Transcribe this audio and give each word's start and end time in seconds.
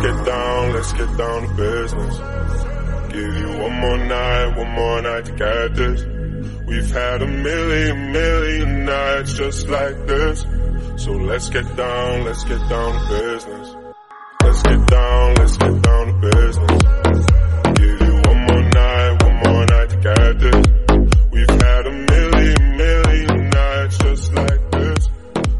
Let's 0.00 0.16
get 0.16 0.26
down, 0.26 0.72
let's 0.74 0.92
get 0.92 1.16
down 1.16 1.42
to 1.42 1.54
business. 1.54 2.18
Give 3.12 3.36
you 3.36 3.48
one 3.58 3.80
more 3.80 3.98
night, 3.98 4.56
one 4.56 4.70
more 4.70 5.02
night 5.02 5.24
to 5.24 5.32
get 5.32 5.74
this. 5.74 6.04
We've 6.68 6.90
had 6.92 7.22
a 7.22 7.26
million, 7.26 8.12
million 8.12 8.84
nights 8.84 9.34
just 9.34 9.66
like 9.68 10.06
this. 10.06 10.46
So 10.98 11.10
let's 11.14 11.50
get 11.50 11.76
down, 11.76 12.24
let's 12.24 12.44
get 12.44 12.60
down 12.68 12.92
to 12.94 13.08
business. 13.08 13.76
Let's 14.44 14.62
get 14.62 14.86
down, 14.86 15.34
let's 15.34 15.56
get 15.56 15.82
down 15.82 16.06
to 16.06 16.30
business. 16.30 16.82
Give 17.74 18.00
you 18.00 18.14
one 18.22 18.40
more 18.46 18.62
night, 18.70 19.22
one 19.24 19.36
more 19.42 19.66
night 19.66 19.90
to 19.90 19.96
get 19.96 20.38
this. 20.38 20.66
We've 21.32 21.60
had 21.60 21.86
a 21.86 21.92
million, 21.92 22.76
million 22.76 23.50
nights 23.50 23.98
just 23.98 24.32
like 24.32 24.70
this. 24.70 25.08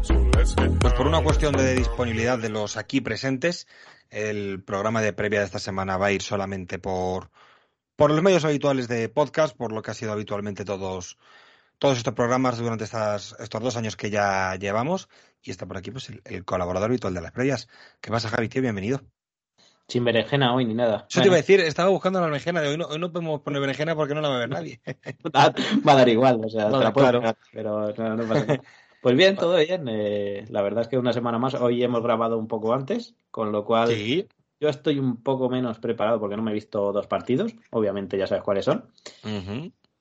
So 0.03 0.13
let's 0.33 0.55
get 0.55 0.79
Pues 0.79 0.93
por 0.93 1.03
down, 1.03 1.07
una 1.09 1.23
cuestión 1.23 1.51
de 1.57 1.75
disponibilidad 1.75 2.39
de 2.39 2.47
los 2.47 2.77
aquí 2.77 3.01
presentes, 3.01 3.67
el 4.09 4.63
programa 4.63 5.01
de 5.01 5.13
previa 5.13 5.39
de 5.39 5.45
esta 5.45 5.59
semana 5.59 5.97
va 5.97 6.07
a 6.07 6.11
ir 6.11 6.21
solamente 6.21 6.79
por, 6.79 7.31
por 7.95 8.11
los 8.11 8.21
medios 8.21 8.45
habituales 8.45 8.87
de 8.87 9.09
podcast, 9.09 9.55
por 9.55 9.71
lo 9.71 9.81
que 9.81 9.91
ha 9.91 9.93
sido 9.93 10.11
habitualmente 10.11 10.65
todos, 10.65 11.17
todos 11.77 11.97
estos 11.97 12.13
programas 12.13 12.57
durante 12.57 12.83
estas, 12.83 13.35
estos 13.39 13.61
dos 13.61 13.77
años 13.77 13.95
que 13.95 14.09
ya 14.09 14.55
llevamos. 14.55 15.09
Y 15.41 15.51
está 15.51 15.65
por 15.65 15.77
aquí 15.77 15.91
pues 15.91 16.09
el, 16.09 16.21
el 16.25 16.45
colaborador 16.45 16.89
habitual 16.89 17.13
de 17.13 17.21
las 17.21 17.31
previas. 17.31 17.67
¿Qué 18.01 18.11
pasa, 18.11 18.29
Javi, 18.29 18.49
tío? 18.49 18.61
Bienvenido. 18.61 19.01
Sin 19.89 20.05
berenjena 20.05 20.53
hoy 20.53 20.65
ni 20.65 20.75
nada. 20.75 21.07
Eso 21.09 21.19
te 21.19 21.27
iba 21.27 21.33
a 21.33 21.37
decir, 21.37 21.59
estaba 21.61 21.89
buscando 21.89 22.19
la 22.19 22.27
berenjena 22.27 22.61
de 22.61 22.67
hoy 22.67 22.77
no, 22.77 22.85
hoy 22.85 22.99
no 22.99 23.11
podemos 23.11 23.41
poner 23.41 23.59
berenjena 23.59 23.95
porque 23.95 24.13
no 24.13 24.21
la 24.21 24.29
va 24.29 24.35
a 24.35 24.39
ver 24.39 24.49
nadie. 24.49 24.79
Va 25.35 25.51
va 25.87 25.91
a 25.93 25.95
dar 25.95 26.09
igual, 26.09 26.39
o 26.45 26.49
sea, 26.49 26.65
Va 26.65 26.77
a 26.77 26.83
dar, 26.83 26.93
claro. 26.93 27.23
pero 27.51 27.91
no, 27.97 28.15
no 28.15 28.27
pasa 28.27 28.45
nada. 28.45 28.61
Pues 29.01 29.15
bien, 29.15 29.35
todo 29.37 29.57
bien. 29.57 29.87
eh, 29.87 30.45
la 30.49 30.61
verdad 30.61 30.81
es 30.81 30.87
que 30.87 30.97
una 30.97 31.13
semana 31.13 31.39
más. 31.39 31.53
Hoy 31.55 31.83
hemos 31.83 32.03
grabado 32.03 32.37
un 32.37 32.47
poco 32.47 32.73
antes, 32.73 33.15
con 33.31 33.51
lo 33.51 33.63
cual 33.63 33.89
Sí. 33.89 34.27
yo 34.59 34.69
estoy 34.69 34.99
un 34.99 35.23
poco 35.23 35.49
menos 35.49 35.79
preparado 35.79 36.19
porque 36.19 36.35
no 36.35 36.43
me 36.43 36.51
he 36.51 36.53
visto 36.53 36.91
dos 36.91 37.07
partidos. 37.07 37.55
Obviamente 37.71 38.17
ya 38.17 38.27
sabes 38.27 38.43
cuáles 38.43 38.65
son. 38.65 38.91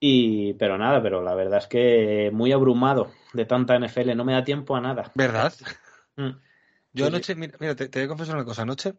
Y, 0.00 0.54
pero 0.54 0.78
nada, 0.78 1.02
pero 1.02 1.22
la 1.22 1.34
verdad 1.34 1.58
es 1.58 1.66
que 1.66 2.30
muy 2.32 2.52
abrumado 2.52 3.10
de 3.32 3.44
tanta 3.44 3.76
NFL. 3.76 4.14
No 4.16 4.24
me 4.24 4.32
da 4.32 4.44
tiempo 4.44 4.76
a 4.76 4.80
nada. 4.80 5.12
¿Verdad? 5.14 5.52
Mm. 6.16 6.30
Yo 6.92 7.04
Sí, 7.04 7.12
anoche, 7.12 7.34
mira, 7.34 7.56
mira, 7.60 7.76
te, 7.76 7.88
te 7.88 7.98
voy 8.00 8.06
a 8.06 8.08
confesar 8.08 8.34
una 8.34 8.44
cosa. 8.44 8.62
Anoche, 8.62 8.94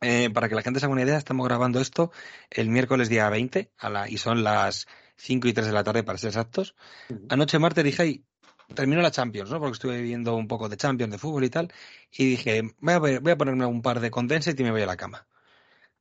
eh, 0.00 0.30
para 0.30 0.48
que 0.48 0.54
la 0.54 0.62
gente 0.62 0.80
se 0.80 0.86
haga 0.86 0.92
una 0.92 1.02
idea, 1.02 1.16
estamos 1.16 1.46
grabando 1.46 1.80
esto 1.80 2.10
el 2.50 2.68
miércoles 2.68 3.08
día 3.08 3.28
20 3.30 3.70
a 3.78 3.90
la, 3.90 4.08
y 4.08 4.18
son 4.18 4.42
las 4.42 4.86
5 5.16 5.46
y 5.48 5.52
3 5.52 5.66
de 5.66 5.72
la 5.72 5.84
tarde 5.84 6.02
para 6.02 6.18
ser 6.18 6.28
exactos. 6.28 6.74
Ujú. 7.08 7.26
Anoche 7.28 7.58
martes 7.58 7.84
dije, 7.84 8.02
"Ay, 8.02 8.24
termino 8.74 9.02
la 9.02 9.10
Champions, 9.10 9.50
¿no? 9.50 9.58
Porque 9.58 9.72
estuve 9.74 10.00
viendo 10.02 10.34
un 10.36 10.48
poco 10.48 10.68
de 10.68 10.76
Champions, 10.76 11.12
de 11.12 11.18
fútbol 11.18 11.44
y 11.44 11.50
tal. 11.50 11.72
Y 12.12 12.24
dije, 12.30 12.62
voy 12.80 12.94
a, 12.94 12.98
ver- 12.98 13.20
voy 13.20 13.32
a 13.32 13.36
ponerme 13.38 13.66
un 13.66 13.82
par 13.82 14.00
de 14.00 14.10
condensed 14.10 14.58
y 14.58 14.62
me 14.62 14.70
voy 14.70 14.82
a 14.82 14.86
la 14.86 14.96
cama. 14.96 15.26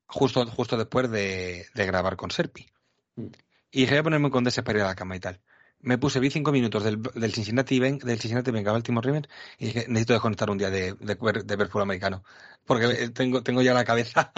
Justo, 0.06 0.46
justo 0.46 0.78
después 0.78 1.10
de, 1.10 1.66
de 1.74 1.86
grabar 1.86 2.16
con 2.16 2.32
Serpi. 2.32 2.68
Mm. 3.16 3.28
Y 3.72 3.82
dije, 3.82 3.92
voy 3.94 4.00
a 4.00 4.04
ponerme 4.04 4.26
un 4.28 4.32
condensed 4.32 4.64
para 4.64 4.80
ir 4.80 4.86
a 4.86 4.88
la 4.88 4.96
cama 4.96 5.16
y 5.16 5.20
tal. 5.20 5.40
Me 5.80 5.98
puse, 5.98 6.20
vi 6.22 6.30
cinco 6.30 6.52
minutos 6.54 6.84
del, 6.84 7.02
del 7.02 7.34
Cincinnati 7.34 7.78
Ben- 7.80 7.98
del 7.98 8.20
Cincinnati 8.20 8.52
Venga 8.52 8.72
Baltimore 8.72 9.06
Ravens 9.06 9.28
y 9.58 9.66
dije, 9.66 9.86
necesito 9.90 10.14
desconectar 10.14 10.50
un 10.50 10.58
día 10.58 10.70
de, 10.70 10.94
de, 10.94 11.16
ver- 11.16 11.44
de 11.44 11.56
ver 11.58 11.68
fútbol 11.68 11.82
americano. 11.84 12.24
Porque 12.66 13.10
tengo, 13.10 13.44
tengo 13.44 13.62
ya 13.62 13.74
la 13.74 13.84
cabeza. 13.84 14.32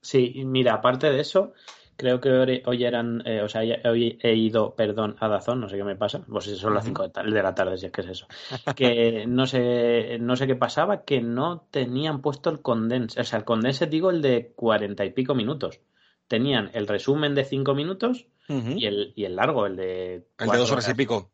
Sí, 0.00 0.42
mira, 0.46 0.74
aparte 0.74 1.10
de 1.10 1.20
eso, 1.20 1.52
creo 1.96 2.20
que 2.20 2.62
hoy, 2.66 2.84
eran, 2.84 3.22
eh, 3.26 3.42
o 3.42 3.48
sea, 3.48 3.62
hoy 3.84 4.18
he 4.22 4.34
ido, 4.34 4.74
perdón, 4.74 5.16
a 5.20 5.28
Dazón, 5.28 5.60
no 5.60 5.68
sé 5.68 5.76
qué 5.76 5.84
me 5.84 5.96
pasa, 5.96 6.20
pues 6.28 6.44
si 6.44 6.56
son 6.56 6.74
las 6.74 6.84
Ujú. 6.84 6.90
5 6.90 7.08
de, 7.08 7.42
la 7.42 7.54
tarde, 7.54 7.78
si 7.78 7.86
es 7.86 7.92
que 7.92 8.02
es 8.02 8.08
eso, 8.08 8.26
que 8.76 9.26
no 9.26 9.46
sé, 9.46 10.18
no 10.20 10.36
sé 10.36 10.46
qué 10.46 10.56
pasaba, 10.56 11.04
que 11.04 11.20
no 11.20 11.66
tenían 11.70 12.20
puesto 12.22 12.50
el 12.50 12.60
condense, 12.60 13.20
o 13.20 13.24
sea, 13.24 13.38
el 13.38 13.44
condense 13.44 13.86
digo 13.86 14.10
el 14.10 14.22
de 14.22 14.52
cuarenta 14.54 15.04
y 15.04 15.10
pico 15.10 15.34
minutos. 15.34 15.80
Tenían 16.28 16.70
el 16.74 16.88
resumen 16.88 17.36
de 17.36 17.44
cinco 17.44 17.74
minutos 17.74 18.26
Ujú. 18.48 18.72
y 18.76 18.86
el, 18.86 19.12
y 19.14 19.24
el 19.24 19.36
largo, 19.36 19.66
el 19.66 19.76
de 19.76 20.26
El 20.38 20.50
de 20.50 20.58
dos 20.58 20.72
horas 20.72 20.88
y 20.88 20.94
pico. 20.94 21.30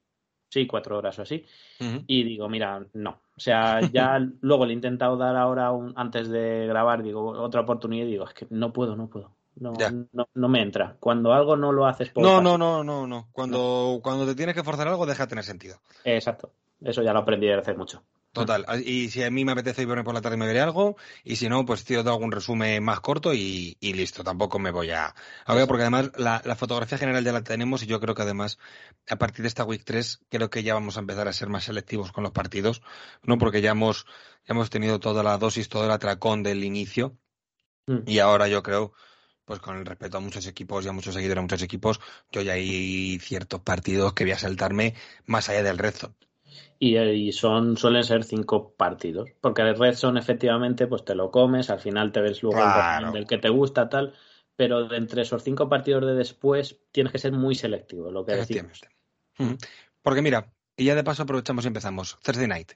Sí, 0.50 0.66
cuatro 0.66 0.98
horas 0.98 1.18
o 1.18 1.22
así. 1.22 1.46
Y 2.06 2.24
digo, 2.24 2.46
mira, 2.50 2.84
no. 2.92 3.22
O 3.34 3.40
sea, 3.40 3.80
ya 3.90 4.18
luego 4.42 4.66
le 4.66 4.72
he 4.72 4.74
intentado 4.74 5.16
dar 5.16 5.34
ahora, 5.34 5.70
un, 5.70 5.94
antes 5.96 6.28
de 6.28 6.66
grabar, 6.66 7.02
digo, 7.02 7.30
otra 7.42 7.62
oportunidad 7.62 8.06
y 8.06 8.10
digo, 8.10 8.26
es 8.26 8.34
que 8.34 8.46
no 8.50 8.70
puedo, 8.70 8.94
no 8.94 9.08
puedo. 9.08 9.34
No, 9.56 9.72
no, 10.12 10.28
no 10.34 10.48
me 10.48 10.62
entra. 10.62 10.96
Cuando 10.98 11.32
algo 11.32 11.56
no 11.56 11.72
lo 11.72 11.86
haces 11.86 12.10
por 12.10 12.22
No, 12.22 12.40
no, 12.40 12.56
no, 12.56 12.82
no, 12.82 13.06
no. 13.06 13.28
Cuando, 13.32 14.00
cuando 14.02 14.26
te 14.26 14.34
tienes 14.34 14.54
que 14.54 14.64
forzar 14.64 14.88
algo, 14.88 15.06
deja 15.06 15.24
de 15.24 15.28
tener 15.28 15.44
sentido. 15.44 15.80
Exacto. 16.04 16.52
Eso 16.80 17.02
ya 17.02 17.12
lo 17.12 17.20
aprendí 17.20 17.48
a 17.50 17.58
hacer 17.58 17.76
mucho. 17.76 18.02
Total. 18.32 18.64
Y 18.84 19.10
si 19.10 19.22
a 19.22 19.30
mí 19.30 19.44
me 19.44 19.52
apetece 19.52 19.82
irme 19.82 20.02
por 20.02 20.14
la 20.14 20.20
tarde 20.20 20.36
me 20.36 20.46
veré 20.46 20.60
algo. 20.60 20.96
Y 21.22 21.36
si 21.36 21.48
no, 21.48 21.64
pues 21.64 21.84
tiro 21.84 22.02
de 22.02 22.10
algún 22.10 22.32
resumen 22.32 22.82
más 22.82 23.00
corto 23.00 23.34
y, 23.34 23.76
y 23.78 23.92
listo. 23.92 24.24
Tampoco 24.24 24.58
me 24.58 24.70
voy 24.70 24.90
a, 24.90 25.14
a 25.44 25.54
ver, 25.54 25.66
porque 25.68 25.82
además 25.82 26.12
la, 26.16 26.40
la 26.44 26.56
fotografía 26.56 26.98
general 26.98 27.24
ya 27.24 27.32
la 27.32 27.42
tenemos 27.42 27.82
y 27.82 27.86
yo 27.86 28.00
creo 28.00 28.14
que 28.14 28.22
además 28.22 28.58
a 29.08 29.16
partir 29.16 29.42
de 29.42 29.48
esta 29.48 29.64
Week 29.64 29.82
3 29.84 30.22
creo 30.28 30.50
que 30.50 30.62
ya 30.62 30.74
vamos 30.74 30.96
a 30.96 31.00
empezar 31.00 31.28
a 31.28 31.32
ser 31.32 31.48
más 31.48 31.64
selectivos 31.64 32.10
con 32.10 32.24
los 32.24 32.32
partidos, 32.32 32.82
¿no? 33.22 33.38
Porque 33.38 33.60
ya 33.60 33.72
hemos, 33.72 34.06
ya 34.46 34.54
hemos 34.54 34.70
tenido 34.70 34.98
toda 34.98 35.22
la 35.22 35.36
dosis, 35.38 35.68
todo 35.68 35.84
el 35.84 35.90
atracón 35.90 36.42
del 36.42 36.64
inicio. 36.64 37.16
Mm. 37.86 37.98
Y 38.06 38.18
ahora 38.20 38.48
yo 38.48 38.62
creo, 38.62 38.92
pues 39.52 39.60
con 39.60 39.76
el 39.76 39.84
respeto 39.84 40.16
a 40.16 40.20
muchos 40.20 40.46
equipos 40.46 40.82
y 40.82 40.88
a 40.88 40.92
muchos 40.92 41.12
seguidores 41.12 41.36
de 41.36 41.42
muchos 41.42 41.62
equipos, 41.62 42.00
yo 42.30 42.40
ya 42.40 42.54
hay 42.54 43.18
ciertos 43.18 43.60
partidos 43.60 44.14
que 44.14 44.24
voy 44.24 44.32
a 44.32 44.38
saltarme 44.38 44.94
más 45.26 45.50
allá 45.50 45.62
del 45.62 45.76
red 45.76 45.92
zone. 45.92 46.14
Y, 46.78 46.96
y 46.96 47.32
son, 47.32 47.76
suelen 47.76 48.02
ser 48.02 48.24
cinco 48.24 48.72
partidos. 48.72 49.28
Porque 49.42 49.60
el 49.60 49.78
Red 49.78 49.94
Zone, 49.94 50.18
efectivamente, 50.18 50.86
pues 50.86 51.04
te 51.04 51.14
lo 51.14 51.30
comes, 51.30 51.68
al 51.68 51.80
final 51.80 52.12
te 52.12 52.22
ves 52.22 52.42
luego 52.42 52.60
el 52.60 52.64
Claro. 52.64 53.12
del 53.12 53.26
que 53.26 53.36
te 53.36 53.50
gusta, 53.50 53.90
tal. 53.90 54.14
Pero 54.56 54.88
de 54.88 54.96
entre 54.96 55.20
esos 55.20 55.42
cinco 55.42 55.68
partidos 55.68 56.06
de 56.06 56.14
después 56.14 56.80
tienes 56.90 57.12
que 57.12 57.18
ser 57.18 57.32
muy 57.32 57.54
selectivo, 57.54 58.10
lo 58.10 58.24
que 58.24 58.36
decimos. 58.36 58.80
Porque 60.00 60.22
mira, 60.22 60.50
y 60.78 60.86
ya 60.86 60.94
de 60.94 61.04
paso 61.04 61.24
aprovechamos 61.24 61.64
y 61.64 61.68
empezamos. 61.68 62.18
Thursday 62.22 62.48
night. 62.48 62.72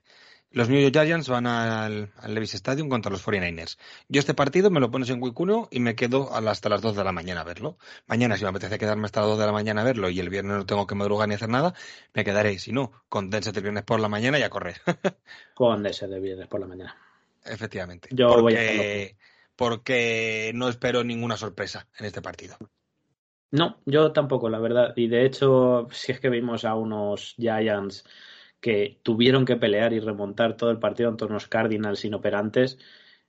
Los 0.56 0.70
New 0.70 0.80
York 0.80 0.94
Giants 0.94 1.28
van 1.28 1.46
al, 1.46 2.08
al 2.16 2.34
Levi's 2.34 2.54
Stadium 2.54 2.88
contra 2.88 3.12
los 3.12 3.22
49ers. 3.26 3.76
Yo 4.08 4.20
este 4.20 4.32
partido 4.32 4.70
me 4.70 4.80
lo 4.80 4.90
pones 4.90 5.10
en 5.10 5.22
Week 5.22 5.38
1 5.38 5.68
y 5.70 5.80
me 5.80 5.94
quedo 5.94 6.34
hasta 6.34 6.70
las 6.70 6.80
2 6.80 6.96
de 6.96 7.04
la 7.04 7.12
mañana 7.12 7.42
a 7.42 7.44
verlo. 7.44 7.76
Mañana, 8.06 8.38
si 8.38 8.44
me 8.44 8.48
apetece 8.48 8.78
quedarme 8.78 9.04
hasta 9.04 9.20
las 9.20 9.28
2 9.28 9.38
de 9.38 9.44
la 9.44 9.52
mañana 9.52 9.82
a 9.82 9.84
verlo 9.84 10.08
y 10.08 10.18
el 10.18 10.30
viernes 10.30 10.56
no 10.56 10.64
tengo 10.64 10.86
que 10.86 10.94
madrugar 10.94 11.28
ni 11.28 11.34
hacer 11.34 11.50
nada, 11.50 11.74
me 12.14 12.24
quedaré. 12.24 12.58
Si 12.58 12.72
no, 12.72 12.90
condensate 13.10 13.58
el 13.58 13.64
viernes 13.64 13.84
por 13.84 14.00
la 14.00 14.08
mañana 14.08 14.38
y 14.38 14.44
a 14.44 14.48
correr. 14.48 14.76
Con 15.54 15.84
ese 15.84 16.08
de 16.08 16.20
viernes 16.20 16.46
por 16.46 16.60
la 16.60 16.66
mañana. 16.66 16.96
Efectivamente. 17.44 18.08
Yo 18.12 18.28
porque, 18.28 18.40
voy 18.40 18.54
a 18.54 18.60
hacerlo. 18.60 19.18
porque 19.56 20.52
no 20.54 20.70
espero 20.70 21.04
ninguna 21.04 21.36
sorpresa 21.36 21.86
en 21.98 22.06
este 22.06 22.22
partido. 22.22 22.56
No, 23.50 23.76
yo 23.84 24.10
tampoco, 24.12 24.48
la 24.48 24.58
verdad. 24.58 24.94
Y 24.96 25.08
de 25.08 25.26
hecho, 25.26 25.86
si 25.90 26.12
es 26.12 26.20
que 26.20 26.30
vimos 26.30 26.64
a 26.64 26.74
unos 26.76 27.34
Giants 27.36 28.06
que 28.66 28.98
tuvieron 29.04 29.44
que 29.44 29.54
pelear 29.54 29.92
y 29.92 30.00
remontar 30.00 30.56
todo 30.56 30.70
el 30.72 30.80
partido 30.80 31.08
ante 31.08 31.24
unos 31.24 31.46
Cardinals 31.46 32.04
inoperantes, 32.04 32.78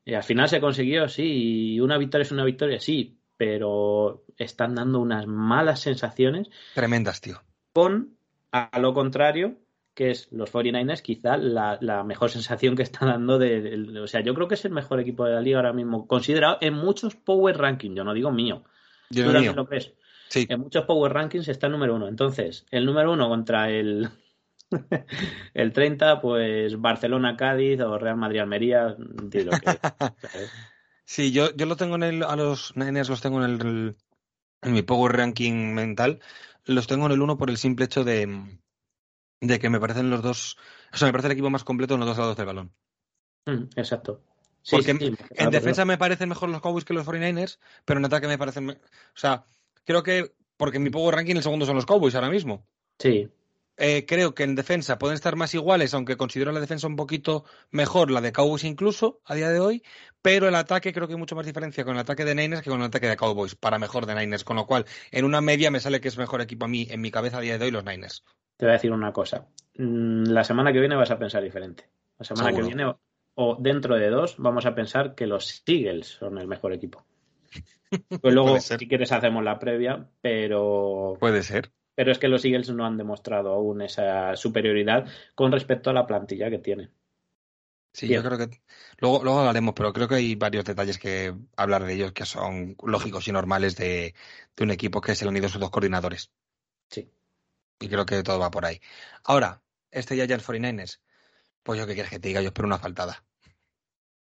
y 0.04 0.16
al 0.16 0.24
final 0.24 0.50
se 0.50 0.60
consiguió, 0.60 1.08
sí, 1.08 1.76
y 1.76 1.80
una 1.80 2.00
victoria 2.00 2.24
es 2.24 2.32
una 2.32 2.44
victoria, 2.44 2.80
sí, 2.80 3.20
pero 3.38 4.24
están 4.36 4.74
dando 4.74 5.00
unas 5.00 5.28
malas 5.28 5.80
sensaciones 5.82 6.50
Tremendas, 6.74 7.22
tío. 7.22 7.36
con, 7.72 8.18
a 8.52 8.80
lo 8.80 8.96
contrario, 8.96 9.60
que 9.94 10.10
es 10.10 10.28
los 10.32 10.52
49ers, 10.52 11.04
quizá 11.04 11.38
la, 11.38 11.78
la 11.82 12.04
mejor 12.04 12.32
sensación 12.32 12.76
que 12.76 12.82
está 12.84 13.06
dando 13.06 13.38
de, 13.38 13.62
de- 13.62 14.00
O 14.00 14.08
sea, 14.08 14.22
yo 14.22 14.34
creo 14.34 14.48
que 14.48 14.56
es 14.56 14.66
el 14.66 14.72
mejor 14.72 15.00
equipo 15.00 15.24
de 15.26 15.34
la 15.36 15.42
liga 15.42 15.58
ahora 15.60 15.74
mismo, 15.74 16.08
considerado 16.08 16.58
en 16.62 16.74
muchos 16.74 17.16
Power 17.16 17.56
Rankings, 17.58 17.96
yo 17.96 18.04
no 18.04 18.14
digo 18.16 18.32
mío. 18.32 18.64
Yo 19.12 19.24
¿Tú 19.26 19.32
no 19.34 19.40
mío. 19.40 19.54
lo 19.56 19.68
crees? 19.68 19.94
Sí. 20.30 20.48
En 20.50 20.60
muchos 20.62 20.86
Power 20.86 21.14
Rankings 21.14 21.48
está 21.48 21.68
el 21.68 21.74
número 21.74 21.96
uno. 21.96 22.08
Entonces, 22.08 22.66
el 22.72 22.86
número 22.86 23.12
uno 23.14 23.30
contra 23.30 23.70
el, 23.70 24.10
el 25.54 25.74
30, 25.74 26.22
pues 26.22 26.80
Barcelona-Cádiz 26.80 27.82
o 27.82 27.98
Real 27.98 28.18
lo 28.18 28.28
que- 28.28 29.80
¿sabes? 30.28 30.52
Sí, 31.10 31.32
yo, 31.32 31.56
yo 31.56 31.66
lo 31.68 31.78
tengo 31.78 31.96
en 31.96 32.04
el, 32.04 32.24
a 32.24 32.36
los 32.36 32.76
Niners 32.76 33.08
los 33.08 33.22
tengo 33.22 33.42
en 33.42 33.50
el, 33.50 33.96
en 34.62 34.74
mi 34.74 34.82
Power 34.82 35.16
Ranking 35.16 35.74
mental, 35.74 36.20
los 36.66 36.86
tengo 36.86 37.06
en 37.06 37.14
el 37.14 37.22
uno 37.22 37.38
por 37.38 37.50
el 37.50 37.58
simple 37.58 37.86
hecho 37.86 38.04
de, 38.04 38.60
de 39.40 39.60
que 39.60 39.70
me 39.70 39.80
parecen 39.80 40.10
los 40.10 40.22
dos, 40.22 40.58
o 40.92 40.98
sea, 40.98 41.08
me 41.08 41.14
parece 41.14 41.28
el 41.28 41.32
equipo 41.32 41.50
más 41.50 41.64
completo 41.64 41.94
en 41.94 42.02
los 42.02 42.10
dos 42.10 42.18
lados 42.18 42.36
del 42.36 42.46
balón. 42.46 42.74
Mm, 43.46 43.70
exacto. 43.78 44.22
Sí, 44.68 44.76
Porque 44.76 44.92
en, 44.92 45.50
defensa 45.50 45.86
me 45.86 45.98
parecen 45.98 46.28
mejor 46.28 46.50
los 46.50 46.60
Cowboys 46.60 46.84
que 46.84 46.94
los 46.94 47.08
49ers, 47.08 47.58
pero 47.86 48.00
en 48.00 48.06
ataque 48.06 48.28
me 48.28 48.38
parecen. 48.38 48.70
O 48.70 48.76
sea, 49.14 49.46
creo 49.86 50.04
que. 50.04 50.34
Porque 50.58 50.76
en 50.76 50.84
mi 50.84 50.90
power 50.90 51.16
ranking 51.16 51.38
el 51.38 51.44
segundo 51.44 51.66
son 51.66 51.76
los 51.76 51.86
Cowboys 51.86 52.16
ahora 52.16 52.30
mismo. 52.30 52.68
Sí. 53.00 53.30
Eh, 53.78 54.06
creo 54.08 54.34
que 54.34 54.44
en 54.44 54.56
defensa 54.56 54.98
pueden 54.98 55.16
estar 55.16 55.36
más 55.36 55.54
iguales, 55.54 55.94
aunque 55.94 56.18
considero 56.18 56.52
la 56.52 56.60
defensa 56.60 56.88
un 56.88 56.96
poquito 56.96 57.46
mejor, 57.70 58.10
la 58.10 58.22
de 58.22 58.32
Cowboys 58.32 58.64
incluso, 58.64 59.22
a 59.24 59.36
día 59.36 59.50
de 59.50 59.60
hoy, 59.60 59.84
pero 60.22 60.48
el 60.48 60.56
ataque 60.56 60.92
creo 60.94 61.08
que 61.08 61.14
hay 61.14 61.20
mucho 61.20 61.36
más 61.36 61.46
diferencia 61.46 61.86
con 61.86 61.94
el 61.94 62.02
ataque 62.02 62.26
de 62.26 62.34
Niners 62.34 62.64
que 62.64 62.72
con 62.72 62.80
el 62.80 62.88
ataque 62.88 63.08
de 63.08 63.16
Cowboys, 63.16 63.56
para 63.56 63.78
mejor 63.78 64.08
de 64.08 64.16
Niners, 64.16 64.44
con 64.44 64.56
lo 64.56 64.66
cual 64.66 64.86
en 65.12 65.26
una 65.26 65.42
media 65.42 65.70
me 65.70 65.80
sale 65.80 66.02
que 66.02 66.08
es 66.08 66.18
mejor 66.18 66.42
equipo 66.42 66.66
a 66.66 66.68
mí, 66.68 66.88
en 66.90 67.02
mi 67.02 67.12
cabeza 67.12 67.38
a 67.38 67.42
día 67.42 67.60
de 67.60 67.66
hoy, 67.66 67.72
los 67.72 67.86
Niners. 67.86 68.24
Te 68.58 68.66
voy 68.66 68.72
a 68.72 68.74
decir 68.74 68.92
una 68.92 69.14
cosa, 69.14 69.46
mm, 69.78 70.24
la 70.24 70.44
semana 70.44 70.74
que 70.74 70.80
viene 70.80 70.96
vas 70.96 71.12
a 71.12 71.20
pensar 71.20 71.44
diferente. 71.44 71.88
La 72.18 72.26
semana 72.26 72.52
que 72.52 72.64
viene 72.64 72.92
o 73.36 73.56
dentro 73.60 73.96
de 73.96 74.10
dos 74.10 74.36
vamos 74.40 74.66
a 74.66 74.74
pensar 74.74 75.14
que 75.14 75.28
los 75.28 75.64
Eagles 75.68 76.08
son 76.08 76.40
el 76.40 76.48
mejor 76.48 76.74
equipo. 76.74 77.06
Pues 78.22 78.34
luego, 78.34 78.60
si 78.60 78.86
quieres, 78.86 79.14
hacemos 79.14 79.46
la 79.46 79.60
previa, 79.60 80.10
pero. 80.20 81.16
Puede 81.22 81.42
ser. 81.42 81.72
Pero 81.98 82.12
es 82.12 82.20
que 82.20 82.28
los 82.28 82.46
Eagles 82.46 82.70
no 82.70 82.86
han 82.86 82.96
demostrado 82.96 83.50
aún 83.50 83.82
esa 83.82 84.36
superioridad 84.36 85.08
con 85.34 85.52
respecto 85.52 85.90
a 85.90 85.94
la 85.94 86.06
plantilla 86.06 86.48
que 86.48 86.60
tienen. 86.60 86.92
Sí, 87.92 88.08
yo 88.08 88.22
creo 88.22 88.38
que. 88.38 88.62
Luego, 89.00 89.24
luego 89.24 89.40
hablaremos, 89.40 89.74
pero 89.74 89.92
creo 89.94 90.08
que 90.08 90.14
hay 90.14 90.36
varios 90.36 90.64
detalles 90.64 91.00
que 91.00 91.34
hablar 91.56 91.84
de 91.86 91.96
ellos 91.96 92.12
que 92.12 92.28
son 92.28 92.78
lógicos 92.84 93.28
y 93.28 93.32
normales 93.32 93.76
de, 93.78 94.14
un 94.60 94.70
equipo 94.70 95.02
que 95.02 95.16
se 95.16 95.26
le 95.26 95.30
han 95.30 95.38
ido 95.38 95.50
sus 95.50 95.60
dos 95.60 95.72
coordinadores. 95.72 96.30
Sí. 96.92 97.10
Y 97.80 97.90
creo 97.90 98.06
que 98.06 98.22
todo 98.22 98.38
va 98.38 98.52
por 98.52 98.64
ahí. 98.64 98.80
Ahora, 99.24 99.64
este 99.90 100.22
el 100.22 100.30
49ers. 100.30 101.00
Pues 101.64 101.80
yo 101.80 101.88
qué 101.88 101.96
quieres 101.96 102.12
que 102.12 102.20
te 102.20 102.28
diga, 102.28 102.42
yo 102.42 102.50
espero 102.50 102.68
una 102.68 102.78
faltada. 102.78 103.24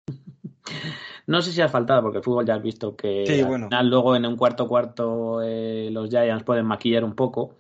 No 1.31 1.43
sé 1.43 1.53
si 1.53 1.61
ha 1.61 1.69
faltado, 1.69 2.03
porque 2.03 2.19
el 2.19 2.25
fútbol 2.25 2.44
ya 2.44 2.56
has 2.56 2.62
visto 2.62 2.97
que 2.97 3.21
al 3.21 3.65
final 3.65 3.88
luego 3.88 4.17
en 4.17 4.27
un 4.27 4.37
cuarto 4.37 4.67
cuarto 4.67 5.41
eh, 5.41 5.88
los 5.93 6.11
Giants 6.11 6.43
pueden 6.43 6.67
maquillar 6.67 7.05
un 7.05 7.15
poco, 7.15 7.56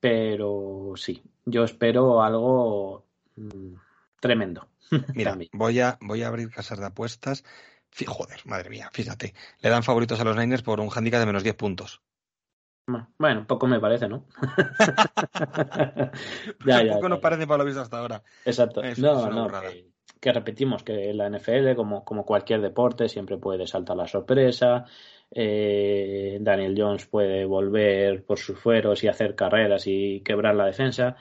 pero 0.00 0.94
sí, 0.96 1.22
yo 1.44 1.64
espero 1.64 2.22
algo 2.22 3.04
mm, 3.36 3.74
tremendo. 4.18 4.68
Mira, 5.14 5.36
voy 5.52 5.80
a, 5.80 5.98
voy 6.00 6.22
a 6.22 6.28
abrir 6.28 6.48
casas 6.48 6.78
de 6.78 6.86
apuestas. 6.86 7.44
Joder, 8.06 8.40
madre 8.46 8.70
mía, 8.70 8.88
fíjate. 8.90 9.34
Le 9.60 9.68
dan 9.68 9.82
favoritos 9.82 10.18
a 10.20 10.24
los 10.24 10.34
Niners 10.34 10.62
por 10.62 10.80
un 10.80 10.88
handicap 10.88 11.20
de 11.20 11.26
menos 11.26 11.42
10 11.42 11.54
puntos. 11.54 12.00
Bueno, 13.18 13.46
poco 13.46 13.66
me 13.66 13.78
parece, 13.78 14.08
¿no? 14.08 14.24
ya, 16.64 16.82
ya, 16.82 16.94
poco 16.94 17.10
nos 17.10 17.18
parece 17.18 17.46
para 17.46 17.58
lo 17.58 17.66
visto 17.66 17.82
hasta 17.82 17.98
ahora. 17.98 18.22
Exacto. 18.46 18.80
no, 18.96 19.30
no, 19.30 19.60
que, 19.60 19.95
repetimos 20.22 20.82
que 20.82 21.12
la 21.14 21.28
NFL, 21.28 21.74
como, 21.76 22.04
como 22.04 22.24
cualquier 22.24 22.60
deporte, 22.60 23.08
siempre 23.08 23.38
puede 23.38 23.66
saltar 23.66 23.96
la 23.96 24.06
sorpresa. 24.06 24.84
Eh, 25.30 26.38
Daniel 26.40 26.74
Jones 26.76 27.06
puede 27.06 27.44
volver 27.44 28.24
por 28.24 28.38
sus 28.38 28.58
fueros 28.58 29.02
y 29.04 29.08
hacer 29.08 29.34
carreras 29.34 29.86
y 29.86 30.20
quebrar 30.20 30.54
la 30.54 30.66
defensa. 30.66 31.16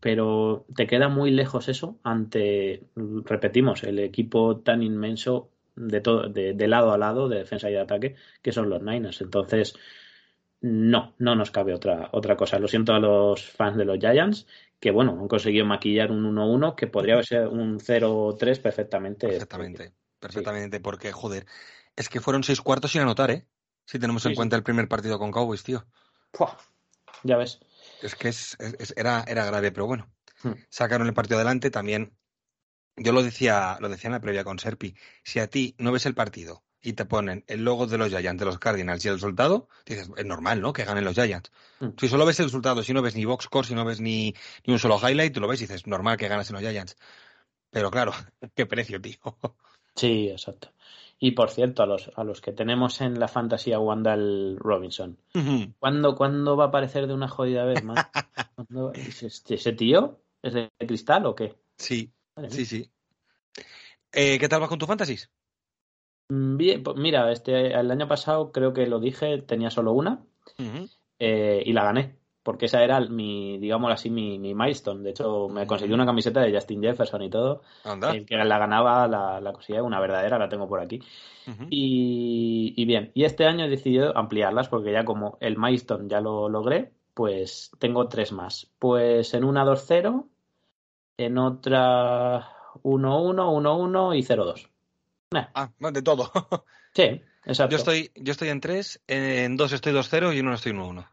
Pero 0.00 0.64
te 0.74 0.86
queda 0.86 1.08
muy 1.08 1.30
lejos 1.30 1.68
eso 1.68 1.98
ante, 2.02 2.84
repetimos, 2.96 3.84
el 3.84 3.98
equipo 3.98 4.58
tan 4.60 4.82
inmenso 4.82 5.50
de, 5.76 6.00
todo, 6.00 6.28
de, 6.28 6.54
de 6.54 6.68
lado 6.68 6.92
a 6.92 6.98
lado, 6.98 7.28
de 7.28 7.38
defensa 7.38 7.68
y 7.68 7.74
de 7.74 7.80
ataque, 7.80 8.16
que 8.42 8.52
son 8.52 8.70
los 8.70 8.82
Niners. 8.82 9.20
Entonces, 9.20 9.74
no, 10.60 11.14
no 11.18 11.34
nos 11.34 11.50
cabe 11.50 11.74
otra, 11.74 12.10
otra 12.12 12.36
cosa. 12.36 12.58
Lo 12.58 12.68
siento 12.68 12.92
a 12.92 13.00
los 13.00 13.44
fans 13.50 13.76
de 13.76 13.84
los 13.84 13.98
Giants, 13.98 14.46
que 14.80 14.90
bueno, 14.90 15.16
han 15.20 15.28
conseguido 15.28 15.66
maquillar 15.66 16.10
un 16.10 16.24
1-1 16.34 16.74
que 16.74 16.86
podría 16.86 17.22
ser 17.22 17.46
un 17.48 17.78
0-3 17.78 18.60
perfectamente. 18.60 19.28
Perfectamente, 19.28 19.92
perfectamente, 20.18 20.80
porque 20.80 21.12
joder, 21.12 21.46
es 21.96 22.08
que 22.08 22.20
fueron 22.20 22.42
seis 22.42 22.60
cuartos 22.62 22.92
sin 22.92 23.02
anotar, 23.02 23.30
¿eh? 23.30 23.46
Si 23.84 23.98
tenemos 23.98 24.24
en 24.24 24.34
cuenta 24.34 24.56
el 24.56 24.62
primer 24.62 24.88
partido 24.88 25.18
con 25.18 25.32
Cowboys, 25.32 25.62
tío. 25.62 25.86
ya 27.22 27.36
ves. 27.36 27.60
Es 28.02 28.14
que 28.14 28.28
es, 28.28 28.56
era, 28.96 29.24
era 29.26 29.44
grave, 29.44 29.72
pero 29.72 29.86
bueno. 29.86 30.08
Hmm. 30.42 30.52
Sacaron 30.70 31.06
el 31.06 31.14
partido 31.14 31.36
adelante 31.36 31.70
también. 31.70 32.16
Yo 32.96 33.12
lo 33.12 33.22
decía, 33.22 33.76
lo 33.80 33.88
decía 33.88 34.08
en 34.08 34.12
la 34.12 34.20
previa 34.20 34.44
con 34.44 34.58
Serpi. 34.58 34.94
Si 35.24 35.40
a 35.40 35.48
ti 35.48 35.74
no 35.78 35.92
ves 35.92 36.06
el 36.06 36.14
partido 36.14 36.62
y 36.82 36.94
te 36.94 37.04
ponen 37.04 37.44
el 37.46 37.64
logo 37.64 37.86
de 37.86 37.98
los 37.98 38.08
Giants, 38.08 38.38
de 38.38 38.44
los 38.46 38.58
Cardinals 38.58 39.04
y 39.04 39.08
el 39.08 39.14
resultado, 39.14 39.68
dices, 39.84 40.10
es 40.16 40.24
normal, 40.24 40.60
¿no? 40.60 40.72
Que 40.72 40.84
ganen 40.84 41.04
los 41.04 41.14
Giants. 41.14 41.50
Mm. 41.80 41.88
Si 41.98 42.08
solo 42.08 42.24
ves 42.24 42.40
el 42.40 42.46
resultado, 42.46 42.82
si 42.82 42.92
no 42.94 43.02
ves 43.02 43.14
ni 43.14 43.24
box 43.24 43.44
score, 43.44 43.66
si 43.66 43.74
no 43.74 43.84
ves 43.84 44.00
ni, 44.00 44.34
ni 44.66 44.72
un 44.72 44.78
solo 44.78 44.98
highlight, 44.98 45.34
tú 45.34 45.40
lo 45.40 45.48
ves 45.48 45.60
y 45.60 45.66
dices, 45.66 45.86
normal 45.86 46.16
que 46.16 46.28
ganes 46.28 46.48
en 46.50 46.54
los 46.54 46.62
Giants. 46.62 46.96
Pero 47.70 47.90
claro, 47.90 48.12
qué 48.54 48.66
precio, 48.66 49.00
tío. 49.00 49.18
Sí, 49.94 50.28
exacto. 50.28 50.72
Y 51.18 51.32
por 51.32 51.50
cierto, 51.50 51.82
a 51.82 51.86
los, 51.86 52.10
a 52.16 52.24
los 52.24 52.40
que 52.40 52.52
tenemos 52.52 53.02
en 53.02 53.20
la 53.20 53.28
fantasía 53.28 53.78
Wandal 53.78 54.56
Robinson, 54.58 55.18
¿cuándo, 55.78 56.56
va 56.56 56.64
a 56.64 56.68
aparecer 56.68 57.06
de 57.06 57.12
una 57.12 57.28
jodida 57.28 57.64
vez 57.64 57.84
más? 57.84 58.06
¿Ese 58.94 59.72
tío 59.74 60.18
es 60.42 60.54
de 60.54 60.70
cristal 60.78 61.26
o 61.26 61.34
qué? 61.34 61.56
Sí, 61.76 62.10
sí, 62.48 62.64
sí. 62.64 62.90
Eh, 64.12 64.38
¿Qué 64.38 64.48
tal 64.48 64.60
vas 64.60 64.70
con 64.70 64.78
tu 64.78 64.86
fantasies? 64.86 65.30
Mm, 66.30 66.56
bien, 66.56 66.82
pues 66.82 66.96
mira, 66.96 67.30
este, 67.32 67.72
el 67.78 67.90
año 67.90 68.06
pasado 68.08 68.52
creo 68.52 68.72
que 68.72 68.86
lo 68.86 69.00
dije, 69.00 69.42
tenía 69.42 69.68
solo 69.70 69.92
una 69.92 70.20
eh, 71.18 71.62
y 71.66 71.72
la 71.72 71.82
gané, 71.84 72.16
porque 72.44 72.66
esa 72.66 72.84
era 72.84 73.00
mi, 73.00 73.58
digamos 73.58 73.92
así, 73.92 74.10
mi, 74.10 74.38
mi 74.38 74.54
milestone. 74.54 75.02
De 75.02 75.10
hecho, 75.10 75.48
me 75.48 75.66
conseguí 75.66 75.92
una 75.92 76.06
camiseta 76.06 76.40
de 76.40 76.54
Justin 76.54 76.82
Jefferson 76.82 77.22
y 77.22 77.30
todo, 77.30 77.62
el 78.12 78.24
que 78.24 78.36
la 78.36 78.58
ganaba, 78.58 79.08
la, 79.08 79.40
la 79.40 79.52
conseguía, 79.52 79.82
una 79.82 80.00
verdadera, 80.00 80.38
la 80.38 80.48
tengo 80.48 80.68
por 80.68 80.80
aquí. 80.80 81.02
y, 81.68 82.74
y, 82.76 82.84
bien, 82.84 83.10
y 83.12 83.24
este 83.24 83.44
año 83.44 83.64
he 83.64 83.68
decidido 83.68 84.16
ampliarlas 84.16 84.68
porque 84.68 84.92
ya 84.92 85.04
como 85.04 85.36
el 85.40 85.58
milestone 85.58 86.08
ya 86.08 86.20
lo 86.20 86.48
logré, 86.48 86.92
pues 87.12 87.72
tengo 87.80 88.06
tres 88.08 88.30
más. 88.30 88.70
Pues 88.78 89.34
en 89.34 89.42
una 89.42 89.64
2-0, 89.64 90.26
en 91.16 91.38
otra 91.38 92.52
1-1, 92.84 93.34
1-1 93.50 94.16
y 94.16 94.22
0-2. 94.22 94.70
Ah, 95.32 95.70
de 95.78 96.02
todo. 96.02 96.30
sí, 96.94 97.22
exacto. 97.44 97.70
Yo 97.70 97.76
estoy, 97.76 98.10
yo 98.16 98.32
estoy 98.32 98.48
en 98.48 98.60
3, 98.60 99.00
en 99.06 99.56
2 99.56 99.72
estoy 99.72 99.92
2-0 99.92 100.34
y 100.34 100.40
en 100.40 100.46
1 100.46 100.54
estoy 100.56 100.72
1-1. 100.72 101.08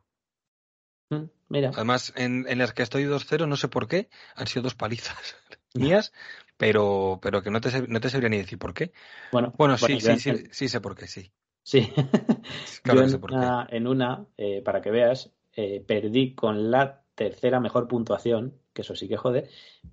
Mm, 1.10 1.24
mira. 1.50 1.72
Además, 1.76 2.14
en, 2.16 2.46
en 2.50 2.58
las 2.58 2.74
que 2.74 2.82
estoy 2.84 3.04
2-0, 3.04 3.48
no 3.48 3.56
sé 3.56 3.68
por 3.68 3.88
qué, 3.88 4.10
han 4.36 4.48
sido 4.48 4.64
dos 4.64 4.76
palizas 4.76 5.36
mías, 5.76 6.14
pero, 6.58 7.20
pero 7.22 7.44
que 7.44 7.52
no 7.52 7.62
te, 7.62 7.88
no 7.88 8.00
te 8.00 8.10
sabría 8.10 8.30
ni 8.30 8.38
decir 8.38 8.58
por 8.58 8.74
qué. 8.74 8.92
Bueno, 9.32 9.54
bueno, 9.58 9.78
sí, 9.78 10.02
sí, 10.02 10.20
sí, 10.20 10.32
sí, 10.52 10.68
sé 10.68 10.82
por 10.82 10.96
qué, 10.96 11.08
sí. 11.08 11.32
Sí. 11.64 11.92
claro 12.82 13.02
en, 13.02 13.10
sé 13.10 13.20
por 13.20 13.34
una, 13.34 13.68
qué. 13.70 13.78
en 13.78 13.88
una, 13.88 14.26
eh, 14.38 14.62
para 14.64 14.82
que 14.82 14.90
veas, 14.90 15.32
eh, 15.54 15.84
perdí 15.86 16.34
con 16.34 16.72
la 16.72 17.04
tercera 17.14 17.60
mejor 17.60 17.88
puntuación, 17.88 18.58
que 18.74 18.82
eso 18.82 18.96
sí 18.96 19.08
que 19.08 19.18
jode, 19.18 19.50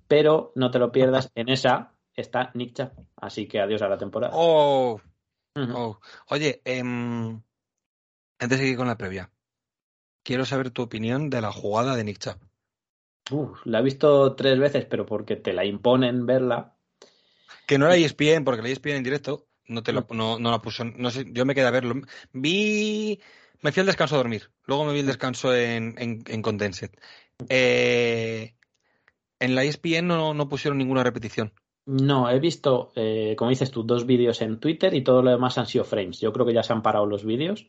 pero 0.07 0.51
no 0.55 0.71
te 0.71 0.79
lo 0.79 0.91
pierdas, 0.91 1.31
en 1.35 1.49
esa 1.49 1.94
está 2.15 2.51
Nick 2.53 2.73
Chubb. 2.75 2.91
Así 3.15 3.47
que 3.47 3.59
adiós 3.59 3.81
a 3.81 3.89
la 3.89 3.97
temporada. 3.97 4.33
Oh, 4.35 4.99
oh. 5.55 5.99
Oye, 6.29 6.61
em, 6.65 7.41
antes 8.39 8.57
de 8.57 8.57
seguir 8.57 8.77
con 8.77 8.87
la 8.87 8.97
previa, 8.97 9.31
quiero 10.23 10.45
saber 10.45 10.71
tu 10.71 10.81
opinión 10.81 11.29
de 11.29 11.41
la 11.41 11.51
jugada 11.51 11.95
de 11.95 12.03
Nick 12.03 12.19
Chubb. 12.19 12.39
la 13.65 13.79
he 13.79 13.83
visto 13.83 14.35
tres 14.35 14.59
veces, 14.59 14.85
pero 14.85 15.05
porque 15.05 15.35
te 15.35 15.53
la 15.53 15.65
imponen 15.65 16.25
verla. 16.25 16.75
Que 17.67 17.77
no 17.77 17.87
la 17.87 17.95
ESPN, 17.95 18.43
porque 18.43 18.61
la 18.61 18.69
ESPN 18.69 18.97
en 18.97 19.03
directo 19.03 19.47
no 19.67 19.83
te 19.83 19.91
lo, 19.93 20.05
no, 20.11 20.39
no 20.39 20.51
la 20.51 20.61
puso. 20.61 20.83
No 20.83 21.09
sé, 21.09 21.25
yo 21.31 21.45
me 21.45 21.55
quedé 21.55 21.67
a 21.67 21.71
verlo. 21.71 21.95
Vi. 22.31 23.19
Me 23.61 23.71
fui 23.71 23.79
al 23.79 23.87
descanso 23.87 24.15
a 24.15 24.19
dormir. 24.19 24.51
Luego 24.65 24.85
me 24.85 24.93
vi 24.93 24.99
el 24.99 25.07
descanso 25.07 25.55
en, 25.55 25.95
en, 25.97 26.23
en 26.27 26.41
Condensed. 26.43 26.91
Eh, 27.49 28.55
en 29.39 29.55
la 29.55 29.63
ESPN 29.63 30.07
no, 30.07 30.33
no 30.33 30.47
pusieron 30.47 30.77
ninguna 30.77 31.03
repetición. 31.03 31.51
No, 31.85 32.29
he 32.29 32.39
visto, 32.39 32.91
eh, 32.95 33.35
como 33.37 33.51
dices 33.51 33.69
tú, 33.69 33.83
dos 33.83 34.07
vídeos 34.07 34.41
en 34.41 34.59
Twitter 34.59 34.93
y 34.95 35.03
todo 35.03 35.21
lo 35.21 35.29
demás 35.29 35.57
han 35.59 35.67
sido 35.67 35.83
frames. 35.85 36.19
Yo 36.19 36.33
creo 36.33 36.45
que 36.45 36.53
ya 36.53 36.63
se 36.63 36.73
han 36.73 36.81
parado 36.81 37.05
los 37.05 37.23
vídeos 37.23 37.67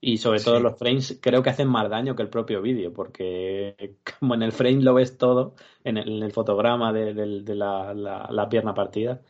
y 0.00 0.18
sobre 0.18 0.40
todo 0.40 0.60
los 0.60 0.78
frames 0.78 1.18
creo 1.20 1.42
que 1.42 1.50
hacen 1.50 1.68
más 1.68 1.90
daño 1.90 2.16
que 2.16 2.22
el 2.22 2.30
propio 2.30 2.62
vídeo 2.62 2.92
porque 2.92 3.98
como 4.18 4.34
en 4.34 4.42
el 4.42 4.52
frame 4.52 4.82
lo 4.82 4.94
ves 4.94 5.18
todo, 5.18 5.54
en 5.84 5.98
el, 5.98 6.32
fotograma 6.32 6.92
de, 6.92 7.12
la, 7.54 8.48
pierna 8.50 8.72
partida. 8.74 9.20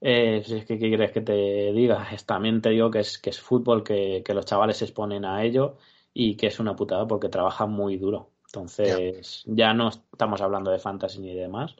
Eh, 0.00 0.42
es 0.44 0.64
que, 0.64 0.78
¿qué 0.78 0.88
quieres 0.88 1.12
que 1.12 1.20
te 1.20 1.72
diga? 1.72 2.08
también 2.26 2.60
te 2.62 2.70
digo 2.70 2.90
que 2.90 3.00
es, 3.00 3.18
que 3.18 3.30
es 3.30 3.40
fútbol, 3.40 3.84
que, 3.84 4.24
los 4.34 4.46
chavales 4.46 4.78
se 4.78 4.86
exponen 4.86 5.24
a 5.24 5.44
ello 5.44 5.76
y 6.12 6.36
que 6.36 6.48
es 6.48 6.58
una 6.58 6.74
putada 6.76 7.06
porque 7.06 7.28
trabajan 7.28 7.70
muy 7.70 7.96
duro. 7.96 8.30
Entonces, 8.46 9.44
ya 9.46 9.74
no 9.74 9.88
estamos 9.90 10.40
hablando 10.40 10.70
de 10.70 10.78
fantasy 10.78 11.20
ni 11.20 11.34
de 11.34 11.42
demás 11.42 11.76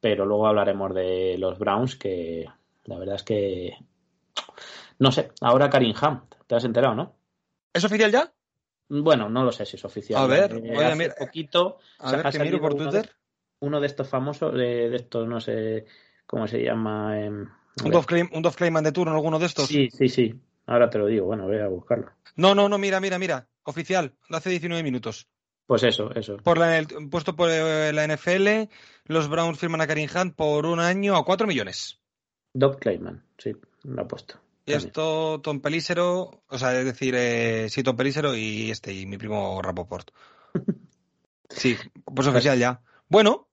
pero 0.00 0.24
luego 0.24 0.46
hablaremos 0.46 0.94
de 0.94 1.36
los 1.38 1.58
Browns, 1.58 1.96
que 1.96 2.46
la 2.84 2.98
verdad 2.98 3.16
es 3.16 3.22
que. 3.22 3.76
No 4.98 5.12
sé, 5.12 5.30
ahora 5.40 5.70
Karim 5.70 5.94
Hunt, 5.94 6.34
¿te 6.46 6.54
has 6.54 6.64
enterado, 6.64 6.94
no? 6.94 7.16
¿Es 7.72 7.84
oficial 7.84 8.10
ya? 8.10 8.32
Bueno, 8.88 9.28
no 9.28 9.44
lo 9.44 9.52
sé 9.52 9.64
si 9.64 9.76
es 9.76 9.84
oficial. 9.84 10.20
A 10.20 10.26
ver, 10.26 10.60
eh, 10.64 10.76
hace 10.76 11.10
poquito. 11.10 11.78
A 11.98 12.12
ver, 12.12 12.30
que 12.30 12.38
miro 12.40 12.60
por 12.60 12.74
Twitter. 12.74 13.10
uno 13.60 13.80
de 13.80 13.86
estos 13.86 14.08
famosos, 14.08 14.52
de, 14.52 14.94
estos, 14.96 15.28
no 15.28 15.40
sé 15.40 15.86
cómo 16.26 16.48
se 16.48 16.62
llama. 16.62 17.20
Eh, 17.20 17.28
¿Un 17.28 17.90
Dove, 17.90 18.06
Claim, 18.06 18.28
¿Un 18.32 18.42
Clayman 18.42 18.84
de 18.84 18.92
turno, 18.92 19.14
alguno 19.14 19.38
de 19.38 19.46
estos? 19.46 19.68
Sí, 19.68 19.88
sí, 19.90 20.08
sí. 20.08 20.34
Ahora 20.66 20.90
te 20.90 20.98
lo 20.98 21.06
digo, 21.06 21.26
bueno, 21.26 21.46
voy 21.46 21.58
a 21.58 21.68
buscarlo. 21.68 22.10
No, 22.36 22.54
no, 22.54 22.68
no, 22.68 22.78
mira, 22.78 23.00
mira, 23.00 23.18
mira. 23.18 23.48
Oficial, 23.62 24.14
hace 24.30 24.50
19 24.50 24.82
minutos. 24.82 25.28
Pues 25.70 25.84
eso, 25.84 26.12
eso. 26.16 26.36
Por 26.38 26.58
la, 26.58 26.84
puesto 27.12 27.36
por 27.36 27.48
eh, 27.48 27.92
la 27.92 28.04
NFL, 28.04 28.68
los 29.04 29.28
Browns 29.28 29.56
firman 29.56 29.80
a 29.80 29.86
Karim 29.86 30.08
Hunt 30.12 30.34
por 30.34 30.66
un 30.66 30.80
año 30.80 31.14
a 31.14 31.24
4 31.24 31.46
millones. 31.46 32.00
Dove 32.52 32.76
Clayman, 32.78 33.22
sí, 33.38 33.52
lo 33.84 34.02
ha 34.02 34.08
puesto. 34.08 34.34
Y 34.66 34.72
esto, 34.72 35.40
Tom 35.40 35.60
Pelícero, 35.60 36.42
o 36.48 36.58
sea, 36.58 36.76
es 36.76 36.84
decir, 36.84 37.14
eh, 37.16 37.68
sí, 37.68 37.84
Tom 37.84 37.94
Pelícero 37.94 38.34
y 38.34 38.72
este, 38.72 38.92
y 38.92 39.06
mi 39.06 39.16
primo 39.16 39.62
Rapoport. 39.62 40.10
Sí, 41.48 41.76
pues 42.04 42.26
oficial 42.26 42.58
ya. 42.58 42.80
Bueno. 43.08 43.46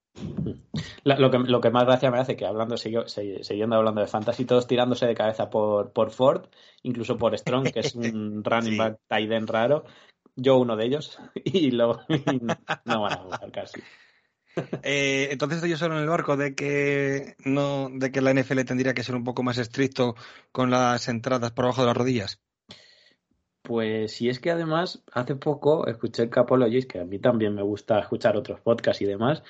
lo, 1.03 1.29
que, 1.31 1.37
lo 1.37 1.61
que 1.61 1.69
más 1.69 1.85
gracia 1.85 2.09
me 2.09 2.19
hace 2.19 2.35
que 2.35 2.47
hablando, 2.47 2.77
siguiendo 2.77 3.75
hablando 3.75 4.01
de 4.01 4.07
fantasy, 4.07 4.45
todos 4.45 4.65
tirándose 4.65 5.05
de 5.05 5.15
cabeza 5.15 5.51
por, 5.51 5.91
por 5.93 6.09
Ford, 6.09 6.47
incluso 6.81 7.17
por 7.17 7.37
Strong, 7.37 7.71
que 7.71 7.81
es 7.81 7.93
un 7.93 8.43
running 8.43 8.77
back 8.77 8.99
tight 9.07 9.31
end 9.31 9.49
raro. 9.49 9.85
Yo 10.37 10.57
uno 10.57 10.77
de 10.77 10.85
ellos, 10.85 11.19
y, 11.35 11.71
lo, 11.71 11.99
no 12.85 13.01
van 13.01 13.13
a 13.13 13.17
jugar 13.17 13.51
casi. 13.51 13.81
Eh, 14.81 15.27
entonces 15.31 15.63
ellos 15.63 15.79
son 15.79 15.91
en 15.91 15.99
el 15.99 16.07
barco 16.07 16.37
de 16.37 16.55
que 16.55 17.35
no, 17.45 17.89
de 17.91 18.11
que 18.11 18.21
la 18.21 18.33
NFL 18.33 18.61
tendría 18.61 18.93
que 18.93 19.03
ser 19.03 19.15
un 19.15 19.23
poco 19.23 19.43
más 19.43 19.57
estricto 19.57 20.15
con 20.51 20.71
las 20.71 21.07
entradas 21.09 21.51
por 21.51 21.65
abajo 21.65 21.81
de 21.81 21.87
las 21.87 21.97
rodillas. 21.97 22.41
Pues 23.61 24.13
si 24.13 24.29
es 24.29 24.39
que 24.39 24.49
además 24.49 25.03
hace 25.11 25.35
poco 25.35 25.87
escuché 25.87 26.23
el 26.23 26.29
Capologist, 26.29 26.89
que 26.89 26.99
a 26.99 27.05
mí 27.05 27.19
también 27.19 27.53
me 27.53 27.63
gusta 27.63 27.99
escuchar 27.99 28.37
otros 28.37 28.61
podcasts 28.61 29.01
y 29.01 29.05
demás, 29.05 29.43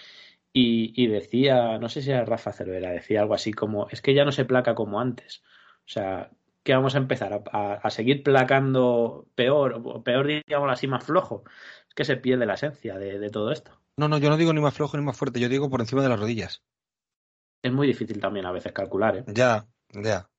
y, 0.59 1.05
decía, 1.05 1.77
no 1.77 1.87
sé 1.87 2.01
si 2.01 2.09
era 2.09 2.25
Rafa 2.25 2.51
Cervera, 2.51 2.89
decía 2.89 3.21
algo 3.21 3.35
así 3.35 3.53
como, 3.53 3.87
es 3.89 4.01
que 4.01 4.15
ya 4.15 4.25
no 4.25 4.31
se 4.31 4.43
placa 4.45 4.73
como 4.73 4.99
antes. 4.99 5.43
O 5.85 5.89
sea, 5.89 6.31
que 6.67 6.75
vamos 6.75 6.95
a 6.95 6.97
empezar 6.97 7.43
a, 7.53 7.89
seguir 7.89 8.23
placando 8.23 9.25
peor, 9.35 9.81
o 9.85 10.03
peor 10.03 10.27
digamos 10.27 10.69
así, 10.69 10.85
más 10.85 11.05
flojo. 11.05 11.45
Es 11.87 11.95
que 11.95 12.03
se 12.03 12.17
pierde 12.17 12.45
la 12.45 12.55
esencia 12.55 12.97
de 12.97 13.29
todo 13.29 13.53
esto. 13.53 13.71
No, 13.95 14.09
no, 14.09 14.17
yo 14.17 14.29
no 14.29 14.35
digo 14.35 14.51
ni 14.51 14.59
más 14.59 14.73
flojo 14.73 14.97
ni 14.97 15.03
más 15.03 15.15
fuerte, 15.15 15.39
yo 15.39 15.47
digo 15.47 15.69
por 15.69 15.79
encima 15.79 16.03
de 16.03 16.09
las 16.09 16.19
rodillas. 16.19 16.61
Es 17.63 17.71
muy 17.71 17.87
difícil 17.87 18.19
también 18.19 18.45
a 18.45 18.51
veces 18.51 18.73
calcular, 18.73 19.15
¿eh? 19.15 19.23
Ya, 19.27 19.65
ya. 19.93 20.29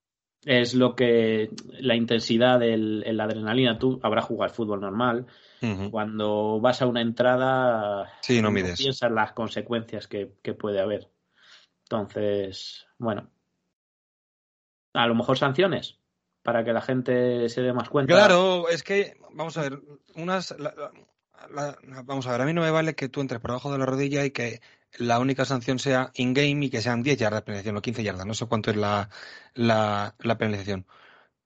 Es 0.45 0.75
lo 0.75 0.95
que 0.95 1.49
la 1.81 1.97
intensidad 1.97 2.61
de 2.61 2.77
la 2.77 3.25
adrenalina, 3.25 3.79
tú 3.79 3.99
habrás 4.03 4.27
jugado 4.27 4.53
fútbol 4.53 4.83
normal. 4.83 5.27
Cuando 5.91 6.61
vas 6.61 6.83
a 6.83 6.87
una 6.87 7.01
entrada, 7.01 8.13
sí, 8.21 8.43
no, 8.43 8.51
mides. 8.51 8.79
piensas 8.79 9.11
las 9.11 9.33
consecuencias 9.33 10.07
que, 10.07 10.35
que 10.43 10.53
puede 10.53 10.79
haber. 10.79 11.09
Entonces, 11.85 12.87
bueno, 12.99 13.31
a 14.93 15.07
lo 15.07 15.15
mejor 15.15 15.39
sanciones 15.39 15.99
para 16.49 16.65
que 16.65 16.73
la 16.73 16.81
gente 16.81 17.47
se 17.51 17.61
dé 17.61 17.75
más 17.75 17.91
cuenta. 17.91 18.15
Claro, 18.15 18.71
es 18.71 18.83
que, 18.83 19.19
vamos 19.35 19.59
a 19.59 19.61
ver, 19.61 19.83
unas, 20.15 20.55
vamos 22.05 22.27
a 22.27 22.33
ver, 22.33 22.41
a 22.41 22.47
mí 22.47 22.55
no 22.55 22.63
me 22.63 22.71
vale 22.71 22.95
que 22.95 23.11
tú 23.11 23.21
entres 23.21 23.39
por 23.39 23.51
debajo 23.51 23.71
de 23.71 23.77
la 23.77 23.85
rodilla 23.85 24.25
y 24.25 24.31
que 24.31 24.63
la 24.97 25.19
única 25.19 25.45
sanción 25.45 25.79
sea 25.79 26.11
in-game 26.15 26.65
y 26.65 26.71
que 26.71 26.81
sean 26.81 27.03
10 27.03 27.19
yardas 27.19 27.41
de 27.41 27.45
penalización 27.45 27.77
o 27.77 27.83
15 27.83 28.03
yardas. 28.03 28.25
No 28.25 28.33
sé 28.33 28.47
cuánto 28.47 28.71
es 28.71 28.79
la, 28.79 29.11
la, 29.53 30.15
penalización. 30.39 30.87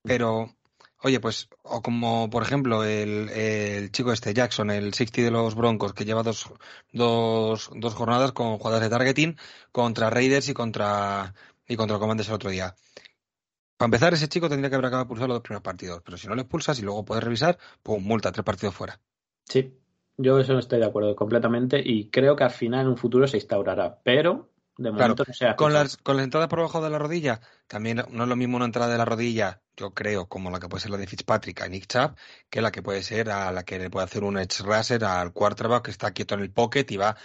Pero, 0.04 0.54
oye, 1.00 1.18
pues, 1.18 1.49
o 1.64 1.82
como 1.82 2.30
por 2.30 2.44
ejemplo 2.44 2.85
el, 2.85 3.28
el, 3.30 3.90
chico 3.90 4.12
este, 4.12 4.35
Jackson, 4.35 4.71
el 4.71 4.94
60 4.94 5.23
de 5.23 5.30
los 5.32 5.56
Broncos, 5.56 5.94
que 5.94 6.04
lleva 6.04 6.23
dos, 6.23 6.49
dos, 6.92 7.71
dos 7.75 7.94
jornadas 7.94 8.30
con 8.30 8.56
jugadas 8.56 8.82
de 8.82 8.88
targeting 8.88 9.37
contra 9.73 10.11
Raiders 10.11 10.49
y 10.49 10.54
contra, 10.54 11.35
y 11.66 11.75
contra 11.75 11.99
Commanders 11.99 12.28
el 12.28 12.37
otro 12.37 12.50
día. 12.50 12.76
Para 13.82 13.88
empezar, 13.88 14.14
ese 14.14 14.28
chico 14.28 14.48
tendría 14.48 14.70
que 14.70 14.76
haber 14.76 14.86
acabado 14.86 15.06
de 15.06 15.08
pulsar 15.08 15.26
los 15.26 15.34
dos 15.34 15.42
primeros 15.42 15.64
partidos, 15.64 16.02
pero 16.04 16.16
si 16.16 16.28
no 16.28 16.36
le 16.36 16.42
expulsas 16.42 16.78
y 16.78 16.82
luego 16.82 17.04
puedes 17.04 17.24
revisar, 17.24 17.58
pues 17.82 18.00
multa, 18.00 18.30
tres 18.30 18.44
partidos 18.44 18.76
fuera. 18.76 19.00
Sí, 19.44 19.76
yo 20.16 20.38
eso 20.38 20.52
no 20.52 20.60
estoy 20.60 20.78
de 20.78 20.86
acuerdo 20.86 21.16
completamente 21.16 21.82
y 21.84 22.08
creo 22.08 22.36
que 22.36 22.44
al 22.44 22.52
final 22.52 22.82
en 22.82 22.86
un 22.92 22.96
futuro 22.96 23.26
se 23.26 23.38
instaurará, 23.38 23.98
pero 24.04 24.50
de 24.78 24.92
momento 24.92 25.24
no 25.26 25.34
sea. 25.34 25.56
Con 25.56 25.72
las, 25.72 25.96
con 25.96 26.16
las 26.16 26.22
entradas 26.22 26.46
por 26.46 26.60
debajo 26.60 26.80
de 26.80 26.90
la 26.90 26.98
rodilla, 27.00 27.40
también 27.66 28.04
no 28.08 28.22
es 28.22 28.28
lo 28.28 28.36
mismo 28.36 28.56
una 28.56 28.66
entrada 28.66 28.92
de 28.92 28.98
la 28.98 29.04
rodilla, 29.04 29.62
yo 29.76 29.90
creo, 29.90 30.28
como 30.28 30.48
la 30.52 30.60
que 30.60 30.68
puede 30.68 30.82
ser 30.82 30.92
la 30.92 30.98
de 30.98 31.08
Fitzpatrick 31.08 31.60
a 31.62 31.66
Nick 31.66 31.88
Chubb, 31.88 32.14
que 32.48 32.62
la 32.62 32.70
que 32.70 32.82
puede 32.82 33.02
ser 33.02 33.30
a 33.30 33.50
la 33.50 33.64
que 33.64 33.80
le 33.80 33.90
puede 33.90 34.04
hacer 34.04 34.22
un 34.22 34.38
edge 34.38 34.62
racer 34.62 35.04
al 35.04 35.32
quarterback 35.32 35.86
que 35.86 35.90
está 35.90 36.12
quieto 36.12 36.36
en 36.36 36.42
el 36.42 36.52
pocket 36.52 36.86
y 36.88 36.98
va 36.98 37.16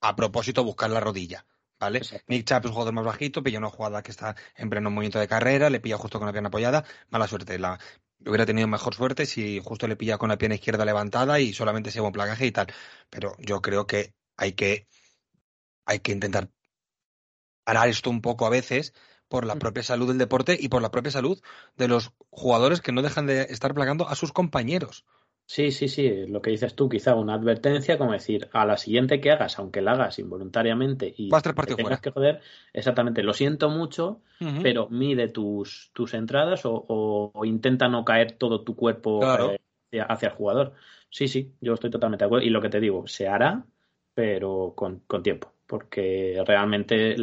a 0.00 0.16
propósito 0.16 0.62
a 0.62 0.64
buscar 0.64 0.90
la 0.90 0.98
rodilla. 0.98 1.46
¿Vale? 1.78 2.00
Nick 2.26 2.46
Chubb 2.46 2.60
es 2.60 2.66
un 2.66 2.72
jugador 2.72 2.94
más 2.94 3.04
bajito, 3.04 3.42
pilla 3.42 3.58
una 3.58 3.68
jugada 3.68 4.02
que 4.02 4.10
está 4.10 4.34
en 4.56 4.70
pleno 4.70 4.90
movimiento 4.90 5.18
de 5.18 5.28
carrera, 5.28 5.68
le 5.68 5.80
pilla 5.80 5.98
justo 5.98 6.18
con 6.18 6.26
la 6.26 6.32
pierna 6.32 6.48
apoyada, 6.48 6.84
mala 7.10 7.28
suerte. 7.28 7.58
La, 7.58 7.78
hubiera 8.24 8.46
tenido 8.46 8.66
mejor 8.66 8.94
suerte 8.94 9.26
si 9.26 9.60
justo 9.60 9.86
le 9.86 9.96
pilla 9.96 10.18
con 10.18 10.28
la 10.30 10.38
pierna 10.38 10.54
izquierda 10.54 10.84
levantada 10.84 11.38
y 11.40 11.52
solamente 11.52 11.90
se 11.90 12.00
un 12.00 12.12
placaje 12.12 12.46
y 12.46 12.52
tal. 12.52 12.68
Pero 13.10 13.36
yo 13.38 13.60
creo 13.60 13.86
que 13.86 14.14
hay 14.36 14.52
que, 14.52 14.88
hay 15.84 16.00
que 16.00 16.12
intentar 16.12 16.50
parar 17.64 17.88
esto 17.88 18.10
un 18.10 18.22
poco 18.22 18.46
a 18.46 18.50
veces 18.50 18.94
por 19.28 19.44
la 19.44 19.56
mm. 19.56 19.58
propia 19.58 19.82
salud 19.82 20.08
del 20.08 20.18
deporte 20.18 20.56
y 20.58 20.68
por 20.68 20.82
la 20.82 20.90
propia 20.90 21.10
salud 21.10 21.42
de 21.76 21.88
los 21.88 22.12
jugadores 22.30 22.80
que 22.80 22.92
no 22.92 23.02
dejan 23.02 23.26
de 23.26 23.42
estar 23.50 23.74
plagando 23.74 24.08
a 24.08 24.14
sus 24.14 24.32
compañeros. 24.32 25.04
Sí, 25.48 25.70
sí, 25.70 25.86
sí, 25.86 26.26
lo 26.26 26.42
que 26.42 26.50
dices 26.50 26.74
tú, 26.74 26.88
quizá 26.88 27.14
una 27.14 27.34
advertencia, 27.34 27.98
como 27.98 28.12
decir, 28.12 28.48
a 28.52 28.66
la 28.66 28.76
siguiente 28.76 29.20
que 29.20 29.30
hagas, 29.30 29.60
aunque 29.60 29.80
la 29.80 29.92
hagas 29.92 30.18
involuntariamente 30.18 31.14
y 31.16 31.30
tengas 31.76 32.00
que 32.00 32.10
joder, 32.10 32.40
exactamente, 32.72 33.22
lo 33.22 33.32
siento 33.32 33.70
mucho, 33.70 34.22
pero 34.60 34.88
mide 34.88 35.28
tus, 35.28 35.90
tus 35.92 36.14
entradas 36.14 36.62
o, 36.64 37.30
intenta 37.44 37.86
no 37.86 38.04
caer 38.04 38.32
todo 38.32 38.62
tu 38.62 38.74
cuerpo 38.74 39.20
eh, 39.92 40.00
hacia, 40.00 40.28
el 40.30 40.34
jugador. 40.34 40.72
Sí, 41.10 41.28
sí, 41.28 41.54
yo 41.60 41.74
estoy 41.74 41.90
totalmente 41.90 42.24
de 42.24 42.26
acuerdo. 42.26 42.44
Y 42.44 42.50
lo 42.50 42.60
que 42.60 42.68
te 42.68 42.80
digo, 42.80 43.06
se 43.06 43.28
hará, 43.28 43.64
pero 44.14 44.74
con, 44.76 45.04
con 45.06 45.22
tiempo, 45.22 45.52
porque 45.64 46.42
realmente 46.44 47.14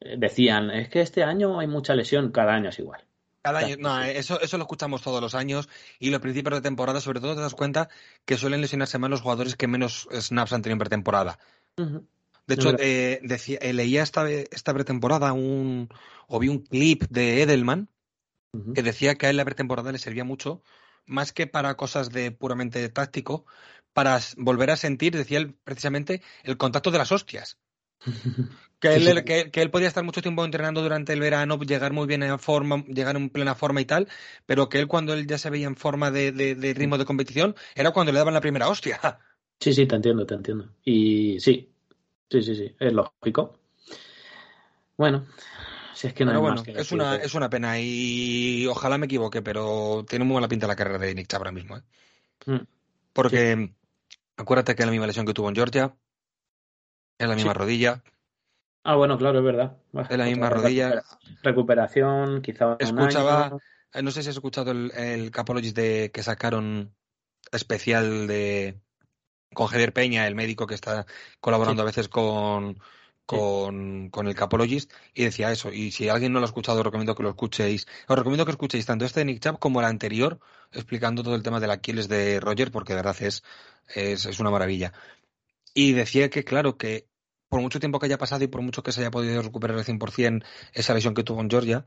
decían, 0.00 0.70
es 0.70 0.88
que 0.88 1.02
este 1.02 1.22
año 1.22 1.60
hay 1.60 1.66
mucha 1.66 1.94
lesión, 1.94 2.32
cada 2.32 2.54
año 2.54 2.70
es 2.70 2.78
igual. 2.78 3.04
Cada 3.44 3.58
año, 3.58 3.76
no, 3.78 4.02
eso, 4.02 4.40
eso 4.40 4.56
lo 4.56 4.64
escuchamos 4.64 5.02
todos 5.02 5.20
los 5.20 5.34
años 5.34 5.68
y 5.98 6.08
los 6.08 6.22
principios 6.22 6.54
de 6.54 6.62
temporada, 6.62 7.02
sobre 7.02 7.20
todo, 7.20 7.34
te 7.34 7.42
das 7.42 7.54
cuenta 7.54 7.90
que 8.24 8.38
suelen 8.38 8.62
lesionarse 8.62 8.96
más 8.98 9.10
los 9.10 9.20
jugadores 9.20 9.54
que 9.54 9.68
menos 9.68 10.08
snaps 10.10 10.54
han 10.54 10.62
tenido 10.62 10.76
en 10.76 10.78
pretemporada. 10.78 11.38
De 12.46 12.54
hecho, 12.54 12.74
eh, 12.78 13.20
decía, 13.22 13.58
eh, 13.60 13.74
leía 13.74 14.02
esta, 14.02 14.30
esta 14.30 14.72
pretemporada 14.72 15.34
un, 15.34 15.90
o 16.26 16.38
vi 16.38 16.48
un 16.48 16.60
clip 16.60 17.04
de 17.10 17.42
Edelman 17.42 17.90
que 18.74 18.82
decía 18.82 19.16
que 19.16 19.26
a 19.26 19.30
él 19.30 19.36
la 19.36 19.44
pretemporada 19.44 19.92
le 19.92 19.98
servía 19.98 20.24
mucho, 20.24 20.62
más 21.04 21.34
que 21.34 21.46
para 21.46 21.76
cosas 21.76 22.10
de 22.10 22.30
puramente 22.30 22.88
táctico, 22.88 23.44
para 23.92 24.18
volver 24.38 24.70
a 24.70 24.76
sentir, 24.76 25.14
decía 25.14 25.36
él 25.36 25.54
precisamente, 25.64 26.22
el 26.44 26.56
contacto 26.56 26.90
de 26.90 26.98
las 26.98 27.12
hostias. 27.12 27.58
Que 28.84 28.96
él, 28.96 29.24
que, 29.24 29.62
él, 29.62 29.70
podía 29.70 29.88
estar 29.88 30.04
mucho 30.04 30.20
tiempo 30.20 30.44
entrenando 30.44 30.82
durante 30.82 31.14
el 31.14 31.20
verano, 31.20 31.58
llegar 31.58 31.94
muy 31.94 32.06
bien 32.06 32.22
en 32.22 32.38
forma, 32.38 32.84
llegar 32.86 33.16
en 33.16 33.30
plena 33.30 33.54
forma 33.54 33.80
y 33.80 33.86
tal, 33.86 34.08
pero 34.44 34.68
que 34.68 34.78
él 34.78 34.88
cuando 34.88 35.14
él 35.14 35.26
ya 35.26 35.38
se 35.38 35.48
veía 35.48 35.66
en 35.66 35.74
forma 35.74 36.10
de, 36.10 36.74
ritmo 36.76 36.98
de 36.98 37.06
competición, 37.06 37.56
era 37.74 37.92
cuando 37.92 38.12
le 38.12 38.18
daban 38.18 38.34
la 38.34 38.40
primera 38.40 38.68
hostia. 38.68 39.00
Sí, 39.60 39.72
sí, 39.72 39.86
te 39.86 39.94
entiendo, 39.94 40.26
te 40.26 40.34
entiendo. 40.34 40.68
Y 40.84 41.38
sí, 41.38 41.72
sí, 42.28 42.42
sí, 42.42 42.56
sí, 42.56 42.74
es 42.78 42.92
lógico. 42.92 43.56
Bueno, 44.98 45.24
si 45.94 46.08
es 46.08 46.12
que 46.12 46.24
no 46.24 46.32
hay 46.32 46.38
bueno, 46.38 46.62
que 46.62 46.72
es 46.72 46.92
una, 46.92 47.16
es 47.16 47.34
una 47.34 47.48
pena 47.48 47.80
y 47.80 48.66
ojalá 48.66 48.98
me 48.98 49.06
equivoque, 49.06 49.40
pero 49.40 50.04
tiene 50.06 50.24
muy 50.24 50.34
mala 50.34 50.48
pinta 50.48 50.66
la 50.66 50.76
carrera 50.76 50.98
de 50.98 51.14
Nick 51.14 51.32
ahora 51.32 51.52
mismo. 51.52 51.78
¿eh? 51.78 51.82
Mm. 52.46 52.66
Porque 53.12 53.70
acuérdate 54.36 54.74
que 54.74 54.82
es 54.82 54.86
la 54.86 54.92
misma 54.92 55.06
lesión 55.06 55.24
que 55.24 55.32
tuvo 55.32 55.48
en 55.48 55.54
Georgia, 55.54 55.94
es 57.16 57.28
la 57.28 57.36
misma 57.36 57.54
rodilla. 57.54 58.02
Ah, 58.86 58.96
bueno, 58.96 59.16
claro, 59.16 59.38
es 59.38 59.44
verdad. 59.44 59.76
es 60.10 60.18
la 60.18 60.26
misma 60.26 60.50
rodilla. 60.50 61.02
Recuperación, 61.42 62.42
quizá. 62.42 62.76
Escuchaba, 62.78 63.56
eh, 63.94 64.02
no 64.02 64.10
sé 64.10 64.22
si 64.22 64.28
has 64.28 64.36
escuchado 64.36 64.72
el, 64.72 64.92
el 64.94 65.30
Capologist 65.30 65.74
de, 65.74 66.10
que 66.12 66.22
sacaron 66.22 66.94
especial 67.50 68.26
de 68.26 68.78
con 69.54 69.68
Javier 69.68 69.94
Peña, 69.94 70.26
el 70.26 70.34
médico 70.34 70.66
que 70.66 70.74
está 70.74 71.06
colaborando 71.40 71.82
a 71.82 71.86
veces 71.86 72.08
con, 72.08 72.78
con, 73.24 74.10
con, 74.10 74.26
el 74.26 74.34
Capologist, 74.34 74.92
y 75.14 75.24
decía 75.24 75.50
eso. 75.50 75.72
Y 75.72 75.92
si 75.92 76.10
alguien 76.10 76.32
no 76.32 76.40
lo 76.40 76.44
ha 76.44 76.48
escuchado, 76.48 76.80
os 76.80 76.84
recomiendo 76.84 77.14
que 77.14 77.22
lo 77.22 77.30
escuchéis. 77.30 77.86
Os 78.06 78.18
recomiendo 78.18 78.44
que 78.44 78.50
escuchéis 78.50 78.84
tanto 78.84 79.06
este 79.06 79.20
de 79.20 79.26
Nick 79.26 79.40
Chubb 79.40 79.58
como 79.58 79.80
el 79.80 79.86
anterior, 79.86 80.40
explicando 80.72 81.22
todo 81.22 81.36
el 81.36 81.42
tema 81.42 81.60
del 81.60 81.70
Aquiles 81.70 82.08
de 82.08 82.38
Roger, 82.40 82.70
porque 82.70 82.92
de 82.92 82.96
verdad 82.96 83.16
es, 83.20 83.42
es, 83.94 84.26
es 84.26 84.40
una 84.40 84.50
maravilla. 84.50 84.92
Y 85.72 85.92
decía 85.92 86.28
que, 86.28 86.44
claro, 86.44 86.76
que 86.76 87.06
por 87.54 87.62
mucho 87.62 87.78
tiempo 87.78 88.00
que 88.00 88.06
haya 88.06 88.18
pasado 88.18 88.42
y 88.42 88.48
por 88.48 88.62
mucho 88.62 88.82
que 88.82 88.90
se 88.90 89.00
haya 89.00 89.12
podido 89.12 89.40
recuperar 89.40 89.78
al 89.78 89.84
100% 89.84 90.44
esa 90.72 90.92
lesión 90.92 91.14
que 91.14 91.22
tuvo 91.22 91.40
en 91.40 91.48
Georgia, 91.48 91.84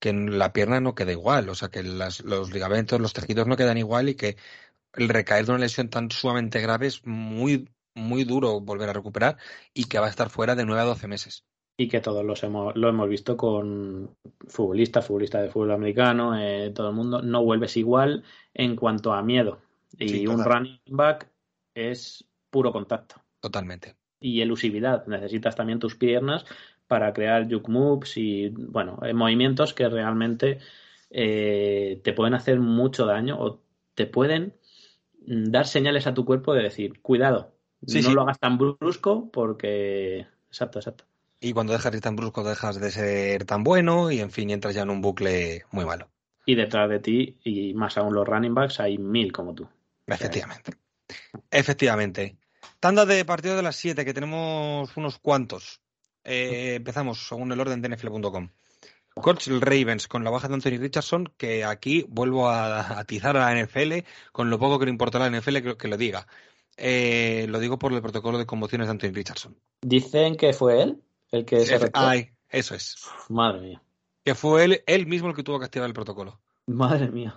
que 0.00 0.08
en 0.08 0.38
la 0.38 0.54
pierna 0.54 0.80
no 0.80 0.94
queda 0.94 1.12
igual, 1.12 1.50
o 1.50 1.54
sea, 1.54 1.68
que 1.68 1.82
los 1.82 2.50
ligamentos, 2.50 2.98
los 2.98 3.12
tejidos 3.12 3.46
no 3.46 3.58
quedan 3.58 3.76
igual 3.76 4.08
y 4.08 4.14
que 4.14 4.38
el 4.94 5.10
recaer 5.10 5.44
de 5.44 5.52
una 5.52 5.60
lesión 5.60 5.90
tan 5.90 6.10
sumamente 6.10 6.62
grave 6.62 6.86
es 6.86 7.04
muy 7.04 7.68
muy 7.94 8.24
duro 8.24 8.58
volver 8.60 8.88
a 8.88 8.94
recuperar 8.94 9.36
y 9.74 9.84
que 9.84 9.98
va 9.98 10.06
a 10.06 10.08
estar 10.08 10.30
fuera 10.30 10.54
de 10.54 10.64
9 10.64 10.80
a 10.80 10.84
12 10.86 11.08
meses. 11.08 11.44
Y 11.76 11.88
que 11.88 12.00
todos 12.00 12.24
los 12.24 12.42
hemos, 12.42 12.74
lo 12.74 12.88
hemos 12.88 13.06
visto 13.06 13.36
con 13.36 14.16
futbolistas, 14.48 15.06
futbolistas 15.06 15.42
de 15.42 15.50
fútbol 15.50 15.72
americano, 15.72 16.40
eh, 16.40 16.72
todo 16.74 16.88
el 16.88 16.94
mundo. 16.94 17.20
No 17.20 17.44
vuelves 17.44 17.76
igual 17.76 18.24
en 18.54 18.76
cuanto 18.76 19.12
a 19.12 19.20
miedo. 19.20 19.60
Y 19.98 20.08
Sí, 20.08 20.26
un 20.26 20.42
running 20.42 20.80
back 20.86 21.30
es 21.74 22.24
puro 22.50 22.72
contacto. 22.72 23.16
Totalmente. 23.40 23.94
Y 24.20 24.40
elusividad. 24.40 25.06
Necesitas 25.06 25.56
también 25.56 25.78
tus 25.78 25.94
piernas 25.94 26.44
para 26.86 27.12
crear 27.12 27.50
juke 27.50 27.68
moves 27.70 28.16
y, 28.16 28.48
bueno, 28.48 28.98
eh, 29.02 29.12
movimientos 29.12 29.74
que 29.74 29.88
realmente 29.88 30.58
eh, 31.10 32.00
te 32.02 32.12
pueden 32.12 32.34
hacer 32.34 32.60
mucho 32.60 33.06
daño 33.06 33.36
o 33.40 33.60
te 33.94 34.06
pueden 34.06 34.54
mm, 35.26 35.50
dar 35.50 35.66
señales 35.66 36.06
a 36.06 36.14
tu 36.14 36.24
cuerpo 36.24 36.54
de 36.54 36.62
decir, 36.62 37.00
cuidado, 37.00 37.56
Sí, 37.86 38.00
no 38.00 38.08
sí. 38.08 38.14
lo 38.14 38.22
hagas 38.22 38.38
tan 38.38 38.58
brusco 38.58 39.30
porque... 39.30 40.26
Exacto, 40.48 40.78
exacto. 40.78 41.04
Y 41.40 41.52
cuando 41.52 41.72
dejas 41.72 41.92
de 41.92 41.98
ir 41.98 42.02
tan 42.02 42.16
brusco, 42.16 42.42
dejas 42.42 42.80
de 42.80 42.90
ser 42.90 43.44
tan 43.44 43.62
bueno 43.62 44.10
y, 44.10 44.20
en 44.20 44.30
fin, 44.30 44.50
entras 44.50 44.74
ya 44.74 44.82
en 44.82 44.90
un 44.90 45.02
bucle 45.02 45.64
muy 45.70 45.84
malo. 45.84 46.08
Y 46.46 46.54
detrás 46.54 46.88
de 46.88 47.00
ti, 47.00 47.36
y 47.44 47.74
más 47.74 47.98
aún 47.98 48.14
los 48.14 48.26
running 48.26 48.54
backs, 48.54 48.80
hay 48.80 48.98
mil 48.98 49.32
como 49.32 49.54
tú. 49.54 49.68
Efectivamente. 50.06 50.72
Efectivamente. 51.50 52.36
Tanda 52.80 53.06
de 53.06 53.24
partido 53.24 53.56
de 53.56 53.62
las 53.62 53.76
7, 53.76 54.04
que 54.04 54.14
tenemos 54.14 54.96
unos 54.96 55.18
cuantos. 55.18 55.80
Eh, 56.24 56.74
empezamos 56.76 57.28
según 57.28 57.52
el 57.52 57.60
orden 57.60 57.82
de 57.82 57.88
NFL.com. 57.90 58.50
Colts 59.14 59.48
Ravens 59.60 60.08
con 60.08 60.24
la 60.24 60.30
baja 60.30 60.48
de 60.48 60.54
Anthony 60.54 60.78
Richardson, 60.78 61.32
que 61.38 61.64
aquí 61.64 62.04
vuelvo 62.08 62.48
a 62.48 62.98
atizar 62.98 63.36
a 63.36 63.50
la 63.50 63.62
NFL, 63.62 64.04
con 64.30 64.50
lo 64.50 64.58
poco 64.58 64.78
que 64.78 64.84
le 64.84 64.90
importa 64.90 65.18
a 65.18 65.28
la 65.28 65.38
NFL 65.38 65.58
que, 65.58 65.76
que 65.76 65.88
lo 65.88 65.96
diga. 65.96 66.26
Eh, 66.76 67.46
lo 67.48 67.58
digo 67.58 67.78
por 67.78 67.92
el 67.92 68.02
protocolo 68.02 68.36
de 68.36 68.44
conmociones 68.44 68.88
de 68.88 68.90
Anthony 68.90 69.12
Richardson. 69.14 69.56
Dicen 69.80 70.36
que 70.36 70.52
fue 70.52 70.82
él 70.82 71.02
el 71.30 71.46
que 71.46 71.64
se. 71.64 71.90
Ay, 71.94 72.30
eso 72.50 72.74
es. 72.74 72.96
Madre 73.28 73.60
mía, 73.60 73.82
Que 74.22 74.34
fue 74.34 74.64
él, 74.64 74.82
él 74.86 75.06
mismo 75.06 75.28
el 75.28 75.34
que 75.34 75.42
tuvo 75.42 75.58
que 75.58 75.64
activar 75.64 75.88
el 75.88 75.94
protocolo. 75.94 76.38
madre 76.66 77.08
mía. 77.08 77.34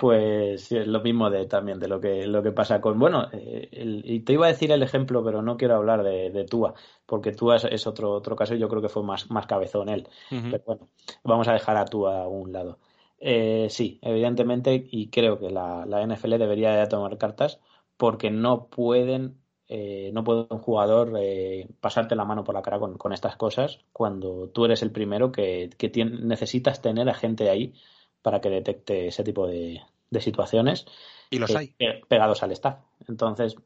Pues 0.00 0.72
es 0.72 0.86
lo 0.86 1.02
mismo 1.02 1.28
de 1.28 1.44
también 1.46 1.78
de 1.78 1.86
lo 1.86 2.00
que 2.00 2.26
lo 2.26 2.42
que 2.42 2.52
pasa 2.52 2.80
con 2.80 2.98
bueno 2.98 3.28
eh, 3.32 3.68
el- 3.72 4.02
y 4.10 4.20
te 4.20 4.32
iba 4.32 4.46
a 4.46 4.48
decir 4.48 4.72
el 4.72 4.82
ejemplo 4.82 5.22
pero 5.22 5.42
no 5.42 5.58
quiero 5.58 5.76
hablar 5.76 6.02
de, 6.02 6.30
de 6.30 6.44
Tua 6.46 6.72
porque 7.04 7.32
Tua 7.32 7.56
es, 7.56 7.64
es 7.64 7.86
otro 7.86 8.10
otro 8.12 8.34
caso 8.34 8.54
y 8.54 8.58
yo 8.58 8.68
creo 8.70 8.80
que 8.80 8.88
fue 8.88 9.02
más 9.02 9.30
más 9.30 9.46
cabezón 9.46 9.90
él. 9.90 10.08
Pero 10.50 10.64
bueno 10.64 10.88
vamos 11.22 11.48
a 11.48 11.52
dejar 11.52 11.76
a 11.76 11.84
Tua 11.84 12.22
a 12.22 12.28
un 12.28 12.50
lado. 12.52 12.78
Eh, 13.18 13.66
sí 13.68 13.98
evidentemente 14.02 14.86
y 14.90 15.10
creo 15.10 15.38
que 15.38 15.50
la, 15.50 15.84
la 15.84 16.00
NFL 16.02 16.38
debería 16.38 16.70
de 16.72 16.86
tomar 16.86 17.18
cartas 17.18 17.60
porque 17.98 18.30
no 18.30 18.68
pueden 18.68 19.36
eh, 19.68 20.10
no 20.14 20.24
puede 20.24 20.46
un 20.50 20.58
jugador 20.60 21.12
eh, 21.20 21.68
pasarte 21.80 22.16
la 22.16 22.24
mano 22.24 22.42
por 22.42 22.54
la 22.54 22.62
cara 22.62 22.78
con, 22.78 22.96
con 22.96 23.12
estas 23.12 23.36
cosas 23.36 23.80
cuando 23.92 24.48
tú 24.48 24.64
eres 24.64 24.80
el 24.82 24.92
primero 24.92 25.30
que, 25.30 25.68
que 25.76 25.92
tien- 25.92 26.20
necesitas 26.22 26.80
tener 26.80 27.08
a 27.10 27.14
gente 27.14 27.50
ahí 27.50 27.74
para 28.22 28.40
que 28.40 28.48
detecte 28.50 29.06
ese 29.08 29.24
tipo 29.24 29.46
de, 29.46 29.80
de 30.10 30.20
situaciones 30.20 30.86
Y 31.30 31.38
los 31.38 31.50
eh, 31.50 31.58
hay. 31.58 31.66
pe- 31.68 32.02
pegados 32.08 32.42
al 32.42 32.52
staff. 32.52 32.78
Entonces, 33.08 33.56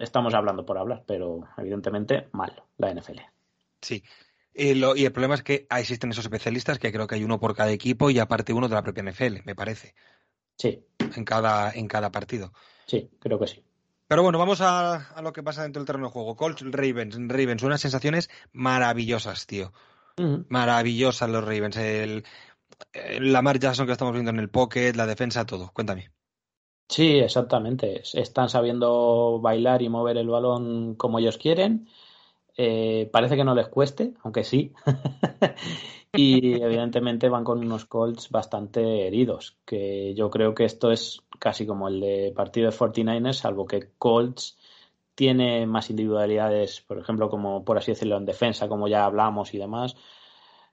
estamos 0.00 0.34
hablando 0.34 0.64
por 0.66 0.78
hablar, 0.78 1.04
pero 1.06 1.40
evidentemente 1.58 2.28
mal 2.32 2.62
la 2.78 2.90
NFL. 2.94 3.20
Sí. 3.80 4.02
Y, 4.54 4.74
lo- 4.74 4.96
y 4.96 5.04
el 5.04 5.12
problema 5.12 5.34
es 5.34 5.42
que 5.42 5.66
existen 5.70 6.10
esos 6.10 6.24
especialistas, 6.24 6.78
que 6.78 6.92
creo 6.92 7.06
que 7.06 7.14
hay 7.16 7.24
uno 7.24 7.38
por 7.40 7.54
cada 7.54 7.70
equipo 7.70 8.10
y 8.10 8.18
aparte 8.18 8.52
uno 8.52 8.68
de 8.68 8.74
la 8.74 8.82
propia 8.82 9.02
NFL, 9.02 9.42
me 9.44 9.54
parece, 9.54 9.94
Sí, 10.58 10.84
en 11.16 11.24
cada, 11.24 11.70
en 11.72 11.88
cada 11.88 12.10
partido. 12.12 12.52
sí, 12.86 13.10
creo 13.18 13.38
que 13.38 13.46
sí. 13.46 13.62
Pero 14.08 14.22
bueno, 14.22 14.38
vamos 14.38 14.60
a, 14.60 15.08
a 15.14 15.22
lo 15.22 15.32
que 15.32 15.42
pasa 15.42 15.62
dentro 15.62 15.80
del 15.80 15.86
terreno 15.86 16.08
de 16.08 16.12
juego. 16.12 16.36
Colts, 16.36 16.60
Ravens, 16.70 17.16
Ravens, 17.28 17.62
unas 17.62 17.80
sensaciones 17.80 18.28
maravillosas, 18.52 19.46
tío. 19.46 19.72
Maravillosas 20.48 21.30
los 21.30 21.42
Ravens. 21.42 21.76
El 21.78 22.24
Lamar 23.20 23.58
Jackson 23.58 23.86
que 23.86 23.92
estamos 23.92 24.14
viendo 24.14 24.30
en 24.30 24.38
el 24.38 24.50
pocket, 24.50 24.94
la 24.94 25.06
defensa, 25.06 25.44
todo. 25.46 25.70
Cuéntame. 25.72 26.12
Sí, 26.88 27.18
exactamente. 27.18 28.00
Es- 28.00 28.14
Están 28.14 28.48
sabiendo 28.50 29.40
bailar 29.40 29.82
y 29.82 29.88
mover 29.88 30.18
el 30.18 30.28
balón 30.28 30.94
como 30.96 31.18
ellos 31.18 31.38
quieren. 31.38 31.88
Eh, 32.56 33.10
parece 33.12 33.36
que 33.36 33.44
no 33.44 33.54
les 33.54 33.68
cueste, 33.68 34.14
aunque 34.24 34.44
sí. 34.44 34.72
y 36.14 36.62
evidentemente 36.62 37.28
van 37.30 37.44
con 37.44 37.60
unos 37.60 37.86
Colts 37.86 38.30
bastante 38.30 39.06
heridos, 39.08 39.58
que 39.66 40.14
yo 40.14 40.30
creo 40.30 40.54
que 40.54 40.64
esto 40.66 40.92
es 40.92 41.22
casi 41.40 41.66
como 41.66 41.88
el 41.88 42.00
de 42.00 42.32
partido 42.36 42.70
de 42.70 42.76
49ers, 42.76 43.34
salvo 43.40 43.66
que 43.66 43.92
Colts 43.98 44.58
tiene 45.14 45.66
más 45.66 45.90
individualidades, 45.90 46.82
por 46.82 46.98
ejemplo, 46.98 47.30
como 47.30 47.64
por 47.64 47.78
así 47.78 47.92
decirlo, 47.92 48.16
en 48.18 48.26
defensa, 48.26 48.68
como 48.68 48.88
ya 48.88 49.04
hablamos 49.06 49.54
y 49.54 49.58
demás, 49.58 49.96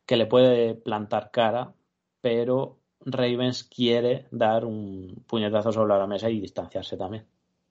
que 0.05 0.17
le 0.17 0.25
puede 0.25 0.75
plantar 0.75 1.31
cara, 1.31 1.73
pero 2.21 2.79
Ravens 3.01 3.63
quiere 3.63 4.27
dar 4.31 4.65
un 4.65 5.23
puñetazo 5.27 5.71
sobre 5.71 5.97
la 5.97 6.07
mesa 6.07 6.29
y 6.29 6.39
distanciarse 6.39 6.97
también. 6.97 7.25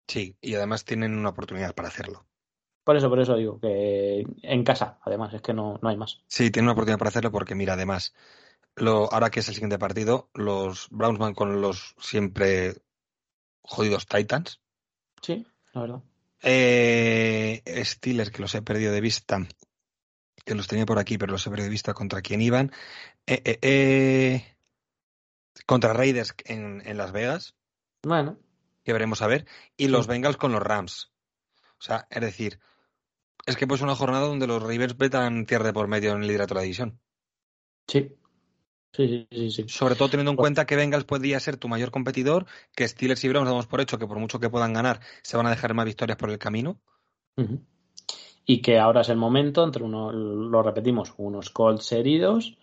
Sí, 0.07 0.37
y 0.41 0.55
además 0.55 0.85
tienen 0.85 1.17
una 1.17 1.31
oportunidad 1.31 1.75
para 1.75 1.89
hacerlo. 1.89 2.25
Por 2.83 2.97
eso, 2.97 3.11
por 3.11 3.21
eso 3.21 3.37
digo 3.37 3.61
que 3.61 4.27
en 4.43 4.65
casa, 4.65 4.99
además, 5.03 5.35
es 5.35 5.43
que 5.43 5.53
no, 5.53 5.79
no 5.83 5.89
hay 5.91 5.99
más. 5.99 6.23
Sí, 6.27 6.51
tienen 6.51 6.67
una 6.67 6.73
oportunidad 6.73 6.99
para 6.99 7.11
hacerlo 7.11 7.31
porque, 7.31 7.55
mira, 7.55 7.75
además, 7.75 8.15
lo, 8.77 9.13
ahora 9.13 9.31
que 9.31 9.41
es 9.41 9.49
el 9.49 9.55
siguiente 9.55 9.79
partido, 9.79 10.31
los 10.33 10.89
Browns 10.91 11.19
van 11.19 11.35
con 11.35 11.61
los 11.61 11.95
siempre 11.99 12.77
jodidos 13.61 14.07
Titans. 14.07 14.61
Sí, 15.21 15.47
la 15.75 15.81
verdad. 15.83 16.03
Eh, 16.43 17.63
Steelers, 17.85 18.31
que 18.31 18.41
los 18.41 18.55
he 18.55 18.63
perdido 18.63 18.93
de 18.93 19.03
vista, 19.03 19.47
que 20.45 20.55
los 20.55 20.67
tenía 20.67 20.87
por 20.87 20.99
aquí, 20.99 21.19
pero 21.19 21.33
los 21.33 21.47
he 21.47 21.51
perdido 21.51 21.67
de 21.67 21.73
vista 21.73 21.93
contra 21.93 22.23
quién 22.23 22.41
iban. 22.41 22.73
Eh, 23.31 23.43
eh, 23.45 23.59
eh, 23.61 24.57
contra 25.67 25.93
Raiders 25.93 26.35
en, 26.47 26.83
en 26.87 26.97
Las 26.97 27.13
Vegas, 27.13 27.55
Bueno, 28.03 28.39
que 28.85 28.93
veremos 28.95 29.21
a 29.21 29.27
ver. 29.27 29.45
Y 29.77 29.89
los 29.89 30.07
Sí. 30.07 30.11
Bengals 30.13 30.39
con 30.39 30.51
los 30.53 30.63
Rams. 30.63 31.13
O 31.79 31.83
sea, 31.83 32.07
es 32.11 32.23
decir, 32.23 32.59
es 33.45 33.57
que 33.57 33.67
pues 33.67 33.83
una 33.83 33.95
jornada 33.95 34.27
donde 34.27 34.47
los 34.47 34.63
Ravens 34.63 34.97
vetan 34.97 35.45
tierra 35.45 35.67
de 35.67 35.73
por 35.75 35.89
medio 35.89 36.13
en 36.13 36.23
el 36.23 36.27
liderato 36.29 36.55
de 36.55 36.61
la 36.61 36.63
división. 36.63 36.99
sí. 37.87 38.15
Sí, 38.95 39.07
sí, 39.07 39.29
sí, 39.31 39.51
sí. 39.51 39.65
Sobre 39.69 39.95
todo 39.97 40.09
teniendo 40.09 40.31
en 40.31 40.37
Pues- 40.37 40.45
cuenta 40.45 40.65
que 40.65 40.75
Bengals 40.75 41.05
podría 41.05 41.39
ser 41.41 41.59
tu 41.59 41.69
mayor 41.69 41.91
competidor, 41.91 42.47
que 42.75 42.89
Steelers 42.89 43.23
y 43.23 43.29
Browns 43.29 43.47
damos 43.51 43.67
por 43.67 43.83
hecho 43.83 43.99
que 43.99 44.07
por 44.07 44.19
mucho 44.19 44.41
que 44.41 44.49
puedan 44.49 44.73
ganar, 44.73 45.01
se 45.23 45.37
van 45.37 45.47
a 45.47 45.51
dejar 45.51 45.75
más 45.75 45.85
victorias 45.85 46.17
por 46.17 46.31
el 46.31 46.39
camino. 46.39 46.81
Y 48.47 48.63
que 48.63 48.79
ahora 48.79 49.03
es 49.03 49.11
el 49.11 49.19
momento, 49.19 49.63
entre 49.63 49.85
uno, 49.85 50.11
lo 50.11 50.63
repetimos, 50.63 51.13
unos 51.19 51.51
Colts 51.51 51.93
heridos. 51.93 52.57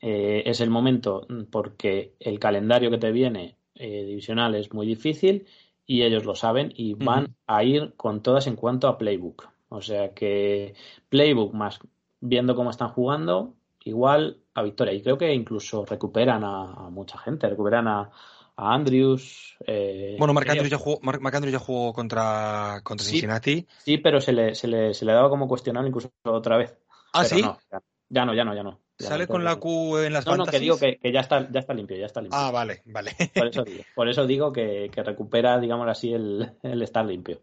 Eh, 0.00 0.42
es 0.46 0.60
el 0.60 0.70
momento 0.70 1.26
porque 1.50 2.14
el 2.20 2.38
calendario 2.38 2.90
que 2.90 2.98
te 2.98 3.12
viene 3.12 3.56
eh, 3.74 4.04
divisional 4.04 4.54
es 4.54 4.72
muy 4.72 4.86
difícil 4.86 5.46
y 5.86 6.02
ellos 6.02 6.24
lo 6.24 6.34
saben 6.34 6.72
y 6.76 6.94
van 6.94 7.34
a 7.46 7.64
ir 7.64 7.94
con 7.96 8.22
todas 8.22 8.46
en 8.46 8.56
cuanto 8.56 8.88
a 8.88 8.98
playbook. 8.98 9.48
O 9.68 9.80
sea 9.80 10.12
que 10.14 10.74
playbook 11.08 11.54
más 11.54 11.80
viendo 12.20 12.54
cómo 12.54 12.70
están 12.70 12.88
jugando, 12.90 13.54
igual 13.84 14.38
a 14.54 14.62
victoria. 14.62 14.92
Y 14.92 15.02
creo 15.02 15.18
que 15.18 15.32
incluso 15.34 15.84
recuperan 15.84 16.44
a, 16.44 16.72
a 16.86 16.90
mucha 16.90 17.18
gente, 17.18 17.48
recuperan 17.48 17.88
a, 17.88 18.10
a 18.56 18.74
Andrews. 18.74 19.56
eh, 19.66 20.16
Bueno, 20.18 20.34
Marc 20.34 20.46
ellos- 20.46 20.58
Andrews 20.58 20.70
ya 20.70 20.78
jugó, 20.78 21.00
Andrews 21.02 21.52
ya 21.52 21.58
jugó 21.58 21.92
contra, 21.92 22.80
contra 22.84 23.04
Sí. 23.04 23.12
Cincinnati. 23.12 23.66
Sí, 23.78 23.98
pero 23.98 24.20
se 24.20 24.32
le, 24.32 24.54
se 24.54 24.68
le, 24.68 24.94
se 24.94 25.04
le 25.04 25.12
daba 25.12 25.28
como 25.30 25.48
cuestionable 25.48 25.88
incluso 25.88 26.10
otra 26.24 26.58
vez. 26.58 26.76
Ah, 27.12 27.22
Pero 27.24 27.36
sí. 27.36 27.42
no, 27.42 27.58
ya, 27.70 27.82
ya 28.10 28.24
no, 28.24 28.34
ya 28.34 28.44
no, 28.44 28.54
ya 28.54 28.62
no. 28.62 28.78
Sale 28.98 29.26
con 29.26 29.42
la 29.44 29.56
Q 29.56 29.98
en 29.98 30.12
las 30.12 30.26
No, 30.26 30.36
no, 30.36 30.44
que 30.46 30.52
fantasies? 30.52 30.60
digo 30.60 30.78
que, 30.78 30.98
que 30.98 31.12
ya 31.12 31.20
está, 31.20 31.50
ya 31.50 31.60
está 31.60 31.74
limpio, 31.74 31.96
ya 31.96 32.06
está 32.06 32.20
limpio. 32.20 32.38
Ah, 32.38 32.50
vale, 32.50 32.82
vale. 32.86 33.16
Por 33.34 33.46
eso 33.48 33.64
digo, 33.64 33.84
por 33.94 34.08
eso 34.08 34.26
digo 34.26 34.52
que, 34.52 34.90
que 34.92 35.02
recupera, 35.02 35.58
digamos 35.58 35.88
así, 35.88 36.12
el, 36.12 36.52
el 36.62 36.82
estar 36.82 37.04
limpio. 37.04 37.40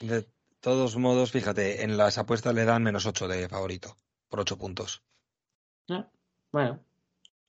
De 0.00 0.26
todos 0.60 0.96
modos, 0.96 1.32
fíjate, 1.32 1.82
en 1.82 1.96
las 1.96 2.18
apuestas 2.18 2.54
le 2.54 2.64
dan 2.64 2.82
menos 2.82 3.06
8 3.06 3.26
de 3.28 3.48
favorito, 3.48 3.96
por 4.28 4.40
8 4.40 4.56
puntos. 4.58 5.02
Ah, 5.88 6.06
Bueno, 6.52 6.80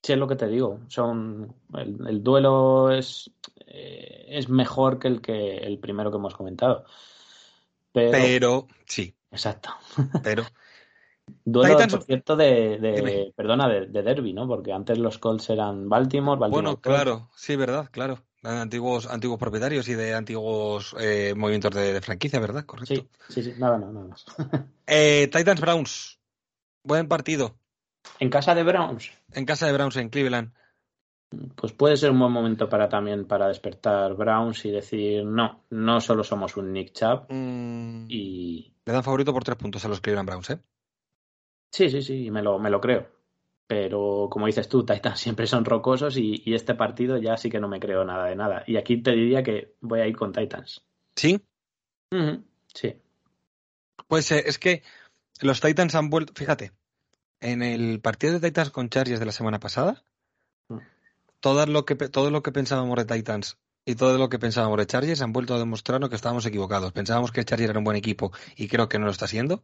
sí 0.02 0.12
es 0.12 0.18
lo 0.18 0.26
que 0.26 0.36
te 0.36 0.48
digo. 0.48 0.80
Son 0.88 1.54
el, 1.74 1.98
el 2.08 2.22
duelo 2.22 2.90
es, 2.90 3.30
eh, 3.66 4.26
es 4.28 4.48
mejor 4.48 4.98
que 4.98 5.08
el 5.08 5.20
que 5.20 5.58
el 5.58 5.78
primero 5.78 6.10
que 6.10 6.16
hemos 6.16 6.34
comentado. 6.34 6.84
Pero, 7.92 8.10
Pero, 8.10 8.66
sí, 8.86 9.14
exacto. 9.30 9.70
pero. 10.22 10.44
Duelo, 11.44 11.76
Titans- 11.76 11.92
por 11.94 12.02
cierto, 12.04 12.36
de, 12.36 13.32
perdona, 13.36 13.68
de, 13.68 13.86
de 13.86 14.02
derby, 14.02 14.32
¿no? 14.32 14.46
Porque 14.46 14.72
antes 14.72 14.98
los 14.98 15.18
Colts 15.18 15.50
eran 15.50 15.88
Baltimore, 15.88 16.38
Baltimore 16.38 16.50
Bueno, 16.50 16.80
Colts. 16.80 16.82
claro, 16.82 17.30
sí, 17.36 17.56
verdad, 17.56 17.88
claro. 17.90 18.18
De 18.42 18.50
antiguos, 18.50 19.06
antiguos 19.06 19.38
propietarios 19.38 19.88
y 19.88 19.94
de 19.94 20.14
antiguos 20.14 20.96
eh, 20.98 21.32
movimientos 21.36 21.72
de, 21.74 21.92
de 21.92 22.00
franquicia, 22.00 22.40
¿verdad? 22.40 22.64
Correcto. 22.66 22.94
Sí, 22.94 23.08
sí, 23.28 23.42
sí, 23.42 23.54
nada, 23.58 23.78
nada, 23.78 23.92
nada 23.92 24.06
más. 24.06 24.24
Eh, 24.86 25.28
Titans 25.32 25.60
Browns. 25.60 26.18
Buen 26.82 27.06
partido. 27.06 27.56
En 28.18 28.30
casa 28.30 28.52
de 28.54 28.64
Browns. 28.64 29.12
En 29.32 29.46
casa 29.46 29.66
de 29.66 29.72
Browns 29.72 29.96
en 29.96 30.08
Cleveland. 30.08 30.52
pues 31.54 31.72
puede 31.72 31.96
ser 31.96 32.10
un 32.10 32.18
buen 32.18 32.32
momento 32.32 32.68
para 32.68 32.88
también 32.88 33.26
para 33.26 33.46
despertar 33.46 34.14
Browns 34.14 34.64
y 34.64 34.70
decir 34.72 35.24
no, 35.24 35.64
no 35.70 36.00
solo 36.00 36.24
somos 36.24 36.56
un 36.56 36.72
Nick 36.72 36.92
Chubb 36.92 37.26
Mm, 37.30 38.06
y 38.08 38.74
Le 38.84 38.92
dan 38.92 39.04
favorito 39.04 39.32
por 39.32 39.44
tres 39.44 39.56
puntos 39.56 39.84
a 39.84 39.88
los 39.88 40.00
Cleveland 40.00 40.28
Browns, 40.28 40.50
¿eh? 40.50 40.58
Sí, 41.72 41.90
sí, 41.90 42.02
sí, 42.02 42.30
me 42.30 42.42
lo, 42.42 42.58
me 42.58 42.70
lo 42.70 42.80
creo. 42.80 43.08
Pero 43.66 44.28
como 44.30 44.46
dices 44.46 44.68
tú, 44.68 44.84
Titans 44.84 45.18
siempre 45.18 45.46
son 45.46 45.64
rocosos 45.64 46.16
y, 46.18 46.42
y 46.44 46.54
este 46.54 46.74
partido 46.74 47.16
ya 47.18 47.36
sí 47.36 47.48
que 47.48 47.58
no 47.60 47.68
me 47.68 47.80
creo 47.80 48.04
nada 48.04 48.26
de 48.26 48.36
nada. 48.36 48.64
Y 48.66 48.76
aquí 48.76 48.98
te 49.02 49.12
diría 49.12 49.42
que 49.42 49.74
voy 49.80 50.00
a 50.00 50.06
ir 50.06 50.14
con 50.16 50.32
Titans. 50.32 50.84
Sí, 51.16 51.40
Sí. 52.74 52.94
pues 54.06 54.30
eh, 54.32 54.44
es 54.46 54.58
que 54.58 54.82
los 55.40 55.60
Titans 55.60 55.94
han 55.94 56.10
vuelto, 56.10 56.34
fíjate, 56.34 56.72
en 57.40 57.62
el 57.62 58.00
partido 58.00 58.38
de 58.38 58.40
Titans 58.48 58.70
con 58.70 58.88
Chargers 58.90 59.20
de 59.20 59.26
la 59.26 59.32
semana 59.32 59.58
pasada, 59.58 60.04
Mm. 60.68 60.78
todo 61.40 61.64
lo 61.66 61.84
que, 61.86 61.94
todo 61.96 62.30
lo 62.30 62.42
que 62.42 62.52
pensábamos 62.52 62.96
de 62.96 63.04
Titans 63.16 63.58
y 63.84 63.94
todo 63.96 64.18
lo 64.18 64.28
que 64.28 64.38
pensábamos 64.38 64.78
de 64.78 64.86
Chargers 64.86 65.20
han 65.22 65.32
vuelto 65.32 65.54
a 65.54 65.58
demostrarnos 65.58 66.08
que 66.10 66.16
estábamos 66.16 66.46
equivocados. 66.46 66.92
Pensábamos 66.92 67.32
que 67.32 67.44
Chargers 67.44 67.70
era 67.70 67.78
un 67.78 67.84
buen 67.84 67.96
equipo 67.96 68.32
y 68.56 68.68
creo 68.68 68.88
que 68.88 68.98
no 68.98 69.06
lo 69.06 69.10
está 69.12 69.26
siendo. 69.26 69.62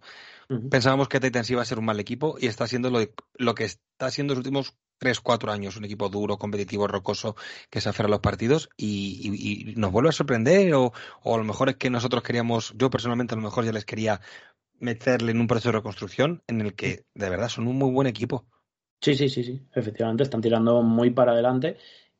Ujú. 0.50 0.68
Pensábamos 0.68 1.08
que 1.08 1.20
Titans 1.20 1.50
iba 1.50 1.62
a 1.62 1.64
ser 1.64 1.78
un 1.78 1.84
mal 1.84 2.00
equipo 2.00 2.36
y 2.40 2.46
está 2.46 2.66
siendo 2.66 2.90
lo, 2.90 3.00
lo 3.34 3.54
que 3.54 3.64
está 3.64 4.10
siendo 4.10 4.34
los 4.34 4.38
últimos 4.38 4.74
3-4 4.98 5.52
años, 5.52 5.76
un 5.76 5.84
equipo 5.84 6.08
duro, 6.08 6.38
competitivo, 6.38 6.88
rocoso, 6.88 7.36
que 7.70 7.80
se 7.80 7.88
aferra 7.88 8.08
a 8.08 8.10
los 8.10 8.20
partidos 8.20 8.68
y, 8.76 9.20
y- 9.22 9.70
y 9.72 9.74
nos 9.76 9.92
vuelve 9.92 10.08
a 10.10 10.12
sorprender 10.12 10.74
o, 10.74 10.92
o 11.22 11.34
a 11.34 11.38
lo 11.38 11.44
mejor 11.44 11.68
es 11.68 11.76
que 11.76 11.88
nosotros 11.90 12.22
queríamos, 12.22 12.74
yo 12.76 12.90
personalmente 12.90 13.34
a 13.34 13.36
lo 13.36 13.42
mejor 13.42 13.64
ya 13.64 13.72
les 13.72 13.84
quería 13.84 14.20
meterle 14.80 15.32
en 15.32 15.40
un 15.40 15.46
proceso 15.46 15.68
de 15.70 15.78
reconstrucción 15.78 16.42
en 16.48 16.60
el 16.60 16.74
que 16.74 17.04
de 17.14 17.30
verdad 17.30 17.48
son 17.48 17.68
un 17.68 17.76
muy 17.76 17.90
buen 17.92 18.06
equipo. 18.08 18.46
Sí, 19.00 19.14
sí, 19.14 19.28
sí, 19.28 19.44
sí. 19.44 19.62
Efectivamente, 19.74 20.24
están 20.24 20.40
tirando 20.40 20.82
muy 20.82 21.10
para 21.10 21.32
adelante. 21.32 21.76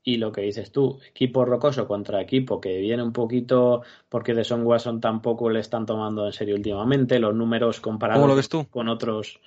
Y 0.08 0.16
lo 0.16 0.32
que 0.32 0.40
dices 0.40 0.72
tú, 0.72 0.98
equipo 1.06 1.44
rocoso 1.44 1.86
contra 1.86 2.22
equipo 2.22 2.62
que 2.62 2.78
viene 2.78 3.02
un 3.02 3.12
poquito 3.12 3.82
porque 4.08 4.32
de 4.32 4.42
Son 4.42 4.64
Watson 4.64 5.02
tampoco 5.02 5.50
le 5.50 5.60
están 5.60 5.84
tomando 5.84 6.24
en 6.24 6.32
serio 6.32 6.54
últimamente. 6.54 7.18
Los 7.18 7.34
números 7.34 7.78
comparados 7.80 8.22
¿Cómo 8.22 8.28
lo 8.28 8.34
ves 8.34 8.48
tú? 8.48 8.66
con 8.70 8.88
otros. 8.88 9.38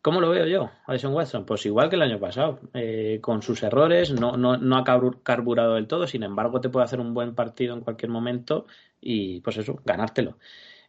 ¿Cómo 0.00 0.20
lo 0.20 0.30
veo 0.30 0.44
yo, 0.46 0.70
a 0.88 0.92
Deshaun 0.92 1.14
Watson? 1.14 1.46
Pues 1.46 1.64
igual 1.66 1.88
que 1.88 1.94
el 1.94 2.02
año 2.02 2.18
pasado, 2.18 2.58
eh, 2.74 3.20
con 3.20 3.42
sus 3.42 3.62
errores, 3.62 4.10
no, 4.12 4.36
no, 4.36 4.56
no 4.56 4.76
ha 4.76 4.82
carbu- 4.82 5.22
carburado 5.22 5.74
del 5.74 5.86
todo, 5.86 6.08
sin 6.08 6.24
embargo 6.24 6.60
te 6.60 6.68
puede 6.68 6.82
hacer 6.82 6.98
un 6.98 7.14
buen 7.14 7.36
partido 7.36 7.72
en 7.72 7.82
cualquier 7.82 8.10
momento 8.10 8.66
y 9.00 9.38
pues 9.38 9.58
eso, 9.58 9.80
ganártelo. 9.84 10.36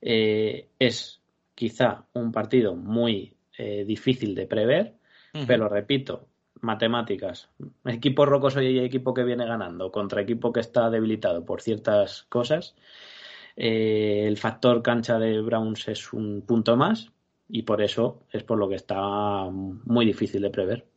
Eh, 0.02 0.70
es 0.80 1.22
quizá 1.54 2.08
un 2.14 2.32
partido 2.32 2.76
muy 2.76 3.38
eh, 3.60 3.86
difícil 3.86 4.34
de 4.34 4.48
prever, 4.48 4.96
pero 5.46 5.70
repito, 5.70 6.30
matemáticas, 6.64 7.50
equipo 7.86 8.26
rocoso 8.26 8.62
y 8.62 8.80
equipo 8.80 9.14
que 9.14 9.24
viene 9.24 9.46
ganando 9.46 9.92
contra 9.92 10.22
equipo 10.22 10.52
que 10.52 10.62
está 10.62 10.90
debilitado 10.90 11.46
por 11.46 11.62
ciertas 11.62 12.24
cosas, 12.24 12.76
eh, 13.56 14.26
el 14.28 14.38
factor 14.38 14.82
cancha 14.82 15.20
de 15.20 15.42
Browns 15.42 15.88
es 15.88 16.14
un 16.14 16.42
punto 16.42 16.76
más 16.76 17.12
y 17.48 17.64
por 17.64 17.82
eso 17.82 18.26
es 18.32 18.44
por 18.44 18.58
lo 18.58 18.68
que 18.70 18.76
está 18.76 19.00
muy 19.52 20.06
difícil 20.06 20.42
de 20.42 20.50
prever. 20.50 20.88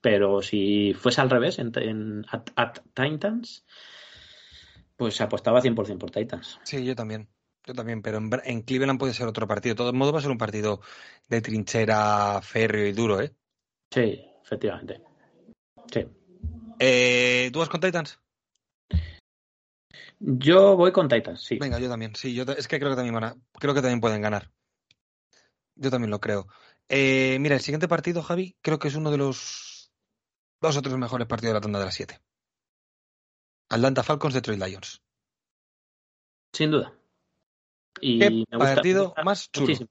Pero 0.00 0.40
si 0.40 0.94
fuese 0.94 1.20
al 1.20 1.30
revés 1.30 1.58
en, 1.58 1.72
en 1.76 2.24
at, 2.30 2.48
at 2.54 2.78
Titans, 2.94 3.64
pues 4.96 5.20
apostaba 5.20 5.60
100% 5.60 5.98
por 5.98 6.10
Titans. 6.10 6.60
Sí, 6.62 6.84
yo 6.84 6.94
también. 6.94 7.28
Yo 7.66 7.74
también, 7.74 8.00
pero 8.00 8.18
en, 8.18 8.30
en 8.44 8.62
Cleveland 8.62 8.98
puede 8.98 9.12
ser 9.12 9.26
otro 9.26 9.48
partido. 9.48 9.74
De 9.74 9.78
todos 9.78 9.92
modos 9.92 10.14
va 10.14 10.18
a 10.18 10.22
ser 10.22 10.30
un 10.30 10.38
partido 10.38 10.80
de 11.28 11.40
trinchera 11.40 12.40
férreo 12.40 12.86
y 12.86 12.92
duro, 12.92 13.20
¿eh? 13.20 13.32
Sí, 13.90 14.24
efectivamente. 14.42 15.02
Sí. 15.92 16.06
Eh, 16.78 17.50
¿Tú 17.52 17.58
vas 17.60 17.68
con 17.68 17.80
Titans? 17.80 18.20
Yo 20.18 20.76
voy 20.76 20.92
con 20.92 21.08
Titans, 21.08 21.42
sí. 21.42 21.58
Venga, 21.58 21.78
yo 21.78 21.88
también. 21.88 22.14
Sí, 22.14 22.34
yo 22.34 22.44
es 22.44 22.68
que 22.68 22.78
creo 22.78 22.90
que 22.90 22.96
también 22.96 23.14
van 23.14 23.24
a- 23.24 23.36
creo 23.58 23.74
que 23.74 23.80
también 23.82 24.00
pueden 24.00 24.22
ganar. 24.22 24.50
Yo 25.74 25.90
también 25.90 26.10
lo 26.10 26.20
creo. 26.20 26.46
Eh, 26.88 27.38
mira, 27.40 27.54
el 27.56 27.60
siguiente 27.60 27.88
partido, 27.88 28.22
Javi, 28.22 28.56
creo 28.62 28.78
que 28.78 28.88
es 28.88 28.94
uno 28.94 29.10
de 29.10 29.18
los 29.18 29.92
dos 30.60 30.76
o 30.76 30.82
tres 30.82 30.96
mejores 30.96 31.26
partidos 31.26 31.50
de 31.50 31.54
la 31.54 31.60
tanda 31.60 31.78
de 31.78 31.84
las 31.84 31.94
siete. 31.94 32.20
Atlanta 33.68 34.02
Falcons, 34.02 34.34
Detroit 34.34 34.62
Lions. 34.62 35.02
Sin 36.52 36.70
duda. 36.70 36.94
Y 38.00 38.18
¿Qué 38.18 38.30
me 38.30 38.56
gusta, 38.56 38.74
partido 38.76 39.00
me 39.00 39.06
gusta 39.06 39.22
más 39.24 39.50
chulo? 39.52 39.66
Muchísimo, 39.66 39.90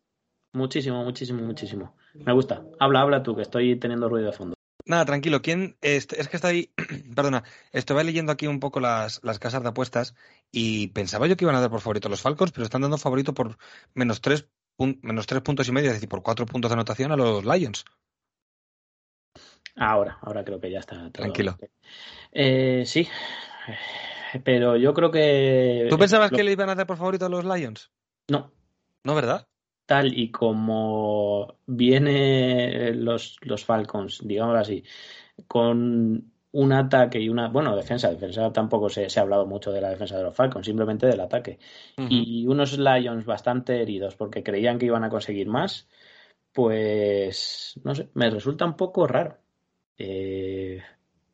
muchísimo, 0.53 1.03
muchísimo, 1.03 1.41
muchísimo. 1.43 1.97
Me 2.13 2.33
gusta. 2.33 2.65
Habla, 2.79 3.01
habla 3.01 3.21
tú, 3.21 3.35
que 3.35 3.41
estoy 3.43 3.77
teniendo 3.79 4.09
ruido 4.09 4.27
de 4.27 4.33
fondo. 4.33 4.54
Nada, 4.85 5.05
tranquilo. 5.05 5.41
¿Quién? 5.41 5.77
es 5.81 6.05
que 6.07 6.35
está 6.35 6.49
ahí. 6.49 6.71
Perdona. 7.15 7.43
Estaba 7.71 8.03
leyendo 8.03 8.31
aquí 8.31 8.45
un 8.47 8.59
poco 8.59 8.79
las, 8.79 9.19
las 9.23 9.39
casas 9.39 9.63
de 9.63 9.69
apuestas 9.69 10.15
y 10.51 10.87
pensaba 10.89 11.25
yo 11.27 11.35
que 11.35 11.45
iban 11.45 11.55
a 11.55 11.61
dar 11.61 11.71
por 11.71 11.81
favorito 11.81 12.07
a 12.07 12.11
los 12.11 12.21
Falcons, 12.21 12.51
pero 12.51 12.63
están 12.65 12.81
dando 12.81 12.97
favorito 12.97 13.33
por 13.33 13.57
menos 13.95 14.21
tres, 14.21 14.47
pun- 14.77 14.99
menos 15.01 15.25
tres 15.25 15.41
puntos 15.41 15.67
y 15.67 15.71
medio, 15.71 15.89
es 15.89 15.95
decir, 15.95 16.09
por 16.09 16.21
cuatro 16.21 16.45
puntos 16.45 16.69
de 16.69 16.73
anotación 16.73 17.11
a 17.11 17.17
los 17.17 17.43
Lions. 17.45 17.83
Ahora, 19.75 20.17
ahora 20.21 20.43
creo 20.45 20.59
que 20.59 20.71
ya 20.71 20.79
está. 20.79 20.95
todo. 20.97 21.11
Tranquilo. 21.11 21.57
Eh, 22.31 22.83
sí, 22.85 23.07
pero 24.43 24.77
yo 24.77 24.93
creo 24.93 25.11
que. 25.11 25.87
¿Tú 25.89 25.97
pensabas 25.97 26.31
lo- 26.31 26.37
que 26.37 26.43
le 26.43 26.51
iban 26.51 26.69
a 26.69 26.75
dar 26.75 26.87
por 26.87 26.97
favorito 26.97 27.25
a 27.25 27.29
los 27.29 27.43
Lions? 27.43 27.91
No, 28.29 28.51
No, 29.03 29.15
¿verdad? 29.15 29.47
Tal 29.85 30.17
y 30.17 30.31
como 30.31 31.57
viene 31.65 32.93
los, 32.93 33.37
los 33.41 33.63
Falcons, 33.65 34.21
digamos 34.23 34.57
así, 34.57 34.83
con 35.47 36.31
un 36.51 36.71
ataque 36.71 37.19
y 37.19 37.27
una, 37.27 37.49
bueno, 37.49 37.75
defensa, 37.75 38.09
defensa 38.09 38.51
tampoco 38.53 38.89
se, 38.89 39.09
se 39.09 39.19
ha 39.19 39.23
hablado 39.23 39.45
mucho 39.45 39.71
de 39.71 39.81
la 39.81 39.89
defensa 39.89 40.17
de 40.17 40.23
los 40.23 40.35
Falcons, 40.35 40.65
simplemente 40.65 41.05
del 41.05 41.19
ataque. 41.19 41.59
Y 41.97 42.47
unos 42.47 42.77
Lions 42.77 43.25
bastante 43.25 43.81
heridos 43.81 44.15
porque 44.15 44.41
creían 44.41 44.79
que 44.79 44.85
iban 44.85 45.03
a 45.03 45.09
conseguir 45.09 45.47
más, 45.47 45.89
pues, 46.53 47.77
no 47.83 47.93
sé, 47.93 48.07
me 48.13 48.29
resulta 48.29 48.63
un 48.63 48.77
poco 48.77 49.05
raro. 49.05 49.37
Eh, 49.97 50.81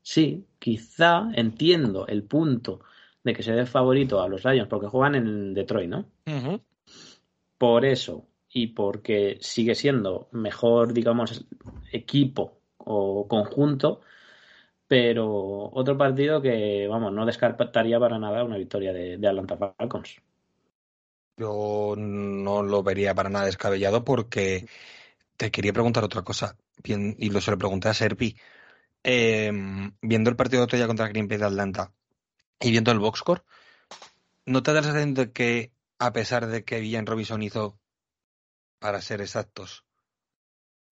sí, 0.01 0.47
quizá 0.57 1.29
entiendo 1.35 2.07
el 2.07 2.23
punto 2.23 2.79
de 3.23 3.33
que 3.33 3.43
se 3.43 3.53
dé 3.53 3.67
favorito 3.67 4.21
a 4.21 4.27
los 4.27 4.43
Lions 4.43 4.67
porque 4.67 4.87
juegan 4.87 5.13
en 5.13 5.53
Detroit, 5.53 5.89
¿no? 5.89 6.05
Por 7.59 7.85
eso 7.85 8.25
y 8.53 8.67
porque 8.67 9.37
sigue 9.41 9.75
siendo 9.75 10.27
mejor, 10.31 10.93
digamos, 10.93 11.45
equipo 11.91 12.59
o 12.77 13.27
conjunto, 13.27 14.01
pero 14.87 15.69
otro 15.71 15.97
partido 15.97 16.41
que, 16.41 16.87
vamos, 16.89 17.13
no 17.13 17.25
descartaría 17.25 17.99
para 17.99 18.19
nada 18.19 18.43
una 18.43 18.57
victoria 18.57 18.91
de, 18.91 19.25
Atlanta 19.25 19.57
Falcons. 19.57 20.17
Yo 21.37 21.95
no 21.97 22.61
lo 22.61 22.83
vería 22.83 23.15
para 23.15 23.29
nada 23.29 23.45
descabellado 23.45 24.03
porque 24.03 24.67
te 25.37 25.49
quería 25.49 25.73
preguntar 25.73 26.03
otra 26.03 26.23
cosa. 26.23 26.57
Bien, 26.83 27.15
y 27.17 27.29
lo 27.29 27.39
se 27.39 27.51
lo 27.51 27.57
pregunté 27.57 27.87
a 27.87 27.93
Serpi. 27.93 28.35
Eh, 29.03 29.51
viendo 30.01 30.29
el 30.29 30.35
partido 30.35 30.59
de 30.59 30.65
otro 30.65 30.77
día 30.77 30.87
contra 30.87 31.07
Green 31.07 31.27
Bay 31.27 31.37
de 31.37 31.45
Atlanta 31.45 31.91
y 32.59 32.69
viendo 32.69 32.91
el 32.91 32.99
boxscore, 32.99 33.41
¿no 34.45 34.61
te 34.61 34.71
da 34.73 34.81
la 34.81 34.83
sensación 34.83 35.13
de 35.13 35.31
que, 35.31 35.71
a 35.99 36.11
pesar 36.13 36.47
de 36.47 36.63
que 36.63 36.79
Villan 36.79 37.05
Robinson 37.05 37.41
hizo, 37.41 37.79
para 38.81 38.99
ser 39.01 39.21
exactos, 39.21 39.85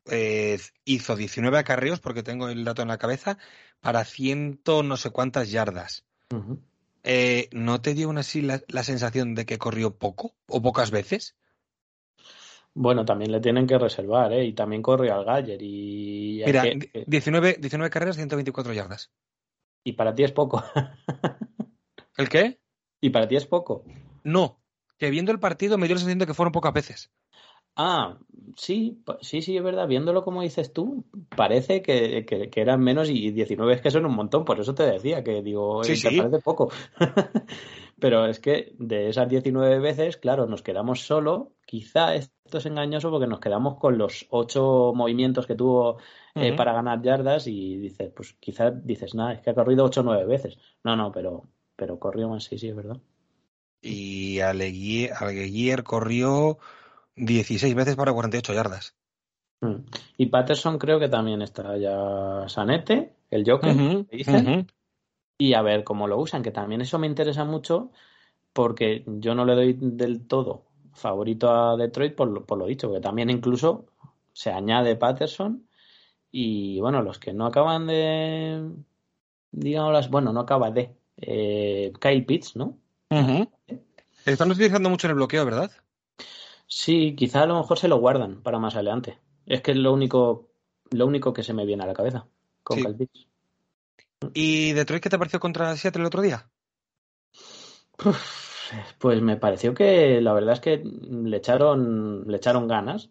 eh, 0.05 0.59
hizo 0.85 1.15
19 1.15 1.57
acarreos, 1.57 1.99
porque 1.99 2.23
tengo 2.23 2.47
el 2.49 2.63
dato 2.63 2.83
en 2.83 2.87
la 2.87 2.99
cabeza, 2.99 3.37
para 3.81 4.05
ciento 4.05 4.83
no 4.83 4.95
sé 4.95 5.09
cuántas 5.09 5.49
yardas? 5.51 6.05
Eh, 7.03 7.49
¿No 7.51 7.81
te 7.81 7.95
dio 7.95 8.07
aún 8.07 8.19
así 8.19 8.41
la, 8.41 8.61
la 8.67 8.83
sensación 8.83 9.33
de 9.33 9.45
que 9.47 9.57
corrió 9.57 9.97
poco 9.97 10.35
o 10.47 10.61
pocas 10.61 10.91
veces? 10.91 11.35
Bueno, 12.75 13.03
también 13.03 13.31
le 13.31 13.39
tienen 13.39 13.65
que 13.65 13.77
reservar, 13.79 14.31
¿eh? 14.33 14.45
Y 14.45 14.53
también 14.53 14.81
corre 14.83 15.09
al 15.09 15.25
Galler 15.25 15.59
y... 15.61 16.43
Mira, 16.45 16.61
que- 16.61 16.75
di- 16.75 17.03
19, 17.07 17.57
19 17.59 17.89
carreras, 17.89 18.15
124 18.17 18.73
yardas. 18.73 19.11
y 19.83 19.93
para 19.93 20.13
ti 20.13 20.23
es 20.23 20.31
poco. 20.31 20.63
¿El 22.17 22.29
qué? 22.29 22.59
y 23.01 23.09
para 23.09 23.27
ti 23.27 23.35
es 23.37 23.45
poco. 23.45 23.83
No, 24.23 24.61
que 24.97 25.09
viendo 25.09 25.31
el 25.31 25.39
partido 25.39 25.77
me 25.77 25.87
dio 25.87 25.95
la 25.95 25.99
sensación 26.01 26.19
de 26.19 26.27
que 26.27 26.33
fueron 26.33 26.51
pocas 26.51 26.73
veces. 26.73 27.11
Ah, 27.75 28.17
sí, 28.57 29.01
sí, 29.21 29.41
sí, 29.41 29.55
es 29.55 29.63
verdad. 29.63 29.87
Viéndolo 29.87 30.23
como 30.23 30.41
dices 30.41 30.73
tú, 30.73 31.05
parece 31.35 31.81
que, 31.81 32.25
que- 32.25 32.49
que 32.49 32.61
eran 32.61 32.81
menos 32.81 33.09
y 33.09 33.31
19 33.31 33.73
es 33.73 33.81
que 33.81 33.89
son 33.91 34.05
un 34.05 34.15
montón. 34.15 34.43
Por 34.43 34.59
eso 34.59 34.75
te 34.75 34.83
decía 34.83 35.23
que 35.23 35.41
digo, 35.41 35.81
Sí, 35.83 35.93
eh, 35.93 35.95
te 35.95 36.09
sí. 36.09 36.17
parece 36.17 36.39
poco. 36.39 36.69
Pero 37.99 38.25
es 38.25 38.39
que 38.39 38.73
de 38.77 39.09
esas 39.09 39.29
19 39.29 39.79
veces, 39.79 40.17
claro, 40.17 40.45
nos 40.45 40.61
quedamos 40.61 41.01
solo. 41.01 41.53
Quizá 41.65 42.15
esto 42.15 42.57
es 42.57 42.65
engañoso 42.65 43.11
porque 43.11 43.27
nos 43.27 43.39
quedamos 43.39 43.77
con 43.77 43.97
los 43.97 44.25
ocho 44.29 44.91
movimientos 44.95 45.45
que 45.47 45.55
tuvo 45.55 45.97
eh, 46.35 46.53
para 46.53 46.73
ganar 46.73 47.01
yardas 47.01 47.47
y 47.47 47.77
dices, 47.77 48.11
pues 48.15 48.33
quizás 48.39 48.73
dices, 48.85 49.15
nada, 49.15 49.33
es 49.33 49.41
que 49.41 49.49
ha 49.51 49.53
corrido 49.55 49.85
ocho 49.85 50.01
o 50.01 50.03
nueve 50.03 50.25
veces. 50.25 50.57
No, 50.83 50.95
no, 50.95 51.11
pero, 51.11 51.43
pero 51.75 51.97
corrió 51.99 52.27
más, 52.29 52.43
sí, 52.45 52.57
sí, 52.57 52.69
es 52.69 52.75
verdad. 52.75 52.97
Y 53.81 54.39
Alleguier 54.41 55.83
corrió 55.83 56.57
16 57.15 57.75
veces 57.75 57.95
para 57.95 58.13
48 58.13 58.53
yardas. 58.53 58.95
Mm. 59.61 59.85
Y 60.17 60.25
Patterson 60.27 60.77
creo 60.77 60.99
que 60.99 61.09
también 61.09 61.41
está 61.41 61.77
ya 61.77 62.47
sanete, 62.47 63.15
el 63.29 63.49
Joker, 63.49 63.75
Ujú, 63.75 64.07
¿me 64.09 64.17
dicen? 64.17 64.67
y 65.37 65.53
a 65.53 65.61
ver 65.61 65.83
cómo 65.83 66.07
lo 66.07 66.17
usan, 66.17 66.43
que 66.43 66.51
también 66.51 66.81
eso 66.81 66.99
me 66.99 67.07
interesa 67.07 67.45
mucho 67.45 67.91
porque 68.53 69.03
yo 69.05 69.35
no 69.35 69.45
le 69.45 69.55
doy 69.55 69.77
del 69.79 70.27
todo 70.27 70.65
favorito 70.93 71.49
a 71.51 71.77
Detroit 71.77 72.15
por 72.15 72.27
lo, 72.29 72.45
por 72.45 72.57
lo 72.57 72.65
dicho, 72.65 72.91
que 72.91 72.99
también 72.99 73.29
incluso 73.29 73.85
se 74.33 74.51
añade 74.51 74.95
Patterson 74.95 75.67
y 76.31 76.79
bueno, 76.79 77.01
los 77.01 77.19
que 77.19 77.33
no 77.33 77.45
acaban 77.45 77.87
de, 77.87 78.69
digamos, 79.51 80.09
bueno, 80.09 80.33
no 80.33 80.41
acaba 80.41 80.71
de, 80.71 80.95
eh, 81.17 81.91
Kyle 81.99 82.25
Pitts, 82.25 82.55
¿no? 82.55 82.77
Están 84.25 84.51
utilizando 84.51 84.89
mucho 84.89 85.07
en 85.07 85.11
el 85.11 85.15
bloqueo, 85.15 85.45
¿verdad? 85.45 85.71
Sí, 86.69 87.15
quizá 87.15 87.41
a 87.41 87.45
lo 87.47 87.57
mejor 87.57 87.79
se 87.79 87.87
lo 87.87 87.97
guardan 87.97 88.43
para 88.43 88.59
más 88.59 88.75
adelante. 88.75 89.17
Es 89.47 89.61
que 89.61 89.71
es 89.71 89.77
lo 89.77 89.91
único, 89.91 90.51
lo 90.91 91.07
único 91.07 91.33
que 91.33 91.41
se 91.41 91.53
me 91.53 91.65
viene 91.65 91.83
a 91.83 91.87
la 91.87 91.93
cabeza 91.93 92.27
con 92.63 92.77
Sí. 92.77 93.27
¿Y 94.35 94.73
Detroit 94.73 95.01
qué 95.01 95.09
te 95.09 95.17
pareció 95.17 95.39
contra 95.39 95.75
Seattle 95.75 96.01
el 96.01 96.07
otro 96.07 96.21
día? 96.21 96.47
Pues 98.99 99.21
me 99.21 99.35
pareció 99.37 99.73
que 99.73 100.21
la 100.21 100.31
verdad 100.33 100.53
es 100.53 100.59
que 100.59 100.83
le 100.83 101.37
echaron, 101.37 102.25
le 102.27 102.37
echaron 102.37 102.67
ganas 102.67 103.09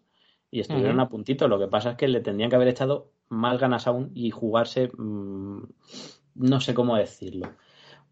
y 0.49 0.61
estuvieron 0.61 1.01
a 1.01 1.09
puntito. 1.09 1.49
Lo 1.49 1.59
que 1.59 1.67
pasa 1.67 1.91
es 1.91 1.97
que 1.97 2.07
le 2.07 2.21
tendrían 2.21 2.49
que 2.49 2.55
haber 2.55 2.69
echado 2.69 3.11
más 3.27 3.59
ganas 3.59 3.87
aún 3.87 4.11
y 4.15 4.31
jugarse, 4.31 4.89
mm, 4.97 5.63
no 6.35 6.61
sé 6.61 6.73
cómo 6.73 6.95
decirlo, 6.95 7.51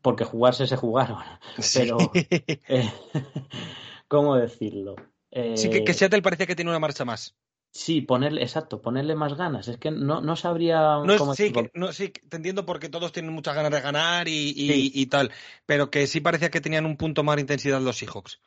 porque 0.01 0.25
jugarse 0.25 0.67
se 0.67 0.75
jugaron, 0.75 1.19
pero 1.73 1.97
eh, 2.67 2.91
¿cómo 4.09 4.35
decirlo? 4.35 4.95
Sí, 5.55 5.69
que, 5.69 5.83
que 5.83 5.91
Eh, 5.91 5.95
Seattle 5.95 6.21
parecía 6.21 6.45
que 6.47 6.55
tiene 6.55 6.71
una 6.71 6.79
marcha 6.79 7.05
más. 7.05 7.35
sí, 7.69 8.01
ponerle, 8.01 8.41
exacto, 8.41 8.81
ponerle 8.81 9.13
más 9.15 9.35
ganas. 9.35 9.67
Es 9.67 9.77
que 9.77 9.91
no, 9.91 10.21
no 10.21 10.35
sabría 10.35 10.79
No 11.03 11.13
es- 11.13 11.17
cómo 11.19 11.35
sí, 11.35 11.51
que- 11.51 11.69
no, 11.75 11.91
sí, 11.93 12.09
te 12.09 12.37
entiendo 12.37 12.65
porque 12.65 12.89
todos 12.89 13.11
tienen 13.11 13.33
muchas 13.33 13.53
ganas 13.55 13.71
de 13.71 13.81
ganar 13.81 14.27
y, 14.27 14.49
y- 14.55 14.67
Sí. 14.71 14.91
y 14.95 15.05
tal, 15.07 15.31
pero 15.65 15.91
que 15.91 16.07
sí 16.07 16.19
parecía 16.21 16.49
que 16.49 16.61
tenían 16.61 16.85
un 16.85 16.97
punto 16.97 17.23
más 17.23 17.35
de 17.35 17.41
intensidad 17.41 17.79
los 17.81 17.97
Seahawks. 17.97 18.39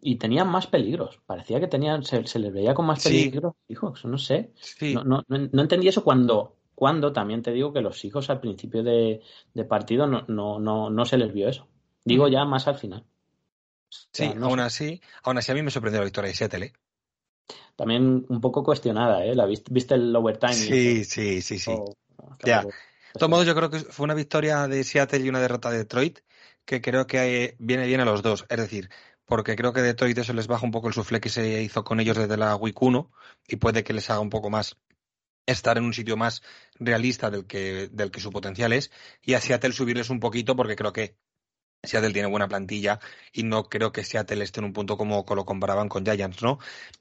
Y 0.00 0.16
tenían 0.16 0.48
más 0.48 0.66
peligros. 0.66 1.18
Parecía 1.26 1.58
que 1.58 1.66
tenían, 1.66 2.04
se, 2.04 2.26
se 2.26 2.38
les 2.38 2.52
veía 2.52 2.74
con 2.74 2.84
más 2.86 3.02
Sí. 3.02 3.08
peligros. 3.08 3.54
Hijos, 3.68 4.04
no 4.04 4.18
sé. 4.18 4.52
Sí, 4.60 4.94
No, 4.94 5.02
no, 5.04 5.24
entendí 5.62 5.88
eso 5.88 6.04
cuando, 6.04 6.56
cuando 6.74 7.12
también 7.12 7.42
te 7.42 7.52
digo 7.52 7.72
que 7.72 7.80
los 7.80 8.04
hijos 8.04 8.28
al 8.30 8.40
principio 8.40 8.82
de, 8.82 9.22
de 9.54 9.64
partido 9.64 10.06
no, 10.06 10.24
no, 10.28 10.60
no, 10.60 10.90
no 10.90 11.04
se 11.06 11.16
les 11.16 11.32
vio 11.32 11.48
eso. 11.48 11.66
Digo 12.04 12.28
ya 12.28 12.44
más 12.44 12.68
al 12.68 12.76
final. 12.76 13.04
O 13.96 14.08
sí, 14.12 14.24
sea, 14.24 14.34
no 14.34 14.46
aún 14.46 14.58
sé. 14.58 14.64
así, 14.64 15.00
aún 15.22 15.38
así 15.38 15.52
a 15.52 15.54
mí 15.54 15.62
me 15.62 15.70
sorprendió 15.70 16.00
la 16.00 16.04
victoria 16.06 16.28
de 16.28 16.34
Seattle. 16.36 16.66
¿eh? 16.66 16.72
También 17.76 18.24
un 18.28 18.40
poco 18.40 18.62
cuestionada, 18.62 19.24
¿eh? 19.24 19.34
La 19.34 19.46
viste, 19.46 19.72
viste 19.72 19.94
el 19.94 20.14
overtime. 20.14 20.52
y 20.52 20.56
Sí, 20.68 21.04
sí, 21.04 21.42
sí, 21.42 21.58
sí. 21.58 21.72
eso, 21.72 21.94
Ya. 22.44 22.62
De 22.62 23.18
todos 23.18 23.30
modos, 23.30 23.46
yo 23.46 23.54
creo 23.54 23.70
que 23.70 23.80
fue 23.80 24.04
una 24.04 24.14
victoria 24.14 24.66
de 24.68 24.82
Seattle 24.84 25.20
y 25.20 25.28
una 25.28 25.40
derrota 25.40 25.70
de 25.70 25.78
Detroit 25.78 26.20
que 26.64 26.80
creo 26.80 27.06
que 27.06 27.44
eh, 27.44 27.56
viene 27.58 27.86
bien 27.86 28.00
a 28.00 28.04
los 28.04 28.22
dos. 28.22 28.46
Es 28.48 28.58
decir, 28.58 28.90
porque 29.24 29.56
creo 29.56 29.72
que 29.72 29.82
Detroit 29.82 30.18
eso 30.18 30.32
les 30.32 30.46
baja 30.46 30.64
un 30.64 30.72
poco 30.72 30.88
el 30.88 30.94
suflé 30.94 31.20
que 31.20 31.28
se 31.28 31.62
hizo 31.62 31.84
con 31.84 32.00
ellos 32.00 32.16
desde 32.16 32.36
la 32.36 32.56
Week 32.56 32.80
1 32.80 33.10
y 33.48 33.56
puede 33.56 33.84
que 33.84 33.92
les 33.92 34.10
haga 34.10 34.20
un 34.20 34.30
poco 34.30 34.50
más 34.50 34.76
estar 35.46 35.76
en 35.78 35.84
un 35.84 35.92
sitio 35.94 36.16
más 36.16 36.42
realista 36.76 37.30
del 37.30 37.46
que, 37.46 37.88
del 37.92 38.10
que 38.10 38.20
su 38.20 38.30
potencial 38.30 38.72
es 38.72 38.90
y 39.22 39.34
a 39.34 39.40
Seattle 39.40 39.72
subirles 39.72 40.10
un 40.10 40.20
poquito 40.20 40.56
porque 40.56 40.76
creo 40.76 40.92
que 40.92 41.16
Seattle 41.86 42.12
tiene 42.12 42.28
buena 42.28 42.48
plantilla 42.48 43.00
y 43.32 43.42
no 43.44 43.64
creo 43.64 43.92
que 43.92 44.04
Seattle 44.04 44.42
esté 44.44 44.60
en 44.60 44.66
un 44.66 44.72
punto 44.72 44.96
como 44.96 45.24
lo 45.34 45.44
comparaban 45.44 45.88
con 45.88 46.04
Giants, 46.04 46.42
¿no? 46.42 46.58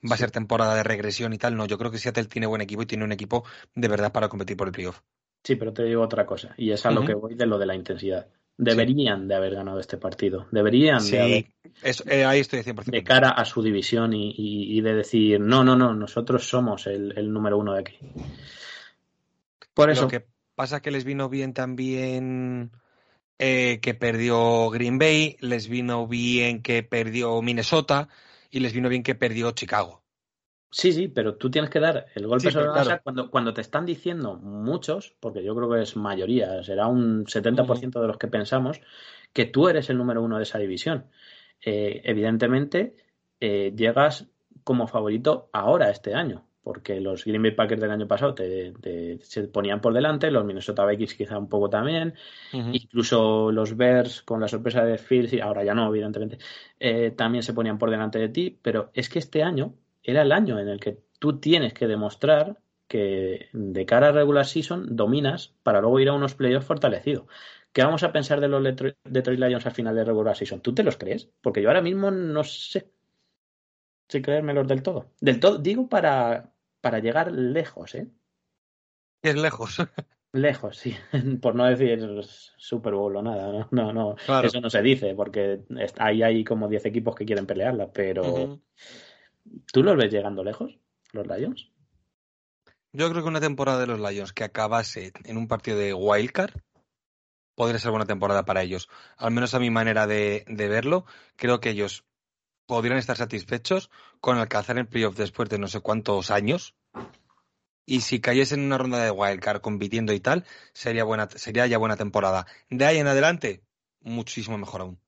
Va 0.09 0.15
a 0.15 0.17
ser 0.17 0.31
temporada 0.31 0.75
de 0.75 0.83
regresión 0.83 1.33
y 1.33 1.37
tal, 1.37 1.55
no, 1.55 1.65
yo 1.65 1.77
creo 1.77 1.91
que 1.91 1.97
Seattle 1.97 2.25
tiene 2.25 2.47
buen 2.47 2.61
equipo 2.61 2.81
y 2.83 2.85
tiene 2.85 3.03
un 3.03 3.11
equipo 3.11 3.43
de 3.75 3.87
verdad 3.87 4.11
para 4.11 4.29
competir 4.29 4.57
por 4.57 4.67
el 4.67 4.73
playoff. 4.73 5.01
Sí, 5.43 5.55
pero 5.55 5.73
te 5.73 5.83
digo 5.83 6.01
otra 6.01 6.25
cosa, 6.25 6.53
y 6.57 6.71
es 6.71 6.85
a 6.85 6.91
lo 6.91 7.03
que 7.03 7.13
voy 7.13 7.35
de 7.35 7.45
lo 7.45 7.57
de 7.57 7.65
la 7.65 7.75
intensidad. 7.75 8.27
Deberían 8.57 9.27
de 9.27 9.35
haber 9.35 9.55
ganado 9.55 9.79
este 9.79 9.97
partido. 9.97 10.47
Deberían 10.51 11.09
de 11.11 11.19
haber 11.19 11.43
Sí, 11.43 11.47
eso, 11.81 12.03
eh, 12.07 12.23
ahí 12.23 12.39
estoy 12.39 12.63
100% 12.63 12.91
de 12.91 13.03
contigo. 13.03 13.07
cara 13.07 13.29
a 13.31 13.45
su 13.45 13.61
división 13.61 14.13
y, 14.13 14.29
y- 14.31 14.77
y 14.77 14.81
de 14.81 14.93
decir, 14.95 15.39
no, 15.39 15.63
no, 15.63 15.75
no, 15.75 15.93
nosotros 15.93 16.47
somos 16.47 16.87
el, 16.87 17.17
el 17.17 17.31
número 17.31 17.57
uno 17.57 17.73
de 17.73 17.79
aquí. 17.79 17.97
Por 19.73 19.89
eso, 19.89 20.03
Lo 20.03 20.07
que 20.07 20.25
pasa 20.55 20.77
es 20.77 20.81
que 20.81 20.91
les 20.91 21.03
vino 21.03 21.29
bien 21.29 21.53
también 21.53 22.71
eh, 23.39 23.79
que 23.81 23.93
perdió 23.93 24.69
Green 24.69 24.97
Bay, 24.99 25.37
les 25.41 25.67
vino 25.67 26.07
bien 26.07 26.61
que 26.61 26.83
perdió 26.83 27.41
Minnesota 27.41 28.09
y 28.51 28.59
les 28.61 28.73
vino 28.73 28.89
bien 28.89 29.03
que 29.03 29.15
perdió 29.15 29.51
Chicago. 29.51 30.03
sí, 30.71 30.91
sí, 30.93 31.07
pero 31.07 31.35
tú 31.37 31.51
tienes 31.51 31.69
que 31.69 31.79
dar 31.79 32.07
el 32.15 32.27
golpe 32.27 32.49
Sí, 32.49 32.51
sobre 32.51 32.67
la 32.67 32.73
mesa 32.73 32.97
claro. 32.97 32.99
cuando, 32.99 33.29
cuando 33.29 33.53
te 33.53 33.61
están 33.61 33.85
diciendo 33.85 34.35
muchos, 34.35 35.15
porque 35.19 35.43
yo 35.43 35.55
creo 35.55 35.69
que 35.69 35.81
es 35.81 35.95
mayoría, 35.95 36.63
será 36.63 36.87
un 36.87 37.25
70% 37.27 38.01
de 38.01 38.07
los 38.07 38.17
que 38.17 38.27
pensamos, 38.27 38.81
que 39.33 39.45
tú 39.45 39.67
eres 39.69 39.89
el 39.89 39.97
número 39.97 40.21
uno 40.23 40.37
de 40.37 40.43
esa 40.43 40.57
división. 40.59 41.09
Eh, 41.61 42.01
evidentemente, 42.05 42.95
eh, 43.39 43.73
llegas 43.75 44.27
como 44.63 44.87
favorito 44.87 45.49
ahora, 45.53 45.89
este 45.91 46.13
año, 46.15 46.47
porque 46.63 46.99
los 47.01 47.25
Green 47.25 47.41
Bay 47.41 47.51
Packers 47.51 47.81
del 47.81 47.91
año 47.91 48.07
pasado 48.07 48.33
te, 48.35 48.71
te- 48.73 49.19
se 49.21 49.43
ponían 49.49 49.81
por 49.81 49.93
delante, 49.93 50.31
los 50.31 50.45
Minnesota 50.45 50.85
Vikings 50.85 51.15
quizá 51.15 51.37
un 51.37 51.49
poco 51.49 51.69
también. 51.69 52.13
Incluso 52.71 53.51
los 53.51 53.75
Bears, 53.77 54.21
con 54.23 54.39
la 54.41 54.47
sorpresa 54.47 54.83
de 54.85 54.97
Fields, 54.97 55.33
y 55.33 55.39
ahora 55.41 55.63
ya 55.63 55.73
no, 55.73 55.87
evidentemente, 55.87 56.37
eh, 56.79 57.11
también 57.11 57.43
se 57.43 57.53
ponían 57.53 57.77
por 57.77 57.89
delante 57.91 58.19
de 58.19 58.29
ti, 58.29 58.57
pero 58.61 58.89
es 58.93 59.09
que 59.09 59.19
este 59.19 59.43
año 59.43 59.75
era 60.01 60.21
el 60.23 60.31
año 60.31 60.59
en 60.59 60.67
el 60.69 60.79
que 60.79 60.99
tú 61.19 61.39
tienes 61.39 61.73
que 61.73 61.87
demostrar 61.87 62.59
que 62.87 63.47
de 63.53 63.85
cara 63.85 64.09
a 64.09 64.11
regular 64.11 64.45
season 64.45 64.95
dominas 64.95 65.53
para 65.63 65.81
luego 65.81 65.99
ir 65.99 66.09
a 66.09 66.13
unos 66.13 66.35
playoffs 66.35 66.67
fortalecidos. 66.67 67.25
¿Qué 67.71 67.83
vamos 67.83 68.03
a 68.03 68.11
pensar 68.11 68.39
de 68.39 68.47
los 68.47 68.61
Detro- 68.63 68.95
Detroit 69.03 69.39
Lions 69.39 69.65
al 69.65 69.71
final 69.71 69.95
de 69.95 70.03
regular 70.05 70.35
season? 70.35 70.61
¿Tú 70.61 70.73
te 70.75 70.83
los 70.83 70.97
crees? 70.97 71.29
Porque 71.41 71.61
yo 71.61 71.69
ahora 71.69 71.81
mismo 71.81 72.11
no 72.11 72.43
sé 72.43 72.91
si 74.07 74.21
creérmelos 74.21 74.67
del 74.67 74.83
todo. 74.83 75.11
Del 75.19 75.39
todo, 75.39 75.57
digo 75.57 75.87
para, 75.89 76.52
para 76.83 76.99
llegar 76.99 77.31
lejos, 77.31 77.95
¿eh? 77.95 78.09
Es 79.23 79.35
lejos. 79.35 79.77
Lejos, 80.33 80.77
sí. 80.77 80.95
Por 81.41 81.53
no 81.55 81.65
decir 81.65 82.01
Super 82.57 82.93
Bowl 82.93 83.15
o 83.15 83.21
nada. 83.21 83.51
No, 83.51 83.67
no, 83.71 83.93
no. 83.93 84.15
Claro. 84.25 84.47
Eso 84.47 84.59
no 84.59 84.69
se 84.69 84.81
dice, 84.81 85.13
porque 85.15 85.61
ahí 85.99 86.23
hay 86.23 86.43
como 86.43 86.67
10 86.67 86.87
equipos 86.87 87.15
que 87.15 87.23
quieren 87.23 87.45
pelearla. 87.45 87.91
Pero. 87.93 88.59
¿tú 89.71 89.83
los 89.83 89.95
ves 89.95 90.11
llegando 90.11 90.43
lejos, 90.43 90.77
los 91.11 91.27
Lions? 91.27 91.71
Yo 92.91 93.09
creo 93.09 93.21
que 93.21 93.29
una 93.29 93.39
temporada 93.39 93.79
de 93.79 93.87
los 93.87 93.99
Lions 93.99 94.33
que 94.33 94.43
acabase 94.43 95.13
en 95.23 95.37
un 95.37 95.47
partido 95.47 95.77
de 95.77 95.93
Wildcard 95.93 96.55
podría 97.55 97.79
ser 97.79 97.91
buena 97.91 98.07
temporada 98.07 98.43
para 98.43 98.63
ellos. 98.63 98.89
Al 99.17 99.31
menos 99.31 99.53
a 99.53 99.59
mi 99.59 99.69
manera 99.69 100.07
de, 100.07 100.45
de 100.47 100.67
verlo, 100.67 101.05
creo 101.35 101.59
que 101.59 101.69
ellos 101.69 102.05
podrían 102.65 102.97
estar 102.97 103.17
satisfechos 103.17 103.89
con 104.21 104.37
alcanzar 104.37 104.77
el 104.77 104.87
playoff 104.87 105.17
después 105.17 105.49
de 105.49 105.59
no 105.59 105.67
sé 105.67 105.79
cuántos 105.81 106.31
años. 106.31 106.75
Y 107.85 108.01
si 108.01 108.19
cayesen 108.19 108.59
en 108.59 108.65
una 108.65 108.77
ronda 108.77 109.01
de 109.03 109.11
Wildcard 109.11 109.61
compitiendo 109.61 110.11
y 110.11 110.19
tal, 110.19 110.43
sería, 110.73 111.05
buena, 111.05 111.29
sería 111.29 111.65
ya 111.65 111.77
buena 111.77 111.95
temporada. 111.95 112.45
De 112.69 112.85
ahí 112.85 112.97
en 112.97 113.07
adelante, 113.07 113.63
muchísimo 114.01 114.57
mejor 114.57 114.81
aún. 114.81 114.99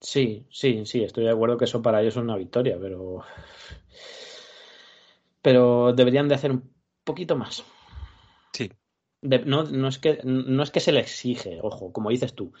Sí, 0.00 0.46
sí, 0.50 0.84
sí, 0.86 1.02
estoy 1.02 1.24
de 1.24 1.30
acuerdo 1.30 1.56
que 1.58 1.64
eso 1.64 1.82
para 1.82 2.00
ellos 2.00 2.14
es 2.14 2.22
una 2.22 2.36
victoria, 2.36 2.76
pero. 2.80 3.24
Pero 5.42 5.92
deberían 5.92 6.28
de 6.28 6.34
hacer 6.34 6.50
un 6.50 6.72
poquito 7.04 7.36
más. 7.36 7.64
Sí, 8.52 8.70
De- 9.22 9.44
no, 9.44 9.64
no, 9.64 9.88
es 9.88 9.98
que, 9.98 10.20
no 10.24 10.62
es 10.62 10.70
que 10.70 10.80
se 10.80 10.92
le 10.92 11.00
exige, 11.00 11.58
ojo, 11.62 11.92
como 11.92 12.10
dices 12.10 12.34
tú, 12.34 12.52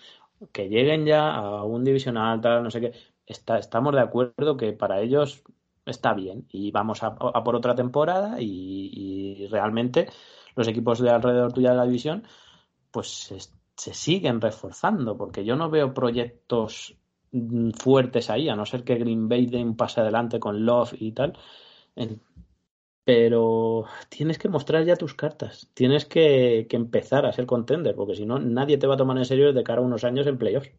que 0.52 0.68
lleguen 0.68 1.06
ya 1.06 1.34
a 1.34 1.64
un 1.64 1.84
divisional, 1.84 2.40
tal, 2.40 2.62
no 2.64 2.70
sé 2.70 2.80
qué. 2.80 2.92
Está, 3.26 3.58
estamos 3.58 3.94
de 3.94 4.00
acuerdo 4.00 4.56
que 4.56 4.72
para 4.72 5.00
ellos 5.00 5.42
está 5.86 6.14
bien 6.14 6.46
y 6.50 6.70
vamos 6.70 7.02
a, 7.02 7.14
por 7.14 7.56
otra 7.56 7.74
temporada 7.74 8.40
y, 8.40 8.90
y 8.92 9.46
realmente 9.48 10.08
los 10.56 10.68
equipos 10.68 11.00
de 11.00 11.10
alrededor 11.10 11.52
tuya 11.52 11.70
de 11.70 11.76
la 11.76 11.84
división 11.84 12.24
pues 12.94 13.08
se, 13.76 13.92
siguen 13.92 14.40
reforzando 14.40 15.16
porque 15.16 15.44
yo 15.44 15.56
no 15.56 15.68
veo 15.68 15.92
proyectos 15.92 16.96
mm, 17.32 17.70
fuertes 17.70 18.30
ahí, 18.30 18.48
a 18.48 18.54
no 18.54 18.64
ser 18.64 18.84
que 18.84 18.94
Green 18.94 19.28
Bay 19.28 19.46
dé 19.46 19.62
un 19.62 19.76
pase 19.76 20.00
adelante 20.00 20.38
con 20.38 20.64
Love 20.64 20.94
y 21.00 21.10
tal. 21.10 21.36
Pero 23.04 23.84
tienes 24.08 24.38
que 24.38 24.48
mostrar 24.48 24.84
ya 24.84 24.96
tus 24.96 25.14
cartas. 25.14 25.68
Tienes 25.74 26.06
que, 26.06 26.66
que 26.70 26.76
empezar 26.76 27.26
a 27.26 27.32
ser 27.32 27.46
contender, 27.46 27.96
porque 27.96 28.14
si 28.14 28.24
no, 28.24 28.38
nadie 28.38 28.78
te 28.78 28.86
va 28.86 28.94
a 28.94 28.96
tomar 28.96 29.18
en 29.18 29.24
serio 29.24 29.52
de 29.52 29.64
cara 29.64 29.80
a 29.80 29.84
unos 29.84 30.04
años 30.04 30.26
en 30.28 30.38
playoffs. 30.38 30.70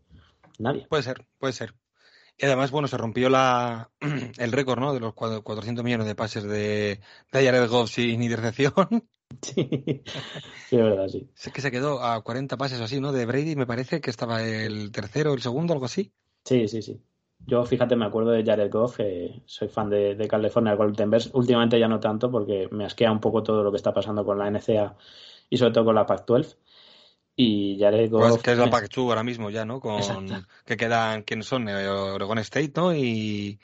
Nadie. 0.58 0.88
puede 0.88 1.04
ser, 1.04 1.28
puede 1.38 1.54
ser. 1.54 1.76
Y 2.38 2.46
además, 2.46 2.72
bueno, 2.72 2.88
se 2.88 2.98
rompió 2.98 3.30
la, 3.30 3.92
el 4.38 4.52
récord, 4.52 4.80
¿no? 4.80 4.94
De 4.94 5.00
los 5.00 5.14
cuatro- 5.14 5.44
400 5.44 5.84
millones 5.86 6.08
de 6.08 6.16
pases 6.16 6.44
de, 6.44 7.00
de 7.32 7.46
Jared 7.46 7.70
Goff 7.70 7.90
sin 7.92 8.22
intercepción. 8.24 8.74
Sí, 9.42 10.04
sí, 10.66 10.76
es 10.78 10.84
verdad, 10.84 11.08
sí. 11.08 11.30
Sé 11.34 11.52
que 11.52 11.62
se 11.62 11.72
quedó 11.72 12.02
a 12.04 12.22
40 12.24 12.58
pases 12.58 12.80
o 12.80 12.84
así, 12.86 13.00
¿no? 13.02 13.12
De 13.12 13.26
Brady, 13.26 13.56
me 13.56 13.66
parece 13.68 14.02
que 14.02 14.10
estaba 14.10 14.44
el 14.44 14.92
tercero, 14.92 15.34
el 15.34 15.42
segundo, 15.42 15.74
algo 15.74 15.86
así. 15.86 16.14
Sí, 16.44 16.68
sí, 16.68 16.82
sí. 16.82 17.02
Yo, 17.48 17.66
fíjate, 17.66 17.96
me 17.96 18.06
acuerdo 18.06 18.32
de 18.32 18.44
Jared 18.44 18.72
Goff, 18.72 19.00
eh, 19.00 19.42
soy 19.46 19.68
fan 19.68 19.90
de, 19.90 20.16
de 20.16 20.28
California 20.28 20.74
Golden 20.76 21.10
Bears. 21.10 21.32
Últimamente 21.34 21.80
ya 21.80 21.88
no 21.88 22.00
tanto, 22.00 22.32
porque 22.32 22.68
me 22.72 22.86
asquea 22.86 23.12
un 23.12 23.20
poco 23.20 23.44
todo 23.44 23.64
lo 23.64 23.72
que 23.72 23.78
está 23.78 23.94
pasando 23.94 24.24
con 24.26 24.38
la 24.40 24.48
NCA 24.48 24.96
y 25.50 25.58
sobre 25.58 25.74
todo 25.74 25.86
con 25.86 25.96
la 25.96 26.06
Pac-12. 26.06 26.58
Y 27.38 27.78
Jared 27.80 28.10
Pues 28.12 28.32
Goff. 28.32 28.42
que 28.42 28.52
es 28.54 28.58
la 28.58 28.70
Pac 28.70 28.90
2 28.90 29.10
ahora 29.10 29.24
mismo 29.24 29.50
ya, 29.50 29.66
¿no? 29.66 29.80
Con 29.80 29.96
Exacto. 29.98 30.36
que 30.66 30.78
quedan 30.78 31.24
quiénes 31.24 31.46
son 31.46 31.68
Eh, 31.68 31.88
Oregon 31.88 32.40
State, 32.40 32.72
¿no? 32.76 32.96
Y, 32.96 33.60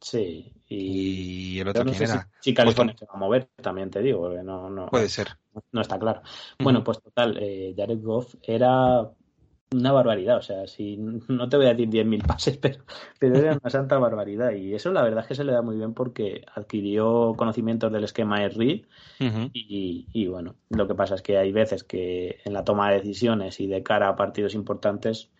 Sí, 0.00 0.52
y. 0.68 1.56
y 1.56 1.60
el 1.60 1.68
otro 1.68 1.84
no 1.84 1.94
sé 1.94 2.04
era. 2.04 2.28
si 2.40 2.52
California 2.52 2.94
se 2.98 3.06
va 3.06 3.14
a 3.14 3.18
mover, 3.18 3.48
también 3.62 3.90
te 3.90 4.02
digo, 4.02 4.28
no, 4.42 4.68
no, 4.68 4.86
Puede 4.88 5.08
ser. 5.08 5.28
no 5.72 5.80
está 5.80 5.98
claro. 5.98 6.20
Bueno, 6.58 6.84
pues 6.84 7.00
total, 7.00 7.38
eh, 7.40 7.74
Jared 7.76 8.02
Goff 8.02 8.34
era 8.42 9.10
una 9.72 9.92
barbaridad, 9.92 10.38
o 10.38 10.42
sea, 10.42 10.66
si 10.66 10.96
no 11.28 11.48
te 11.48 11.56
voy 11.56 11.66
a 11.66 11.70
decir 11.70 11.88
10.000 11.88 12.22
pases, 12.22 12.56
pero, 12.62 12.84
pero 13.18 13.36
era 13.38 13.52
una 13.60 13.70
santa 13.70 13.98
barbaridad. 13.98 14.52
Y 14.52 14.74
eso 14.74 14.92
la 14.92 15.02
verdad 15.02 15.22
es 15.22 15.28
que 15.28 15.34
se 15.34 15.44
le 15.44 15.52
da 15.52 15.62
muy 15.62 15.76
bien 15.76 15.94
porque 15.94 16.44
adquirió 16.54 17.34
conocimientos 17.36 17.92
del 17.92 18.04
esquema 18.04 18.40
de 18.40 18.48
Reed 18.50 18.86
Ujú. 19.20 19.50
y, 19.52 20.08
y 20.12 20.26
bueno, 20.28 20.56
lo 20.70 20.88
que 20.88 20.94
pasa 20.94 21.14
es 21.16 21.22
que 21.22 21.38
hay 21.38 21.52
veces 21.52 21.84
que 21.84 22.40
en 22.44 22.52
la 22.52 22.64
toma 22.64 22.90
de 22.90 22.98
decisiones 22.98 23.60
y 23.60 23.66
de 23.68 23.82
cara 23.82 24.08
a 24.08 24.16
partidos 24.16 24.54
importantes 24.54 25.30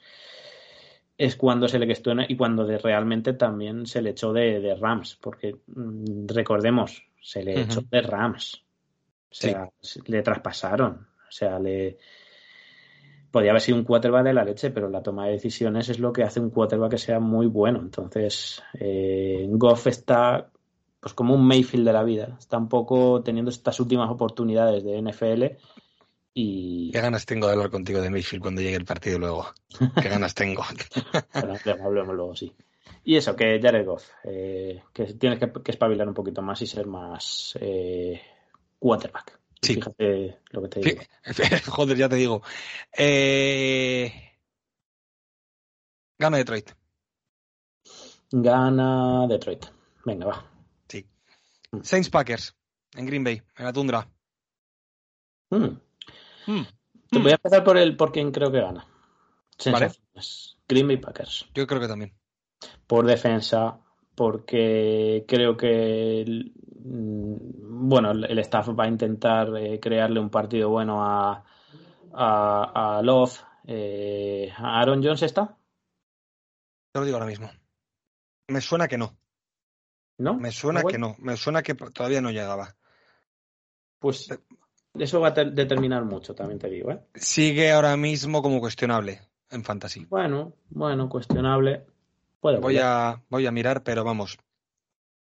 es 1.16 1.36
cuando 1.36 1.68
se 1.68 1.78
le 1.78 1.86
cuestiona 1.86 2.26
y 2.28 2.36
cuando 2.36 2.66
de, 2.66 2.78
realmente 2.78 3.32
también 3.34 3.86
se 3.86 4.02
le 4.02 4.10
echó 4.10 4.32
de, 4.32 4.60
de 4.60 4.74
Rams, 4.74 5.16
porque 5.20 5.56
mm, 5.66 6.26
recordemos, 6.28 7.04
se 7.20 7.42
le 7.44 7.60
echó 7.62 7.82
de 7.82 8.02
Rams, 8.02 8.64
o 9.30 9.34
sea, 9.34 9.70
se- 9.80 10.00
le 10.06 10.22
traspasaron, 10.22 11.08
o 11.28 11.30
sea, 11.32 11.58
le 11.58 11.98
podía 13.34 13.50
haber 13.50 13.62
sido 13.62 13.78
un 13.78 13.82
quarterback 13.82 14.22
de 14.22 14.32
la 14.32 14.44
leche, 14.44 14.70
pero 14.70 14.88
la 14.88 15.02
toma 15.02 15.26
de 15.26 15.32
decisiones 15.32 15.88
es 15.88 15.98
lo 15.98 16.12
que 16.12 16.22
hace 16.22 16.38
un 16.38 16.50
quarterback 16.50 16.92
que 16.92 16.98
sea 16.98 17.18
muy 17.18 17.46
bueno. 17.46 17.80
Entonces, 17.80 18.62
eh, 18.74 19.44
Goff 19.50 19.88
está 19.88 20.52
pues 21.00 21.14
como 21.14 21.34
un 21.34 21.44
Mayfield 21.44 21.84
de 21.84 21.92
la 21.92 22.04
vida, 22.04 22.36
está 22.38 22.58
un 22.58 22.68
poco 22.68 23.24
teniendo 23.24 23.50
estas 23.50 23.80
últimas 23.80 24.08
oportunidades 24.08 24.84
de 24.84 25.02
NFL 25.02 25.56
y 26.32 26.92
Qué 26.92 27.00
ganas 27.00 27.26
tengo 27.26 27.48
de 27.48 27.54
hablar 27.54 27.70
contigo 27.70 28.00
de 28.00 28.08
Mayfield 28.08 28.40
cuando 28.40 28.62
llegue 28.62 28.76
el 28.76 28.84
partido 28.84 29.18
luego. 29.18 29.48
Qué 30.00 30.08
ganas 30.08 30.32
tengo. 30.34 30.62
Bueno, 31.34 31.58
hablemos 31.84 32.14
luego, 32.14 32.36
sí. 32.36 32.54
Y 33.02 33.16
eso, 33.16 33.34
que 33.34 33.60
Jared 33.60 33.84
Goff, 33.84 34.10
eh, 34.22 34.80
que 34.92 35.06
tienes 35.14 35.40
que, 35.40 35.52
que 35.52 35.72
espabilar 35.72 36.06
un 36.06 36.14
poquito 36.14 36.40
más 36.40 36.62
y 36.62 36.68
ser 36.68 36.86
más 36.86 37.58
eh, 37.60 38.20
quarterback. 38.78 39.40
Sí. 39.64 39.74
Fíjate 39.74 40.40
lo 40.50 40.62
que 40.62 40.68
te 40.68 40.80
digo. 40.80 41.02
Joder, 41.70 41.96
ya 41.96 42.08
te 42.08 42.16
digo. 42.16 42.42
Eh... 42.96 44.12
Gana 46.18 46.36
Detroit. 46.36 46.70
Gana 48.30 49.26
Detroit. 49.28 49.66
Venga, 50.04 50.26
va. 50.26 50.50
Sí. 50.88 51.06
Saints 51.82 52.10
Packers. 52.10 52.54
En 52.94 53.06
Green 53.06 53.24
Bay, 53.24 53.42
en 53.56 53.64
la 53.64 53.72
tundra. 53.72 54.08
Mm. 55.50 55.80
Mm. 56.46 56.66
Te 57.10 57.18
voy 57.18 57.32
a 57.32 57.34
empezar 57.34 57.64
por 57.64 57.76
el 57.76 57.96
por 57.96 58.12
quién 58.12 58.30
creo 58.30 58.52
que 58.52 58.60
gana. 58.60 58.86
Vale. 59.66 59.90
Green 60.68 60.86
Bay 60.86 60.96
Packers. 60.98 61.46
Yo 61.54 61.66
creo 61.66 61.80
que 61.80 61.88
también. 61.88 62.12
Por 62.86 63.06
defensa, 63.06 63.80
porque 64.14 65.24
creo 65.26 65.56
que 65.56 66.22
el, 66.22 66.52
mm, 66.84 67.88
bueno, 67.88 68.12
el 68.12 68.38
staff 68.40 68.68
va 68.78 68.84
a 68.84 68.88
intentar 68.88 69.48
eh, 69.56 69.80
crearle 69.80 70.20
un 70.20 70.30
partido 70.30 70.68
bueno 70.70 71.04
a, 71.04 71.44
a, 72.12 72.98
a 72.98 73.02
Love. 73.02 73.40
Eh, 73.66 74.52
¿Aaron 74.56 75.02
Jones 75.02 75.22
está? 75.22 75.56
Te 76.92 76.98
lo 77.00 77.04
digo 77.04 77.16
ahora 77.16 77.28
mismo. 77.28 77.50
Me 78.48 78.60
suena 78.60 78.88
que 78.88 78.98
no. 78.98 79.16
¿No? 80.18 80.34
Me 80.34 80.52
suena 80.52 80.82
¿No, 80.82 80.88
que 80.88 80.98
no. 80.98 81.16
Me 81.18 81.36
suena 81.36 81.62
que 81.62 81.74
todavía 81.74 82.20
no 82.20 82.30
llegaba. 82.30 82.76
Pues 83.98 84.28
eso 84.98 85.20
va 85.20 85.28
a 85.28 85.34
ter- 85.34 85.52
determinar 85.52 86.04
mucho, 86.04 86.34
también 86.34 86.58
te 86.58 86.68
digo, 86.68 86.90
¿eh? 86.92 87.00
Sigue 87.14 87.72
ahora 87.72 87.96
mismo 87.96 88.42
como 88.42 88.60
cuestionable 88.60 89.22
en 89.50 89.64
Fantasy. 89.64 90.06
Bueno, 90.08 90.54
bueno, 90.70 91.08
cuestionable. 91.08 91.86
Voy 92.60 92.78
a, 92.78 93.22
voy 93.30 93.46
a 93.46 93.50
mirar, 93.50 93.82
pero 93.82 94.04
vamos. 94.04 94.38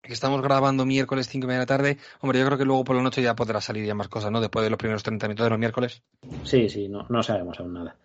Estamos 0.03 0.41
grabando 0.41 0.85
miércoles 0.85 1.29
5 1.29 1.45
y 1.45 1.47
media 1.47 1.59
de 1.59 1.63
la 1.63 1.65
tarde. 1.77 1.97
Hombre, 2.19 2.39
yo 2.39 2.45
creo 2.45 2.57
que 2.57 2.65
luego 2.65 2.83
por 2.83 2.95
la 2.95 3.01
noche 3.01 3.21
ya 3.21 3.35
podrá 3.35 3.61
salir 3.61 3.85
ya 3.85 3.95
más 3.95 4.09
cosas, 4.09 4.31
¿no? 4.31 4.41
Después 4.41 4.63
de 4.63 4.69
los 4.69 4.77
primeros 4.77 5.01
30 5.03 5.27
minutos 5.27 5.45
de 5.45 5.49
los 5.51 5.59
miércoles. 5.59 6.03
Sí, 6.43 6.67
sí, 6.67 6.89
no, 6.89 7.05
no 7.09 7.23
sabemos 7.23 7.59
aún 7.59 7.73
nada. 7.73 7.95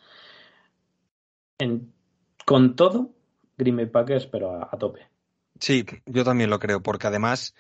En- 1.59 1.93
con 2.47 2.77
todo, 2.77 3.11
Green 3.57 3.77
Bay 3.77 3.87
Packers, 3.87 4.27
pero 4.27 4.53
a, 4.53 4.69
a 4.71 4.79
tope. 4.79 5.09
Sí, 5.59 5.85
yo 6.07 6.23
también 6.25 6.51
lo 6.51 6.61
creo, 6.61 6.81
porque 6.83 7.09
además, 7.09 7.55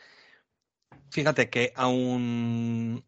fíjate 1.11 1.51
que 1.51 1.73
aún, 1.75 3.05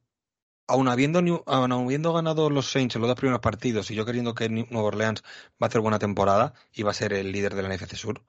aún 0.71 0.89
habiendo, 0.89 1.19
aún 1.47 1.73
habiendo 1.73 2.13
ganado 2.13 2.49
los 2.51 2.71
Saints 2.71 2.95
en 2.97 3.03
los 3.03 3.09
dos 3.09 3.17
primeros 3.19 3.41
partidos 3.41 3.91
y 3.91 3.95
yo 3.95 4.05
queriendo 4.07 4.35
que 4.35 4.49
Nueva 4.49 4.83
Orleans 4.83 5.23
va 5.63 5.67
a 5.67 5.67
hacer 5.67 5.81
buena 5.81 5.99
temporada 5.99 6.55
y 6.73 6.83
va 6.83 6.91
a 6.93 6.95
ser 6.95 7.13
el 7.13 7.33
líder 7.33 7.55
de 7.55 7.63
la 7.63 7.69
NFC 7.75 7.95
Sur, 7.97 8.23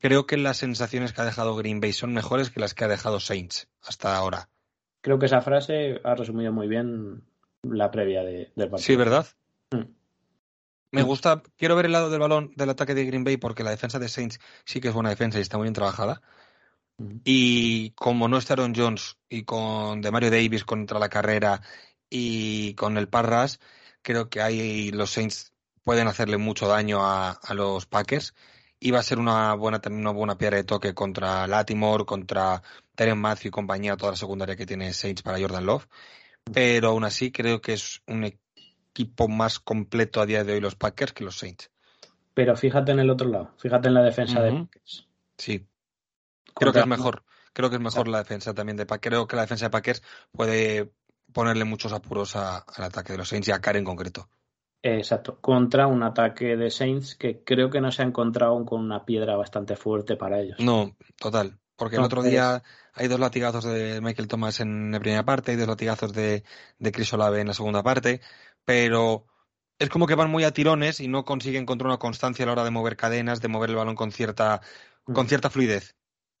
creo 0.00 0.26
que 0.26 0.36
las 0.36 0.56
sensaciones 0.58 1.12
que 1.12 1.20
ha 1.22 1.24
dejado 1.24 1.54
Green 1.56 1.80
Bay 1.80 1.92
son 1.92 2.12
mejores 2.12 2.50
que 2.50 2.60
las 2.60 2.74
que 2.74 2.84
ha 2.84 2.88
dejado 2.88 3.20
Saints 3.20 3.68
hasta 3.82 4.16
ahora. 4.16 4.48
Creo 5.00 5.18
que 5.18 5.26
esa 5.26 5.40
frase 5.40 6.00
ha 6.04 6.14
resumido 6.14 6.52
muy 6.52 6.68
bien 6.68 7.22
la 7.62 7.90
previa 7.90 8.22
de- 8.22 8.52
del 8.56 8.68
partido. 8.68 8.78
Sí, 8.86 8.96
¿verdad? 8.96 9.26
Mm. 9.70 9.84
Me 10.92 11.02
gusta, 11.04 11.42
quiero 11.56 11.76
ver 11.76 11.86
el 11.86 11.92
lado 11.92 12.10
del 12.10 12.18
balón 12.18 12.52
del 12.56 12.70
ataque 12.70 12.94
de 12.94 13.04
Green 13.04 13.22
Bay 13.22 13.36
porque 13.36 13.62
la 13.62 13.70
defensa 13.70 14.00
de 14.00 14.08
Saints 14.08 14.40
sí 14.64 14.80
que 14.80 14.88
es 14.88 14.94
buena 14.94 15.10
defensa 15.10 15.38
y 15.38 15.42
está 15.42 15.56
muy 15.56 15.66
bien 15.66 15.74
trabajada. 15.74 16.20
Y 17.24 17.90
como 17.92 18.28
no 18.28 18.38
está 18.38 18.54
Aaron 18.54 18.74
Jones 18.74 19.18
y 19.28 19.44
con 19.44 20.00
de 20.02 20.10
Mario 20.10 20.30
Davis 20.30 20.64
contra 20.64 20.98
la 20.98 21.08
carrera 21.08 21.62
y 22.08 22.74
con 22.74 22.98
el 22.98 23.08
Parras, 23.08 23.60
creo 24.02 24.28
que 24.28 24.42
ahí 24.42 24.90
los 24.90 25.10
Saints 25.10 25.52
pueden 25.82 26.08
hacerle 26.08 26.36
mucho 26.36 26.68
daño 26.68 27.04
a, 27.04 27.30
a 27.30 27.54
los 27.54 27.86
Packers. 27.86 28.34
Y 28.82 28.92
va 28.92 29.00
a 29.00 29.02
ser 29.02 29.18
una 29.18 29.52
buena, 29.54 29.80
una 29.90 30.10
buena 30.10 30.38
piedra 30.38 30.56
de 30.56 30.64
toque 30.64 30.94
contra 30.94 31.46
Latimore, 31.46 32.06
contra 32.06 32.62
Tyron 32.94 33.18
Matthew 33.18 33.48
y 33.48 33.50
compañía, 33.50 33.96
toda 33.96 34.12
la 34.12 34.16
secundaria 34.16 34.56
que 34.56 34.64
tiene 34.64 34.94
Saints 34.94 35.22
para 35.22 35.38
Jordan 35.38 35.66
Love. 35.66 35.86
Pero 36.52 36.88
aún 36.88 37.04
así 37.04 37.30
creo 37.30 37.60
que 37.60 37.74
es 37.74 38.00
un 38.06 38.24
equipo 38.24 39.28
más 39.28 39.60
completo 39.60 40.20
a 40.20 40.26
día 40.26 40.44
de 40.44 40.54
hoy 40.54 40.60
los 40.60 40.76
Packers 40.76 41.12
que 41.12 41.24
los 41.24 41.38
Saints. 41.38 41.70
Pero 42.32 42.56
fíjate 42.56 42.92
en 42.92 43.00
el 43.00 43.10
otro 43.10 43.28
lado, 43.28 43.54
fíjate 43.58 43.88
en 43.88 43.94
la 43.94 44.02
defensa 44.02 44.40
de 44.40 44.50
Ujú. 44.50 44.64
Packers. 44.64 45.08
Sí, 45.36 45.66
creo 46.54 46.72
que 46.72 46.80
es 46.80 46.86
mejor. 46.86 47.24
Creo 47.52 47.68
que 47.70 47.76
es 47.76 47.82
mejor 47.82 48.06
la 48.08 48.18
defensa 48.18 48.54
también 48.54 48.76
de 48.76 48.86
Packers. 48.86 49.10
Creo 49.10 49.26
que 49.26 49.36
la 49.36 49.42
defensa 49.42 49.66
de 49.66 49.70
Packers 49.70 50.02
puede 50.32 50.92
ponerle 51.32 51.64
muchos 51.64 51.92
apuros 51.92 52.36
a- 52.36 52.58
al 52.58 52.84
ataque 52.84 53.12
de 53.12 53.18
los 53.18 53.28
Saints 53.28 53.48
y 53.48 53.52
a 53.52 53.60
Karen 53.60 53.80
en 53.80 53.84
concreto. 53.86 54.28
Exacto, 54.82 55.38
contra 55.40 55.86
un 55.86 56.02
ataque 56.02 56.56
de 56.56 56.70
Saints 56.70 57.14
que 57.14 57.44
creo 57.44 57.68
que 57.68 57.80
no 57.80 57.92
se 57.92 58.02
ha 58.02 58.06
encontrado 58.06 58.64
con 58.64 58.80
una 58.80 59.04
piedra 59.04 59.36
bastante 59.36 59.76
fuerte 59.76 60.16
para 60.16 60.40
ellos. 60.40 60.58
No, 60.58 60.96
total. 61.18 61.58
Porque 61.76 61.96
el 61.96 62.02
otro 62.02 62.22
día 62.22 62.62
hay 62.92 63.08
dos 63.08 63.20
latigazos 63.20 63.64
de 63.64 64.00
Michael 64.02 64.28
Thomas 64.28 64.60
en 64.60 64.92
la 64.92 65.00
primera 65.00 65.24
parte 65.24 65.52
y 65.52 65.56
dos 65.56 65.68
latigazos 65.68 66.12
de, 66.12 66.44
de 66.78 66.92
Chris 66.92 67.12
Olave 67.12 67.40
en 67.40 67.48
la 67.48 67.54
segunda 67.54 67.82
parte, 67.82 68.20
pero 68.64 69.26
es 69.78 69.88
como 69.88 70.06
que 70.06 70.14
van 70.14 70.30
muy 70.30 70.44
a 70.44 70.52
tirones 70.52 71.00
y 71.00 71.08
no 71.08 71.24
consiguen 71.24 71.62
encontrar 71.62 71.88
una 71.88 71.98
constancia 71.98 72.42
a 72.42 72.46
la 72.46 72.52
hora 72.52 72.64
de 72.64 72.70
mover 72.70 72.96
cadenas, 72.96 73.40
de 73.40 73.48
mover 73.48 73.70
el 73.70 73.76
balón 73.76 73.96
con 73.96 74.12
cierta, 74.12 74.60
con 75.04 75.24
Mm. 75.24 75.28
cierta 75.28 75.50
fluidez. 75.50 75.94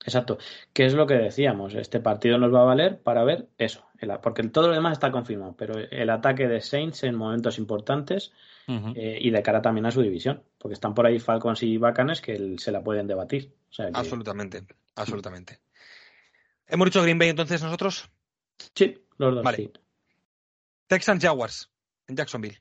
Exacto. 0.04 0.38
¿Qué 0.72 0.86
es 0.86 0.94
lo 0.94 1.06
que 1.06 1.14
decíamos? 1.14 1.74
Este 1.74 2.00
partido 2.00 2.38
nos 2.38 2.52
va 2.54 2.62
a 2.62 2.64
valer 2.64 3.00
para 3.02 3.22
ver 3.24 3.48
eso. 3.58 3.86
el- 3.98 4.10
porque 4.22 4.42
todo 4.44 4.68
lo 4.68 4.74
demás 4.74 4.92
está 4.94 5.10
confirmado, 5.12 5.54
pero 5.58 5.74
el 5.78 6.08
ataque 6.08 6.48
de 6.48 6.62
Saints 6.62 7.04
en 7.04 7.14
momentos 7.14 7.58
importantes 7.58 8.32
eh, 8.94 9.18
y 9.20 9.30
de 9.30 9.42
cara 9.42 9.60
también 9.60 9.84
a 9.86 9.90
su 9.90 10.00
división, 10.00 10.42
porque 10.56 10.74
están 10.74 10.94
por 10.94 11.04
ahí 11.04 11.18
Falcons 11.18 11.62
y 11.64 11.76
Bacanes 11.76 12.20
que 12.22 12.32
el- 12.32 12.58
se 12.60 12.70
la 12.72 12.82
pueden 12.82 13.06
debatir. 13.08 13.52
O 13.68 13.72
sea 13.74 13.86
que- 13.90 13.98
Absolutamente, 13.98 14.64
absolutamente. 14.94 15.60
Hemos 16.68 16.86
dicho 16.86 17.02
Green 17.02 17.18
Bay 17.18 17.28
entonces 17.30 17.62
nosotros. 17.62 18.08
Sí, 18.74 18.96
los 19.18 19.34
dos, 19.34 19.44
Vale. 19.44 19.56
sí. 19.58 19.72
Texans 20.86 21.22
Jaguars 21.22 21.70
en 22.06 22.16
Jacksonville. 22.16 22.58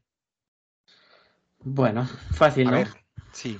Bueno, 1.59 2.05
fácil, 2.33 2.67
A 2.67 2.71
¿no? 2.71 2.77
ver, 2.77 2.87
sí, 3.31 3.59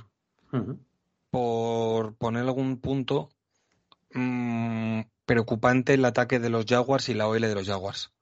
por 1.30 2.14
poner 2.16 2.42
algún 2.42 2.78
punto 2.80 3.30
mm, 4.12 5.00
preocupante 5.24 5.94
el 5.94 6.04
ataque 6.04 6.38
de 6.38 6.50
los 6.50 6.66
Jaguars 6.66 7.08
y 7.08 7.14
la 7.14 7.28
OL 7.28 7.40
de 7.40 7.54
los 7.54 7.66
Jaguars. 7.66 8.12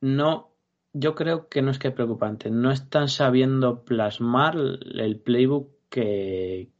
No, 0.00 0.52
yo 0.92 1.14
creo 1.14 1.48
que 1.48 1.62
no 1.62 1.70
es 1.70 1.78
que 1.78 1.88
es 1.88 1.94
preocupante. 1.94 2.50
No 2.50 2.70
están 2.70 3.08
sabiendo 3.08 3.84
plasmar 3.84 4.56
el 4.56 5.20
playbook 5.20 5.70
que, 5.88 6.70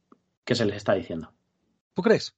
que 0.45 0.55
se 0.55 0.65
les 0.67 0.77
está 0.77 0.95
diciendo. 0.95 1.33
¿Tú 1.95 2.03
crees? 2.03 2.37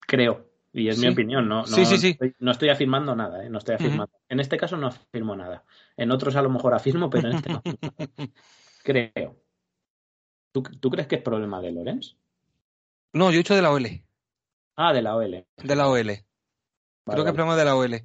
Creo. 0.00 0.50
Y 0.72 0.88
es 0.88 0.96
Sí. 0.96 1.02
mi 1.02 1.12
opinión, 1.12 1.48
no, 1.48 1.60
no, 1.60 1.66
Sí, 1.66 1.86
sí, 1.86 1.98
sí. 1.98 2.08
Estoy, 2.10 2.34
no 2.40 2.50
estoy 2.50 2.68
afirmando 2.68 3.14
nada, 3.14 3.44
¿eh? 3.44 3.48
no 3.48 3.58
estoy 3.58 3.76
afirmando. 3.76 4.12
En 4.28 4.40
este 4.40 4.56
caso 4.56 4.76
no 4.76 4.88
afirmo 4.88 5.36
nada. 5.36 5.64
En 5.96 6.10
otros 6.10 6.34
a 6.36 6.42
lo 6.42 6.50
mejor 6.50 6.74
afirmo, 6.74 7.08
pero 7.08 7.28
en 7.28 7.36
este 7.36 7.52
no. 7.52 7.62
Creo. 8.82 9.36
¿Tú, 10.52 10.62
tú 10.62 10.90
crees 10.90 11.06
que 11.06 11.16
es 11.16 11.22
problema 11.22 11.60
de 11.60 11.72
Lorenz? 11.72 12.16
No, 13.12 13.30
yo 13.30 13.36
he 13.36 13.38
dicho 13.38 13.54
de 13.54 13.62
la 13.62 13.70
OL. 13.70 14.03
Ah, 14.76 14.92
de 14.92 15.02
la 15.02 15.16
OL. 15.16 15.46
De 15.56 15.76
la 15.76 15.88
OL. 15.88 16.06
Vale, 16.06 16.24
Creo 17.06 17.24
que 17.24 17.30
es 17.30 17.34
problema 17.34 17.56
de 17.56 17.64
la 17.64 17.76
OL. 17.76 18.02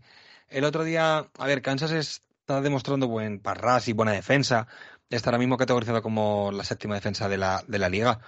El 0.50 0.64
otro 0.64 0.84
día, 0.84 1.30
a 1.38 1.48
ver, 1.48 1.62
Kansas 1.62 1.92
es, 1.92 2.24
está 2.40 2.62
demostrando 2.62 3.08
buen 3.08 3.40
parras 3.40 3.88
y 3.88 3.94
buena 3.94 4.12
defensa. 4.12 4.68
Está 5.10 5.30
ahora 5.30 5.40
mismo 5.40 5.58
categorizado 5.58 6.02
como 6.02 6.52
la 6.52 6.64
séptima 6.64 6.96
defensa 6.96 7.30
de 7.30 7.38
la, 7.38 7.64
de 7.68 7.80
la 7.80 7.90
liga. 7.90 8.20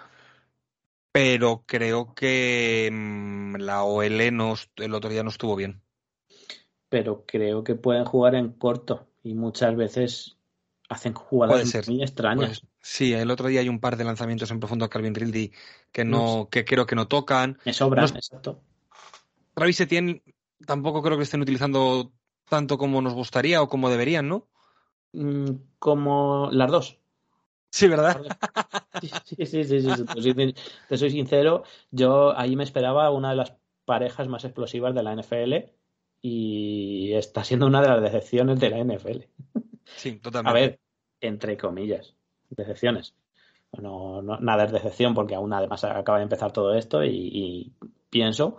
Pero 1.11 1.63
creo 1.65 2.13
que 2.13 2.89
mm, 2.91 3.55
la 3.57 3.83
OL 3.83 4.35
no, 4.35 4.55
el 4.77 4.93
otro 4.93 5.09
día 5.09 5.23
no 5.23 5.29
estuvo 5.29 5.55
bien. 5.55 5.81
Pero 6.89 7.25
creo 7.25 7.63
que 7.63 7.75
pueden 7.75 8.05
jugar 8.05 8.35
en 8.35 8.53
corto 8.53 9.07
y 9.23 9.33
muchas 9.33 9.75
veces 9.75 10.37
hacen 10.91 11.13
jugadas 11.13 11.87
muy 11.87 12.03
extrañas. 12.03 12.63
sí, 12.81 13.13
el 13.13 13.31
otro 13.31 13.47
día 13.47 13.61
hay 13.61 13.69
un 13.69 13.79
par 13.79 13.95
de 13.95 14.03
lanzamientos 14.03 14.51
en 14.51 14.59
profundo 14.59 14.83
a 14.83 14.89
Calvin 14.89 15.15
Ridley 15.15 15.53
que 15.89 16.03
no, 16.03 16.49
que 16.51 16.65
creo 16.65 16.85
que 16.85 16.95
no 16.95 17.07
tocan. 17.07 17.57
Me 17.63 17.71
sobran, 17.71 18.09
exacto. 18.13 18.61
Travis 19.53 19.79
Etienne 19.79 20.21
tampoco 20.65 21.01
creo 21.01 21.15
que 21.15 21.23
estén 21.23 21.41
utilizando 21.41 22.11
tanto 22.49 22.77
como 22.77 23.01
nos 23.01 23.13
gustaría 23.13 23.61
o 23.61 23.69
como 23.69 23.89
deberían, 23.89 24.27
¿no? 24.27 24.49
Mm, 25.13 25.51
como 25.79 26.49
las 26.51 26.69
dos. 26.69 26.99
Sí, 27.69 27.87
¿verdad? 27.87 28.21
Sí, 29.01 29.45
sí, 29.45 29.63
sí, 29.63 29.81
sí, 29.81 30.53
Te 30.89 30.97
soy 30.97 31.09
sincero, 31.09 31.63
yo 31.89 32.37
ahí 32.37 32.57
me 32.57 32.65
esperaba 32.65 33.09
una 33.11 33.29
de 33.29 33.37
las 33.37 33.53
parejas 33.85 34.27
más 34.27 34.43
explosivas 34.43 34.93
de 34.93 35.03
la 35.03 35.13
NFL 35.15 35.71
y 36.21 37.13
está 37.13 37.43
siendo 37.43 37.65
una 37.65 37.81
de 37.81 37.89
las 37.89 38.01
decepciones 38.01 38.59
de 38.59 38.69
la 38.69 38.83
NFL. 38.83 39.23
Sí, 39.95 40.15
totalmente. 40.21 40.49
A 40.49 40.61
ver, 40.61 40.79
entre 41.19 41.57
comillas, 41.57 42.15
decepciones. 42.49 43.15
No, 43.79 44.21
nada 44.21 44.65
es 44.65 44.71
decepción 44.71 45.13
porque 45.13 45.35
aún 45.35 45.53
además 45.53 45.83
acaba 45.85 46.17
de 46.17 46.25
empezar 46.25 46.51
todo 46.51 46.75
esto 46.75 47.03
y, 47.05 47.73
pienso 48.09 48.57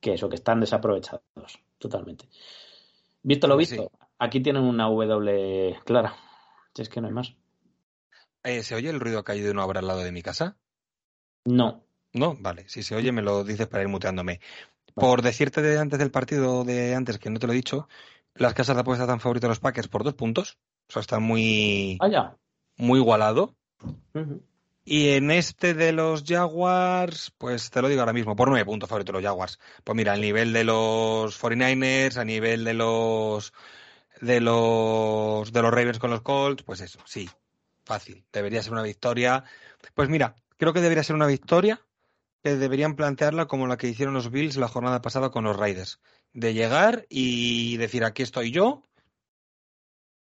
que 0.00 0.14
eso, 0.14 0.28
que 0.28 0.34
están 0.34 0.60
desaprovechados 0.60 1.22
totalmente. 1.78 2.28
Visto 3.22 3.46
lo 3.46 3.56
visto, 3.56 3.92
aquí 4.18 4.40
tienen 4.40 4.62
una 4.62 4.88
W 4.88 5.78
clara. 5.84 6.16
Si 6.74 6.82
es 6.82 6.88
que 6.88 7.00
no 7.00 7.06
hay 7.06 7.14
más. 7.14 7.36
Eh, 8.42 8.62
¿Se 8.62 8.74
oye 8.74 8.90
el 8.90 8.98
ruido 8.98 9.22
que 9.22 9.32
hay 9.32 9.40
de 9.40 9.50
una 9.50 9.64
obra 9.64 9.80
al 9.80 9.86
lado 9.86 10.00
de 10.00 10.12
mi 10.12 10.22
casa? 10.22 10.56
No. 11.44 11.84
No, 12.12 12.36
vale. 12.40 12.68
Si 12.68 12.82
se 12.82 12.96
oye, 12.96 13.12
me 13.12 13.22
lo 13.22 13.44
dices 13.44 13.68
para 13.68 13.82
ir 13.82 13.88
muteándome. 13.88 14.40
Por 14.94 15.22
decirte 15.22 15.62
de 15.62 15.78
antes 15.78 15.98
del 15.98 16.10
partido 16.10 16.64
de 16.64 16.94
antes, 16.94 17.18
que 17.18 17.30
no 17.30 17.38
te 17.38 17.46
lo 17.46 17.52
he 17.52 17.56
dicho, 17.56 17.88
las 18.34 18.54
casas 18.54 18.76
de 18.76 18.82
apuesta 18.82 19.04
están 19.04 19.20
favoritas 19.20 19.48
de 19.48 19.52
los 19.52 19.60
Packers 19.60 19.88
por 19.88 20.04
dos 20.04 20.14
puntos. 20.14 20.58
O 20.88 20.92
sea, 20.92 21.00
está 21.00 21.20
muy, 21.20 21.98
muy 22.76 22.98
igualado. 22.98 23.54
Y 24.84 25.10
en 25.10 25.30
este 25.30 25.74
de 25.74 25.92
los 25.92 26.24
Jaguars, 26.24 27.32
pues 27.38 27.70
te 27.70 27.80
lo 27.80 27.88
digo 27.88 28.00
ahora 28.00 28.12
mismo, 28.12 28.34
por 28.34 28.48
nueve 28.48 28.64
puntos 28.64 28.88
favorito 28.88 29.12
los 29.12 29.22
Jaguars. 29.22 29.58
Pues 29.84 29.94
mira, 29.94 30.14
al 30.14 30.20
nivel 30.20 30.52
de 30.52 30.64
los 30.64 31.40
49ers, 31.40 32.16
a 32.16 32.24
nivel 32.24 32.64
de 32.64 32.74
los 32.74 33.52
de 34.20 34.40
los 34.40 35.52
de 35.52 35.62
los 35.62 35.70
Ravens 35.70 35.98
con 35.98 36.10
los 36.10 36.22
Colts, 36.22 36.62
pues 36.62 36.80
eso, 36.80 36.98
sí, 37.04 37.28
fácil. 37.84 38.24
Debería 38.32 38.62
ser 38.62 38.72
una 38.72 38.82
victoria. 38.82 39.44
Pues 39.94 40.08
mira, 40.08 40.34
creo 40.56 40.72
que 40.72 40.80
debería 40.80 41.04
ser 41.04 41.14
una 41.14 41.26
victoria 41.26 41.80
que 42.42 42.56
deberían 42.56 42.96
plantearla 42.96 43.46
como 43.46 43.66
la 43.66 43.76
que 43.76 43.88
hicieron 43.88 44.14
los 44.14 44.30
Bills 44.30 44.56
la 44.56 44.68
jornada 44.68 45.02
pasada 45.02 45.30
con 45.30 45.44
los 45.44 45.56
Raiders. 45.56 46.00
De 46.32 46.54
llegar 46.54 47.06
y 47.08 47.76
decir 47.76 48.04
aquí 48.04 48.22
estoy 48.22 48.50
yo 48.50 48.82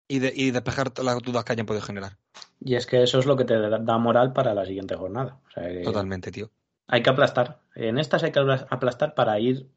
y, 0.07 0.21
de, 0.21 0.33
y 0.35 0.51
despejar 0.51 0.93
las 1.03 1.19
dudas 1.19 1.45
que 1.45 1.53
hayan 1.53 1.67
podido 1.67 1.85
generar. 1.85 2.19
Y 2.61 2.77
es 2.77 2.87
que 2.87 3.03
eso 3.03 3.19
es 3.19 3.27
lo 3.27 3.37
que 3.37 3.45
te 3.45 3.59
da 3.59 3.99
moral 3.99 4.33
para 4.33 4.55
la 4.55 4.65
siguiente 4.65 4.97
jornada. 4.97 5.41
Totalmente, 5.85 6.31
tío. 6.31 6.51
Hay 6.87 7.03
que 7.03 7.11
aplastar. 7.11 7.61
En 7.75 7.99
estas 7.99 8.23
hay 8.23 8.33
que 8.33 8.41
aplastar 8.41 9.15
para 9.15 9.39
ir 9.39 9.69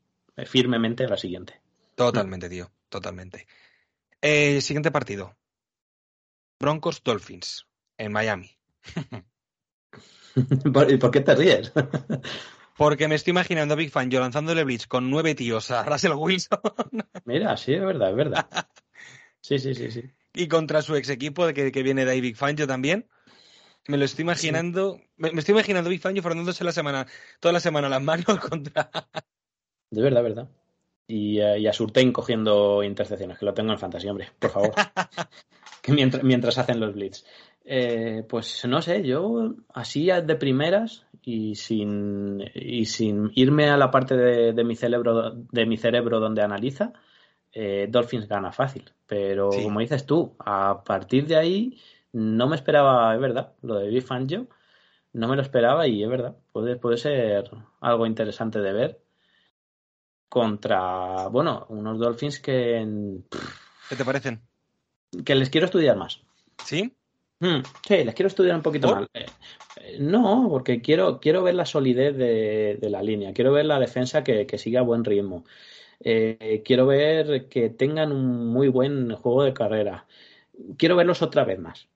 firmemente 0.45 1.03
a 1.03 1.09
la 1.09 1.17
siguiente. 1.17 1.61
Totalmente, 1.95 2.49
tío. 2.49 2.71
Totalmente. 2.89 3.47
Eh, 4.21 4.61
siguiente 4.61 4.91
partido. 4.91 5.35
Broncos 6.59 7.03
Dolphins 7.03 7.67
en 7.97 8.11
Miami. 8.11 8.51
¿Y 10.89 10.97
por 10.97 11.11
qué 11.11 11.21
te 11.21 11.35
ríes? 11.35 11.71
Porque 12.77 13.07
me 13.07 13.15
estoy 13.15 13.31
imaginando 13.31 13.73
a 13.73 13.77
Big 13.77 13.91
Fan 13.91 14.09
yo 14.09 14.19
lanzándole 14.19 14.63
Blitz 14.63 14.87
con 14.87 15.09
nueve 15.09 15.35
tíos 15.35 15.69
a 15.71 15.83
Russell 15.83 16.13
Wilson. 16.13 16.59
Mira, 17.25 17.55
sí, 17.57 17.73
es 17.73 17.81
verdad, 17.81 18.09
es 18.09 18.15
verdad. 18.15 18.47
Sí, 19.41 19.59
sí, 19.59 19.75
sí, 19.75 19.91
sí. 19.91 20.03
Y 20.33 20.47
contra 20.47 20.81
su 20.81 20.95
ex 20.95 21.09
equipo 21.09 21.45
que, 21.53 21.71
que 21.71 21.83
viene 21.83 22.05
de 22.05 22.11
ahí 22.11 22.21
Big 22.21 22.35
Fangio 22.35 22.65
también. 22.65 23.07
Me 23.87 23.97
lo 23.97 24.05
estoy 24.05 24.23
imaginando. 24.23 24.99
Me, 25.17 25.29
estoy 25.29 25.53
imaginando 25.53 25.89
a 25.89 25.91
Big 25.91 26.01
Fangio 26.01 26.23
frotándose 26.23 26.63
la 26.63 26.71
semana, 26.71 27.07
toda 27.39 27.53
la 27.53 27.59
semana 27.59 27.89
las 27.89 28.01
manos 28.01 28.39
contra. 28.39 28.89
De 29.89 30.01
verdad, 30.01 30.23
verdad. 30.23 30.49
Y, 31.07 31.39
eh, 31.39 31.59
y 31.59 31.67
a 31.67 31.73
Surtain 31.73 32.13
cogiendo 32.13 32.83
intercepciones, 32.83 33.37
que 33.37 33.45
lo 33.45 33.53
tengo 33.53 33.73
en 33.73 33.79
fantasía, 33.79 34.11
hombre, 34.11 34.29
por 34.39 34.51
favor. 34.51 34.73
que 35.81 35.91
mientras, 35.91 36.23
mientras 36.23 36.57
hacen 36.57 36.79
los 36.79 36.93
blitz. 36.93 37.25
Eh, 37.63 38.23
pues 38.27 38.65
no 38.65 38.81
sé, 38.81 39.03
yo 39.03 39.53
así 39.73 40.07
de 40.07 40.35
primeras 40.35 41.05
y 41.21 41.55
sin, 41.55 42.43
y 42.55 42.85
sin 42.85 43.31
irme 43.35 43.69
a 43.69 43.77
la 43.77 43.91
parte 43.91 44.17
de, 44.17 44.63
mi 44.63 44.75
cerebro 44.75 45.31
de 45.31 45.65
mi 45.65 45.77
cerebro 45.77 46.19
donde 46.19 46.41
analiza, 46.41 46.93
eh, 47.53 47.87
Dolphins 47.89 48.27
gana 48.27 48.51
fácil. 48.51 48.91
Pero 49.05 49.49
como 49.49 49.79
dices 49.79 50.05
tú, 50.05 50.35
a 50.39 50.83
partir 50.83 51.27
de 51.27 51.37
ahí 51.37 51.79
no 52.13 52.47
me 52.47 52.55
esperaba, 52.55 53.13
es 53.13 53.21
verdad, 53.21 53.53
lo 53.61 53.75
de 53.75 53.89
Big 53.89 54.03
Fangio, 54.03 54.47
no 55.13 55.27
me 55.27 55.35
lo 55.35 55.41
esperaba 55.41 55.87
y 55.87 56.03
es 56.03 56.09
verdad, 56.09 56.35
puede, 56.51 56.77
puede 56.77 56.97
ser 56.97 57.49
algo 57.81 58.05
interesante 58.05 58.59
de 58.59 58.73
ver 58.73 58.99
contra, 60.29 61.27
bueno, 61.27 61.65
unos 61.69 61.99
Dolphins 61.99 62.39
que... 62.39 63.19
¿Qué 63.89 63.95
te 63.97 64.05
parecen? 64.05 64.41
Que 65.25 65.35
les 65.35 65.49
quiero 65.49 65.65
estudiar 65.65 65.97
más. 65.97 66.21
¿Sí? 66.63 66.95
Hmm, 67.41 67.63
sí, 67.87 68.03
les 68.03 68.13
quiero 68.13 68.27
estudiar 68.27 68.55
un 68.55 68.61
poquito 68.61 68.95
más. 68.95 69.07
Eh, 69.15 69.97
no, 69.99 70.47
porque 70.47 70.79
quiero, 70.79 71.19
quiero 71.19 71.41
ver 71.41 71.55
la 71.55 71.65
solidez 71.65 72.15
de, 72.15 72.77
la 72.87 73.01
línea, 73.01 73.33
quiero 73.33 73.51
ver 73.51 73.65
la 73.65 73.79
defensa 73.79 74.23
que, 74.23 74.45
siga 74.59 74.81
a 74.81 74.83
buen 74.83 75.03
ritmo. 75.03 75.43
Eh, 75.99 76.61
quiero 76.63 76.85
ver 76.85 77.49
que 77.49 77.71
tengan 77.71 78.11
un 78.11 78.45
muy 78.45 78.67
buen 78.67 79.15
juego 79.15 79.43
de 79.43 79.53
carrera. 79.53 80.05
Quiero 80.77 80.95
verlos 80.95 81.23
otra 81.23 81.43
vez 81.43 81.57
más. 81.57 81.87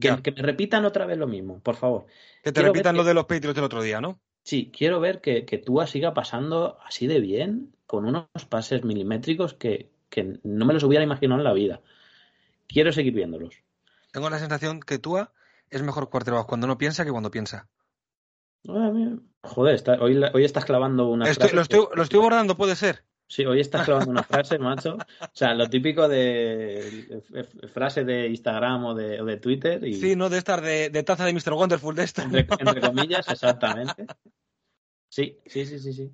Que, 0.00 0.10
me 0.10 0.42
repitan 0.42 0.86
otra 0.86 1.04
vez 1.04 1.18
lo 1.18 1.26
mismo, 1.26 1.60
por 1.60 1.76
favor. 1.76 2.06
Que 2.42 2.52
te 2.52 2.62
repitan 2.62 2.96
lo 2.96 3.04
de 3.04 3.12
los 3.12 3.26
Patriots 3.26 3.54
del 3.54 3.64
otro 3.64 3.82
día, 3.82 4.00
¿no? 4.00 4.18
Sí, 4.44 4.72
quiero 4.74 4.98
ver 4.98 5.20
que, 5.20 5.44
que 5.44 5.58
Tua 5.58 5.86
siga 5.86 6.14
pasando 6.14 6.78
así 6.86 7.06
de 7.06 7.20
bien, 7.20 7.74
con 7.86 8.06
unos 8.06 8.26
pases 8.48 8.82
milimétricos 8.82 9.52
que, 9.52 9.90
que 10.08 10.38
no 10.42 10.64
me 10.64 10.72
los 10.72 10.84
hubiera 10.84 11.04
imaginado 11.04 11.40
en 11.40 11.44
la 11.44 11.52
vida. 11.52 11.82
Quiero 12.66 12.92
seguir 12.92 13.12
viéndolos. 13.12 13.65
Tengo 14.16 14.30
la 14.30 14.38
sensación 14.38 14.80
que 14.80 14.98
Tua 14.98 15.30
es 15.68 15.82
mejor 15.82 16.08
quarterback 16.08 16.46
cuando 16.46 16.66
no 16.66 16.78
piensa 16.78 17.04
que 17.04 17.10
cuando 17.10 17.30
piensa. 17.30 17.68
Joder, 18.62 19.20
hoy, 20.00 20.24
hoy, 20.32 20.42
estás 20.42 20.64
clavando 20.64 21.10
una 21.10 21.26
frase. 21.26 21.54
Lo 21.54 21.60
estoy, 21.60 21.84
lo 21.94 22.02
estoy 22.02 22.18
bordando, 22.18 22.56
puede 22.56 22.76
ser. 22.76 23.04
Sí, 23.28 23.44
hoy 23.44 23.60
estás 23.60 23.84
clavando 23.84 24.10
una 24.10 24.22
frase, 24.22 24.58
macho. 24.58 24.94
O 24.94 25.30
sea, 25.34 25.52
lo 25.52 25.68
típico 25.68 26.08
de 26.08 27.22
frase 27.74 28.04
de 28.04 28.28
Instagram 28.28 28.86
o 28.86 28.94
de, 28.94 29.22
de 29.22 29.36
Twitter. 29.36 29.86
Y... 29.86 29.92
Sí, 29.92 30.16
no 30.16 30.30
de 30.30 30.38
estar 30.38 30.62
de, 30.62 30.88
taza 31.02 31.26
de 31.26 31.34
Mr. 31.34 31.52
Wonderful 31.52 31.94
de 31.94 32.04
esta. 32.04 32.22
Entre, 32.22 32.46
comillas, 32.80 33.28
exactamente. 33.28 34.06
Sí, 35.10 35.36
sí, 35.44 35.66
sí, 35.66 35.78
sí. 35.78 35.92
sí. 35.92 36.10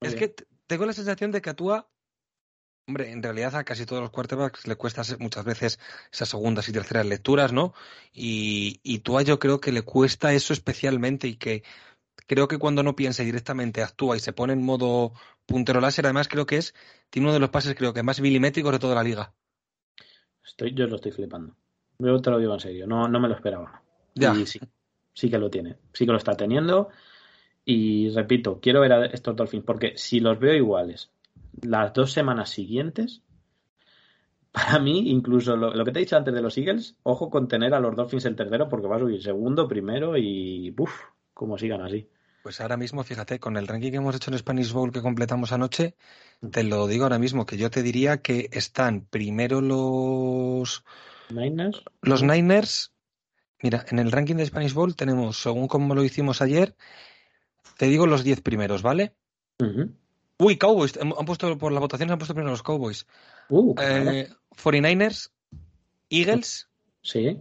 es 0.00 0.16
que 0.16 0.34
tengo 0.66 0.86
la 0.86 0.92
sensación 0.92 1.30
de 1.30 1.40
que 1.40 1.50
a 1.50 1.54
Tua 1.54 1.88
Hombre, 2.88 3.12
en 3.12 3.22
realidad 3.22 3.54
a 3.54 3.64
casi 3.64 3.84
todos 3.84 4.00
los 4.00 4.10
quarterbacks 4.10 4.66
le 4.66 4.74
cuesta 4.76 5.02
muchas 5.18 5.44
veces 5.44 5.78
esas 6.10 6.30
segundas 6.30 6.70
y 6.70 6.72
terceras 6.72 7.04
lecturas, 7.04 7.52
¿no? 7.52 7.74
Y, 8.14 8.80
y 8.82 9.00
tú 9.00 9.20
yo 9.20 9.38
creo 9.38 9.60
que 9.60 9.72
le 9.72 9.82
cuesta 9.82 10.32
eso 10.32 10.54
especialmente 10.54 11.28
y 11.28 11.36
que 11.36 11.64
creo 12.26 12.48
que 12.48 12.56
cuando 12.56 12.82
no 12.82 12.96
piensa 12.96 13.22
directamente 13.22 13.82
actúa 13.82 14.16
y 14.16 14.20
se 14.20 14.32
pone 14.32 14.54
en 14.54 14.64
modo 14.64 15.12
puntero 15.44 15.82
láser, 15.82 16.06
además 16.06 16.28
creo 16.28 16.46
que 16.46 16.56
es, 16.56 16.74
tiene 17.10 17.26
uno 17.26 17.34
de 17.34 17.40
los 17.40 17.50
pases 17.50 17.74
creo 17.74 17.92
que 17.92 18.02
más 18.02 18.22
milimétricos 18.22 18.72
de 18.72 18.78
toda 18.78 18.94
la 18.94 19.02
liga. 19.02 19.34
Estoy, 20.42 20.72
yo 20.72 20.86
lo 20.86 20.96
estoy 20.96 21.12
flipando. 21.12 21.54
Yo 21.98 22.18
te 22.22 22.30
lo 22.30 22.38
digo 22.38 22.54
en 22.54 22.60
serio, 22.60 22.86
no, 22.86 23.06
no 23.06 23.20
me 23.20 23.28
lo 23.28 23.34
esperaba. 23.34 23.82
Ya. 24.14 24.34
Y 24.34 24.46
sí, 24.46 24.60
sí 25.12 25.28
que 25.28 25.36
lo 25.36 25.50
tiene, 25.50 25.76
sí 25.92 26.06
que 26.06 26.12
lo 26.12 26.16
está 26.16 26.34
teniendo. 26.38 26.88
Y 27.66 28.08
repito, 28.14 28.60
quiero 28.62 28.80
ver 28.80 28.92
a 28.94 29.04
estos 29.04 29.36
Dolphins, 29.36 29.64
porque 29.66 29.92
si 29.96 30.20
los 30.20 30.40
veo 30.40 30.54
iguales 30.54 31.10
las 31.62 31.92
dos 31.92 32.12
semanas 32.12 32.50
siguientes, 32.50 33.22
para 34.52 34.78
mí, 34.78 35.10
incluso 35.10 35.56
lo, 35.56 35.84
que 35.84 35.92
te 35.92 35.98
he 35.98 36.02
dicho 36.02 36.16
antes 36.16 36.34
de 36.34 36.42
los 36.42 36.56
Eagles, 36.58 36.96
ojo 37.02 37.30
con 37.30 37.48
tener 37.48 37.74
a 37.74 37.80
los 37.80 37.94
Dolphins 37.94 38.24
el 38.24 38.36
tercero 38.36 38.68
porque 38.68 38.88
va 38.88 38.96
a 38.96 39.00
subir 39.00 39.22
segundo, 39.22 39.68
primero 39.68 40.16
y 40.16 40.70
¡buf! 40.70 40.92
como 41.34 41.58
sigan 41.58 41.82
así. 41.82 42.08
Pues 42.42 42.60
ahora 42.60 42.76
mismo, 42.76 43.02
fíjate, 43.02 43.38
con 43.38 43.56
el 43.56 43.66
ranking 43.66 43.90
que 43.90 43.96
hemos 43.96 44.16
hecho 44.16 44.30
en 44.30 44.38
Spanish 44.38 44.72
Bowl 44.72 44.92
que 44.92 45.02
completamos 45.02 45.52
anoche, 45.52 45.96
te 46.50 46.64
lo 46.64 46.86
digo 46.86 47.04
ahora 47.04 47.18
mismo, 47.18 47.44
que 47.44 47.56
yo 47.56 47.70
te 47.70 47.82
diría 47.82 48.22
que 48.22 48.48
están 48.52 49.02
primero 49.02 49.60
los 49.60 50.84
Niners. 51.30 51.82
Los 52.00 52.22
Niners. 52.22 52.92
Mira, 53.62 53.84
en 53.90 53.98
el 53.98 54.12
ranking 54.12 54.36
de 54.36 54.46
Spanish 54.46 54.72
Bowl 54.72 54.96
tenemos, 54.96 55.42
según 55.42 55.68
como 55.68 55.94
lo 55.94 56.04
hicimos 56.04 56.40
ayer, 56.40 56.74
te 57.76 57.86
digo 57.86 58.06
los 58.06 58.24
10 58.24 58.40
primeros, 58.40 58.82
¿vale? 58.82 59.14
Uy, 60.38 60.56
Cowboys. 60.56 60.96
Han 60.98 61.26
puesto 61.26 61.58
por 61.58 61.72
las 61.72 61.80
votaciones 61.80 62.12
han 62.12 62.18
puesto 62.18 62.34
primero 62.34 62.52
los 62.52 62.62
Cowboys. 62.62 63.06
Uh, 63.48 63.74
49ers, 63.74 65.30
Eagles, 66.10 66.68
Sí. 67.02 67.40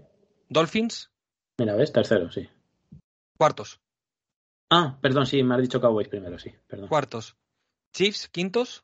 Dolphins, 0.49 1.11
Mira, 1.57 1.75
¿ves? 1.75 1.91
Tercero, 1.91 2.31
sí. 2.31 2.47
cuartos. 3.37 3.81
Ah, 4.69 4.97
perdón, 5.01 5.25
sí, 5.25 5.41
me 5.43 5.55
has 5.55 5.61
dicho 5.61 5.79
Cowboys 5.81 6.07
primero, 6.07 6.37
sí. 6.39 6.51
Perdón. 6.67 6.87
Cuartos. 6.89 7.35
Chiefs, 7.93 8.27
quintos. 8.29 8.83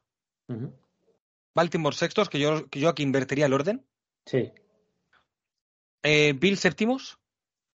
Baltimore, 1.55 1.95
sextos, 1.95 2.29
que 2.29 2.39
yo, 2.39 2.67
que 2.69 2.79
yo 2.79 2.89
aquí 2.89 3.03
invertiría 3.03 3.45
el 3.45 3.53
orden. 3.53 3.85
Sí, 4.25 4.51
Eh, 6.03 6.33
Bills, 6.33 6.59
séptimos. 6.59 7.19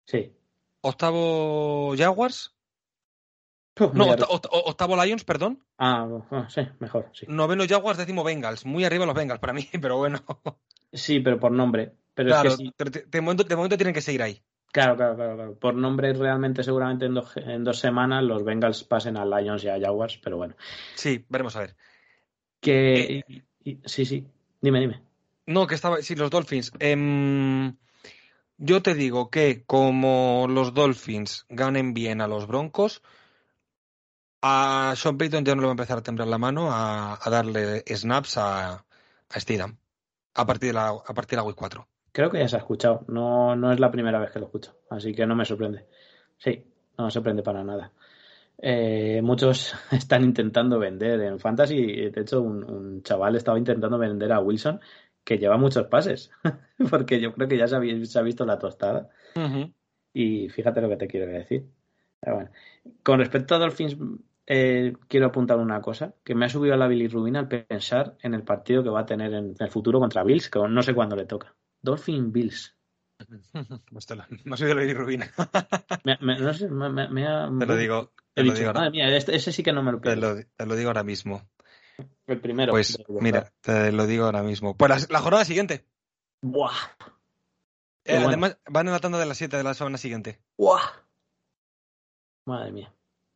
sí. 0.05 0.31
Octavo, 0.81 1.95
Jaguars. 1.97 2.52
No, 3.93 4.05
octa- 4.05 4.49
octavo, 4.51 5.03
Lions, 5.03 5.23
perdón. 5.23 5.63
Ah, 5.77 6.07
ah, 6.31 6.47
sí, 6.49 6.61
mejor, 6.79 7.09
sí. 7.13 7.25
Noveno, 7.27 7.63
Jaguars, 7.67 7.97
décimo, 7.97 8.23
Bengals. 8.23 8.65
Muy 8.65 8.85
arriba 8.85 9.05
los 9.05 9.15
Bengals 9.15 9.39
para 9.39 9.53
mí, 9.53 9.67
pero 9.81 9.97
bueno. 9.97 10.19
Sí, 10.91 11.19
pero 11.21 11.39
por 11.39 11.51
nombre. 11.51 11.93
Pero 12.13 12.29
claro, 12.29 12.49
es 12.49 12.57
que 12.57 12.65
sí. 12.65 12.73
de, 12.77 13.05
de 13.07 13.21
momento, 13.21 13.43
de 13.43 13.55
momento 13.55 13.75
tienen 13.77 13.93
que 13.95 14.01
seguir 14.01 14.21
ahí. 14.21 14.41
Claro, 14.71 14.95
claro, 14.95 15.15
claro, 15.15 15.35
claro. 15.35 15.55
Por 15.59 15.73
nombre, 15.75 16.13
realmente, 16.13 16.63
seguramente 16.63 17.05
en 17.05 17.13
dos, 17.15 17.35
en 17.37 17.63
dos 17.63 17.79
semanas 17.79 18.23
los 18.23 18.43
Bengals 18.43 18.83
pasen 18.83 19.17
a 19.17 19.25
Lions 19.25 19.63
y 19.63 19.69
a 19.69 19.79
Jaguars, 19.79 20.19
pero 20.23 20.37
bueno. 20.37 20.55
Sí, 20.95 21.25
veremos 21.29 21.55
a 21.55 21.59
ver. 21.61 21.75
Que. 22.59 22.93
Eh, 23.19 23.23
y- 23.27 23.43
y- 23.71 23.79
sí, 23.85 24.05
sí. 24.05 24.25
Dime, 24.61 24.79
dime. 24.79 25.01
No, 25.47 25.65
que 25.67 25.75
estaba. 25.75 25.97
Sí, 26.01 26.15
los 26.15 26.29
Dolphins. 26.29 26.71
Em, 26.79 27.75
yo 28.57 28.81
te 28.81 28.93
digo 28.93 29.29
que 29.29 29.63
como 29.65 30.45
los 30.49 30.73
Dolphins 30.73 31.45
ganen 31.49 31.93
bien 31.93 32.21
a 32.21 32.27
los 32.27 32.47
Broncos, 32.47 33.01
a 34.43 34.93
Sean 34.95 35.17
Payton 35.17 35.45
ya 35.45 35.55
no 35.55 35.61
le 35.61 35.67
va 35.67 35.71
a 35.71 35.77
empezar 35.79 35.97
a 35.97 36.03
temblar 36.03 36.27
la 36.27 36.37
mano 36.37 36.69
a, 36.69 37.17
a 37.19 37.29
darle 37.29 37.83
snaps 37.87 38.37
a, 38.37 38.73
a 38.73 39.39
Steedham 39.39 39.77
a 40.35 40.45
partir 40.45 40.69
de 40.69 40.73
la, 40.73 40.89
a 40.89 41.13
partir 41.13 41.31
de 41.31 41.35
la 41.37 41.43
week 41.43 41.55
4. 41.55 41.87
Creo 42.11 42.29
que 42.29 42.39
ya 42.39 42.47
se 42.47 42.57
ha 42.57 42.59
escuchado. 42.59 43.05
No, 43.07 43.55
no 43.55 43.71
es 43.71 43.79
la 43.79 43.89
primera 43.89 44.19
vez 44.19 44.31
que 44.31 44.39
lo 44.39 44.45
escucho, 44.45 44.75
así 44.89 45.13
que 45.15 45.25
no 45.25 45.35
me 45.35 45.45
sorprende. 45.45 45.85
Sí, 46.37 46.63
no 46.97 47.05
me 47.05 47.11
sorprende 47.11 47.41
para 47.41 47.63
nada. 47.63 47.91
Eh, 48.57 49.21
muchos 49.23 49.75
están 49.91 50.23
intentando 50.23 50.77
vender 50.77 51.21
en 51.21 51.39
Fantasy. 51.39 52.09
De 52.09 52.21
hecho, 52.21 52.41
un, 52.41 52.63
un 52.63 53.01
chaval 53.01 53.35
estaba 53.35 53.57
intentando 53.57 53.97
vender 53.97 54.31
a 54.33 54.39
Wilson 54.39 54.79
que 55.23 55.37
lleva 55.37 55.57
muchos 55.57 55.87
pases, 55.87 56.31
porque 56.89 57.21
yo 57.21 57.33
creo 57.33 57.47
que 57.47 57.57
ya 57.57 57.67
se, 57.67 57.75
ha 57.75 58.21
visto 58.21 58.45
la 58.45 58.59
tostada. 58.59 59.09
Y 60.13 60.49
fíjate 60.49 60.81
lo 60.81 60.89
que 60.89 60.97
te 60.97 61.07
quiero 61.07 61.31
decir. 61.31 61.65
Pero 62.19 62.35
bueno. 62.35 62.51
Con 63.01 63.19
respecto 63.19 63.55
a 63.55 63.59
Dolphins, 63.59 63.97
eh, 64.45 64.93
quiero 65.07 65.27
apuntar 65.27 65.57
una 65.57 65.81
cosa, 65.81 66.15
que 66.23 66.35
me 66.35 66.45
ha 66.45 66.49
subido 66.49 66.73
a 66.73 66.77
la 66.77 66.87
bilirrubina 66.87 67.39
al 67.39 67.47
pensar 67.47 68.17
en 68.21 68.33
el 68.33 68.43
partido 68.43 68.83
que 68.83 68.89
va 68.89 69.01
a 69.01 69.05
tener 69.05 69.33
en 69.33 69.55
el 69.57 69.69
futuro 69.69 69.99
contra 69.99 70.23
Bills, 70.23 70.49
que 70.49 70.59
no 70.59 70.81
sé 70.83 70.93
cuándo 70.93 71.15
le 71.15 71.25
toca. 71.25 71.55
Dolphin 71.81 72.31
Bills. 72.31 72.75
Me 74.43 74.53
ha 74.53 74.57
subido 74.57 74.75
la 74.75 74.81
bilirrubina. 74.81 75.31
Me, 76.03 76.17
me- 76.19 76.39
no 76.39 76.53
sé, 76.53 76.67
me, 76.69 77.25
ha- 77.27 77.49
Te 77.57 77.65
lo 77.65 77.75
digo, 77.77 78.11
He 78.35 78.41
te 78.41 78.43
lo 78.43 78.51
dicho, 78.51 78.55
digo 78.57 78.67
ahora, 78.69 78.79
madre 78.81 78.91
mía, 78.91 79.15
este- 79.15 79.35
ese 79.35 79.51
sí 79.51 79.63
que 79.63 79.71
no 79.71 79.83
me 79.83 79.91
lo 79.91 80.01
te 80.01 80.15
lo, 80.15 80.35
te 80.35 80.65
lo 80.65 80.75
digo 80.75 80.89
ahora 80.89 81.03
mismo. 81.03 81.41
El 82.25 82.41
primero. 82.41 82.71
Pues 82.71 82.97
mira, 83.19 83.53
te 83.61 83.91
lo 83.91 84.07
digo 84.07 84.25
ahora 84.25 84.43
mismo. 84.43 84.75
Pues 84.75 84.89
la, 85.09 85.13
la 85.13 85.21
jornada 85.21 85.45
siguiente. 85.45 85.85
Buah. 86.41 86.71
Eh, 88.05 88.15
bueno. 88.15 88.27
Además, 88.29 88.57
van 88.69 88.87
en 88.87 88.93
la 88.93 88.99
tanda 88.99 89.19
de 89.19 89.25
las 89.25 89.37
7 89.37 89.55
de 89.55 89.63
la 89.63 89.73
semana 89.73 89.97
siguiente. 89.97 90.41
Buah. 90.57 90.81
Madre 92.45 92.71
mía. 92.71 92.93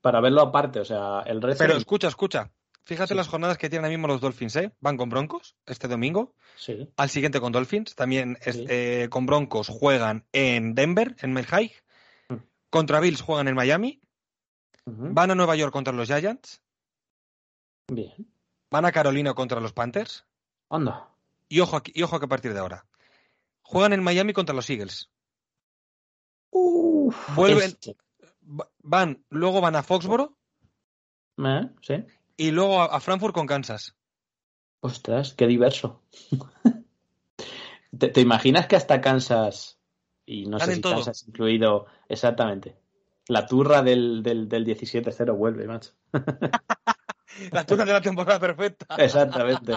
Para 0.07 0.21
verlo 0.21 0.39
aparte, 0.41 0.79
o 0.79 0.85
sea, 0.85 1.19
el 1.25 1.41
resto. 1.41 1.65
Pero 1.65 1.75
escucha, 1.77 2.07
escucha. 2.07 2.49
Fíjate 2.85 3.09
Sí. 3.09 3.17
las 3.17 3.27
jornadas 3.27 3.57
que 3.57 3.69
tienen 3.69 3.83
ahora 3.83 3.97
mismo 3.97 4.07
los 4.07 4.21
Dolphins, 4.21 4.55
¿eh? 4.55 4.71
Van 4.79 4.95
con 4.95 5.09
Broncos 5.09 5.57
este 5.65 5.89
domingo. 5.89 6.33
Sí. 6.55 6.89
Al 6.95 7.09
siguiente 7.09 7.41
con 7.41 7.51
Dolphins. 7.51 7.93
También 7.93 8.37
Sí. 8.39 8.65
eh, 8.69 9.07
con 9.09 9.25
Broncos 9.25 9.67
juegan 9.67 10.25
en 10.31 10.75
Denver, 10.75 11.17
en 11.19 11.33
Melhigh. 11.33 11.73
Mm. 12.29 12.35
Contra 12.69 13.01
Bills 13.01 13.19
juegan 13.21 13.49
en 13.49 13.55
Miami. 13.55 13.99
Van 14.85 15.29
a 15.29 15.35
Nueva 15.35 15.57
York 15.57 15.73
contra 15.73 15.91
los 15.91 16.07
Giants. 16.07 16.61
Bien. 17.91 18.13
Van 18.71 18.85
a 18.85 18.93
Carolina 18.93 19.33
contra 19.33 19.59
los 19.59 19.73
Panthers. 19.73 20.25
Anda. 20.69 21.09
Y 21.49 21.59
ojo, 21.59 21.75
aquí- 21.75 21.91
y 21.93 22.03
ojo 22.03 22.17
que 22.17 22.25
a 22.27 22.29
partir 22.29 22.53
de 22.53 22.59
ahora. 22.59 22.85
Juegan 23.61 23.91
en 23.91 24.01
Miami 24.03 24.31
contra 24.31 24.55
los 24.55 24.69
Eagles. 24.69 25.09
Uf, 26.51 27.35
Vuelven- 27.35 27.63
este. 27.65 27.97
Va- 28.47 28.69
Van, 28.79 29.23
luego 29.29 29.61
van 29.61 29.75
a 29.75 29.83
Foxboro 29.83 30.37
¿Eh? 31.37 31.69
Sí. 31.81 32.03
y 32.37 32.51
luego 32.51 32.81
a, 32.81 32.99
Frankfurt 32.99 33.33
con 33.33 33.45
Kansas. 33.45 33.95
Ostras, 34.79 35.33
qué 35.33 35.47
diverso. 35.47 36.01
¿Te, 37.97 38.09
te 38.09 38.21
imaginas 38.21 38.67
que 38.67 38.75
hasta 38.75 39.01
Kansas, 39.01 39.79
y 40.25 40.45
no 40.45 40.59
sé 40.59 40.75
si 40.75 40.81
todo. 40.81 40.95
Kansas 40.95 41.27
incluido 41.27 41.85
exactamente, 42.09 42.77
la 43.27 43.45
turra 43.45 43.81
del, 43.81 44.23
del, 44.23 44.47
del 44.47 44.65
17-0 44.65 45.35
vuelve, 45.35 45.67
macho. 45.67 45.91
La 47.51 47.63
turna 47.63 47.85
de 47.85 47.93
la 47.93 48.01
temporada 48.01 48.39
perfecta. 48.39 48.87
Exactamente. 48.97 49.73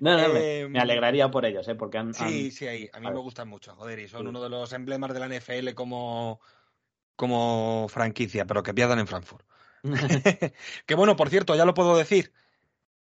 No, 0.00 0.18
no, 0.18 0.34
me, 0.34 0.60
Eh, 0.60 0.68
me 0.68 0.78
alegraría 0.80 1.30
por 1.30 1.46
ellos, 1.46 1.66
¿eh? 1.68 1.74
porque 1.74 1.96
han, 1.96 2.12
Sí, 2.12 2.24
han- 2.24 2.52
sí, 2.52 2.66
ahí. 2.66 2.90
a 2.92 3.00
mí 3.00 3.06
a 3.06 3.10
me 3.10 3.20
gustan 3.20 3.48
mucho, 3.48 3.74
joder, 3.74 3.98
y 4.00 4.08
son 4.08 4.26
uno 4.26 4.42
de 4.42 4.50
los 4.50 4.70
emblemas 4.74 5.14
de 5.14 5.20
la 5.20 5.26
NFL 5.34 5.74
como, 5.74 6.40
como 7.18 7.88
franquicia, 7.88 8.46
pero 8.46 8.62
que 8.62 8.72
pierdan 8.72 9.00
en 9.00 9.08
Frankfurt. 9.08 9.44
que 10.86 10.94
bueno, 10.94 11.16
por 11.16 11.30
cierto, 11.30 11.56
ya 11.56 11.64
lo 11.64 11.74
puedo 11.74 11.96
decir. 11.96 12.32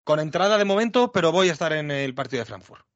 Con 0.05 0.21
entrada 0.21 0.57
de 0.57 0.65
momento, 0.65 1.11
pero 1.11 1.33
voy 1.33 1.49
a 1.49 1.53
estar 1.53 1.73
en 1.73 1.91
el 1.91 2.15
partido 2.15 2.41
de 2.41 2.47
Frankfurt. 2.47 2.87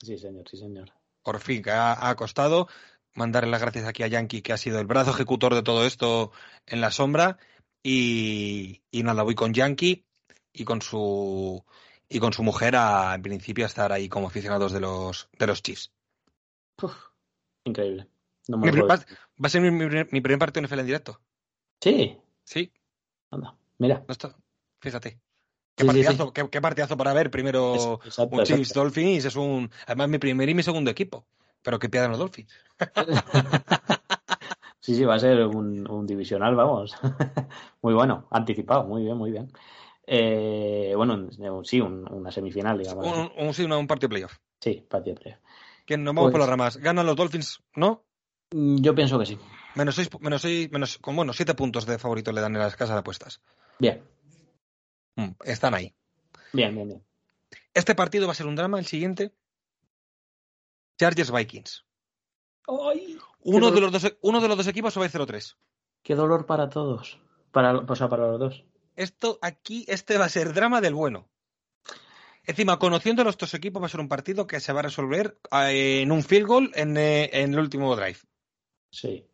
Sí, 0.00 0.16
señor, 0.16 0.48
sí, 0.48 0.56
señor. 0.56 0.90
Por 1.22 1.40
fin, 1.40 1.62
que 1.62 1.72
ha, 1.72 2.08
ha 2.08 2.16
costado 2.16 2.68
mandarle 3.14 3.50
las 3.50 3.60
gracias 3.60 3.86
aquí 3.86 4.02
a 4.02 4.06
Yankee, 4.06 4.40
que 4.40 4.54
ha 4.54 4.56
sido 4.56 4.80
el 4.80 4.86
brazo 4.86 5.10
ejecutor 5.10 5.54
de 5.54 5.62
todo 5.62 5.84
esto 5.84 6.32
en 6.64 6.80
la 6.80 6.90
sombra. 6.90 7.36
Y, 7.82 8.80
y 8.90 9.02
nada, 9.02 9.24
voy 9.24 9.34
con 9.34 9.52
Yankee 9.52 10.06
y 10.54 10.64
con 10.64 10.80
su 10.80 11.62
y 12.08 12.18
con 12.18 12.32
su 12.32 12.42
mujer 12.42 12.76
a, 12.76 13.14
en 13.14 13.22
principio, 13.22 13.64
a 13.64 13.68
estar 13.68 13.92
ahí 13.92 14.08
como 14.08 14.28
aficionados 14.28 14.72
de 14.72 14.80
los, 14.80 15.28
de 15.38 15.46
los 15.46 15.62
Chiefs. 15.62 15.92
Uf, 16.80 16.94
increíble. 17.64 18.08
No 18.48 18.58
me 18.58 18.70
va, 18.82 18.94
a 18.94 19.48
ser 19.48 19.60
mi, 19.62 19.70
mi 19.70 19.86
primer- 19.86 20.08
mi 20.12 20.20
primer 20.20 20.38
partido 20.38 20.60
en 20.60 20.64
NFL 20.68 20.80
en 20.80 20.86
directo. 20.86 21.20
Sí, 21.80 22.18
Sí, 22.44 22.72
anda, 23.30 23.54
mira. 23.78 24.04
no 24.06 24.12
está. 24.12 24.34
Fíjate. 24.80 25.18
Qué 25.74 25.84
Sí, 25.84 25.88
sí, 25.90 25.94
sí. 25.98 26.04
partidazo, 26.04 26.32
Qué, 26.32 26.50
qué 26.50 26.60
partidazo 26.60 26.96
para 26.96 27.12
ver. 27.14 27.30
Primero 27.30 27.74
Es- 27.74 28.06
exacto, 28.06 28.36
un 28.36 28.44
Chiefs. 28.44 28.74
Dolphins 28.74 29.24
es 29.24 29.36
un. 29.36 29.70
Además, 29.86 30.08
mi 30.08 30.18
primer 30.18 30.48
y 30.48 30.54
mi 30.54 30.62
segundo 30.62 30.90
equipo. 30.90 31.24
Pero 31.62 31.78
que 31.78 31.88
pierdan 31.88 32.10
los 32.10 32.18
Dolphins. 32.20 32.52
Sí, 34.80 34.96
sí, 34.96 35.04
va 35.04 35.14
a 35.14 35.18
ser 35.20 35.46
un, 35.46 35.88
un 35.88 36.06
divisional, 36.08 36.56
vamos. 36.56 36.96
muy 37.82 37.94
bueno, 37.94 38.26
anticipado, 38.32 38.82
muy 38.84 39.04
bien, 39.04 39.16
muy 39.16 39.30
bien. 39.30 39.48
Eh, 40.04 40.92
bueno, 40.96 41.28
sí, 41.62 41.80
un- 41.80 42.04
una 42.12 42.32
semifinal, 42.32 42.78
digamos. 42.78 43.06
Un, 43.06 43.30
un, 43.46 43.54
sí, 43.54 43.62
un 43.62 43.86
partido 43.86 44.08
playoff. 44.08 44.36
Sí, 44.60 44.84
partido 44.90 45.14
playoff. 45.14 45.40
Que 45.86 45.96
nos 45.96 46.06
vamos 46.06 46.22
Pues- 46.24 46.32
por 46.32 46.40
las 46.40 46.48
ramas. 46.48 46.76
Ganan 46.78 47.06
los 47.06 47.14
Dolphins, 47.14 47.62
¿no? 47.76 48.02
Mm, 48.52 48.76
Yo 48.82 48.94
pienso 48.94 49.18
que 49.18 49.26
sí. 49.26 49.38
Menos 49.74 49.94
seis, 49.94 50.08
menos 50.20 50.42
seis, 50.42 50.70
menos, 50.70 50.98
con 50.98 51.16
bueno, 51.16 51.32
siete 51.32 51.54
puntos 51.54 51.86
de 51.86 51.98
favorito 51.98 52.30
le 52.32 52.40
dan 52.40 52.54
en 52.54 52.60
las 52.60 52.76
casas 52.76 52.94
de 52.94 53.00
apuestas. 53.00 53.40
Bien, 53.78 54.02
Mm, 55.16 55.30
están 55.44 55.74
ahí. 55.74 55.94
bien, 56.52 56.74
bien, 56.74 56.88
bien. 56.88 57.04
Este 57.74 57.94
partido 57.94 58.26
va 58.26 58.32
a 58.32 58.36
ser 58.36 58.46
un 58.46 58.56
drama, 58.56 58.78
el 58.78 58.86
siguiente. 58.86 59.32
Chargers 60.98 61.30
Vikings. 61.30 61.84
¡Ay! 62.68 63.18
Uno 63.40 63.70
de, 63.70 63.80
los 63.80 63.92
dos, 63.92 64.16
uno 64.22 64.40
de 64.40 64.48
los 64.48 64.56
dos 64.56 64.66
equipos 64.68 64.94
se 64.94 65.00
va 65.00 65.04
a 65.06 65.08
ir 65.08 65.12
0-3. 65.12 65.56
Qué 66.02 66.14
dolor 66.14 66.46
para 66.46 66.68
todos. 66.68 67.18
Para, 67.50 67.76
o 67.76 67.96
sea, 67.96 68.08
para 68.08 68.28
los 68.28 68.38
dos. 68.40 68.64
Esto 68.96 69.38
aquí, 69.42 69.84
este 69.88 70.16
va 70.18 70.26
a 70.26 70.30
ser 70.30 70.52
drama 70.54 70.80
del 70.80 70.94
bueno. 70.94 71.28
Encima, 72.44 72.78
conociendo 72.78 73.22
a 73.22 73.24
los 73.24 73.36
dos 73.36 73.52
equipos, 73.54 73.82
va 73.82 73.86
a 73.86 73.90
ser 73.90 74.00
un 74.00 74.08
partido 74.08 74.46
que 74.46 74.60
se 74.60 74.72
va 74.72 74.80
a 74.80 74.84
resolver 74.84 75.38
eh, 75.52 76.00
en 76.02 76.10
un 76.12 76.22
field 76.22 76.46
goal 76.46 76.72
en, 76.74 76.96
eh, 76.96 77.30
en 77.32 77.54
el 77.54 77.60
último 77.60 77.94
drive. 77.96 78.18
Sí. 78.92 79.24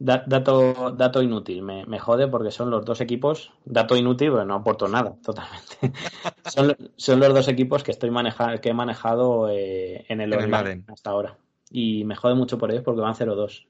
Da- 0.00 0.22
dato, 0.26 0.92
dato 0.92 1.20
inútil, 1.22 1.60
me, 1.62 1.84
me 1.86 1.98
jode 1.98 2.28
porque 2.28 2.52
son 2.52 2.70
los 2.70 2.84
dos 2.84 3.00
equipos, 3.00 3.50
dato 3.64 3.96
inútil, 3.96 4.30
pero 4.30 4.44
no 4.44 4.54
aporto 4.54 4.86
nada, 4.86 5.16
totalmente. 5.24 5.92
son, 6.46 6.76
son 6.96 7.18
los 7.18 7.34
dos 7.34 7.48
equipos 7.48 7.82
que 7.82 7.90
estoy 7.90 8.10
maneja, 8.10 8.58
que 8.58 8.68
he 8.68 8.74
manejado 8.74 9.48
eh, 9.50 10.04
en 10.08 10.20
el 10.20 10.32
En 10.32 10.40
el 10.40 10.48
Madden. 10.48 10.84
hasta 10.86 11.10
ahora. 11.10 11.36
Y 11.70 12.04
me 12.04 12.14
jode 12.14 12.36
mucho 12.36 12.58
por 12.58 12.70
ellos 12.70 12.84
porque 12.84 13.00
van 13.00 13.14
0-2. 13.16 13.66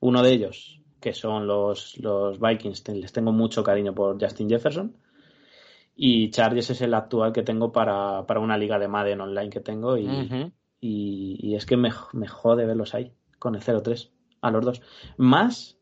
Uno 0.00 0.22
de 0.22 0.32
ellos, 0.32 0.80
que 1.00 1.14
son 1.14 1.46
los, 1.46 1.96
los 1.98 2.38
Vikings, 2.38 2.86
les 2.88 3.12
tengo 3.12 3.32
mucho 3.32 3.64
cariño 3.64 3.94
por 3.94 4.20
Justin 4.22 4.50
Jefferson. 4.50 4.94
Y 5.96 6.30
Chargers 6.30 6.70
es 6.70 6.80
el 6.82 6.92
actual 6.94 7.32
que 7.32 7.42
tengo 7.42 7.72
para, 7.72 8.26
para 8.26 8.40
una 8.40 8.58
liga 8.58 8.78
de 8.78 8.88
Madden 8.88 9.20
online 9.22 9.50
que 9.50 9.60
tengo. 9.60 9.96
Y, 9.96 10.34
y, 10.80 11.38
y 11.40 11.54
es 11.56 11.66
que 11.66 11.76
me, 11.76 11.90
me 12.12 12.28
jode 12.28 12.66
verlos 12.66 12.94
ahí, 12.94 13.12
con 13.44 13.54
el 13.54 13.60
0-3, 13.62 14.10
a 14.40 14.50
los 14.50 14.64
dos. 14.64 14.80
Más, 15.18 15.76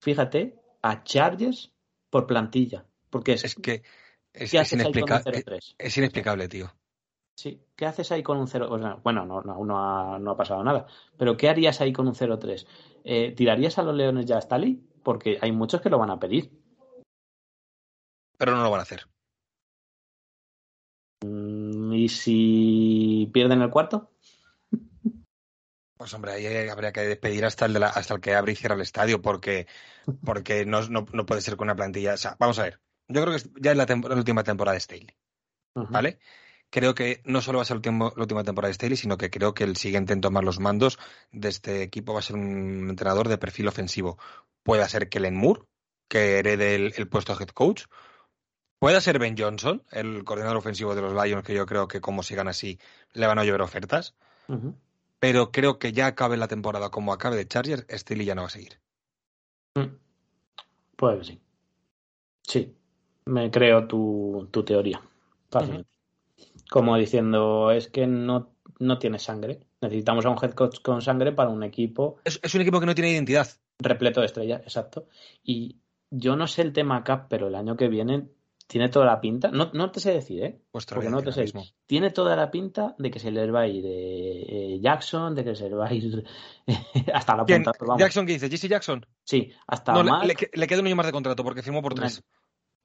fíjate, 0.00 0.60
a 0.82 1.04
Chargers 1.04 1.72
por 2.10 2.26
plantilla. 2.26 2.84
Porque 3.10 3.34
es, 3.34 3.44
Es 3.44 3.54
que 3.54 3.84
es, 4.32 4.50
¿qué 4.50 4.58
es 4.58 4.72
haces 4.72 4.84
ahí 4.84 4.92
con 4.92 5.02
el 5.02 5.08
inexplica- 5.08 5.22
0-3? 5.22 5.74
es 5.78 5.96
inexplicable, 5.98 6.48
tío. 6.48 6.74
Sí, 7.36 7.62
¿qué 7.76 7.86
haces 7.86 8.10
ahí 8.10 8.24
con 8.24 8.38
un 8.38 8.48
0? 8.48 8.66
O 8.70 8.78
sea, 8.80 8.94
bueno, 9.04 9.24
no, 9.24 9.40
no, 9.42 9.64
no, 9.64 9.78
ha, 9.78 10.18
no 10.18 10.32
ha 10.32 10.36
pasado 10.36 10.64
nada. 10.64 10.86
Pero 11.16 11.36
¿qué 11.36 11.48
harías 11.48 11.80
ahí 11.80 11.92
con 11.92 12.08
un 12.08 12.14
0-3? 12.16 12.66
Eh, 13.04 13.32
¿Tirarías 13.36 13.78
a 13.78 13.84
los 13.84 13.94
Leones 13.94 14.26
ya 14.26 14.36
a 14.38 14.40
Stali? 14.40 14.82
Porque 15.04 15.38
hay 15.40 15.52
muchos 15.52 15.80
que 15.80 15.90
lo 15.90 15.98
van 15.98 16.10
a 16.10 16.18
pedir. 16.18 16.50
Pero 18.36 18.56
no 18.56 18.64
lo 18.64 18.70
van 18.70 18.80
a 18.80 18.82
hacer. 18.82 19.06
Mm, 21.24 21.92
¿Y 21.94 22.08
si 22.08 23.30
pierden 23.32 23.62
el 23.62 23.70
cuarto? 23.70 24.09
Pues 26.00 26.14
hombre, 26.14 26.32
ahí 26.32 26.46
habría 26.70 26.92
que 26.92 27.02
despedir 27.02 27.44
hasta 27.44 27.66
el, 27.66 27.74
de 27.74 27.80
la, 27.80 27.88
hasta 27.88 28.14
el 28.14 28.22
que 28.22 28.34
abre 28.34 28.52
y 28.52 28.56
cierra 28.56 28.74
el 28.74 28.80
estadio, 28.80 29.20
porque, 29.20 29.66
porque 30.24 30.64
no, 30.64 30.80
no, 30.88 31.04
no 31.12 31.26
puede 31.26 31.42
ser 31.42 31.58
con 31.58 31.66
una 31.66 31.76
plantilla. 31.76 32.14
O 32.14 32.16
sea, 32.16 32.36
vamos 32.38 32.58
a 32.58 32.62
ver. 32.62 32.80
Yo 33.06 33.20
creo 33.20 33.36
que 33.36 33.42
ya 33.60 33.72
es 33.72 33.76
la, 33.76 33.84
la 33.84 34.14
última 34.14 34.42
temporada 34.42 34.72
de 34.72 34.80
Staley. 34.80 35.14
¿Vale? 35.74 36.18
Creo 36.70 36.94
que 36.94 37.20
no 37.26 37.42
solo 37.42 37.58
va 37.58 37.64
a 37.64 37.66
ser 37.66 37.82
la 37.84 38.12
última 38.16 38.44
temporada 38.44 38.68
de 38.70 38.76
Staley, 38.76 38.96
sino 38.96 39.18
que 39.18 39.28
creo 39.28 39.52
que 39.52 39.64
el 39.64 39.76
siguiente 39.76 40.14
en 40.14 40.22
tomar 40.22 40.42
los 40.42 40.58
mandos 40.58 40.98
de 41.32 41.50
este 41.50 41.82
equipo 41.82 42.14
va 42.14 42.20
a 42.20 42.22
ser 42.22 42.36
un 42.36 42.88
entrenador 42.88 43.28
de 43.28 43.36
perfil 43.36 43.68
ofensivo. 43.68 44.16
Puede 44.62 44.88
ser 44.88 45.10
Kellen 45.10 45.36
Moore, 45.36 45.64
que 46.08 46.38
herede 46.38 46.76
el, 46.76 46.94
el 46.96 47.08
puesto 47.10 47.36
de 47.36 47.44
head 47.44 47.50
coach. 47.50 47.84
Puede 48.78 49.02
ser 49.02 49.18
Ben 49.18 49.36
Johnson, 49.36 49.84
el 49.90 50.24
coordinador 50.24 50.56
ofensivo 50.56 50.94
de 50.94 51.02
los 51.02 51.12
Lions, 51.12 51.44
que 51.44 51.52
yo 51.52 51.66
creo 51.66 51.88
que 51.88 52.00
como 52.00 52.22
sigan 52.22 52.48
así 52.48 52.80
le 53.12 53.26
van 53.26 53.38
a 53.38 53.44
llover 53.44 53.60
ofertas. 53.60 54.14
Pero 55.20 55.52
creo 55.52 55.78
que 55.78 55.92
ya 55.92 56.06
acabe 56.08 56.36
la 56.36 56.48
temporada 56.48 56.90
como 56.90 57.12
acabe 57.12 57.36
de 57.36 57.46
Chargers, 57.46 57.86
Staley 57.88 58.26
ya 58.26 58.34
no 58.34 58.42
va 58.42 58.48
a 58.48 58.50
seguir. 58.50 58.80
Mm. 59.74 59.96
Puede 60.96 61.18
que 61.18 61.24
sí. 61.24 61.40
Sí, 62.42 62.76
me 63.26 63.50
creo 63.50 63.86
tu, 63.86 64.48
tu 64.50 64.64
teoría. 64.64 65.00
Fácilmente. 65.50 65.88
Como 66.70 66.96
diciendo, 66.96 67.70
es 67.70 67.88
que 67.88 68.06
no, 68.06 68.54
no 68.78 68.98
tiene 68.98 69.18
sangre. 69.18 69.66
Necesitamos 69.80 70.24
a 70.26 70.30
un 70.30 70.38
head 70.42 70.52
coach 70.52 70.80
con 70.82 71.02
sangre 71.02 71.32
para 71.32 71.50
un 71.50 71.62
equipo 71.62 72.18
Es, 72.24 72.38
es 72.42 72.54
un 72.54 72.60
equipo 72.62 72.80
que 72.80 72.86
no 72.86 72.94
tiene 72.94 73.10
identidad. 73.12 73.48
repleto 73.78 74.20
de 74.20 74.26
estrellas, 74.26 74.62
exacto. 74.62 75.06
Y 75.42 75.80
yo 76.10 76.36
no 76.36 76.46
sé 76.46 76.62
el 76.62 76.72
tema 76.72 77.04
cap, 77.04 77.26
pero 77.28 77.48
el 77.48 77.54
año 77.54 77.76
que 77.76 77.88
viene 77.88 78.28
tiene 78.70 78.88
toda 78.88 79.04
la 79.04 79.20
pinta. 79.20 79.50
No, 79.50 79.70
no 79.72 79.90
te 79.90 79.98
sé 79.98 80.12
decir, 80.12 80.44
¿eh? 80.44 80.60
Pues 80.70 80.86
Porque 80.86 81.10
no 81.10 81.20
te 81.20 81.32
sé. 81.32 81.40
mismo. 81.42 81.64
Tiene 81.86 82.10
toda 82.10 82.36
la 82.36 82.52
pinta 82.52 82.94
de 82.98 83.10
que 83.10 83.18
se 83.18 83.32
les 83.32 83.52
va 83.52 83.62
a 83.62 83.66
ir 83.66 83.84
eh, 83.84 84.44
eh, 84.74 84.78
Jackson, 84.80 85.34
de 85.34 85.42
que 85.42 85.56
se 85.56 85.64
les 85.68 85.76
va 85.76 85.88
a 85.88 85.92
ir 85.92 86.24
hasta 87.12 87.34
la 87.36 87.44
punta. 87.44 87.72
pero 87.72 87.88
vamos. 87.88 88.00
Jackson, 88.00 88.26
¿qué 88.26 88.34
dice? 88.34 88.48
¿JC 88.48 88.68
Jackson? 88.68 89.04
Sí, 89.24 89.52
hasta 89.66 89.92
No, 89.92 90.22
le, 90.22 90.34
le 90.34 90.50
le 90.52 90.66
queda 90.68 90.78
un 90.78 90.86
año 90.86 90.94
más 90.94 91.06
de 91.06 91.10
contrato 91.10 91.42
porque 91.42 91.62
firmó 91.64 91.82
por 91.82 91.94
tres. 91.94 92.22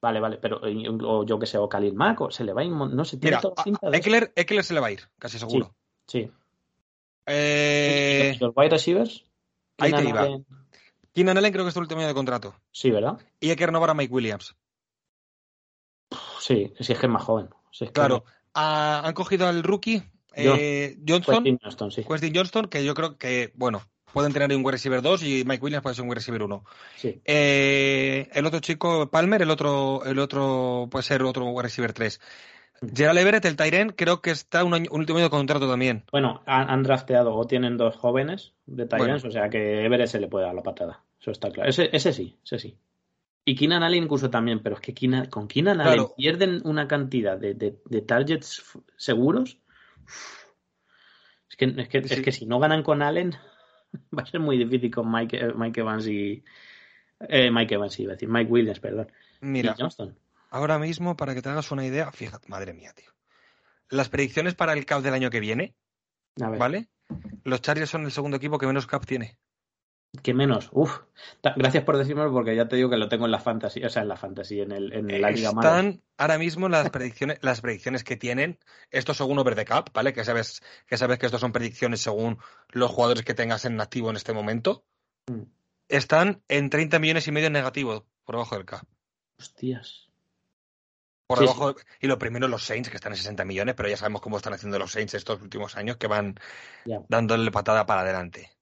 Vale, 0.02 0.18
vale, 0.18 0.38
pero 0.38 0.66
eh, 0.66 0.88
o 1.04 1.24
yo 1.24 1.38
que 1.38 1.46
sé, 1.46 1.56
o 1.56 1.68
Khalil 1.68 1.94
Mack, 1.94 2.20
o 2.22 2.30
se 2.32 2.42
le 2.42 2.52
va 2.52 2.62
a 2.62 2.64
ir, 2.64 2.72
no 2.72 3.04
sé, 3.04 3.18
tiene 3.18 3.36
Mira, 3.36 3.40
toda 3.40 3.54
la 3.58 3.62
pinta 3.64 3.88
de. 3.88 3.96
Eckler, 3.96 4.32
Eckler 4.34 4.64
se 4.64 4.74
le 4.74 4.80
va 4.80 4.88
a 4.88 4.92
ir, 4.92 5.02
casi 5.20 5.38
seguro. 5.38 5.72
Sí. 6.08 6.28
Eh, 7.26 8.34
¿Y 8.34 8.38
los 8.40 8.52
wide 8.56 8.70
receivers? 8.70 9.24
ahí 9.78 9.92
te 9.92 10.02
iba. 10.02 10.20
Allen, 10.20 10.46
Keenan 11.14 11.38
Allen 11.38 11.52
creo 11.52 11.64
que 11.64 11.70
es 11.70 11.76
el 11.76 11.82
último 11.82 12.00
año 12.00 12.08
de 12.08 12.14
contrato. 12.14 12.56
Sí, 12.72 12.90
¿verdad? 12.90 13.18
Y 13.38 13.50
hay 13.50 13.56
que 13.56 13.66
renovar 13.66 13.90
a 13.90 13.94
Mike 13.94 14.12
Williams. 14.12 14.56
Sí, 16.46 16.72
si 16.78 16.92
es 16.92 16.98
que 16.98 17.06
es 17.06 17.12
más 17.12 17.24
joven. 17.24 17.48
Si 17.72 17.84
es 17.84 17.90
que 17.90 17.94
Claro. 17.94 18.24
Ah, 18.54 19.02
han 19.04 19.14
cogido 19.14 19.48
al 19.48 19.62
rookie 19.64 20.02
eh, 20.34 20.96
Johnson, 21.06 21.34
Quentin 21.42 21.58
Johnston, 21.60 21.90
sí. 21.90 22.04
Johnston, 22.34 22.68
que 22.68 22.84
yo 22.84 22.94
creo 22.94 23.18
que, 23.18 23.52
bueno, 23.56 23.82
pueden 24.12 24.32
tener 24.32 24.54
un 24.56 24.64
wide 24.64 24.72
receiver 24.72 25.02
2 25.02 25.22
y 25.24 25.42
Mike 25.44 25.64
Williams 25.64 25.82
puede 25.82 25.94
ser 25.96 26.02
un 26.04 26.08
wide 26.10 26.14
receiver 26.16 26.42
1. 26.42 26.64
sí. 26.96 27.20
Eh, 27.24 28.28
el 28.32 28.46
otro 28.46 28.60
chico, 28.60 29.10
Palmer, 29.10 29.42
el 29.42 29.50
otro, 29.50 30.04
el 30.04 30.18
otro 30.20 30.88
puede 30.90 31.02
ser 31.02 31.22
otro 31.24 31.46
wide 31.46 31.64
receiver 31.64 31.92
3. 31.92 32.20
Gerald 32.94 33.18
Everett, 33.18 33.44
el 33.46 33.56
Tyren, 33.56 33.88
creo 33.90 34.20
que 34.20 34.30
está 34.30 34.62
un, 34.62 34.74
año- 34.74 34.90
un 34.92 35.00
último 35.00 35.18
año 35.18 35.26
de 35.26 35.30
contrato 35.30 35.68
también. 35.68 36.04
Bueno, 36.12 36.42
han, 36.46 36.70
han 36.70 36.82
drafteado 36.82 37.34
o 37.34 37.46
tienen 37.46 37.76
dos 37.76 37.96
jóvenes 37.96 38.52
de 38.66 38.84
Bueno. 38.84 39.16
o 39.16 39.30
sea 39.30 39.48
que 39.48 39.84
Everett 39.84 40.08
se 40.08 40.20
le 40.20 40.28
puede 40.28 40.44
dar 40.46 40.54
la 40.54 40.62
patada. 40.62 41.02
Eso 41.20 41.30
está 41.30 41.50
claro. 41.50 41.68
Ese, 41.68 41.88
ese 41.92 42.12
sí, 42.12 42.36
ese 42.44 42.58
sí. 42.58 42.78
Y 43.48 43.54
Keenan 43.54 43.82
Allen 43.84 44.02
incluso 44.02 44.28
también, 44.28 44.60
pero 44.60 44.74
es 44.74 44.80
que 44.80 44.92
Keenan- 44.92 45.28
con 45.30 45.46
Keenan 45.46 45.80
Allen 45.80 45.94
Claro. 45.94 46.14
pierden 46.16 46.60
una 46.64 46.88
cantidad 46.88 47.38
de, 47.38 47.54
de- 47.54 47.80
de 47.84 48.00
targets 48.02 48.62
seguros. 48.96 49.58
Es 51.48 51.56
que, 51.56 51.64
es, 51.76 51.88
que, 51.88 52.02
Sí. 52.08 52.14
es 52.14 52.20
que 52.22 52.32
si 52.32 52.44
no 52.46 52.58
ganan 52.58 52.82
con 52.82 53.02
Allen, 53.02 53.34
va 54.16 54.22
a 54.22 54.26
ser 54.26 54.40
muy 54.40 54.58
difícil 54.58 54.90
con 54.92 55.10
Mike, 55.10 55.36
eh, 55.38 55.52
Mike 55.54 55.80
Evans 55.80 56.06
y. 56.08 56.42
eh, 57.20 57.50
Mike 57.50 57.74
Evans, 57.74 57.98
iba 58.00 58.12
a 58.12 58.16
decir, 58.16 58.28
Mike 58.28 58.50
Williams, 58.50 58.80
perdón. 58.80 59.10
Mira, 59.40 59.74
Y 59.76 59.80
Johnston. 59.80 60.18
ahora 60.50 60.78
mismo, 60.78 61.16
para 61.16 61.34
que 61.34 61.40
te 61.42 61.48
hagas 61.48 61.70
una 61.70 61.86
idea, 61.86 62.10
fíjate, 62.10 62.48
madre 62.48 62.74
mía, 62.74 62.92
tío. 62.94 63.10
Las 63.90 64.08
predicciones 64.08 64.54
para 64.56 64.72
el 64.72 64.84
cap 64.84 65.02
del 65.02 65.14
año 65.14 65.30
que 65.30 65.38
viene, 65.40 65.76
A 66.40 66.50
ver, 66.50 66.58
¿vale? 66.58 66.88
Los 67.44 67.62
Chargers 67.62 67.88
son 67.90 68.04
el 68.04 68.10
segundo 68.10 68.36
equipo 68.38 68.58
que 68.58 68.66
menos 68.66 68.86
cap 68.88 69.06
tiene. 69.06 69.38
¿Qué 70.22 70.34
menos? 70.34 70.68
Uf. 70.72 71.00
Gracias 71.42 71.84
por 71.84 71.96
decírmelo 71.96 72.32
porque 72.32 72.54
ya 72.54 72.68
te 72.68 72.76
digo 72.76 72.90
que 72.90 72.96
lo 72.96 73.08
tengo 73.08 73.24
en 73.24 73.30
la 73.30 73.38
fantasy, 73.38 73.82
o 73.84 73.88
sea, 73.88 74.02
en 74.02 74.08
la 74.08 74.16
fantasy, 74.16 74.60
en, 74.60 74.72
el, 74.72 74.92
en 74.92 75.20
la 75.20 75.30
liga. 75.30 75.50
Están 75.50 76.02
ahora 76.16 76.38
mismo 76.38 76.68
las 76.68 76.90
predicciones, 76.90 77.38
las 77.42 77.60
predicciones 77.60 78.04
que 78.04 78.16
tienen, 78.16 78.58
esto 78.90 79.14
según 79.14 79.38
over 79.38 79.54
the 79.54 79.64
cap, 79.64 79.90
¿vale? 79.92 80.12
Que 80.12 80.24
sabes, 80.24 80.62
que 80.86 80.96
sabes 80.96 81.18
que 81.18 81.26
estos 81.26 81.40
son 81.40 81.52
predicciones 81.52 82.00
según 82.00 82.38
los 82.70 82.90
jugadores 82.90 83.24
que 83.24 83.34
tengas 83.34 83.64
en 83.64 83.80
activo 83.80 84.10
en 84.10 84.16
este 84.16 84.32
momento. 84.32 84.84
Mm. 85.26 85.42
Están 85.88 86.42
en 86.48 86.70
30 86.70 86.98
millones 86.98 87.28
y 87.28 87.32
medio 87.32 87.46
en 87.46 87.52
negativo, 87.52 88.06
por 88.24 88.36
debajo 88.36 88.56
del 88.56 88.64
cap. 88.64 88.84
Hostias. 89.38 90.06
Por 91.26 91.38
Sí, 91.38 91.44
debajo, 91.44 91.74
y 92.00 92.06
lo 92.06 92.18
primero 92.18 92.46
los 92.46 92.64
Saints, 92.64 92.88
que 92.88 92.96
están 92.96 93.12
en 93.12 93.18
60 93.18 93.44
millones, 93.44 93.74
pero 93.74 93.88
ya 93.88 93.96
sabemos 93.96 94.20
cómo 94.20 94.36
están 94.36 94.52
haciendo 94.52 94.78
los 94.78 94.92
Saints 94.92 95.14
estos 95.14 95.42
últimos 95.42 95.76
años, 95.76 95.96
que 95.96 96.06
van 96.06 96.38
dándole 97.08 97.50
patada 97.50 97.84
para 97.84 98.02
adelante. 98.02 98.55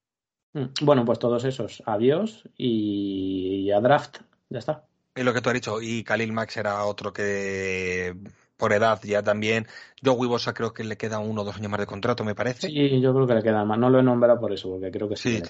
Mm, 0.55 0.64
Bueno, 0.82 1.05
pues 1.05 1.18
todos 1.18 1.44
esos. 1.44 1.82
Adiós 1.86 2.48
y 2.57 3.70
a 3.70 3.80
draft. 3.80 4.18
Ya 4.48 4.59
está. 4.61 4.84
Y 5.16 5.22
lo 5.22 5.32
que 5.32 5.40
tú 5.40 5.48
has 5.50 5.55
dicho, 5.55 5.80
y 5.80 6.02
Khalil 6.02 6.32
Max 6.32 6.57
era 6.57 6.84
otro 6.84 7.12
que 7.12 8.16
por 8.57 8.72
edad 8.72 9.00
ya 9.05 9.22
también. 9.22 9.66
Joey 10.02 10.28
Bosa 10.28 10.55
creo 10.55 10.72
que 10.72 10.82
le 10.84 10.96
queda 10.96 11.18
uno 11.18 11.42
o 11.42 11.44
dos 11.44 11.57
años 11.57 11.70
más 11.70 11.80
de 11.80 11.86
contrato, 11.86 12.24
me 12.24 12.34
parece. 12.34 12.68
Sí, 12.68 13.00
yo 13.00 13.14
creo 13.14 13.26
que 13.26 13.34
le 13.34 13.42
queda 13.42 13.64
más. 13.64 13.78
No 13.78 13.90
lo 13.90 14.00
he 14.00 14.02
nombrado 14.02 14.40
por 14.40 14.52
eso, 14.52 14.70
porque 14.70 14.90
creo 14.90 15.09
que 15.09 15.16
sí. 15.16 15.40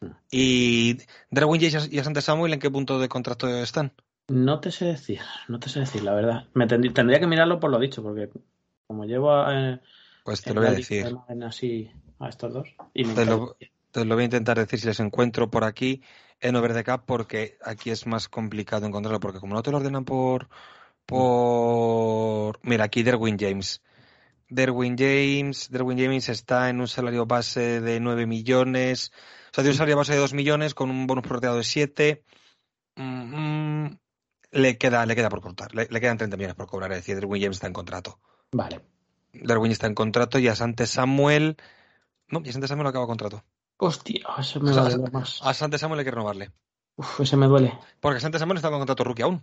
Sí. 0.00 0.08
Y 0.30 0.98
Derwin 1.30 1.60
James 1.60 1.88
y 1.90 1.98
Asante 1.98 2.20
Samuel, 2.20 2.52
¿en 2.52 2.60
qué 2.60 2.70
punto 2.70 2.98
de 2.98 3.08
contrato 3.08 3.48
están? 3.48 3.92
No 4.28 4.60
te 4.60 4.70
sé 4.70 4.84
decir, 4.84 5.20
no 5.48 5.58
te 5.58 5.70
sé 5.70 5.80
decir, 5.80 6.02
la 6.02 6.14
verdad. 6.14 6.46
Me 6.52 6.66
tendrí- 6.66 6.92
tendría 6.92 7.18
que 7.18 7.26
mirarlo 7.26 7.58
por 7.58 7.70
lo 7.70 7.78
dicho, 7.78 8.02
porque 8.02 8.28
como 8.86 9.04
llevo 9.06 9.32
eh, 9.50 9.80
Pues 10.22 10.42
te 10.42 10.52
lo 10.52 10.60
voy 10.60 10.70
a 10.70 10.72
decir. 10.74 11.06
así 11.46 11.90
a 12.18 12.28
estos 12.28 12.52
dos. 12.52 12.68
Y 12.92 13.04
me 13.04 13.14
Te 13.14 13.24
lo, 13.24 13.56
te 13.90 14.04
lo 14.04 14.14
voy 14.14 14.22
a 14.22 14.24
intentar 14.26 14.58
decir 14.58 14.80
si 14.80 14.86
les 14.86 15.00
encuentro 15.00 15.50
por 15.50 15.64
aquí 15.64 16.02
en 16.40 16.56
Over 16.56 16.74
the 16.74 16.84
Cap, 16.84 17.04
porque 17.06 17.58
aquí 17.64 17.90
es 17.90 18.06
más 18.06 18.28
complicado 18.28 18.86
encontrarlo, 18.86 19.20
porque 19.20 19.40
como 19.40 19.54
no 19.54 19.62
te 19.62 19.70
lo 19.70 19.78
ordenan 19.78 20.04
por. 20.04 20.48
por. 21.06 22.58
Mira, 22.62 22.84
aquí 22.84 23.02
Derwin 23.02 23.38
James. 23.38 23.82
Derwin 24.50 24.96
James, 24.96 25.70
Derwin 25.70 25.98
James 25.98 26.28
está 26.28 26.70
en 26.70 26.80
un 26.80 26.88
salario 26.88 27.26
base 27.26 27.80
de 27.82 28.00
9 28.00 28.26
millones, 28.26 29.12
o 29.50 29.54
sea, 29.54 29.62
tiene 29.62 29.70
un 29.70 29.76
salario 29.76 29.96
base 29.96 30.14
de 30.14 30.18
2 30.20 30.32
millones 30.32 30.74
con 30.74 30.90
un 30.90 31.06
bonus 31.06 31.22
prorrateado 31.22 31.58
de 31.58 31.64
7. 31.64 32.24
Mm, 32.96 33.84
mm, 33.84 33.98
le 34.52 34.78
queda, 34.78 35.04
le 35.04 35.14
queda 35.14 35.28
por 35.28 35.42
cortar, 35.42 35.74
le, 35.74 35.86
le 35.90 36.00
quedan 36.00 36.16
30 36.16 36.36
millones 36.38 36.56
por 36.56 36.66
cobrar, 36.66 36.90
es 36.92 36.98
decir, 36.98 37.16
Derwin 37.16 37.42
James 37.42 37.56
está 37.58 37.66
en 37.66 37.74
contrato. 37.74 38.20
Vale. 38.52 38.80
Derwin 39.32 39.72
está 39.72 39.86
en 39.86 39.94
contrato 39.94 40.38
y 40.38 40.48
Asante 40.48 40.86
Samuel. 40.86 41.56
No, 42.28 42.40
y 42.42 42.48
Asante 42.48 42.68
Samuel 42.68 42.88
acaba 42.88 43.06
contrato. 43.06 43.44
Hostia, 43.78 44.26
eso 44.38 44.60
me 44.60 44.70
O 44.70 44.74
sea, 44.74 44.82
va 44.82 45.06
a 45.06 45.10
más. 45.10 45.40
A 45.42 45.50
Asante 45.50 45.78
Samuel 45.78 46.00
hay 46.00 46.04
que 46.04 46.10
renovarle. 46.10 46.50
Uf, 46.96 47.20
ese 47.20 47.36
me 47.36 47.46
duele. 47.46 47.78
Porque 48.00 48.18
Asante 48.18 48.38
Samuel 48.38 48.56
está 48.56 48.70
con 48.70 48.78
contrato 48.78 49.04
rookie 49.04 49.22
aún. 49.22 49.40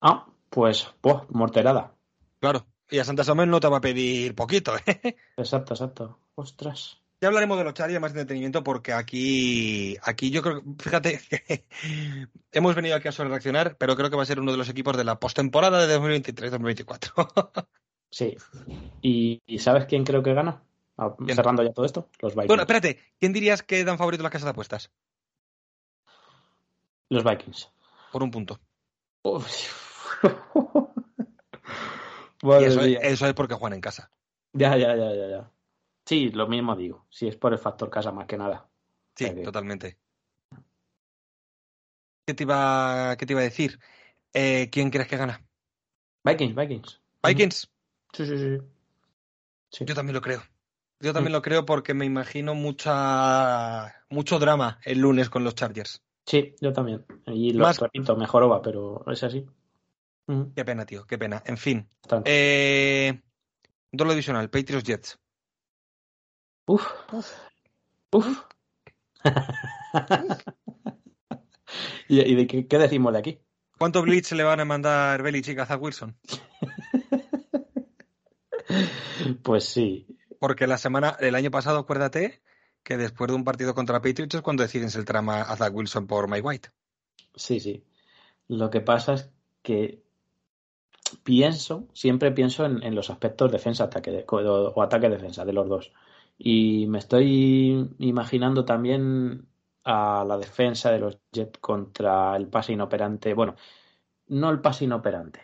Ah, 0.00 0.26
pues, 0.50 0.92
pues, 1.00 1.16
morterada. 1.30 1.94
Claro. 2.38 2.66
Y 2.90 2.98
Asante 2.98 3.24
Samuel 3.24 3.48
no 3.48 3.60
te 3.60 3.68
va 3.68 3.78
a 3.78 3.80
pedir 3.80 4.34
poquito. 4.34 4.74
¿eh? 4.86 5.16
Exacto, 5.38 5.72
exacto. 5.72 6.18
Ostras. 6.34 7.00
Ya 7.20 7.28
hablaremos 7.28 7.56
de 7.56 7.64
los 7.64 7.72
Chargers 7.72 8.02
más 8.02 8.12
de 8.12 8.20
entretenimiento 8.20 8.62
porque 8.62 8.92
aquí, 8.92 9.96
aquí 10.02 10.30
yo 10.30 10.42
creo, 10.42 10.62
fíjate, 10.78 11.18
que 11.30 11.64
hemos 12.52 12.74
venido 12.74 12.96
aquí 12.96 13.08
a 13.08 13.12
reaccionar, 13.12 13.76
pero 13.78 13.96
creo 13.96 14.10
que 14.10 14.16
va 14.16 14.24
a 14.24 14.26
ser 14.26 14.40
uno 14.40 14.52
de 14.52 14.58
los 14.58 14.68
equipos 14.68 14.94
de 14.98 15.04
la 15.04 15.18
postemporada 15.18 15.86
de 15.86 15.98
2023-2024. 15.98 17.68
Sí. 18.10 18.36
¿Y, 19.02 19.42
y 19.44 19.58
sabes 19.58 19.86
quién 19.86 20.04
creo 20.04 20.22
que 20.22 20.34
gana? 20.34 20.62
Ah. 20.96 21.14
Cerrando 21.28 21.62
ya 21.62 21.72
todo 21.72 21.84
esto, 21.86 22.08
los 22.20 22.32
Vikings. 22.34 22.46
bueno, 22.48 22.62
espérate, 22.62 23.00
¿quién 23.18 23.32
dirías 23.32 23.62
que 23.62 23.84
dan 23.84 23.98
favorito 23.98 24.22
las 24.22 24.30
casas 24.32 24.44
de 24.44 24.50
apuestas? 24.50 24.90
Los 27.08 27.24
Vikings. 27.24 27.70
Por 28.12 28.22
un 28.22 28.30
punto. 28.30 28.58
Y 32.42 32.64
eso, 32.64 32.80
es- 32.80 32.86
mía. 32.86 32.98
eso 33.02 33.26
es 33.26 33.32
porque 33.32 33.54
juegan 33.54 33.74
en 33.74 33.80
casa. 33.80 34.10
Ya, 34.52 34.76
ya, 34.76 34.94
ya, 34.94 35.14
ya, 35.14 35.28
ya. 35.28 35.50
Sí, 36.04 36.28
lo 36.30 36.46
mismo 36.46 36.76
digo. 36.76 37.06
Si 37.08 37.26
es 37.26 37.36
por 37.36 37.52
el 37.54 37.58
factor 37.58 37.88
casa 37.88 38.12
más 38.12 38.26
que 38.26 38.36
nada. 38.36 38.68
Sí, 39.16 39.30
totalmente. 39.42 39.98
¿Qué 42.26 42.34
te 42.34 42.42
iba, 42.42 43.16
qué 43.18 43.24
te 43.24 43.32
iba 43.32 43.40
a 43.40 43.44
decir? 43.44 43.80
Eh, 44.34 44.68
¿Quién 44.70 44.90
crees 44.90 45.08
que 45.08 45.16
gana? 45.16 45.42
Vikings, 46.22 46.54
Vikings. 46.54 47.00
Vikings. 47.22 47.70
Sí, 48.12 48.26
sí, 48.26 48.38
sí. 49.70 49.84
Yo 49.86 49.94
también 49.94 50.14
lo 50.14 50.20
creo. 50.20 50.42
Yo 51.00 51.12
también 51.12 51.32
mm. 51.32 51.36
lo 51.36 51.42
creo 51.42 51.66
porque 51.66 51.94
me 51.94 52.04
imagino 52.04 52.54
mucha 52.54 53.94
mucho 54.08 54.38
drama 54.38 54.78
el 54.84 55.00
lunes 55.00 55.30
con 55.30 55.44
los 55.44 55.54
Chargers. 55.54 56.02
Sí, 56.26 56.54
yo 56.60 56.72
también. 56.72 57.04
Y 57.26 57.52
lo 57.52 57.64
Más... 57.64 57.78
repito, 57.78 58.16
mejoró 58.16 58.48
va, 58.48 58.62
pero 58.62 59.04
es 59.10 59.22
así. 59.22 59.46
Qué 60.26 60.64
pena, 60.64 60.86
tío, 60.86 61.06
qué 61.06 61.18
pena. 61.18 61.42
En 61.44 61.58
fin. 61.58 61.86
Eh, 62.24 63.20
Dolo 63.92 64.12
divisional, 64.12 64.48
Patriots 64.48 64.84
Jets. 64.84 65.18
Uf. 66.66 66.86
Uf. 68.10 68.40
¿Y, 72.08 72.34
de 72.34 72.46
qué, 72.46 72.78
decimos 72.78 73.12
de 73.12 73.18
aquí? 73.18 73.38
¿Cuánto 73.78 74.00
blitz 74.02 74.32
le 74.32 74.44
van 74.44 74.60
a 74.60 74.64
mandar 74.64 75.22
Belichick 75.22 75.58
a 75.58 75.66
Zach 75.66 75.80
Wilson? 75.80 76.16
pues 79.42 79.64
sí. 79.64 80.06
Porque 80.44 80.66
la 80.66 80.76
semana, 80.76 81.16
el 81.20 81.36
año 81.36 81.50
pasado, 81.50 81.78
acuérdate 81.78 82.42
que 82.82 82.98
después 82.98 83.28
de 83.28 83.34
un 83.34 83.44
partido 83.44 83.74
contra 83.74 84.02
Patriots 84.02 84.34
es 84.34 84.42
cuando 84.42 84.62
deciden 84.62 84.90
el 84.94 85.06
trama 85.06 85.40
a 85.40 85.56
Zach 85.56 85.74
Wilson 85.74 86.06
por 86.06 86.28
Mike 86.28 86.46
White. 86.46 86.68
Sí, 87.34 87.60
sí. 87.60 87.82
Lo 88.48 88.68
que 88.68 88.82
pasa 88.82 89.14
es 89.14 89.30
que 89.62 90.02
pienso, 91.22 91.88
siempre 91.94 92.30
pienso 92.30 92.66
en, 92.66 92.94
los 92.94 93.08
aspectos 93.08 93.52
defensa-ataque 93.52 94.26
o 94.28 94.82
ataque-defensa 94.82 95.46
de 95.46 95.54
los 95.54 95.66
dos. 95.66 95.92
Y 96.36 96.88
me 96.88 96.98
estoy 96.98 97.94
imaginando 98.00 98.66
también 98.66 99.48
a 99.82 100.26
la 100.28 100.36
defensa 100.36 100.92
de 100.92 100.98
los 100.98 101.16
Jets 101.32 101.58
contra 101.58 102.36
el 102.36 102.48
pase 102.48 102.74
inoperante. 102.74 103.32
Bueno, 103.32 103.56
no 104.26 104.50
el 104.50 104.60
pase 104.60 104.84
inoperante. 104.84 105.40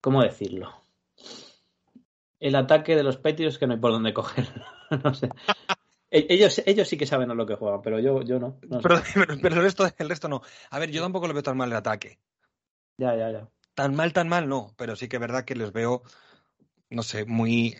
¿Cómo 0.00 0.20
decirlo? 0.24 0.87
El 2.40 2.54
ataque 2.54 2.94
de 2.94 3.02
los 3.02 3.16
Patriots 3.16 3.58
que 3.58 3.66
no 3.66 3.74
hay 3.74 3.80
por 3.80 3.92
dónde 3.92 4.14
coger. 4.14 4.46
no 5.04 5.14
sé. 5.14 5.28
E-, 6.10 6.26
ellos, 6.30 6.62
ellos 6.66 6.88
sí 6.88 6.96
que 6.96 7.06
saben 7.06 7.30
a 7.30 7.34
lo 7.34 7.46
que 7.46 7.56
juegan, 7.56 7.82
pero 7.82 7.98
yo, 8.00 8.22
yo 8.22 8.38
no. 8.38 8.58
pero, 8.82 9.02
el, 9.32 9.62
resto, 9.62 9.88
el 9.96 10.08
resto 10.08 10.28
no. 10.28 10.42
A 10.70 10.78
ver, 10.78 10.90
yo 10.90 11.02
tampoco 11.02 11.26
lo 11.26 11.34
veo 11.34 11.42
tan 11.42 11.56
mal 11.56 11.70
el 11.70 11.76
ataque. 11.76 12.18
Ya, 12.96 13.14
ya, 13.16 13.30
ya. 13.30 13.48
Tan 13.74 13.94
mal, 13.94 14.12
tan 14.12 14.28
mal 14.28 14.48
no, 14.48 14.74
pero 14.76 14.96
sí 14.96 15.08
que 15.08 15.16
es 15.16 15.20
verdad 15.20 15.44
que 15.44 15.54
les 15.54 15.72
veo, 15.72 16.02
no 16.90 17.02
sé, 17.02 17.24
muy, 17.26 17.76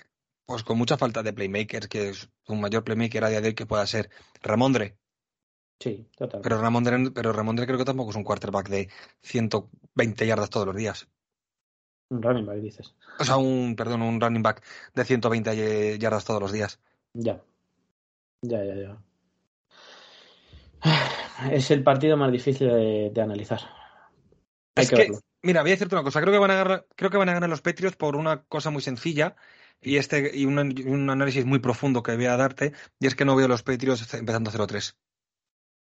pues 0.46 0.62
con 0.62 0.78
mucha 0.78 0.96
falta 0.96 1.24
de 1.24 1.32
playmakers, 1.32 1.88
que 1.88 2.10
es 2.10 2.30
un 2.46 2.60
mayor 2.60 2.84
playmaker 2.84 3.24
a 3.24 3.28
día 3.28 3.40
de 3.40 3.48
hoy 3.48 3.54
que 3.54 3.66
pueda 3.66 3.84
ser 3.86 4.08
Ramondre. 4.40 4.96
Sí, 5.80 6.08
total. 6.16 6.40
Pero 6.42 6.60
Ramondre, 6.60 7.10
pero 7.10 7.32
Ramondre 7.32 7.66
creo 7.66 7.78
que 7.78 7.84
tampoco 7.84 8.10
es 8.10 8.16
un 8.16 8.24
quarterback 8.24 8.68
de 8.68 8.88
120 9.22 10.26
yardas 10.26 10.50
todos 10.50 10.66
los 10.66 10.76
días. 10.76 11.08
Un 12.10 12.22
running 12.22 12.46
back, 12.46 12.58
dices. 12.58 12.94
O 13.18 13.24
sea, 13.24 13.36
un, 13.36 13.76
perdón, 13.76 14.02
un 14.02 14.20
running 14.20 14.42
back 14.42 14.62
de 14.94 15.04
120 15.04 15.98
yardas 15.98 16.24
todos 16.24 16.40
los 16.40 16.52
días. 16.52 16.80
Ya. 17.12 17.42
Ya, 18.42 18.64
ya, 18.64 18.74
ya. 18.74 18.98
Es 21.52 21.70
el 21.70 21.84
partido 21.84 22.16
más 22.16 22.32
difícil 22.32 22.68
de, 22.68 23.22
analizar. 23.22 23.60
Hay 24.74 24.84
es 24.84 24.90
que, 24.90 25.08
mira, 25.42 25.62
voy 25.62 25.70
a 25.70 25.74
decirte 25.74 25.94
una 25.94 26.02
cosa. 26.02 26.20
Creo 26.20 26.32
que 26.32 26.38
van 26.40 26.50
a 26.50 26.56
ganar, 26.56 26.86
creo 26.96 27.10
que 27.10 27.16
van 27.16 27.28
a 27.28 27.34
ganar 27.34 27.48
los 27.48 27.60
Patriots 27.60 27.96
por 27.96 28.16
una 28.16 28.42
cosa 28.44 28.70
muy 28.70 28.82
sencilla 28.82 29.36
y 29.80 29.96
este 29.96 30.36
y 30.36 30.46
un, 30.46 30.58
un, 30.58 31.10
análisis 31.10 31.44
muy 31.44 31.60
profundo 31.60 32.02
que 32.02 32.16
voy 32.16 32.26
a 32.26 32.36
darte 32.36 32.72
y 32.98 33.06
es 33.06 33.14
que 33.14 33.24
no 33.24 33.36
veo 33.36 33.46
los 33.46 33.62
Patriots 33.62 34.12
empezando 34.14 34.50
0-3. 34.50 34.96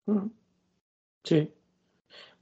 Mm. 0.08 0.28
Sí. 1.24 1.54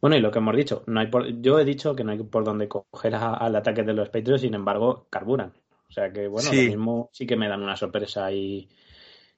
Bueno, 0.04 0.18
y 0.18 0.20
lo 0.20 0.32
que 0.32 0.39
hemos 0.39 0.58
dicho, 0.58 0.84
no 0.88 0.99
hay 0.99 1.10
yo 1.39 1.58
he 1.58 1.64
dicho 1.64 1.95
que 1.95 2.04
no 2.04 2.12
hay 2.12 2.18
por 2.18 2.43
dónde 2.43 2.68
coger 2.68 3.16
al 3.16 3.56
ataque 3.56 3.84
de 3.84 3.93
los 3.93 4.10
Patriots, 4.10 4.41
sin 4.41 4.54
embargo, 4.54 5.08
carburan. 5.10 5.54
O 5.88 5.93
sea 5.93 6.12
que, 6.12 6.28
bueno, 6.28 6.51
lo 6.51 6.62
mismo 6.62 7.10
sí 7.14 7.26
que 7.26 7.38
me 7.38 7.47
dan 7.47 7.64
una 7.64 7.78
sorpresa 7.78 8.30
y, 8.30 8.68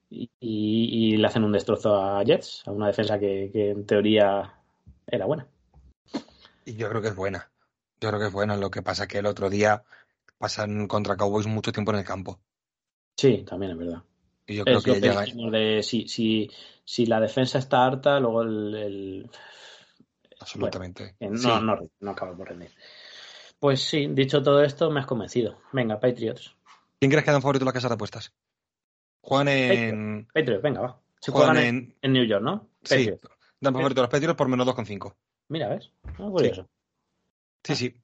y, 0.10 1.18
le 1.18 1.28
hacen 1.28 1.44
un 1.44 1.52
destrozo 1.52 1.96
a 2.04 2.24
Jets, 2.24 2.64
a 2.66 2.72
una 2.72 2.88
defensa 2.88 3.20
que, 3.20 3.52
que, 3.54 3.70
en 3.70 3.86
teoría 3.86 4.56
era 5.06 5.28
buena. 5.28 5.46
Y 6.66 6.74
yo 6.74 6.90
creo 6.90 7.04
que 7.04 7.10
es 7.10 7.16
buena. 7.16 7.52
Yo 8.02 8.10
creo 8.10 8.20
que 8.20 8.28
es 8.28 8.34
buena. 8.34 8.58
Lo 8.58 8.72
que 8.72 8.82
pasa 8.82 9.08
que 9.08 9.20
el 9.20 9.28
otro 9.28 9.52
día 9.52 9.84
pasan 10.40 10.88
contra 10.88 11.16
Cowboys 11.16 11.46
mucho 11.46 11.72
tiempo 11.74 11.92
en 11.92 12.00
el 12.00 12.06
campo. 12.06 12.40
Sí, 13.16 13.46
también 13.48 13.74
es 13.74 13.78
verdad. 13.78 14.02
Y 14.48 14.56
yo 14.56 14.66
creo 14.66 14.82
que, 14.82 15.00
llega... 15.00 15.26
de, 15.26 15.84
si, 15.84 16.08
si, 16.08 16.50
si, 16.84 17.06
la 17.06 17.20
defensa 17.20 17.60
está 17.60 17.86
harta, 17.86 18.20
luego 18.20 18.42
el. 18.42 19.30
Absolutamente. 20.46 21.16
no, 21.20 21.60
no, 21.60 21.80
no 22.00 22.12
acaba 22.12 22.36
por 22.38 22.50
rendir. 22.50 22.72
Pues 23.60 23.82
sí, 23.82 24.08
dicho 24.12 24.44
todo 24.44 24.64
esto, 24.64 24.92
me 24.92 25.00
has 25.00 25.08
convencido. 25.08 25.60
Venga, 25.72 26.00
Patriots. 26.00 26.56
¿Quién 27.00 27.10
crees 27.10 27.26
que 27.26 27.32
dan 27.32 27.42
favorito 27.42 27.66
la 27.66 27.74
casa 27.74 27.88
de 27.88 27.96
apuestas? 27.96 28.32
Juan 29.22 29.48
en. 29.48 30.28
Patriots, 30.32 30.62
venga, 30.62 30.82
va. 30.82 31.02
Se 31.20 31.32
juegan 31.32 31.58
en... 31.58 31.96
en, 32.02 32.14
New 32.14 32.26
York, 32.26 32.44
¿no? 32.44 32.70
Sí, 32.84 33.10
dan 33.60 33.74
favorito 33.74 34.02
a 34.02 34.04
los 34.04 34.12
Patriots 34.12 34.38
por 34.38 34.48
menos 34.48 34.68
2,5. 34.68 35.16
Mira, 35.48 35.68
¿ves? 35.70 35.92
Ah, 36.04 36.30
curioso. 36.30 36.70
Sí, 37.64 37.76
sí. 37.76 37.96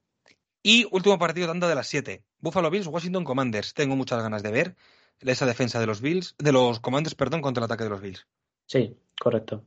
Y 0.64 0.88
último 0.90 1.18
partido 1.18 1.46
tanda 1.46 1.68
de 1.68 1.76
las 1.76 1.86
7. 1.86 2.24
Buffalo 2.40 2.70
Bills, 2.70 2.88
Washington 2.88 3.22
Commanders. 3.22 3.74
Tengo 3.74 3.94
muchas 3.94 4.20
ganas 4.20 4.42
de 4.42 4.50
ver 4.50 4.76
esa 5.20 5.46
defensa 5.46 5.78
de 5.78 5.86
los 5.86 6.00
Bills, 6.00 6.34
de 6.38 6.50
los 6.50 6.80
Commanders, 6.80 7.14
perdón, 7.14 7.40
contra 7.40 7.60
el 7.60 7.66
ataque 7.66 7.84
de 7.84 7.90
los 7.90 8.00
Bills. 8.00 8.26
Sí, 8.66 8.96
correcto. 9.20 9.64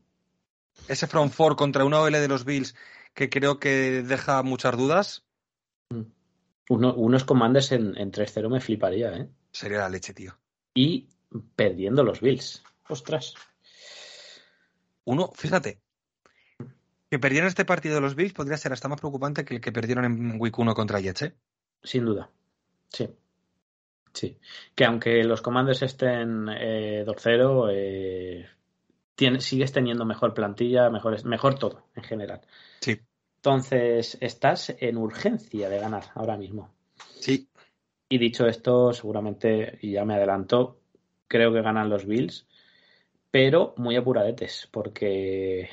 Ese 0.87 1.07
front 1.07 1.33
four 1.33 1.55
contra 1.55 1.85
una 1.85 1.99
OL 1.99 2.11
de 2.11 2.27
los 2.27 2.45
Bills 2.45 2.75
que 3.13 3.29
creo 3.29 3.59
que 3.59 4.03
deja 4.03 4.43
muchas 4.43 4.77
dudas. 4.77 5.25
Mm. 5.89 6.01
unos 6.69 7.23
Commanders 7.23 7.71
en, 7.71 7.97
en 7.97 8.11
3-0 8.11 8.49
me 8.49 8.59
fliparía, 8.59 9.15
¿eh? 9.15 9.29
Sería 9.51 9.79
la 9.79 9.89
leche, 9.89 10.13
tío. 10.13 10.37
Y 10.73 11.07
perdiendo 11.55 12.03
los 12.03 12.21
Bills. 12.21 12.63
Ostras. 12.87 13.35
Uno, 15.05 15.31
fíjate, 15.33 15.79
que 17.09 17.19
perdieran 17.19 17.47
este 17.47 17.65
partido 17.65 17.95
de 17.95 18.01
los 18.01 18.15
Bills 18.15 18.33
podría 18.33 18.57
ser 18.57 18.73
hasta 18.73 18.87
más 18.87 18.99
preocupante 18.99 19.45
que 19.45 19.55
el 19.55 19.61
que 19.61 19.71
perdieron 19.71 20.05
en 20.05 20.41
Week 20.41 20.57
1 20.57 20.73
contra 20.73 20.99
Jets, 20.99 21.21
¿eh? 21.21 21.35
Sin 21.83 22.05
duda. 22.05 22.29
Sí. 22.89 23.09
Sí. 24.13 24.37
Que 24.73 24.85
aunque 24.85 25.23
los 25.23 25.41
comandos 25.41 25.81
estén 25.81 26.47
eh, 26.49 27.03
2-0, 27.05 27.69
eh, 27.71 28.49
sigues 29.39 29.71
teniendo 29.71 30.05
mejor 30.05 30.33
plantilla, 30.33 30.89
mejor, 30.89 31.23
mejor 31.25 31.57
todo 31.57 31.87
en 31.95 32.03
general. 32.03 32.41
Sí. 32.81 32.99
Entonces, 33.37 34.17
estás 34.21 34.75
en 34.79 34.97
urgencia 34.97 35.69
de 35.69 35.79
ganar 35.79 36.05
ahora 36.15 36.37
mismo. 36.37 36.73
Sí. 37.19 37.47
Y 38.09 38.17
dicho 38.17 38.47
esto, 38.47 38.93
seguramente, 38.93 39.77
y 39.81 39.91
ya 39.91 40.05
me 40.05 40.15
adelanto, 40.15 40.79
creo 41.27 41.51
que 41.53 41.61
ganan 41.61 41.89
los 41.89 42.05
Bills, 42.05 42.47
pero 43.31 43.73
muy 43.77 43.95
apuradetes, 43.95 44.67
porque 44.71 45.69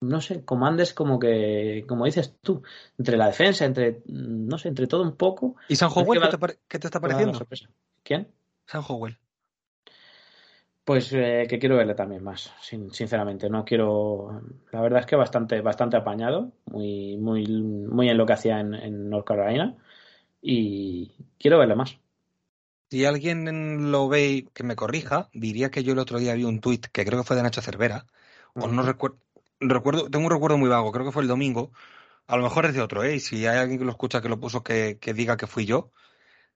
no 0.00 0.20
sé, 0.20 0.44
comandes 0.44 0.94
como 0.94 1.18
que, 1.18 1.84
como 1.86 2.06
dices 2.06 2.36
tú, 2.40 2.62
entre 2.98 3.16
la 3.16 3.26
defensa, 3.26 3.66
entre, 3.66 4.02
no 4.06 4.56
sé, 4.58 4.68
entre 4.68 4.86
todo 4.86 5.02
un 5.02 5.16
poco. 5.16 5.56
¿Y 5.68 5.76
San 5.76 5.90
Howell 5.94 6.20
qué, 6.68 6.78
te, 6.78 6.86
está 6.86 7.00
pareciendo? 7.00 7.38
¿Quién? 8.02 8.28
San 8.66 8.82
Howell. 8.86 9.18
Pues 10.84 11.12
eh, 11.12 11.46
que 11.48 11.58
quiero 11.58 11.76
verle 11.76 11.94
también 11.94 12.24
más, 12.24 12.52
sinceramente. 12.60 13.48
No 13.48 13.64
quiero. 13.64 14.42
La 14.72 14.80
verdad 14.80 15.00
es 15.00 15.06
que 15.06 15.16
bastante, 15.16 15.60
bastante 15.60 15.96
apañado, 15.96 16.52
muy, 16.66 17.16
muy, 17.16 17.46
muy 17.46 18.08
en 18.08 18.16
lo 18.16 18.26
que 18.26 18.32
hacía 18.32 18.60
en, 18.60 18.74
en 18.74 19.10
North 19.10 19.26
Carolina. 19.26 19.76
Y 20.42 21.12
quiero 21.38 21.58
verle 21.58 21.76
más. 21.76 21.98
Si 22.90 23.04
alguien 23.04 23.92
lo 23.92 24.08
ve 24.08 24.48
que 24.52 24.64
me 24.64 24.74
corrija, 24.74 25.28
diría 25.32 25.70
que 25.70 25.84
yo 25.84 25.92
el 25.92 26.00
otro 26.00 26.18
día 26.18 26.34
vi 26.34 26.42
un 26.42 26.60
tuit 26.60 26.86
que 26.86 27.04
creo 27.04 27.20
que 27.20 27.26
fue 27.26 27.36
de 27.36 27.44
Nacho 27.44 27.62
Cervera, 27.62 28.04
o 28.54 28.66
no 28.66 28.82
recuerdo, 28.82 29.18
recuerdo, 29.60 30.10
tengo 30.10 30.26
un 30.26 30.32
recuerdo 30.32 30.58
muy 30.58 30.68
vago, 30.68 30.90
creo 30.90 31.06
que 31.06 31.12
fue 31.12 31.22
el 31.22 31.28
domingo. 31.28 31.70
A 32.26 32.36
lo 32.36 32.42
mejor 32.42 32.66
es 32.66 32.74
de 32.74 32.82
otro, 32.82 33.04
¿eh? 33.04 33.16
Y 33.16 33.20
si 33.20 33.46
hay 33.46 33.58
alguien 33.58 33.78
que 33.78 33.84
lo 33.84 33.92
escucha 33.92 34.20
que 34.20 34.28
lo 34.28 34.40
puso 34.40 34.62
que, 34.64 34.98
diga 35.14 35.36
que 35.36 35.46
fui 35.46 35.66
yo. 35.66 35.92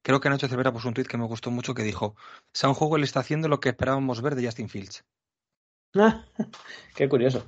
Creo 0.05 0.21
que 0.21 0.29
Nacho 0.29 0.49
Cervera 0.49 0.71
puso 0.71 0.87
un 0.87 0.93
tweet 0.93 1.07
que 1.07 1.17
me 1.17 1.25
gustó 1.25 1.51
mucho 1.51 1.73
que 1.73 1.83
dijo: 1.83 2.15
Juego 2.53 2.99
le 2.99 3.07
está 3.07 3.21
haciendo 3.21 3.49
lo 3.49 3.59
que 3.59 3.71
esperábamos 3.71 4.21
ver 4.21 4.35
de 4.35 4.45
Justin 4.45 4.69
Fields. 4.69 5.03
Ah, 5.95 6.27
qué 6.95 7.09
curioso. 7.09 7.47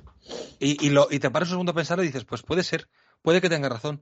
Y, 0.59 0.83
y, 0.83 0.89
lo, 0.89 1.07
y 1.11 1.19
te 1.19 1.29
paras 1.29 1.49
un 1.49 1.53
segundo 1.53 1.73
a 1.73 1.75
pensar 1.75 1.99
y 1.99 2.07
dices: 2.07 2.25
Pues 2.25 2.41
puede 2.41 2.63
ser, 2.63 2.87
puede 3.21 3.41
que 3.41 3.49
tenga 3.49 3.69
razón. 3.69 4.01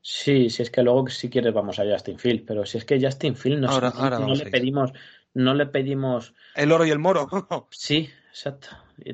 Sí, 0.00 0.50
si 0.50 0.62
es 0.62 0.70
que 0.70 0.82
luego 0.82 1.08
si 1.08 1.28
quieres 1.28 1.52
vamos 1.52 1.80
a 1.80 1.84
Justin 1.84 2.20
Fields, 2.20 2.44
pero 2.46 2.64
si 2.64 2.78
es 2.78 2.84
que 2.84 3.00
Justin 3.00 3.34
no, 3.60 3.68
ahora, 3.68 3.90
no 4.20 4.34
le 4.34 4.46
pedimos, 4.46 4.92
no 5.32 5.54
le 5.54 5.66
pedimos 5.66 6.32
el 6.54 6.70
oro 6.70 6.86
y 6.86 6.90
el 6.90 7.00
moro. 7.00 7.28
sí, 7.70 8.08
exacto. 8.28 8.68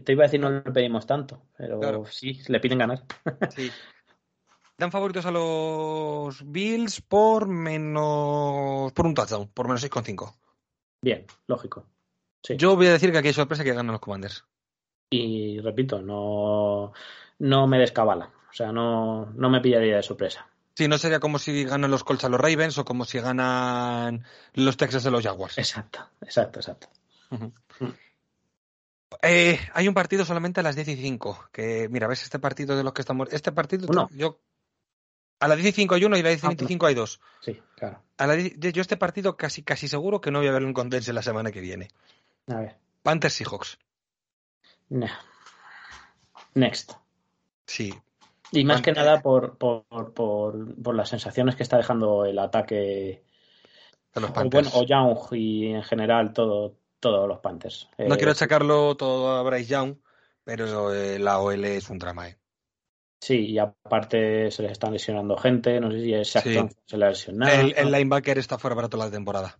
Te 0.05 0.13
iba 0.13 0.25
a 0.25 0.27
decir 0.27 0.41
no 0.41 0.51
le 0.51 0.61
pedimos 0.61 1.07
tanto, 1.07 1.47
pero 1.57 2.05
sí, 2.05 2.43
le 2.49 2.61
piden 2.61 2.79
ganar. 2.79 3.05
sí. 3.57 3.71
Dan 4.81 4.91
favoritos 4.91 5.27
a 5.27 5.31
los 5.31 6.43
Bills 6.51 7.03
por 7.03 7.47
menos. 7.47 8.91
por 8.95 9.05
un 9.07 9.13
touchdown, 9.13 9.49
por 9.49 9.69
menos 9.69 9.85
6,5. 9.85 10.35
Bien, 11.03 11.27
lógico. 11.49 11.85
Yo 12.57 12.77
voy 12.77 12.87
a 12.87 12.93
decir 12.93 13.13
que 13.13 13.19
aquí 13.19 13.29
hay 13.29 13.35
sorpresa 13.35 13.63
que 13.63 13.75
ganan 13.75 13.93
los 13.93 14.01
Commanders. 14.01 14.43
Y 15.11 15.61
repito, 15.61 16.01
no, 16.01 16.95
no 17.41 17.67
me 17.67 17.79
descabala. 17.79 18.33
O 18.51 18.55
sea, 18.55 18.73
no, 18.73 19.27
no 19.35 19.51
me 19.51 19.61
pillaría 19.61 19.97
de 19.97 20.03
sorpresa. 20.03 20.49
Sí, 20.75 20.89
no 20.89 20.97
sería 20.97 21.21
como 21.21 21.39
si 21.39 21.65
ganan 21.65 21.91
los 21.91 22.03
Colts 22.03 22.25
a 22.25 22.31
los 22.31 22.41
Ravens 22.41 22.79
o 22.79 22.87
como 22.87 23.05
si 23.05 23.21
ganan 23.21 24.25
los 24.55 24.79
Texas 24.79 25.05
a 25.05 25.11
los 25.11 25.23
Jaguars. 25.23 25.59
Exacto, 25.59 26.09
exacto, 26.23 26.61
exacto. 26.61 26.89
Eh, 29.21 29.61
hay 29.75 29.89
un 29.89 29.95
partido 29.95 30.25
solamente 30.25 30.61
a 30.61 30.63
las 30.63 30.75
10 30.75 30.89
y 30.89 30.97
5. 30.97 31.51
Que, 31.53 31.91
mira, 31.91 32.07
ves 32.07 32.23
este 32.23 32.39
partido 32.39 32.79
de 32.79 32.83
los 32.83 32.95
que 32.95 33.03
estamos. 33.03 33.29
Este 33.31 33.53
partido, 33.53 33.87
Uno. 33.91 34.09
yo. 34.15 34.41
A 35.41 35.49
las 35.49 35.57
10 35.59 35.69
y 35.69 35.73
5 35.73 35.95
hay 35.95 36.05
uno 36.05 36.17
y 36.17 36.21
a 36.21 36.23
las 36.23 36.33
10 36.33 36.43
y 36.43 36.47
Ah, 36.47 36.49
25 36.51 36.87
hay 36.87 36.95
dos. 36.95 37.21
Sí, 37.41 37.59
claro. 37.77 38.03
A 38.19 38.27
la 38.27 38.35
10 38.37 38.59
yo 38.73 38.83
este 38.83 38.97
partido 38.97 39.37
casi, 39.37 39.63
casi 39.63 39.89
seguro 39.89 40.21
que 40.21 40.31
no 40.31 40.39
voy 40.41 40.49
a 40.49 40.53
verlo 40.53 40.69
en 40.69 40.75
Condense 40.75 41.13
la 41.13 41.23
semana 41.23 41.51
que 41.51 41.61
viene. 41.61 41.89
A 42.47 42.57
ver. 42.57 42.77
Panthers 43.03 43.35
Seahawks. 43.35 43.79
Nah. 44.91 45.09
Next. 46.55 46.93
Sí. 47.67 47.95
Y 48.53 48.65
más 48.65 48.83
que 48.83 48.93
nada 48.93 49.23
por, 49.23 49.57
por, 49.57 49.85
por, 50.13 50.75
por 50.83 50.95
las 50.95 51.09
sensaciones 51.09 51.55
que 51.57 51.63
está 51.63 51.77
dejando 51.77 52.25
el 52.25 52.39
ataque. 52.39 53.23
De 54.13 54.21
los 54.21 54.31
O, 54.31 54.33
Panthers. 54.33 54.73
bueno, 54.73 54.85
o 54.85 54.87
Young 54.87 55.17
y 55.39 55.67
en 55.69 55.85
general 55.85 56.33
todo, 56.33 56.75
todos 56.99 57.29
los 57.29 57.39
Panthers. 57.39 57.89
no 57.99 58.15
Eh, 58.15 58.19
quiero 58.19 58.33
achacarlo 58.33 58.97
todo 58.97 59.37
a 59.37 59.43
Bryce 59.45 59.71
Young, 59.71 59.97
pero 60.43 60.93
eh, 60.93 61.19
la 61.21 61.39
OL 61.39 61.65
es 61.65 61.89
un 61.91 61.99
drama, 62.01 62.29
¿eh? 62.29 62.37
Sí, 63.21 63.51
y 63.51 63.59
aparte 63.59 64.51
se 64.51 64.63
les 64.63 64.73
están 64.73 64.93
lesionando 64.93 65.37
gente. 65.37 65.79
No 65.81 65.91
sé 65.91 66.01
si 66.03 66.15
es 66.15 66.29
Shaq 66.29 66.43
Sí. 66.45 66.59
Se 66.87 66.97
le 66.97 67.05
ha 67.05 67.09
lesionado. 67.11 67.61
el, 67.61 67.75
el 67.77 67.93
linebacker 67.93 68.39
está 68.39 68.59
fuera 68.59 68.75
para 68.75 68.89
toda 68.89 69.07
la 69.07 69.11
temporada. 69.11 69.59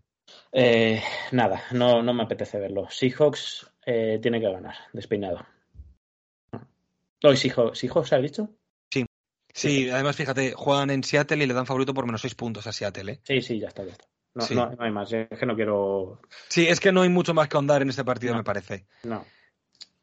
Eh, 0.53 1.03
nada, 1.33 1.63
no, 1.73 2.03
no 2.03 2.15
me 2.15 2.23
apetece 2.23 2.59
verlo. 2.59 2.89
Seahawks 2.91 3.71
eh, 3.85 4.19
tiene 4.23 4.41
que 4.41 4.51
ganar, 4.51 4.75
despeinado. 4.93 5.45
Hoy 7.23 7.37
Seahawks, 7.37 7.79
¿Seahawks 7.79 8.13
has 8.15 8.23
dicho? 8.23 8.49
Sí, 9.53 9.91
además, 9.91 10.15
fíjate, 10.15 10.53
juegan 10.53 10.91
en 10.91 11.03
Seattle 11.03 11.43
y 11.43 11.47
le 11.47 11.53
dan 11.55 11.67
favorito 11.67 11.93
por 11.93 12.07
menos 12.07 12.21
6 12.21 12.37
puntos 12.37 12.69
a 12.69 12.73
Seattle, 12.73 13.13
¿eh? 13.15 13.21
Sí, 13.25 13.43
sí, 13.43 13.59
ya 13.59 13.67
está, 13.67 13.85
ya 13.85 13.91
está. 13.93 14.07
No, 14.33 14.43
Sí. 14.45 14.55
no, 14.55 14.71
no 14.71 14.85
hay 14.85 14.93
más, 14.93 15.13
es 15.13 15.29
que 15.29 15.45
no 15.45 15.57
quiero. 15.57 16.21
Sí, 16.49 16.69
es 16.69 16.79
que 16.79 16.93
no 16.93 17.03
hay 17.03 17.09
mucho 17.09 17.35
más 17.35 17.49
que 17.49 17.57
ahondar 17.57 17.83
en 17.83 17.91
este 17.91 18.05
partido, 18.05 18.33
No. 18.33 18.39
me 18.39 18.45
parece. 18.45 18.87
No, 19.03 19.27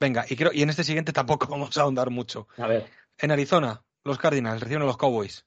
Venga, 0.01 0.26
y 0.30 0.36
creo, 0.36 0.51
y 0.53 0.62
en 0.64 0.70
este 0.70 0.84
siguiente 0.84 1.14
tampoco 1.14 1.47
vamos 1.49 1.76
a 1.78 1.82
ahondar 1.84 2.10
mucho. 2.10 2.49
a 2.58 2.68
ver, 2.68 2.88
En 3.20 3.32
Arizona, 3.32 3.84
los 4.03 4.18
Cardinals 4.18 4.61
reciben 4.61 4.84
a 4.84 4.86
los 4.86 4.97
Cowboys. 4.97 5.45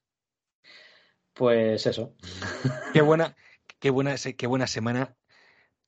pues 1.34 1.86
eso. 1.86 2.14
Qué 2.92 3.00
buena, 3.02 3.36
qué 3.78 3.90
buena, 3.90 4.14
qué 4.36 4.46
buena 4.46 4.66
semana 4.66 5.16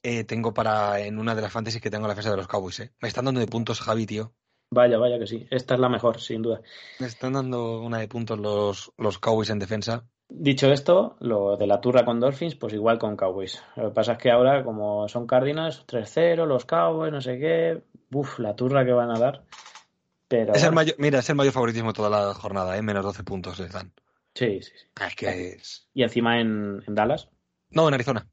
eh, 0.03 0.25
tengo 0.25 0.55
para 0.55 1.01
en 1.01 1.19
una 1.19 1.35
de 1.35 1.43
las 1.43 1.53
fantasies 1.53 1.83
que 1.83 1.91
tengo 1.91 2.05
en 2.05 2.09
la 2.09 2.15
defensa 2.15 2.31
de 2.31 2.37
los 2.37 2.49
Cowboys, 2.49 2.81
¿eh? 2.81 2.93
Me 3.01 3.09
están 3.09 3.25
dando 3.25 3.41
de 3.41 3.47
puntos, 3.47 3.81
Javi, 3.81 4.07
tío. 4.07 4.33
Vaya, 4.71 4.97
vaya 4.99 5.19
que 5.19 5.27
sí. 5.27 5.47
Esta 5.51 5.75
es 5.75 5.81
la 5.81 5.89
mejor, 5.89 6.21
sin 6.21 6.43
duda. 6.43 6.63
Me 6.99 7.07
están 7.07 7.35
dando 7.35 7.83
una 7.83 7.99
de 7.99 8.09
puntos 8.09 8.39
los, 8.39 8.93
los 8.97 9.19
Cowboys 9.19 9.51
en 9.51 9.59
defensa. 9.59 10.07
Dicho 10.29 10.73
esto, 10.73 11.17
lo 11.21 11.59
de 11.59 11.67
la 11.67 11.81
turra 11.81 12.07
con 12.07 12.19
Dolphins, 12.19 12.55
pues 12.55 12.73
igual 12.73 12.99
con 12.99 13.17
Cowboys. 13.17 13.63
Lo 13.77 13.89
que 13.89 13.95
pasa 13.95 14.13
es 14.13 14.19
que 14.19 14.31
ahora, 14.31 14.65
como 14.65 15.07
son 15.09 15.27
Cardinals, 15.27 15.85
3-0, 15.87 16.47
los 16.47 16.65
Cowboys, 16.65 17.13
no 17.13 17.21
sé 17.21 17.39
qué. 17.39 17.83
Uf, 18.13 18.39
la 18.39 18.57
turra 18.57 18.85
que 18.87 18.93
van 18.93 19.11
a 19.11 19.19
dar. 19.19 19.45
Pero. 20.33 20.55
Es 20.55 20.63
el 20.63 20.71
bueno, 20.71 20.77
mayor, 20.77 20.97
mira, 20.99 21.19
es 21.19 21.29
el 21.29 21.37
mayor 21.37 21.53
favoritismo 21.53 21.93
toda 21.93 22.09
la 22.09 22.33
jornada, 22.33 22.75
¿eh? 22.79 22.81
Menos 22.81 23.05
12 23.05 23.23
puntos 23.23 23.59
les 23.59 23.71
dan. 23.71 23.93
Sí, 24.35 24.63
sí, 24.63 24.73
sí. 24.75 24.87
Ah, 24.99 25.09
Es 25.09 25.15
que 25.15 25.49
es... 25.51 25.89
Y 25.93 26.03
encima 26.05 26.41
en, 26.41 26.83
en 26.87 26.95
Dallas. 26.95 27.29
No, 27.69 27.87
en 27.87 27.93
Arizona. 27.93 28.27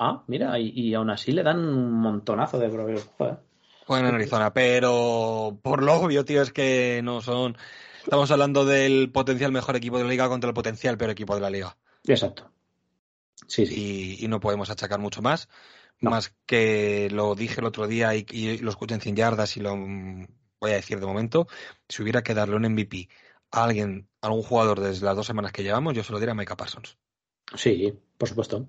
Ah, 0.00 0.24
mira, 0.26 0.58
y, 0.58 0.70
y 0.74 0.94
aún 0.94 1.10
así 1.10 1.30
le 1.30 1.44
dan 1.44 1.60
un 1.60 1.92
montonazo 1.92 2.58
de. 2.58 2.68
Joder. 2.68 3.38
Juegan 3.86 4.06
en 4.08 4.14
Arizona, 4.16 4.52
pero 4.52 5.60
por 5.62 5.84
lo 5.84 5.94
obvio, 5.94 6.24
tío, 6.24 6.42
es 6.42 6.52
que 6.52 7.00
no 7.04 7.20
son. 7.20 7.56
Estamos 8.02 8.28
hablando 8.32 8.64
del 8.64 9.12
potencial 9.12 9.52
mejor 9.52 9.76
equipo 9.76 9.98
de 9.98 10.02
la 10.04 10.10
liga 10.10 10.28
contra 10.28 10.48
el 10.48 10.54
potencial 10.54 10.98
peor 10.98 11.12
equipo 11.12 11.36
de 11.36 11.40
la 11.40 11.50
liga. 11.50 11.76
Exacto. 12.08 12.50
Sí, 13.46 13.66
sí. 13.66 14.16
Y, 14.18 14.24
y 14.24 14.26
no 14.26 14.40
podemos 14.40 14.68
achacar 14.68 14.98
mucho 14.98 15.22
más. 15.22 15.48
No. 16.00 16.10
Más 16.10 16.34
que 16.44 17.08
lo 17.12 17.36
dije 17.36 17.60
el 17.60 17.66
otro 17.66 17.86
día 17.86 18.16
y, 18.16 18.26
y 18.30 18.58
lo 18.58 18.70
escuché 18.70 18.94
en 18.94 19.00
100 19.00 19.14
yardas 19.14 19.56
y 19.56 19.60
lo 19.60 19.76
voy 20.60 20.72
a 20.72 20.74
decir 20.76 20.98
de 21.00 21.06
momento. 21.06 21.46
Si 21.88 22.02
hubiera 22.02 22.22
que 22.22 22.34
darle 22.34 22.56
un 22.56 22.64
MVP 22.64 23.08
a 23.50 23.64
alguien, 23.64 24.08
a 24.20 24.26
algún 24.28 24.42
jugador 24.42 24.80
desde 24.80 25.04
las 25.04 25.16
dos 25.16 25.26
semanas 25.26 25.52
que 25.52 25.62
llevamos, 25.62 25.94
yo 25.94 26.02
se 26.04 26.12
lo 26.12 26.18
diría 26.18 26.32
a 26.32 26.34
Micah 26.34 26.56
Parsons. 26.56 26.98
Sí, 27.54 27.92
por 28.18 28.28
supuesto. 28.28 28.68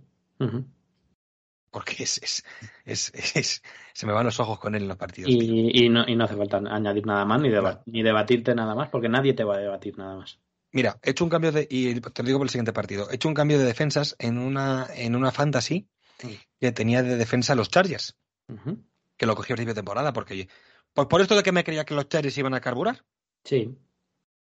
Porque 1.71 2.03
es, 2.03 2.17
es, 2.23 2.43
es, 2.85 3.11
es- 3.35 3.63
se 3.93 4.05
me 4.07 4.13
van 4.13 4.25
los 4.25 4.39
ojos 4.39 4.59
con 4.59 4.73
él 4.75 4.83
en 4.83 4.87
los 4.87 4.97
partidos. 4.97 5.31
Y, 5.31 5.85
y 5.85 5.89
no, 5.89 6.03
y 6.07 6.15
no 6.15 6.23
hace 6.25 6.35
falta 6.35 6.57
añadir 6.57 7.05
nada 7.05 7.25
más 7.25 7.41
ni, 7.41 7.49
deba- 7.49 7.75
No. 7.75 7.83
ni 7.85 8.01
debatirte 8.03 8.55
nada 8.55 8.73
más, 8.73 8.89
porque 8.89 9.09
nadie 9.09 9.33
te 9.33 9.43
va 9.43 9.55
a 9.55 9.59
debatir 9.59 9.97
nada 9.97 10.15
más. 10.15 10.39
Mira, 10.71 10.99
he 11.03 11.11
hecho 11.11 11.23
un 11.23 11.29
cambio 11.29 11.51
de, 11.51 11.67
y 11.69 11.99
te 11.99 12.23
lo 12.23 12.27
digo 12.27 12.39
por 12.39 12.45
el 12.45 12.51
siguiente 12.51 12.73
partido, 12.73 13.09
he 13.09 13.15
hecho 13.15 13.27
un 13.27 13.33
cambio 13.33 13.57
de 13.59 13.65
defensas 13.65 14.15
en 14.19 14.37
una, 14.37 14.87
en 14.93 15.15
una 15.15 15.31
fantasy 15.31 15.89
que 16.59 16.71
tenía 16.71 17.01
de 17.01 17.17
defensa 17.17 17.55
los 17.55 17.69
Chargers, 17.69 18.17
que 19.17 19.25
lo 19.25 19.35
cogí 19.35 19.51
a 19.53 19.55
principio 19.55 19.73
de 19.73 19.79
temporada, 19.79 20.13
porque 20.13 20.47
por, 20.93 21.07
por 21.07 21.21
esto 21.21 21.35
de 21.35 21.43
que 21.43 21.51
me 21.51 21.63
creía 21.63 21.85
que 21.85 21.93
los 21.95 22.07
Chargers 22.09 22.37
iban 22.37 22.53
a 22.53 22.61
carburar, 22.61 23.03
Sí. 23.43 23.77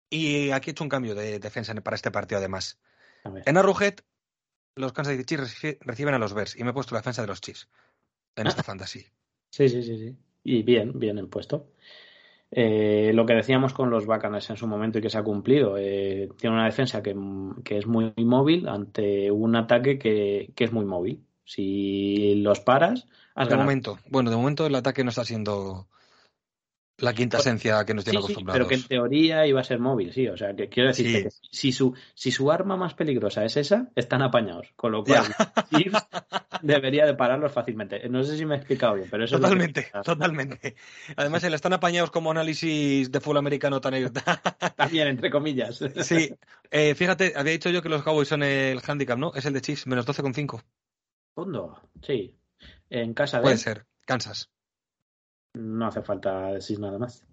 y 0.09 0.51
aquí 0.51 0.69
he 0.69 0.71
hecho 0.71 0.83
un 0.83 0.89
cambio 0.89 1.15
de 1.15 1.39
defensa 1.39 1.73
para 1.75 1.95
este 1.95 2.11
partido 2.11 2.39
además. 2.39 2.79
En 3.45 3.57
Arrowhead, 3.57 3.95
los 4.75 4.91
Kansas 4.93 5.13
City 5.13 5.25
Chiefs 5.25 5.61
reci- 5.63 5.77
reciben 5.81 6.13
a 6.13 6.19
los 6.19 6.33
Bears, 6.33 6.55
y 6.57 6.63
me 6.63 6.71
he 6.71 6.73
puesto 6.73 6.93
la 6.95 6.99
defensa 6.99 7.21
de 7.21 7.27
los 7.27 7.41
Chiefs 7.41 7.69
en 8.35 8.47
esta 8.47 8.63
fantasy. 8.63 9.05
Sí, 9.49 9.69
sí, 9.69 9.83
sí, 9.83 9.97
sí. 9.97 10.17
Y 10.43 10.63
bien, 10.63 10.99
bien 10.99 11.17
el 11.17 11.27
puesto. 11.27 11.67
Eh, 12.51 13.11
lo 13.13 13.25
que 13.25 13.33
decíamos 13.33 13.73
con 13.73 13.89
los 13.89 14.05
Bacanas 14.05 14.49
en 14.49 14.57
su 14.57 14.67
momento 14.67 14.99
y 14.99 15.01
que 15.01 15.09
se 15.09 15.17
ha 15.17 15.23
cumplido, 15.23 15.75
eh, 15.77 16.29
tiene 16.37 16.55
una 16.55 16.65
defensa 16.65 17.01
que, 17.01 17.15
que 17.63 17.77
es 17.77 17.87
muy 17.87 18.13
móvil 18.17 18.67
ante 18.67 19.31
un 19.31 19.55
ataque 19.55 19.97
que, 19.97 20.51
que 20.55 20.63
es 20.63 20.71
muy 20.71 20.85
móvil. 20.85 21.23
Si 21.45 22.35
los 22.35 22.59
paras, 22.59 23.07
has 23.35 23.47
De 23.47 23.51
ganado. 23.51 23.65
momento, 23.65 23.99
bueno, 24.09 24.29
de 24.29 24.35
momento 24.37 24.65
el 24.67 24.75
ataque 24.75 25.03
no 25.03 25.09
está 25.09 25.25
siendo 25.25 25.87
la 26.97 27.13
quinta 27.13 27.37
esencia 27.39 27.83
que 27.85 27.93
nos 27.93 28.03
tiene 28.03 28.19
Sí, 28.19 28.21
sí, 28.27 28.31
acostumbrados. 28.33 28.57
pero 28.59 28.69
que 28.69 28.75
en 28.75 28.83
teoría 28.87 29.47
iba 29.47 29.59
a 29.59 29.63
ser 29.63 29.79
móvil, 29.79 30.13
sí. 30.13 30.27
O 30.27 30.37
sea, 30.37 30.55
que 30.55 30.69
quiero 30.69 30.89
decirte 30.89 31.17
Sí. 31.17 31.23
que 31.23 31.29
si 31.51 31.71
su, 31.71 31.95
si 32.13 32.31
su 32.31 32.51
arma 32.51 32.77
más 32.77 32.93
peligrosa 32.93 33.43
es 33.43 33.57
esa, 33.57 33.89
están 33.95 34.21
apañados. 34.21 34.67
Con 34.75 34.91
lo 34.91 35.03
cual, 35.03 35.23
debería 36.61 37.05
de 37.05 37.13
pararlos 37.15 37.51
fácilmente. 37.51 38.07
No 38.09 38.23
sé 38.23 38.37
si 38.37 38.45
me 38.45 38.55
he 38.55 38.57
explicado 38.57 38.95
bien, 38.95 39.07
pero 39.09 39.25
eso 39.25 39.37
Totalmente, 39.37 39.79
es 39.81 39.91
que- 39.91 39.99
totalmente. 40.01 40.75
Además, 41.15 41.41
se 41.41 41.49
le 41.49 41.55
están 41.55 41.73
apañados 41.73 42.11
como 42.11 42.31
análisis 42.31 43.11
de 43.11 43.19
fútbol 43.19 43.37
americano 43.37 43.81
tan. 43.81 43.93
También, 44.75 45.07
entre 45.07 45.29
comillas. 45.29 45.79
sí, 46.01 46.33
eh, 46.71 46.95
fíjate, 46.95 47.33
había 47.35 47.53
dicho 47.53 47.69
yo 47.69 47.81
que 47.81 47.89
los 47.89 48.03
Cowboys 48.03 48.27
son 48.27 48.43
el 48.43 48.79
handicap, 48.85 49.17
¿no? 49.17 49.33
Es 49.35 49.45
el 49.45 49.53
de 49.53 49.61
Chiefs, 49.61 49.87
menos 49.87 50.05
12,5. 50.07 50.61
Fondo, 51.35 51.79
sí. 52.01 52.35
En 52.89 53.13
casa 53.13 53.37
de 53.37 53.43
Puede 53.43 53.57
ser, 53.57 53.85
Kansas. 54.05 54.49
No 55.53 55.87
hace 55.87 56.01
falta 56.01 56.47
decir 56.53 56.79
nada 56.79 56.97
más. 56.97 57.25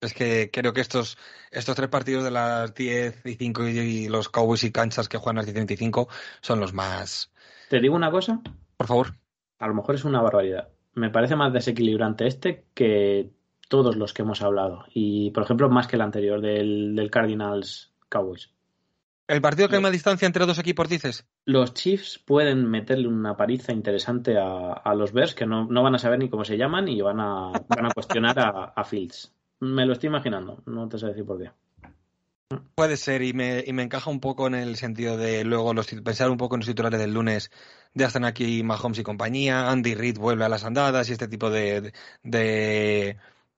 Es 0.00 0.12
que 0.12 0.50
creo 0.52 0.72
que 0.72 0.80
estos, 0.80 1.16
estos 1.50 1.74
tres 1.74 1.88
partidos 1.88 2.24
de 2.24 2.30
las 2.30 2.74
10 2.74 3.24
y 3.24 3.34
5 3.34 3.68
y, 3.68 4.08
los 4.08 4.28
Cowboys 4.28 4.64
y 4.64 4.72
Kansas 4.72 5.08
que 5.08 5.18
juegan 5.18 5.38
a 5.38 5.40
las 5.40 5.46
10 5.46 5.56
y 5.56 5.60
25 5.60 6.08
son 6.40 6.60
los 6.60 6.74
más. 6.74 7.32
Te 7.68 7.80
digo 7.80 7.94
una 7.94 8.10
cosa, 8.10 8.40
Por 8.76 8.86
favor. 8.86 9.14
a 9.58 9.66
lo 9.66 9.74
mejor 9.74 9.94
es 9.94 10.04
una 10.04 10.20
barbaridad. 10.20 10.68
Me 10.94 11.10
parece 11.10 11.36
más 11.36 11.52
desequilibrante 11.52 12.26
este 12.26 12.66
que 12.74 13.30
todos 13.68 13.96
los 13.96 14.12
que 14.12 14.22
hemos 14.22 14.42
hablado. 14.42 14.84
Y, 14.94 15.30
por 15.30 15.42
ejemplo, 15.42 15.68
más 15.68 15.86
que 15.86 15.96
el 15.96 16.02
anterior 16.02 16.40
del, 16.40 16.94
del 16.94 17.10
Cardinals 17.10 17.92
Cowboys. 18.08 18.50
El 19.28 19.40
partido 19.40 19.68
que 19.68 19.76
hay 19.76 19.82
más 19.82 19.92
distancia 19.92 20.26
entre 20.26 20.46
dos 20.46 20.58
equipos, 20.58 20.88
dices. 20.88 21.26
Los 21.44 21.74
Chiefs 21.74 22.20
pueden 22.24 22.70
meterle 22.70 23.08
una 23.08 23.36
paliza 23.36 23.72
interesante 23.72 24.38
a, 24.38 24.72
a 24.72 24.94
los 24.94 25.12
Bears 25.12 25.34
que 25.34 25.46
no, 25.46 25.66
no 25.66 25.82
van 25.82 25.96
a 25.96 25.98
saber 25.98 26.20
ni 26.20 26.28
cómo 26.28 26.44
se 26.44 26.56
llaman 26.56 26.86
y 26.86 27.00
van 27.00 27.18
a, 27.18 27.50
van 27.68 27.86
a 27.86 27.90
cuestionar 27.92 28.38
a, 28.38 28.72
a 28.76 28.84
Fields. 28.84 29.32
Me 29.60 29.84
lo 29.84 29.94
estoy 29.94 30.08
imaginando, 30.08 30.62
no 30.66 30.88
te 30.88 30.98
sé 30.98 31.06
decir 31.06 31.24
por 31.24 31.42
qué. 31.42 31.50
Puede 32.76 32.96
ser, 32.96 33.22
y 33.22 33.32
me, 33.32 33.64
y 33.66 33.72
me 33.72 33.82
encaja 33.82 34.08
un 34.08 34.20
poco 34.20 34.46
en 34.46 34.54
el 34.54 34.76
sentido 34.76 35.16
de 35.16 35.42
luego 35.42 35.74
los, 35.74 35.86
pensar 35.86 36.30
un 36.30 36.36
poco 36.36 36.54
en 36.54 36.60
los 36.60 36.68
titulares 36.68 37.00
del 37.00 37.12
lunes. 37.12 37.50
Ya 37.94 38.06
están 38.06 38.24
aquí 38.24 38.62
Mahomes 38.62 39.00
y 39.00 39.02
compañía, 39.02 39.68
Andy 39.68 39.94
Reid 39.94 40.18
vuelve 40.18 40.44
a 40.44 40.48
las 40.48 40.62
andadas 40.62 41.08
y 41.08 41.12
este 41.12 41.26
tipo 41.26 41.50
de, 41.50 41.92
de, 42.22 43.16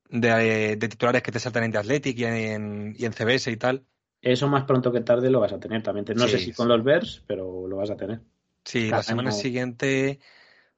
de, 0.08 0.76
de 0.76 0.88
titulares 0.88 1.22
que 1.22 1.32
te 1.32 1.40
saltan 1.40 1.64
en 1.64 1.72
The 1.72 1.78
Athletic 1.78 2.18
y 2.18 2.24
en, 2.24 2.94
y 2.96 3.04
en 3.04 3.12
CBS 3.12 3.50
y 3.50 3.56
tal. 3.58 3.84
Eso 4.20 4.48
más 4.48 4.64
pronto 4.64 4.90
que 4.92 5.00
tarde 5.00 5.30
lo 5.30 5.40
vas 5.40 5.52
a 5.52 5.60
tener 5.60 5.82
también. 5.82 6.04
No 6.16 6.24
Sí, 6.26 6.30
sé 6.30 6.38
si 6.38 6.52
con 6.52 6.68
los 6.68 6.82
Bears, 6.82 7.22
pero 7.26 7.66
lo 7.68 7.76
vas 7.76 7.90
a 7.90 7.96
tener. 7.96 8.20
Sí, 8.64 8.86
Cada 8.90 8.98
la 8.98 9.02
semana 9.04 9.30
año- 9.30 9.38
siguiente, 9.38 10.18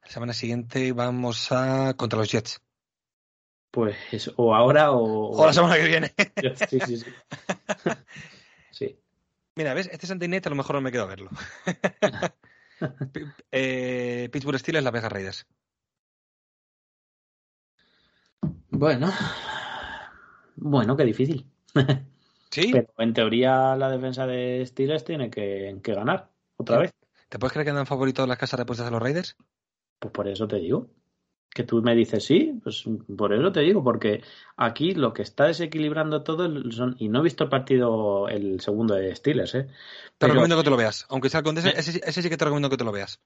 la 0.03 0.07
semana 0.09 0.33
siguiente 0.33 0.91
vamos 0.93 1.51
a 1.51 1.93
contra 1.95 2.19
los 2.19 2.31
Jets. 2.31 2.61
Pues 3.71 4.31
o 4.35 4.53
ahora 4.53 4.91
o... 4.91 5.31
O 5.37 5.45
la 5.45 5.53
semana 5.53 5.75
que 5.77 5.87
viene. 5.87 6.13
Sí, 6.69 6.79
sí, 6.79 6.97
sí. 6.97 7.05
Sí. 8.71 8.99
Mira, 9.55 9.73
¿ves? 9.73 9.89
Este 9.91 10.07
Sunday 10.07 10.27
Night 10.29 10.45
a 10.47 10.49
lo 10.49 10.55
mejor 10.55 10.75
no 10.75 10.81
me 10.81 10.91
quedo 10.91 11.03
a 11.03 11.07
verlo. 11.07 11.29
Eh, 13.51 14.29
Pittsburgh 14.31 14.57
Steelers, 14.59 14.83
Las 14.83 14.93
Vegas 14.93 15.11
Raiders. 15.11 15.47
Bueno. 18.69 19.11
Bueno, 20.55 20.95
qué 20.95 21.03
difícil. 21.03 21.45
Sí. 22.51 22.69
Pero 22.71 22.87
en 22.97 23.13
teoría 23.13 23.75
la 23.75 23.89
defensa 23.89 24.27
de 24.27 24.65
Steelers 24.65 25.03
tiene 25.03 25.29
que, 25.29 25.79
que 25.81 25.93
ganar 25.93 26.29
otra 26.57 26.79
vez. 26.79 26.91
¿Te 27.29 27.39
puedes 27.39 27.53
creer 27.53 27.65
que 27.65 27.71
andan 27.71 27.87
favoritos 27.87 28.27
las 28.27 28.37
casas 28.37 28.57
de 28.57 28.63
apuestas 28.63 28.85
de 28.85 28.91
los 28.91 29.01
Raiders? 29.01 29.37
Pues 29.99 30.11
por 30.11 30.27
eso 30.27 30.47
te 30.47 30.57
digo. 30.57 30.89
Que 31.53 31.63
tú 31.63 31.81
me 31.81 31.93
dices 31.95 32.23
sí, 32.23 32.61
pues 32.63 32.85
por 33.17 33.33
eso 33.33 33.51
te 33.51 33.59
digo, 33.59 33.83
porque 33.83 34.23
aquí 34.55 34.93
lo 34.93 35.11
que 35.11 35.21
está 35.21 35.47
desequilibrando 35.47 36.23
todo 36.23 36.49
son, 36.71 36.95
y 36.97 37.09
no 37.09 37.19
he 37.19 37.23
visto 37.23 37.43
el 37.43 37.49
partido, 37.49 38.29
el 38.29 38.61
segundo 38.61 38.95
de 38.95 39.13
Steelers, 39.13 39.55
¿eh? 39.55 39.67
Te 40.17 40.27
recomiendo 40.27 40.55
que 40.55 40.63
te 40.63 40.69
lo 40.69 40.77
veas. 40.77 41.05
Aunque 41.09 41.27
sea 41.27 41.43
con 41.43 41.57
ese, 41.57 41.77
ese, 41.77 41.99
ese 42.05 42.21
sí 42.21 42.29
que 42.29 42.37
te 42.37 42.45
recomiendo 42.45 42.69
que 42.69 42.77
te 42.77 42.85
lo 42.85 42.93
veas. 42.93 43.19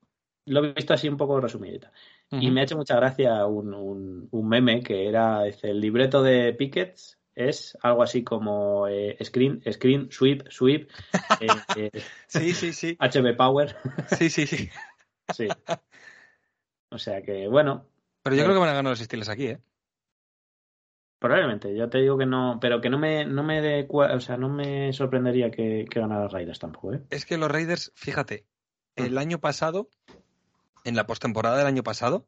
lo 0.45 0.63
he 0.63 0.73
visto 0.73 0.93
así 0.93 1.07
un 1.07 1.17
poco 1.17 1.39
resumidita. 1.39 1.91
Y 2.31 2.51
me 2.51 2.61
ha 2.61 2.63
hecho 2.63 2.77
mucha 2.77 2.95
gracia 2.95 3.45
un, 3.45 3.73
un, 3.73 4.27
un 4.31 4.47
meme 4.47 4.81
que 4.81 5.07
era, 5.07 5.43
dice, 5.43 5.69
el 5.69 5.79
libreto 5.79 6.23
de 6.23 6.53
Pickets 6.53 7.19
es 7.35 7.77
algo 7.81 8.03
así 8.03 8.23
como 8.23 8.87
eh, 8.87 9.17
screen, 9.23 9.61
screen, 9.71 10.11
sweep, 10.11 10.49
sweep, 10.49 10.89
eh, 11.39 11.47
eh, 11.75 11.91
Sí, 12.27 12.53
sí, 12.53 12.73
sí. 12.73 12.97
HB 12.99 13.35
Power. 13.35 13.75
Sí, 14.17 14.29
sí, 14.29 14.47
sí. 14.47 14.69
Sí. 15.33 15.47
O 16.91 16.99
sea 16.99 17.23
que, 17.23 17.47
bueno, 17.47 17.87
Pero 18.21 18.35
yo 18.35 18.43
creo 18.43 18.53
que 18.53 18.59
van 18.59 18.69
a 18.69 18.73
ganar 18.73 18.91
los 18.91 18.99
Steelers 18.99 19.29
aquí, 19.29 19.47
¿eh? 19.47 19.59
probablemente. 21.25 21.75
Yo 21.75 21.89
te 21.89 21.97
digo 21.97 22.17
que 22.17 22.27
no, 22.27 22.59
pero 22.61 22.81
que 22.81 22.89
no 22.91 22.99
me, 22.99 23.25
no 23.25 23.43
me 23.43 23.59
de, 23.59 23.87
o 23.89 24.19
sea, 24.19 24.37
no 24.37 24.49
me 24.49 24.93
sorprendería 24.93 25.49
que, 25.49 25.85
que 25.89 25.99
ganara 25.99 26.27
Raiders 26.27 26.59
tampoco, 26.59 26.93
¿eh? 26.93 27.01
Es 27.09 27.25
que 27.25 27.37
los 27.37 27.49
Raiders, 27.49 27.91
fíjate, 27.95 28.45
el 28.95 29.17
año 29.17 29.39
pasado, 29.39 29.89
en 30.83 30.95
la 30.95 31.07
postemporada 31.07 31.57
del 31.57 31.65
año 31.65 31.81
pasado, 31.81 32.27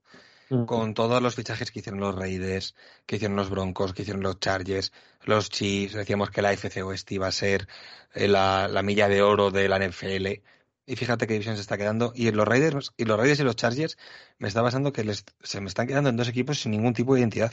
con 0.65 0.93
todos 0.93 1.21
los 1.21 1.35
fichajes 1.35 1.71
que 1.71 1.79
hicieron 1.79 1.99
los 1.99 2.15
Raiders, 2.15 2.75
que 3.05 3.15
hicieron 3.17 3.35
los 3.35 3.49
Broncos, 3.49 3.93
que 3.93 4.03
hicieron 4.03 4.23
los 4.23 4.39
Chargers, 4.39 4.91
los 5.25 5.49
Chiefs, 5.49 5.93
decíamos 5.93 6.29
que 6.29 6.41
la 6.41 6.53
FC 6.53 6.83
Oeste 6.83 7.15
iba 7.15 7.27
a 7.27 7.31
ser 7.31 7.67
eh, 8.13 8.27
la, 8.27 8.67
la 8.67 8.81
milla 8.83 9.07
de 9.09 9.21
oro 9.21 9.51
de 9.51 9.67
la 9.67 9.77
NFL. 9.77 10.41
Y 10.85 10.95
fíjate 10.95 11.27
qué 11.27 11.33
división 11.33 11.55
se 11.55 11.61
está 11.61 11.77
quedando. 11.77 12.13
Y 12.15 12.31
los 12.31 12.47
Raiders 12.47 12.93
y 12.95 13.03
los 13.05 13.17
Raiders 13.17 13.39
y 13.41 13.43
los 13.43 13.55
Chargers 13.57 13.97
me 14.39 14.47
está 14.47 14.63
pasando 14.63 14.93
que 14.93 15.03
les, 15.03 15.25
se 15.43 15.59
me 15.59 15.67
están 15.67 15.85
quedando 15.87 16.09
en 16.09 16.15
dos 16.17 16.29
equipos 16.29 16.59
sin 16.61 16.71
ningún 16.71 16.93
tipo 16.93 17.13
de 17.13 17.19
identidad. 17.21 17.51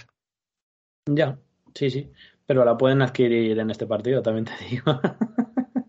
Ya, 1.06 1.38
sí, 1.74 1.90
sí. 1.90 2.10
Pero 2.46 2.64
la 2.64 2.76
pueden 2.76 3.02
adquirir 3.02 3.58
en 3.58 3.70
este 3.70 3.86
partido, 3.86 4.22
también 4.22 4.44
te 4.44 4.52
digo. 4.70 5.00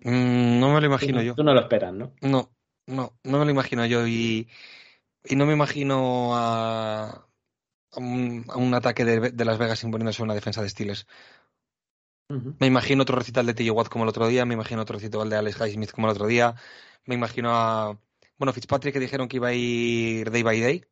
Mm, 0.02 0.60
no 0.60 0.74
me 0.74 0.80
lo 0.82 0.86
imagino 0.88 1.20
Tú- 1.20 1.24
yo. 1.26 1.36
Tú 1.36 1.44
no 1.44 1.54
lo 1.54 1.62
esperas, 1.62 1.94
¿no? 1.94 2.14
No, 2.22 2.50
no, 2.88 3.14
no 3.24 3.40
me 3.40 3.46
lo 3.46 3.52
imagino 3.52 3.86
yo 3.86 4.08
y, 4.08 4.48
y 5.28 5.36
no 5.36 5.46
me 5.46 5.54
imagino 5.54 6.36
a, 6.36 7.28
a 7.92 8.00
un, 8.00 8.46
a 8.50 8.58
un 8.58 8.74
ataque 8.74 9.06
de, 9.06 9.32
de 9.32 9.46
Las 9.46 9.58
Vegas 9.58 9.84
imponiéndose 9.84 10.24
una 10.24 10.34
defensa 10.34 10.62
de 10.62 10.70
Steelers. 10.70 11.08
Ujú. 12.30 12.56
Me 12.60 12.68
imagino 12.68 13.04
otro 13.04 13.18
recital 13.18 13.46
de 13.46 13.54
TJ 13.54 13.72
Watt 13.72 13.90
como 13.90 14.04
el 14.04 14.10
otro 14.10 14.28
día, 14.28 14.46
me 14.46 14.56
imagino 14.56 14.82
otro 14.82 14.96
recital 14.96 15.30
de 15.30 15.38
Alex 15.38 15.60
Highsmith 15.60 15.92
como 15.92 16.08
el 16.08 16.12
otro 16.12 16.28
día, 16.28 16.56
me 17.06 17.16
imagino 17.16 17.50
a, 17.52 18.00
bueno, 18.38 18.54
Fitzpatrick 18.54 18.94
que 18.94 19.00
dijeron 19.00 19.28
que 19.28 19.38
iba 19.38 19.50
a 19.50 19.54
ir 19.54 20.32
day 20.32 20.44
by 20.44 20.60
day, 20.60 20.86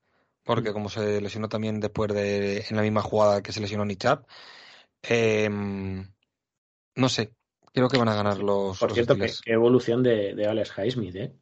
porque 0.44 0.74
como 0.74 0.90
se 0.90 1.22
lesionó 1.22 1.50
también 1.50 1.80
después 1.80 2.14
de, 2.14 2.66
en 2.70 2.76
la 2.76 2.82
misma 2.84 3.02
jugada 3.02 3.42
que 3.42 3.52
se 3.52 3.62
lesionó 3.62 3.86
Nichap, 3.86 4.28
em, 5.02 6.08
no 6.96 7.10
sé, 7.10 7.34
creo 7.74 7.90
que 7.90 7.98
van 7.98 8.10
a 8.10 8.16
ganar 8.16 8.38
los, 8.38 8.80
Por 8.80 8.90
los 8.90 8.94
cierto, 8.94 9.16
qué 9.18 9.54
evolución 9.54 10.04
de, 10.04 10.36
de 10.36 10.46
Alex 10.46 10.74
Highsmith, 10.78 11.16
¿eh? 11.16 11.34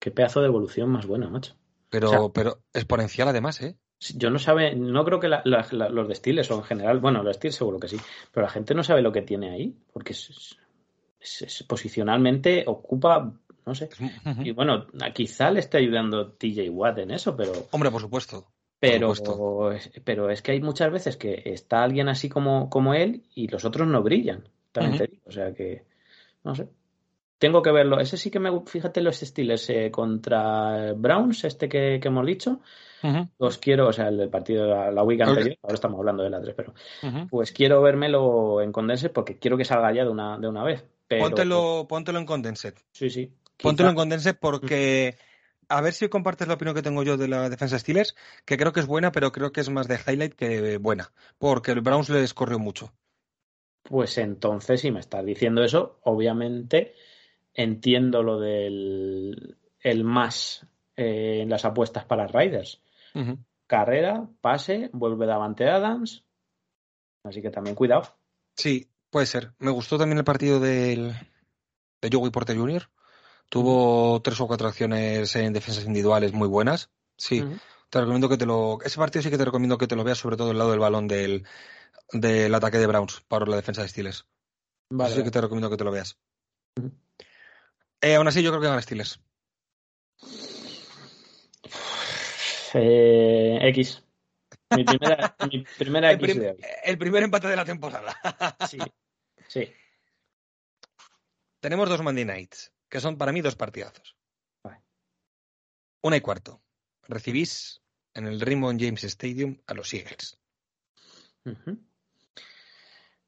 Qué 0.00 0.10
pedazo 0.10 0.40
de 0.40 0.46
evolución 0.46 0.90
más 0.90 1.06
buena, 1.06 1.28
macho. 1.28 1.56
Pero, 1.90 2.08
o 2.08 2.10
sea- 2.10 2.20
pero 2.32 2.58
exponencial 2.72 3.28
además, 3.28 3.60
¿eh? 3.62 3.76
Yo 4.14 4.30
no 4.30 4.38
sabe, 4.38 4.76
no 4.76 5.04
creo 5.04 5.18
que 5.18 5.28
la- 5.28 5.42
la- 5.44 5.66
la- 5.72 5.88
los 5.88 6.06
de 6.06 6.14
Steelers 6.14 6.50
o 6.52 6.56
en 6.58 6.62
general, 6.62 7.00
bueno, 7.00 7.22
los 7.24 7.34
Steelers 7.36 7.56
seguro 7.56 7.80
que 7.80 7.88
sí, 7.88 7.96
pero 8.32 8.46
la 8.46 8.52
gente 8.52 8.74
no 8.74 8.84
sabe 8.84 9.02
lo 9.02 9.10
que 9.10 9.22
tiene 9.22 9.50
ahí, 9.50 9.74
porque 9.92 10.12
es, 10.12 10.56
es- 11.20 11.42
es- 11.42 11.62
posicionalmente 11.64 12.62
ocupa, 12.66 13.32
no 13.66 13.74
sé. 13.74 13.88
Y 14.44 14.52
bueno, 14.52 14.86
quizá 15.12 15.50
le 15.50 15.60
esté 15.60 15.78
ayudando 15.78 16.30
TJ 16.32 16.70
Watt 16.70 16.98
en 16.98 17.10
eso, 17.10 17.36
pero 17.36 17.52
Hombre, 17.72 17.90
por 17.90 18.00
supuesto. 18.00 18.46
pero, 18.78 19.14
pero 20.04 20.30
es 20.30 20.42
que 20.42 20.52
hay 20.52 20.60
muchas 20.60 20.92
veces 20.92 21.16
que 21.16 21.42
está 21.46 21.82
alguien 21.82 22.08
así 22.08 22.28
como, 22.28 22.70
como 22.70 22.94
él 22.94 23.24
y 23.34 23.48
los 23.48 23.64
otros 23.64 23.88
no 23.88 24.00
brillan, 24.04 24.44
también 24.70 24.98
te 24.98 25.06
digo. 25.08 25.22
O 25.26 25.32
sea 25.32 25.52
que, 25.52 25.82
no 26.44 26.54
sé. 26.54 26.68
Tengo 27.38 27.62
que 27.62 27.70
verlo. 27.70 28.00
Ese 28.00 28.16
sí 28.16 28.30
que 28.30 28.40
me, 28.40 28.50
fíjate 28.66 29.00
los 29.00 29.16
Steelers 29.16 29.70
eh, 29.70 29.90
contra 29.90 30.92
Browns, 30.94 31.44
este 31.44 31.68
que, 31.68 31.98
que 32.00 32.08
hemos 32.08 32.26
dicho. 32.26 32.60
Los 33.38 33.58
quiero, 33.58 33.88
o 33.88 33.92
sea, 33.92 34.08
el 34.08 34.16
del 34.16 34.28
partido 34.28 34.64
de 34.64 34.70
la, 34.70 34.90
la 34.90 35.02
week 35.04 35.20
anterior, 35.20 35.56
ahora 35.62 35.74
estamos 35.74 36.00
hablando 36.00 36.24
de 36.24 36.30
la 36.30 36.40
3, 36.40 36.54
pero 36.56 36.74
pues 37.30 37.52
quiero 37.52 37.80
vérmelo 37.80 38.60
en 38.60 38.72
Condense 38.72 39.08
porque 39.08 39.38
quiero 39.38 39.56
que 39.56 39.64
salga 39.64 39.92
ya 39.94 40.02
de 40.02 40.10
una, 40.10 40.36
de 40.36 40.48
una 40.48 40.64
vez. 40.64 40.84
Pero, 41.06 41.22
Póntelo, 41.22 41.86
póntelo 41.88 42.18
en 42.18 42.26
Condensed. 42.26 42.74
Sí, 42.90 43.08
sí. 43.08 43.32
Póntelo 43.56 43.90
en 43.90 43.94
Condensed 43.94 44.36
porque 44.40 45.16
a 45.68 45.80
ver 45.80 45.92
si 45.92 46.08
compartes 46.08 46.48
la 46.48 46.54
opinión 46.54 46.74
que 46.74 46.82
tengo 46.82 47.02
yo 47.02 47.16
de 47.16 47.28
la 47.28 47.48
defensa 47.48 47.78
Steelers, 47.78 48.16
que 48.44 48.56
creo 48.56 48.72
que 48.72 48.80
es 48.80 48.86
buena, 48.86 49.12
pero 49.12 49.32
creo 49.32 49.52
que 49.52 49.60
es 49.60 49.70
más 49.70 49.86
de 49.86 49.98
highlight 50.06 50.34
que 50.34 50.78
buena, 50.78 51.12
porque 51.38 51.72
el 51.72 51.80
Browns 51.80 52.08
les 52.08 52.34
corrió 52.34 52.58
mucho. 52.58 52.92
Pues 53.82 54.18
entonces, 54.18 54.80
si 54.80 54.90
me 54.90 55.00
estás 55.00 55.24
diciendo 55.24 55.62
eso, 55.62 55.98
obviamente 56.02 56.94
entiendo 57.58 58.22
lo 58.22 58.38
del 58.38 59.58
el 59.80 60.04
más 60.04 60.66
eh, 60.96 61.40
en 61.42 61.50
las 61.50 61.64
apuestas 61.64 62.04
para 62.04 62.26
Riders. 62.26 62.80
Carrera, 63.66 64.28
pase, 64.40 64.90
vuelve 64.92 65.26
Davante 65.26 65.68
Adams. 65.68 66.24
Así 67.24 67.42
que 67.42 67.50
también 67.50 67.74
cuidado. 67.74 68.16
Sí, 68.54 68.88
puede 69.10 69.26
ser. 69.26 69.52
Me 69.58 69.72
gustó 69.72 69.98
también 69.98 70.18
el 70.18 70.24
partido 70.24 70.60
del, 70.60 71.12
de 72.00 72.10
Joey 72.10 72.30
Porter 72.30 72.56
Jr. 72.56 72.88
Tuvo 73.48 74.22
tres 74.22 74.40
o 74.40 74.46
cuatro 74.46 74.68
acciones 74.68 75.34
en 75.34 75.52
defensas 75.52 75.84
individuales 75.84 76.32
muy 76.32 76.46
buenas. 76.46 76.90
Sí, 77.16 77.42
te 77.90 77.98
recomiendo 77.98 78.28
que 78.28 78.36
te 78.36 78.46
lo. 78.46 78.78
Ese 78.84 78.98
partido 78.98 79.22
sí 79.22 79.30
que 79.30 79.38
te 79.38 79.44
recomiendo 79.44 79.78
que 79.78 79.88
te 79.88 79.96
lo 79.96 80.04
veas, 80.04 80.18
sobre 80.18 80.36
todo 80.36 80.52
el 80.52 80.58
lado 80.58 80.70
del 80.70 80.80
balón 80.80 81.08
del, 81.08 81.44
del 82.12 82.54
ataque 82.54 82.78
de 82.78 82.86
Browns 82.86 83.22
para 83.26 83.46
la 83.46 83.56
defensa 83.56 83.82
de 83.82 83.88
Steelers. 83.88 84.26
Vale, 84.90 85.10
Eso 85.10 85.18
sí 85.18 85.24
que 85.24 85.30
te 85.32 85.40
recomiendo 85.40 85.70
que 85.70 85.76
te 85.76 85.84
lo 85.84 85.90
veas. 85.90 86.16
Eh, 88.00 88.14
aún 88.14 88.28
así, 88.28 88.42
yo 88.42 88.50
creo 88.50 88.60
que 88.60 88.68
gana 88.68 88.82
Steelers. 88.82 89.20
Eh, 92.74 93.58
X. 93.62 94.02
Mi 94.76 94.84
primera, 94.84 95.36
mi 95.50 95.64
primera 95.78 96.10
El, 96.10 96.16
X 96.16 96.26
prim- 96.26 96.40
de 96.42 96.50
hoy. 96.50 96.58
el 96.84 96.98
primer 96.98 97.22
empate 97.22 97.48
de 97.48 97.56
la 97.56 97.64
temporada. 97.64 98.16
Sí. 98.68 98.78
Sí. 99.48 99.72
Tenemos 101.60 101.88
dos 101.88 102.02
Monday 102.02 102.24
Nights, 102.24 102.72
que 102.88 103.00
son 103.00 103.16
para 103.16 103.32
mí 103.32 103.40
dos 103.40 103.56
partidazos. 103.56 104.16
Vale. 104.62 104.82
Una 106.02 106.16
y 106.16 106.20
cuarto. 106.20 106.62
Recibís 107.08 107.82
en 108.14 108.26
el 108.26 108.40
Raymond 108.40 108.80
James 108.80 109.04
Stadium 109.04 109.58
a 109.66 109.74
los 109.74 109.92
Eagles. 109.94 110.38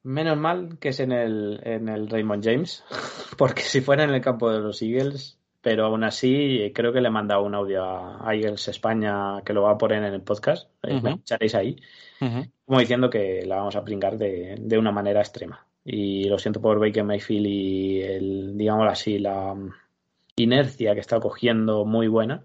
Menos 0.03 0.39
mal 0.39 0.79
que 0.79 0.91
es 0.91 1.01
en 1.01 1.13
el, 1.13 1.61
en 1.63 1.89
el 1.89 2.09
Raymond 2.09 2.45
James, 2.45 2.85
porque 3.37 3.63
si 3.63 3.81
fuera 3.81 4.05
en 4.05 4.11
el 4.11 4.21
campo 4.21 4.51
de 4.51 4.61
los 4.61 4.81
Eagles, 4.83 5.39
pero 5.63 5.85
aún 5.85 6.05
así 6.05 6.73
creo 6.75 6.93
que 6.93 7.01
le 7.01 7.09
he 7.09 7.13
mandado 7.13 7.43
un 7.43 7.55
audio 7.55 7.85
a 7.85 8.35
Eagles 8.35 8.69
España 8.69 9.43
que 9.45 9.53
lo 9.53 9.63
va 9.63 9.73
a 9.73 9.79
poner 9.79 10.03
en 10.03 10.15
el 10.15 10.23
podcast, 10.23 10.71
eh, 10.83 11.01
me 11.03 11.11
escucharéis 11.11 11.55
ahí, 11.55 11.77
como 12.65 12.81
diciendo 12.81 13.11
que 13.11 13.45
la 13.47 13.57
vamos 13.57 13.77
a 13.77 13.85
pringar 13.85 14.17
de, 14.17 14.57
de 14.59 14.79
una 14.79 14.93
manera 14.93 15.21
extrema. 15.21 15.67
Y 15.85 16.25
lo 16.25 16.39
siento 16.39 16.61
por 16.61 16.79
Baker 16.79 17.05
Mayfield 17.05 17.47
y 17.47 18.03
el, 18.03 18.57
digamos 18.57 18.87
así, 18.91 19.19
la 19.19 19.55
mm, 19.55 19.73
inercia 20.37 20.95
que 20.95 21.01
está 21.01 21.21
cogiendo 21.21 21.85
muy 21.85 22.07
buena, 22.09 22.45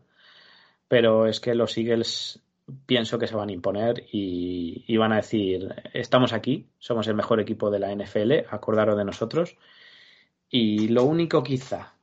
pero 0.87 1.27
es 1.27 1.39
que 1.39 1.55
los 1.55 1.77
Eagles 1.77 2.41
pienso 2.85 3.19
que 3.19 3.27
se 3.27 3.35
van 3.35 3.49
a 3.49 3.53
imponer 3.53 4.05
y, 4.11 4.83
y 4.87 4.97
van 4.97 5.11
a 5.13 5.17
decir, 5.17 5.73
estamos 5.93 6.33
aquí, 6.33 6.67
somos 6.79 7.07
el 7.07 7.15
mejor 7.15 7.39
equipo 7.39 7.69
de 7.69 7.79
la 7.79 7.91
NFL, 7.95 8.45
acordaros 8.49 8.97
de 8.97 9.05
nosotros. 9.05 9.57
Y 10.49 10.87
lo 10.89 11.03
único 11.03 11.43
quizá 11.43 11.93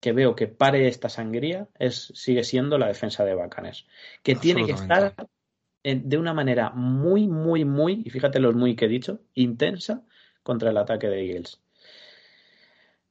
que 0.00 0.12
veo 0.12 0.34
que 0.36 0.46
pare 0.46 0.88
esta 0.88 1.08
sangría 1.08 1.68
es 1.78 2.12
sigue 2.14 2.44
siendo 2.44 2.78
la 2.78 2.86
defensa 2.88 3.24
de 3.24 3.34
Bacanes, 3.34 3.86
que 4.22 4.34
tiene 4.34 4.60
que 4.66 4.72
estar 4.92 5.14
en- 5.82 6.08
de 6.08 6.18
una 6.18 6.34
manera 6.34 6.70
muy, 6.70 7.26
muy, 7.28 7.64
muy, 7.64 8.02
y 8.04 8.10
fíjate 8.10 8.40
los 8.40 8.54
muy 8.54 8.76
que 8.76 8.84
he 8.86 8.88
dicho, 8.88 9.20
intensa 9.34 10.02
contra 10.42 10.70
el 10.70 10.76
ataque 10.76 11.08
de 11.08 11.26
Eagles. 11.26 11.60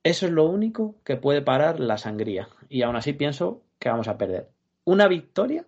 Eso 0.04 0.26
es 0.28 0.32
lo 0.32 0.46
único 0.46 0.96
que 1.04 1.18
puede 1.18 1.42
parar 1.42 1.80
la 1.80 1.98
sangría. 1.98 2.48
Y 2.70 2.84
aún 2.84 2.96
así 2.96 3.14
pienso 3.14 3.64
que 3.80 3.90
vamos 3.90 4.08
a 4.08 4.18
perder. 4.18 4.50
Una 4.84 5.08
victoria 5.08 5.66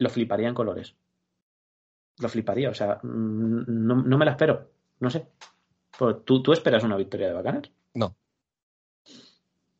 lo 0.00 0.10
fliparía 0.10 0.48
en 0.48 0.54
colores. 0.54 0.96
Lo 2.18 2.28
fliparía, 2.28 2.70
o 2.70 2.74
sea, 2.74 2.98
mm, 3.02 3.64
no, 3.68 4.02
no 4.02 4.18
me 4.18 4.24
la 4.24 4.32
espero. 4.32 4.72
No 4.98 5.10
sé. 5.10 5.28
Pues, 5.96 6.16
¿tú, 6.24 6.42
¿Tú 6.42 6.52
esperas 6.52 6.82
una 6.82 6.96
victoria 6.96 7.28
de 7.28 7.34
Bacaner? 7.34 7.70
No. 7.94 8.16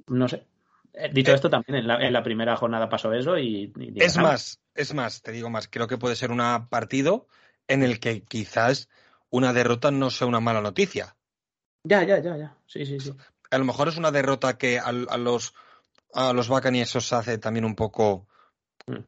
No 0.06 0.28
sé. 0.28 0.46
Eh, 0.92 1.10
Dicho 1.12 1.32
Eh, 1.32 1.34
esto, 1.34 1.48
también 1.50 1.78
en 1.78 1.86
la, 1.86 1.96
en 2.06 2.12
la 2.12 2.22
primera 2.22 2.56
jornada 2.56 2.88
pasó 2.88 3.12
eso 3.12 3.38
y... 3.38 3.72
y 3.76 4.02
Es 4.02 4.14
ganamos. 4.16 4.16
más, 4.32 4.60
es 4.74 4.94
más, 4.94 5.22
te 5.22 5.32
digo 5.32 5.50
más, 5.50 5.68
creo 5.68 5.86
que 5.86 5.98
puede 5.98 6.16
ser 6.16 6.30
un 6.30 6.40
partido 6.68 7.26
en 7.66 7.82
el 7.82 7.98
que 7.98 8.22
quizás 8.22 8.88
una 9.30 9.52
derrota 9.52 9.90
no 9.90 10.10
sea 10.10 10.26
una 10.26 10.40
mala 10.40 10.60
noticia. 10.60 11.16
Ya, 11.84 12.02
ya, 12.02 12.18
ya, 12.18 12.36
ya. 12.36 12.56
Sí, 12.66 12.84
sí, 12.84 13.00
sí. 13.00 13.14
A 13.50 13.58
lo 13.58 13.64
mejor 13.64 13.88
es 13.88 13.96
una 13.96 14.10
derrota 14.10 14.58
que 14.58 14.78
a, 14.78 14.86
a 14.88 15.16
los 15.18 15.54
a 16.12 16.32
los 16.32 16.50
os 16.50 17.12
hace 17.12 17.38
también 17.38 17.64
un 17.64 17.74
poco. 17.74 18.26
Mm. 18.86 19.04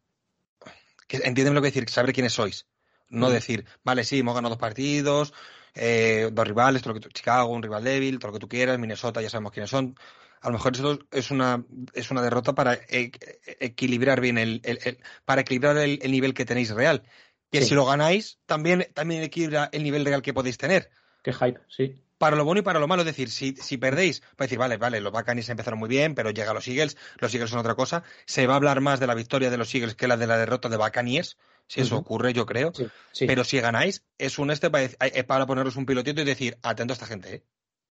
Que, 1.06 1.18
entiéndeme 1.18 1.54
lo 1.54 1.62
que 1.62 1.68
decir, 1.68 1.88
saber 1.88 2.12
quiénes 2.12 2.32
sois. 2.32 2.66
No 3.08 3.28
Mm. 3.28 3.32
decir, 3.32 3.64
vale, 3.84 4.04
sí, 4.04 4.20
hemos 4.20 4.34
ganado 4.34 4.54
dos 4.54 4.60
partidos, 4.60 5.32
eh, 5.74 6.30
dos 6.32 6.46
rivales, 6.46 6.82
todo 6.82 6.94
lo 6.94 7.00
que 7.00 7.08
tú- 7.08 7.12
Chicago, 7.12 7.50
un 7.52 7.62
rival 7.62 7.84
débil, 7.84 8.18
todo 8.18 8.28
lo 8.28 8.34
que 8.34 8.40
tú 8.40 8.48
quieras, 8.48 8.78
Minnesota, 8.78 9.20
ya 9.20 9.30
sabemos 9.30 9.52
quiénes 9.52 9.70
son. 9.70 9.94
A 10.40 10.48
lo 10.48 10.54
mejor 10.54 10.74
eso 10.74 10.98
es 11.10 11.30
una, 11.30 11.64
es 11.94 12.10
una 12.10 12.20
derrota 12.22 12.54
para 12.54 12.74
e- 12.74 12.80
e- 12.88 13.56
equilibrar 13.60 14.20
bien 14.20 14.38
el, 14.38 14.60
el- 14.64 14.78
el- 14.84 14.98
para 15.24 15.42
equilibrar 15.42 15.76
el, 15.78 15.98
el 16.02 16.10
nivel 16.10 16.34
que 16.34 16.44
tenéis 16.44 16.70
real. 16.70 17.02
Que 17.50 17.60
Sí. 17.62 17.68
si 17.68 17.74
lo 17.74 17.84
ganáis, 17.84 18.38
también, 18.46 18.88
también 18.94 19.22
equilibra 19.22 19.68
el 19.72 19.82
nivel 19.82 20.04
real 20.04 20.22
que 20.22 20.32
podéis 20.32 20.56
tener. 20.58 20.90
Qué 21.22 21.32
hype, 21.32 21.60
sí. 21.68 22.02
Para 22.22 22.36
lo 22.36 22.44
bueno 22.44 22.60
y 22.60 22.62
para 22.62 22.78
lo 22.78 22.86
malo, 22.86 23.02
es 23.02 23.06
decir, 23.06 23.30
si, 23.30 23.56
si 23.56 23.78
perdéis, 23.78 24.22
a 24.38 24.44
decir, 24.44 24.56
vale, 24.56 24.76
vale, 24.76 25.00
los 25.00 25.12
Buccaneers 25.12 25.48
empezaron 25.48 25.80
muy 25.80 25.88
bien, 25.88 26.14
pero 26.14 26.30
llega 26.30 26.54
los 26.54 26.68
Eagles, 26.68 26.96
los 27.18 27.34
Eagles 27.34 27.50
son 27.50 27.58
otra 27.58 27.74
cosa. 27.74 28.04
Se 28.26 28.46
va 28.46 28.52
a 28.52 28.58
hablar 28.58 28.80
más 28.80 29.00
de 29.00 29.08
la 29.08 29.16
victoria 29.16 29.50
de 29.50 29.56
los 29.56 29.74
Eagles 29.74 29.96
que 29.96 30.06
la 30.06 30.16
de 30.16 30.28
la 30.28 30.36
derrota 30.36 30.68
de 30.68 30.76
Buccaneers, 30.76 31.36
si 31.66 31.80
eso 31.80 31.96
ocurre, 31.96 32.32
yo 32.32 32.46
creo. 32.46 32.72
Sí, 32.74 32.86
sí. 33.10 33.26
Pero 33.26 33.42
si 33.42 33.58
ganáis, 33.58 34.04
es 34.18 34.38
un 34.38 34.52
este 34.52 34.70
para, 34.70 35.46
poneros 35.46 35.74
un 35.74 35.84
pilotito 35.84 36.20
y 36.20 36.24
decir, 36.24 36.58
atento 36.62 36.92
a 36.92 36.94
esta 36.94 37.06
gente, 37.06 37.34
¿eh? 37.34 37.42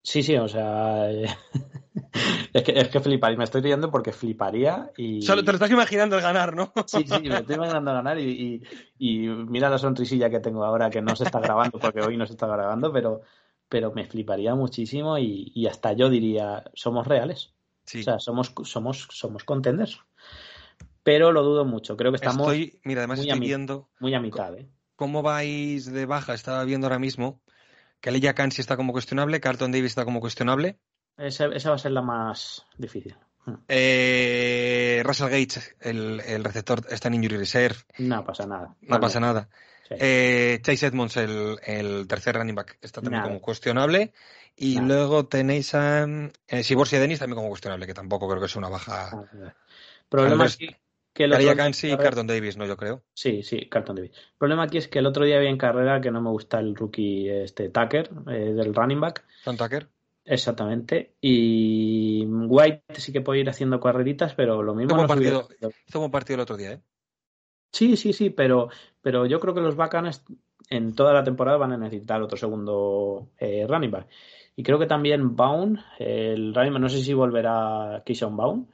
Sí, 0.02 0.22
sí, 0.22 0.36
o 0.36 0.46
sea. 0.46 1.10
es, 2.52 2.62
que, 2.62 2.72
es 2.78 2.88
que 2.88 3.00
fliparía. 3.00 3.38
Me 3.38 3.44
estoy 3.44 3.62
riendo 3.62 3.90
porque 3.90 4.12
fliparía 4.12 4.90
y. 4.98 5.22
Solo 5.22 5.42
te 5.42 5.52
lo 5.52 5.56
estás 5.56 5.70
imaginando 5.70 6.16
el 6.16 6.22
ganar, 6.22 6.54
¿no? 6.54 6.70
Sí, 6.86 7.02
sí, 7.06 7.28
me 7.30 7.38
estoy 7.38 7.56
imaginando 7.56 7.94
ganar 7.94 8.18
y, 8.18 8.62
y, 8.98 9.24
y 9.24 9.28
mira 9.28 9.70
la 9.70 9.78
sonrisilla 9.78 10.28
que 10.28 10.40
tengo 10.40 10.66
ahora 10.66 10.90
que 10.90 11.00
no 11.00 11.16
se 11.16 11.24
está 11.24 11.40
grabando 11.40 11.78
porque 11.78 12.02
hoy 12.02 12.18
no 12.18 12.26
se 12.26 12.34
está 12.34 12.46
grabando, 12.46 12.92
pero, 12.92 13.22
pero 13.68 13.92
me 13.92 14.06
fliparía 14.06 14.54
muchísimo 14.54 15.18
y, 15.18 15.52
y 15.54 15.66
hasta 15.66 15.92
yo 15.92 16.08
diría, 16.10 16.64
somos 16.74 17.06
reales. 17.06 17.54
Sí. 17.84 18.00
O 18.00 18.02
sea, 18.02 18.18
somos, 18.18 18.52
somos, 18.64 19.08
somos 19.10 19.44
contenders. 19.44 20.00
Pero 21.02 21.32
lo 21.32 21.42
dudo 21.42 21.64
mucho. 21.64 21.96
Creo 21.96 22.12
que 22.12 22.16
estamos 22.16 22.46
Estoy, 22.48 22.80
mira, 22.84 23.00
además 23.00 23.18
muy 23.20 23.28
a 23.28 23.32
estoy 23.32 23.40
mi- 23.40 23.46
viendo 23.46 23.88
muy 24.00 24.14
a 24.14 24.20
mitad. 24.20 24.54
¿eh? 24.56 24.68
cómo 24.96 25.22
vais 25.22 25.90
de 25.90 26.06
baja. 26.06 26.34
Estaba 26.34 26.64
viendo 26.64 26.86
ahora 26.86 26.98
mismo 26.98 27.40
que 28.00 28.10
Leia 28.10 28.34
Kansi 28.34 28.60
está 28.60 28.76
como 28.76 28.92
cuestionable, 28.92 29.40
Carlton 29.40 29.72
Davis 29.72 29.92
está 29.92 30.04
como 30.04 30.20
cuestionable. 30.20 30.78
Esa, 31.16 31.46
esa 31.46 31.70
va 31.70 31.76
a 31.76 31.78
ser 31.78 31.92
la 31.92 32.02
más 32.02 32.66
difícil. 32.76 33.16
Eh, 33.68 35.02
Russell 35.04 35.28
Gates, 35.30 35.76
el, 35.80 36.20
el 36.26 36.44
receptor, 36.44 36.80
está 36.90 37.08
en 37.08 37.14
injury 37.14 37.36
reserve, 37.36 37.76
No 37.98 38.24
pasa 38.24 38.46
nada. 38.46 38.74
no 38.82 39.00
pasa 39.00 39.20
nada. 39.20 39.48
Sí. 39.88 39.94
Eh, 39.98 40.58
Chase 40.62 40.86
Edmonds, 40.86 41.16
el, 41.16 41.56
el 41.64 42.06
tercer 42.06 42.36
running 42.36 42.54
back, 42.54 42.78
está 42.82 43.00
también 43.00 43.20
Nada. 43.20 43.28
como 43.32 43.40
cuestionable. 43.40 44.12
Y 44.56 44.74
Nada. 44.76 44.86
luego 44.88 45.26
tenéis 45.26 45.74
a 45.74 46.04
eh, 46.48 46.62
Siborsia 46.64 46.98
Denis 47.00 47.20
también 47.20 47.36
como 47.36 47.48
cuestionable, 47.48 47.86
que 47.86 47.94
tampoco 47.94 48.28
creo 48.28 48.42
que 48.42 48.48
sea 48.48 48.58
una 48.58 48.68
baja. 48.68 49.10
Ah, 49.12 49.54
Problema 50.08 50.44
Andrés- 50.44 50.54
aquí 50.56 50.76
que 51.14 51.24
el 51.24 51.30
Caria 51.32 51.48
otro- 51.52 51.56
Kansi 51.64 51.92
y 51.92 51.96
Carlton 51.96 52.26
Davis, 52.28 52.56
no, 52.56 52.64
yo 52.66 52.76
creo. 52.76 53.02
Sí, 53.14 53.42
sí, 53.42 53.68
Carlton 53.68 53.96
Davis. 53.96 54.10
El 54.12 54.36
problema 54.38 54.64
aquí 54.64 54.78
es 54.78 54.86
que 54.88 54.98
el 55.00 55.06
otro 55.06 55.24
día 55.24 55.36
había 55.38 55.50
en 55.50 55.58
carrera 55.58 56.00
que 56.00 56.10
no 56.12 56.20
me 56.20 56.30
gusta 56.30 56.60
el 56.60 56.76
rookie 56.76 57.28
este 57.28 57.70
Tucker 57.70 58.10
eh, 58.28 58.52
del 58.52 58.74
running 58.74 59.00
back. 59.00 59.24
John 59.44 59.56
Tucker. 59.56 59.88
Exactamente. 60.28 61.14
Y 61.22 62.26
White 62.26 62.82
sí 62.98 63.12
que 63.12 63.22
puede 63.22 63.40
ir 63.40 63.48
haciendo 63.48 63.80
carreritas, 63.80 64.34
pero 64.34 64.62
lo 64.62 64.74
mismo 64.74 64.96
no 64.96 65.06
partido, 65.06 65.48
hizo 65.86 65.98
un 65.98 66.02
buen 66.02 66.10
partido 66.10 66.34
el 66.34 66.42
otro 66.42 66.56
día, 66.56 66.72
¿eh? 66.72 66.80
Sí, 67.72 67.96
sí, 67.96 68.12
sí, 68.12 68.30
pero, 68.30 68.68
pero 69.00 69.26
yo 69.26 69.40
creo 69.40 69.54
que 69.54 69.60
los 69.60 69.76
Bacanes 69.76 70.24
en 70.68 70.94
toda 70.94 71.14
la 71.14 71.24
temporada 71.24 71.56
van 71.56 71.72
a 71.72 71.78
necesitar 71.78 72.20
otro 72.20 72.36
segundo 72.36 73.30
eh, 73.38 73.66
running 73.66 73.90
back. 73.90 74.08
Y 74.54 74.62
creo 74.62 74.78
que 74.78 74.86
también 74.86 75.34
Baum, 75.34 75.78
el 75.98 76.54
running 76.54 76.72
back, 76.74 76.82
no 76.82 76.88
sé 76.88 77.00
si 77.00 77.14
volverá 77.14 78.02
Keyshawn 78.04 78.36
Baum, 78.36 78.66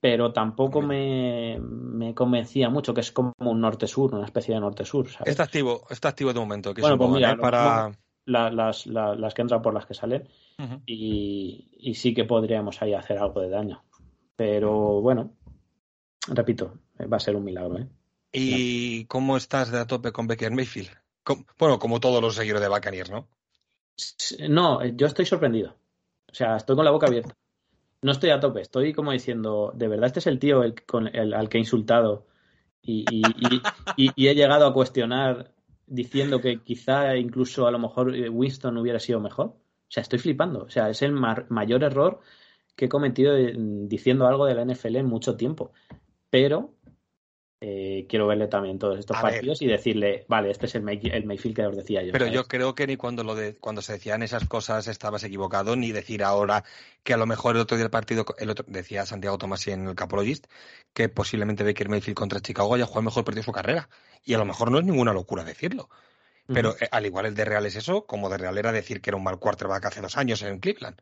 pero 0.00 0.32
tampoco 0.32 0.80
me, 0.80 1.58
me 1.60 2.14
convencía 2.14 2.70
mucho, 2.70 2.94
que 2.94 3.02
es 3.02 3.12
como 3.12 3.34
un 3.38 3.60
norte-sur, 3.60 4.14
una 4.14 4.24
especie 4.24 4.54
de 4.54 4.60
norte-sur. 4.60 5.08
Está 5.26 5.42
activo, 5.42 5.86
está 5.90 6.08
activo 6.08 6.32
de 6.32 6.40
momento. 6.40 6.72
Que 6.72 6.80
Bueno, 6.80 6.94
es 6.94 6.98
pues 6.98 7.10
mira, 7.10 7.32
¿eh? 7.32 7.36
lo 7.36 7.42
para. 7.42 7.92
La- 8.30 8.50
las, 8.50 8.86
la- 8.86 9.14
las 9.14 9.34
que 9.34 9.42
entran 9.42 9.62
por 9.62 9.74
las 9.74 9.86
que 9.86 9.94
salen. 9.94 10.28
Y, 10.86 11.68
y 11.78 11.94
sí 11.94 12.12
que 12.14 12.24
podríamos 12.24 12.80
ahí 12.82 12.92
hacer 12.94 13.18
algo 13.18 13.40
de 13.40 13.48
daño. 13.48 13.82
Pero 14.36 15.00
bueno, 15.00 15.32
repito, 16.28 16.78
va 17.00 17.16
a 17.16 17.20
ser 17.20 17.34
un 17.36 17.44
milagro. 17.44 17.78
¿eh? 17.78 17.88
¿Y 18.32 19.04
cómo 19.06 19.36
estás 19.36 19.70
de 19.72 19.78
a 19.80 19.86
tope 19.86 20.12
con 20.12 20.26
Baker 20.26 20.52
Mayfield? 20.52 20.90
Bueno, 21.58 21.78
como 21.78 22.00
todos 22.00 22.20
los 22.22 22.34
seguidores 22.34 22.62
de 22.62 22.68
Buccaneers, 22.68 23.10
¿no? 23.10 23.28
No, 24.48 24.84
yo 24.84 25.06
estoy 25.06 25.26
sorprendido. 25.26 25.76
O 26.30 26.34
sea, 26.34 26.56
estoy 26.56 26.76
con 26.76 26.84
la 26.84 26.90
boca 26.90 27.06
abierta. 27.06 27.34
No 28.02 28.12
estoy 28.12 28.30
a 28.30 28.40
tope, 28.40 28.62
estoy 28.62 28.92
como 28.94 29.12
diciendo, 29.12 29.72
de 29.74 29.88
verdad 29.88 30.06
este 30.06 30.20
es 30.20 30.26
el 30.26 30.38
tío 30.38 30.62
el, 30.62 30.74
con 30.84 31.06
el, 31.14 31.34
al 31.34 31.48
que 31.50 31.58
he 31.58 31.60
insultado 31.60 32.26
y- 32.82 33.04
y- 33.98 34.10
y 34.16 34.28
he 34.28 34.34
llegado 34.34 34.66
a 34.66 34.72
cuestionar 34.72 35.52
diciendo 35.90 36.40
que 36.40 36.62
quizá 36.62 37.16
incluso 37.16 37.66
a 37.66 37.70
lo 37.70 37.78
mejor 37.78 38.14
eh, 38.14 38.28
Winston 38.30 38.78
hubiera 38.78 39.00
sido 39.00 39.20
mejor. 39.20 39.46
O 39.46 39.92
sea, 39.92 40.02
estoy 40.02 40.20
flipando. 40.20 40.62
O 40.62 40.70
sea, 40.70 40.88
es 40.88 41.02
el 41.02 41.12
mayor 41.12 41.82
error 41.82 42.20
que 42.76 42.86
he 42.86 42.88
cometido 42.88 43.36
eh, 43.36 43.52
diciendo 43.56 44.26
algo 44.26 44.46
de 44.46 44.54
la 44.54 44.64
NFL 44.64 44.96
en 44.96 45.06
mucho 45.06 45.36
tiempo. 45.36 45.72
Pero 46.30 46.74
eh, 47.60 48.06
quiero 48.08 48.26
verle 48.26 48.46
también 48.48 48.78
todos 48.78 48.98
estos 48.98 49.16
A 49.16 49.22
ver. 49.22 49.32
partidos 49.34 49.60
y 49.62 49.66
decirle, 49.66 50.24
vale, 50.28 50.50
este 50.50 50.66
es 50.66 50.74
el, 50.76 50.82
May- 50.82 51.00
el 51.12 51.24
Mayfield 51.26 51.56
que 51.56 51.66
os 51.66 51.76
decía 51.76 52.02
yo. 52.02 52.12
Pero 52.12 52.24
¿sabes? 52.24 52.34
yo 52.34 52.48
creo 52.48 52.74
que 52.74 52.86
ni 52.86 52.96
cuando 52.96 53.22
lo 53.22 53.34
de, 53.34 53.56
cuando 53.56 53.82
se 53.82 53.92
decían 53.92 54.22
esas 54.22 54.46
cosas 54.48 54.86
estabas 54.88 55.24
equivocado, 55.24 55.76
ni 55.76 55.92
decir 55.92 56.24
ahora 56.24 56.64
que 57.02 57.12
a 57.12 57.16
lo 57.18 57.26
mejor 57.26 57.56
el 57.56 57.62
otro 57.62 57.76
día 57.76 57.84
del 57.84 57.90
partido, 57.90 58.24
el 58.38 58.50
otro, 58.50 58.64
decía 58.68 59.04
Santiago 59.04 59.36
Tomasi 59.36 59.72
en 59.72 59.86
el 59.88 59.94
Capologist, 59.94 60.46
que 60.94 61.08
posiblemente 61.10 61.62
Baker 61.64 61.88
Mayfield 61.90 62.16
contra 62.16 62.40
Chicago 62.40 62.74
haya 62.74 62.86
jugado 62.86 63.02
mejor 63.02 63.24
partido 63.24 63.40
de 63.42 63.44
su 63.46 63.52
carrera. 63.52 63.88
Y 64.24 64.34
a 64.34 64.38
lo 64.38 64.44
mejor 64.46 64.70
no 64.70 64.78
es 64.78 64.84
ninguna 64.84 65.12
locura 65.12 65.44
decirlo. 65.44 65.88
Pero 66.46 66.74
eh, 66.80 66.88
al 66.90 67.06
igual 67.06 67.26
el 67.26 67.34
de 67.34 67.44
Real 67.44 67.66
es 67.66 67.76
eso, 67.76 68.06
como 68.06 68.28
de 68.28 68.38
Real 68.38 68.58
era 68.58 68.72
decir 68.72 69.00
que 69.00 69.10
era 69.10 69.16
un 69.16 69.22
mal 69.22 69.38
quarterback 69.38 69.84
hace 69.84 70.00
dos 70.00 70.16
años 70.16 70.42
en 70.42 70.58
Cleveland. 70.60 71.00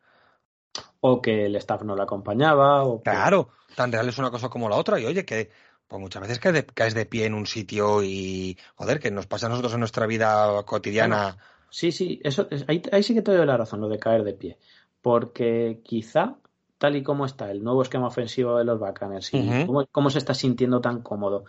o 1.00 1.22
que 1.22 1.46
el 1.46 1.56
staff 1.56 1.82
no 1.82 1.94
lo 1.96 2.02
acompañaba, 2.02 2.84
o 2.84 2.98
que- 3.02 3.10
Claro, 3.10 3.50
tan 3.76 3.92
real 3.92 4.08
es 4.08 4.18
una 4.18 4.30
cosa 4.30 4.48
como 4.48 4.68
la 4.68 4.76
otra. 4.76 4.98
Y 5.00 5.06
oye, 5.06 5.24
que 5.24 5.50
pues 5.88 6.00
muchas 6.00 6.22
veces 6.22 6.38
caes 6.38 6.54
de, 6.54 6.66
caes 6.66 6.94
de 6.94 7.06
pie 7.06 7.24
en 7.24 7.34
un 7.34 7.46
sitio 7.46 8.02
y, 8.04 8.56
joder, 8.76 9.00
que 9.00 9.10
nos 9.10 9.26
pasa 9.26 9.46
a 9.46 9.48
nosotros 9.48 9.72
en 9.72 9.80
nuestra 9.80 10.06
vida 10.06 10.62
cotidiana. 10.64 11.38
Sí, 11.70 11.92
sí, 11.92 12.20
eso, 12.22 12.46
es- 12.50 12.64
ahí, 12.68 12.82
ahí 12.92 13.02
sí 13.02 13.14
que 13.14 13.22
te 13.22 13.32
doy 13.32 13.46
la 13.46 13.56
razón, 13.56 13.80
lo 13.80 13.88
de 13.88 13.98
caer 13.98 14.22
de 14.22 14.34
pie. 14.34 14.58
Porque 15.00 15.80
quizá, 15.82 16.36
tal 16.76 16.96
y 16.96 17.02
como 17.02 17.24
está 17.24 17.50
el 17.50 17.62
nuevo 17.64 17.82
esquema 17.82 18.06
ofensivo 18.06 18.58
de 18.58 18.64
los 18.64 18.80
y 19.32 19.36
Ujú. 19.48 19.66
cómo, 19.66 19.86
cómo 19.90 20.10
se 20.10 20.18
está 20.18 20.34
sintiendo 20.34 20.80
tan 20.80 21.02
cómodo. 21.02 21.44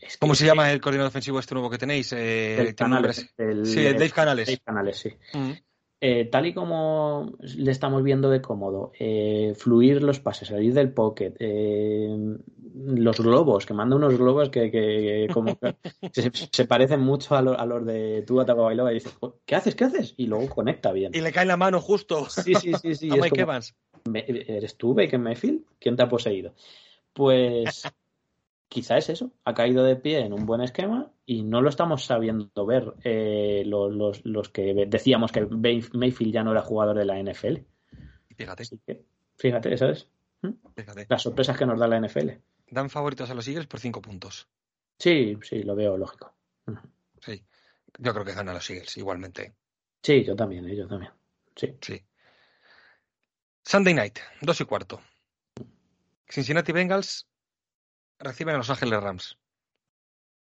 Es 0.00 0.14
que- 0.14 0.18
¿Cómo 0.20 0.34
se 0.34 0.46
llama 0.46 0.70
el 0.70 0.80
coordinador 0.80 1.08
ofensivo 1.08 1.40
este 1.40 1.54
nuevo 1.54 1.70
que 1.70 1.78
tenéis? 1.78 2.12
Eh, 2.12 2.54
nombre 2.56 2.74
Canales, 2.74 3.34
del- 3.36 3.66
Sí, 3.66 3.82
Dave 3.84 4.10
Canales. 4.10 4.46
Dave 4.46 4.60
Canales, 4.64 4.98
sí. 4.98 5.10
Eh, 6.02 6.24
tal 6.26 6.46
y 6.46 6.54
como 6.54 7.34
le 7.40 7.70
estamos 7.70 8.02
viendo 8.02 8.30
de 8.30 8.40
cómodo, 8.40 8.90
eh, 8.98 9.54
fluir 9.58 10.02
los 10.02 10.18
pases, 10.18 10.48
salir 10.48 10.72
del 10.72 10.92
pocket, 10.94 11.34
eh, 11.38 12.38
los 12.74 13.18
globos, 13.20 13.66
que 13.66 13.74
manda 13.74 13.96
unos 13.96 14.16
globos 14.16 14.48
que, 14.50 14.70
que- 14.70 15.26
que 15.28 15.32
como 15.32 15.58
que 15.58 15.74
se, 16.12 16.30
se 16.52 16.64
parecen 16.66 17.00
mucho 17.00 17.34
a, 17.36 17.42
lo- 17.42 17.58
a 17.58 17.66
los 17.66 17.84
de 17.86 18.22
tú 18.26 18.44
Tagovailoa 18.44 18.90
y 18.92 18.94
dices, 18.94 19.16
¿qué 19.44 19.56
haces? 19.56 19.74
¿Qué 19.74 19.84
haces? 19.84 20.14
Y 20.16 20.26
luego 20.26 20.48
conecta 20.48 20.92
bien. 20.92 21.12
Y 21.14 21.20
le 21.20 21.32
cae 21.32 21.46
la 21.46 21.56
mano 21.56 21.80
justo 21.80 22.28
Sí, 22.28 22.54
sí, 22.54 22.72
sí, 22.80 22.94
sí. 22.94 23.08
es 23.12 23.14
Mike 23.16 23.30
como, 23.30 23.42
Evans. 23.42 23.74
"¿Me- 24.08 24.24
¿Eres 24.26 24.76
tú, 24.76 24.94
Baker 24.94 25.18
Mayfield? 25.18 25.62
¿Quién 25.78 25.96
te 25.96 26.02
ha 26.02 26.08
poseído? 26.08 26.54
Pues 27.12 27.82
quizá 28.68 28.96
es 28.98 29.08
eso. 29.10 29.32
Ha 29.44 29.54
caído 29.54 29.82
de 29.84 29.96
pie 29.96 30.20
en 30.20 30.32
un 30.32 30.46
buen 30.46 30.60
esquema 30.60 31.10
y 31.26 31.42
no 31.42 31.60
lo 31.60 31.68
estamos 31.68 32.04
sabiendo 32.04 32.66
ver 32.66 32.94
eh, 33.04 33.62
lo- 33.66 33.88
los, 33.90 34.24
los 34.24 34.48
que 34.48 34.86
decíamos 34.86 35.32
que 35.32 35.44
May- 35.46 35.84
Mayfield 35.92 36.32
ya 36.32 36.44
no 36.44 36.52
era 36.52 36.62
jugador 36.62 36.96
de 36.96 37.04
la 37.04 37.18
NFL. 37.18 37.58
Fíjate, 38.36 38.62
Así 38.62 38.80
que, 38.86 39.02
fíjate, 39.36 39.76
¿sabes? 39.76 40.08
¿Mm? 40.42 40.50
fíjate. 40.74 41.06
Las 41.08 41.20
sorpresas 41.22 41.58
que 41.58 41.66
nos 41.66 41.78
da 41.78 41.86
la 41.88 41.98
NFL. 42.00 42.30
Dan 42.70 42.88
favoritos 42.88 43.28
a 43.30 43.34
los 43.34 43.46
Eagles 43.48 43.66
por 43.66 43.80
cinco 43.80 44.00
puntos. 44.00 44.48
Sí, 44.98 45.36
sí, 45.42 45.62
lo 45.62 45.74
veo 45.74 45.96
lógico. 45.96 46.34
Sí. 47.20 47.44
Yo 47.98 48.12
creo 48.12 48.24
que 48.24 48.34
ganan 48.34 48.54
los 48.54 48.70
Eagles 48.70 48.96
igualmente. 48.96 49.54
Sí, 50.02 50.24
yo 50.24 50.36
también, 50.36 50.68
eh, 50.68 50.76
yo 50.76 50.86
también. 50.86 51.12
Sí. 51.56 51.76
Sí. 51.80 52.04
Sunday 53.64 53.94
night, 53.94 54.18
dos 54.40 54.60
y 54.60 54.64
cuarto. 54.64 55.00
Cincinnati 56.28 56.72
Bengals 56.72 57.28
reciben 58.18 58.54
a 58.54 58.58
Los 58.58 58.70
Ángeles 58.70 59.02
Rams. 59.02 59.38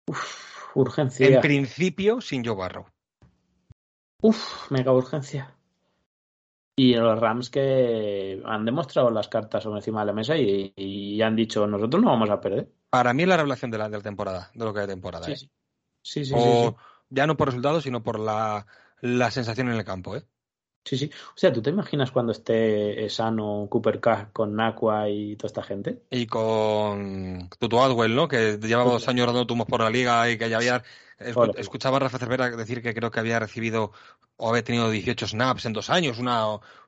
Uf, 0.07 0.75
urgencia. 0.75 1.27
En 1.27 1.41
principio, 1.41 2.21
sin 2.21 2.45
Joe 2.45 2.55
Barrow. 2.55 2.87
Uf, 4.21 4.69
mega 4.71 4.91
urgencia. 4.91 5.56
Y 6.79 6.93
los 6.93 7.19
Rams 7.19 7.49
que 7.49 8.39
han 8.45 8.63
demostrado 8.63 9.09
las 9.09 9.27
cartas 9.27 9.63
sobre 9.63 9.79
encima 9.79 10.01
de 10.01 10.05
la 10.05 10.13
mesa 10.13 10.37
y, 10.37 10.73
y 10.75 11.19
han 11.23 11.35
dicho, 11.35 11.65
nosotros 11.65 12.03
no 12.03 12.11
vamos 12.11 12.29
a 12.29 12.39
perder. 12.39 12.69
Para 12.91 13.13
mí 13.13 13.23
es 13.23 13.29
la 13.29 13.37
revelación 13.37 13.71
de 13.71 13.79
la, 13.79 13.89
de 13.89 13.97
la 13.97 14.03
temporada, 14.03 14.51
de 14.53 14.63
lo 14.63 14.73
que 14.73 14.81
hay 14.81 14.85
de 14.87 14.93
temporada. 14.93 15.25
Sí, 15.25 15.31
¿eh? 15.31 15.37
sí. 15.37 15.51
Sí, 16.03 16.25
sí, 16.25 16.33
sí, 16.33 16.35
O 16.37 16.69
sí. 16.69 16.75
ya 17.09 17.25
no 17.25 17.35
por 17.35 17.47
resultados, 17.47 17.83
sino 17.83 18.03
por 18.03 18.19
la, 18.19 18.67
la 19.01 19.31
sensación 19.31 19.69
en 19.69 19.75
el 19.75 19.83
campo. 19.83 20.15
¿eh? 20.15 20.23
Sí, 20.85 20.99
sí. 20.99 21.09
O 21.29 21.37
sea, 21.37 21.51
¿tú 21.51 21.63
te 21.63 21.71
imaginas 21.71 22.11
cuando 22.11 22.31
esté 22.31 23.09
sano 23.09 23.67
Cooper 23.71 23.99
Cup 23.99 24.31
con 24.31 24.55
Nakua 24.55 25.09
y 25.09 25.35
toda 25.35 25.47
esta 25.47 25.63
gente? 25.63 26.03
Y 26.11 26.27
con 26.27 27.49
Tutu 27.59 27.79
Adwell, 27.79 28.15
¿no? 28.15 28.27
Que 28.27 28.59
llevaba 28.61 28.91
dos 28.91 29.07
años 29.07 29.25
dando 29.25 29.47
tumos 29.47 29.65
por 29.65 29.81
la 29.81 29.89
liga 29.89 30.29
y 30.29 30.37
que 30.37 30.47
ya 30.47 30.57
había... 30.57 30.83
Escuchaba 31.19 31.97
a 31.97 31.99
Rafa 32.01 32.19
Cervera 32.19 32.49
decir 32.51 32.81
que 32.81 32.93
creo 32.93 33.11
que 33.11 33.19
había 33.19 33.39
recibido 33.39 33.91
o 34.35 34.49
había 34.49 34.63
tenido 34.63 34.89
18 34.89 35.27
snaps 35.27 35.65
en 35.65 35.73
dos 35.73 35.89
años, 35.89 36.19
una, 36.19 36.41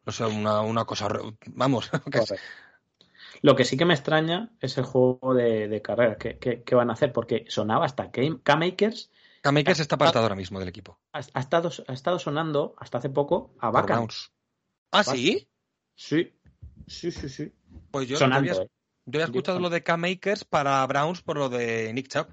no 0.05 0.11
sé, 0.11 0.25
una, 0.25 0.61
una 0.61 0.85
cosa... 0.85 1.07
Vamos. 1.47 1.89
Lo 3.41 3.55
que 3.55 3.63
sí 3.65 3.77
que 3.77 3.85
me 3.85 3.93
extraña 3.93 4.51
es 4.59 4.77
el 4.77 4.83
juego 4.83 5.33
de, 5.33 5.67
de 5.67 5.81
carrera 5.81 6.17
que, 6.17 6.37
que, 6.37 6.75
van 6.75 6.89
a 6.89 6.93
hacer, 6.93 7.13
porque 7.13 7.45
sonaba 7.47 7.85
hasta 7.85 8.11
K-Makers 8.11 9.09
K-Makers 9.41 9.79
está 9.79 9.95
apartado 9.95 10.23
ahora 10.23 10.35
mismo 10.35 10.59
del 10.59 10.67
equipo. 10.67 10.99
Ha, 11.13 11.19
estado, 11.19 11.71
ha 11.87 11.93
estado 11.93 12.19
sonando 12.19 12.75
hasta 12.77 12.97
hace 12.97 13.09
poco 13.09 13.55
a 13.59 13.71
Vaca. 13.71 14.05
¿Ah, 14.91 15.03
sí? 15.03 15.47
Sí, 15.95 16.33
sí, 16.87 17.11
sí, 17.11 17.29
sí. 17.29 17.53
Pues 17.91 18.07
yo, 18.07 18.17
había, 18.21 18.53
¿eh? 18.53 18.69
yo 19.05 19.21
escuchado 19.21 19.59
lo 19.59 19.69
de 19.69 19.83
K-Makers 19.83 20.43
para 20.43 20.85
Browns 20.87 21.21
por 21.21 21.37
lo 21.37 21.49
de 21.49 21.93
Nick 21.93 22.09
Chubb. 22.09 22.27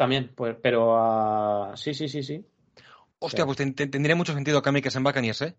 También, 0.00 0.30
pues, 0.34 0.56
pero 0.62 0.94
uh, 0.94 1.76
sí, 1.76 1.92
sí, 1.92 2.08
sí, 2.08 2.22
sí. 2.22 2.42
Hostia, 3.18 3.44
pues 3.44 3.58
tendría 3.58 4.16
mucho 4.16 4.32
sentido 4.32 4.62
K-Makers 4.62 4.96
en 4.96 5.04
Buccaneers, 5.04 5.42
¿eh? 5.42 5.56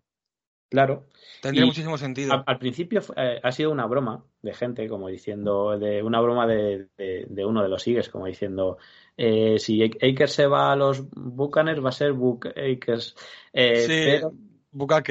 Claro. 0.68 1.06
Tendría 1.40 1.64
muchísimo 1.64 1.96
sentido. 1.96 2.42
Al, 2.44 2.58
principio 2.58 3.02
eh, 3.16 3.38
ha 3.40 3.52
sido 3.52 3.70
una 3.70 3.86
broma 3.86 4.24
de 4.42 4.52
gente, 4.52 4.88
como 4.88 5.06
diciendo, 5.06 5.78
de 5.78 6.02
una 6.02 6.20
broma 6.20 6.48
de, 6.48 6.88
de, 6.96 7.46
uno 7.46 7.62
de 7.62 7.68
los 7.68 7.86
Eagles, 7.86 8.08
como 8.08 8.26
diciendo, 8.26 8.78
eh, 9.16 9.60
si 9.60 9.80
Akers 9.84 10.32
se 10.32 10.48
va 10.48 10.72
a 10.72 10.76
los 10.76 11.08
Buccaneers, 11.08 11.84
va 11.84 11.90
a 11.90 11.92
ser 11.92 12.12
Book 12.12 12.48
Akers. 12.48 13.14
Eh, 13.52 13.76
sí, 13.76 14.02
pero, 14.06 14.32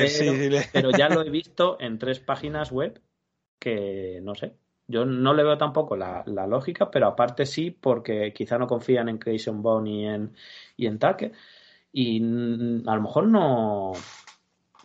sí, 0.07 0.69
pero 0.73 0.91
ya 0.91 1.07
lo 1.07 1.21
he 1.21 1.29
visto 1.29 1.77
en 1.79 1.97
tres 1.97 2.19
páginas 2.19 2.69
web 2.69 3.01
que 3.57 4.19
no 4.21 4.35
sé. 4.35 4.57
Yo 4.91 5.05
no 5.05 5.33
le 5.33 5.43
veo 5.43 5.57
tampoco 5.57 5.95
la, 5.95 6.23
la 6.27 6.45
lógica, 6.45 6.91
pero 6.91 7.07
aparte 7.07 7.45
sí, 7.45 7.71
porque 7.71 8.33
quizá 8.33 8.57
no 8.57 8.67
confían 8.67 9.09
en 9.09 9.17
Grayson 9.17 9.61
Bone 9.61 9.89
y 9.89 10.05
en, 10.05 10.35
y 10.77 10.85
en 10.85 10.99
Tucker. 10.99 11.31
Y 11.93 12.21
a 12.21 12.95
lo 12.95 13.01
mejor 13.01 13.27
no, 13.27 13.93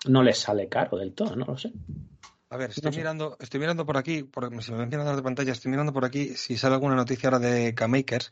no 0.09 0.23
les 0.23 0.39
sale 0.39 0.69
caro 0.69 0.97
del 0.97 1.12
todo, 1.12 1.37
no 1.37 1.45
lo 1.45 1.59
sé. 1.59 1.73
A 2.49 2.57
ver, 2.57 2.70
estoy 2.70 2.93
mirando, 2.93 3.37
estoy 3.41 3.61
mirando 3.61 3.85
por 3.85 3.97
aquí, 3.97 4.23
porque 4.23 4.62
si 4.62 4.70
me 4.73 4.78
mencionan 4.78 5.16
de 5.16 5.23
pantalla, 5.23 5.53
estoy 5.53 5.70
mirando 5.70 5.93
por 5.93 6.05
aquí 6.05 6.28
si 6.37 6.57
sale 6.57 6.74
alguna 6.74 6.95
noticia 6.95 7.28
ahora 7.28 7.41
de 7.41 7.74
K-Makers, 7.74 8.31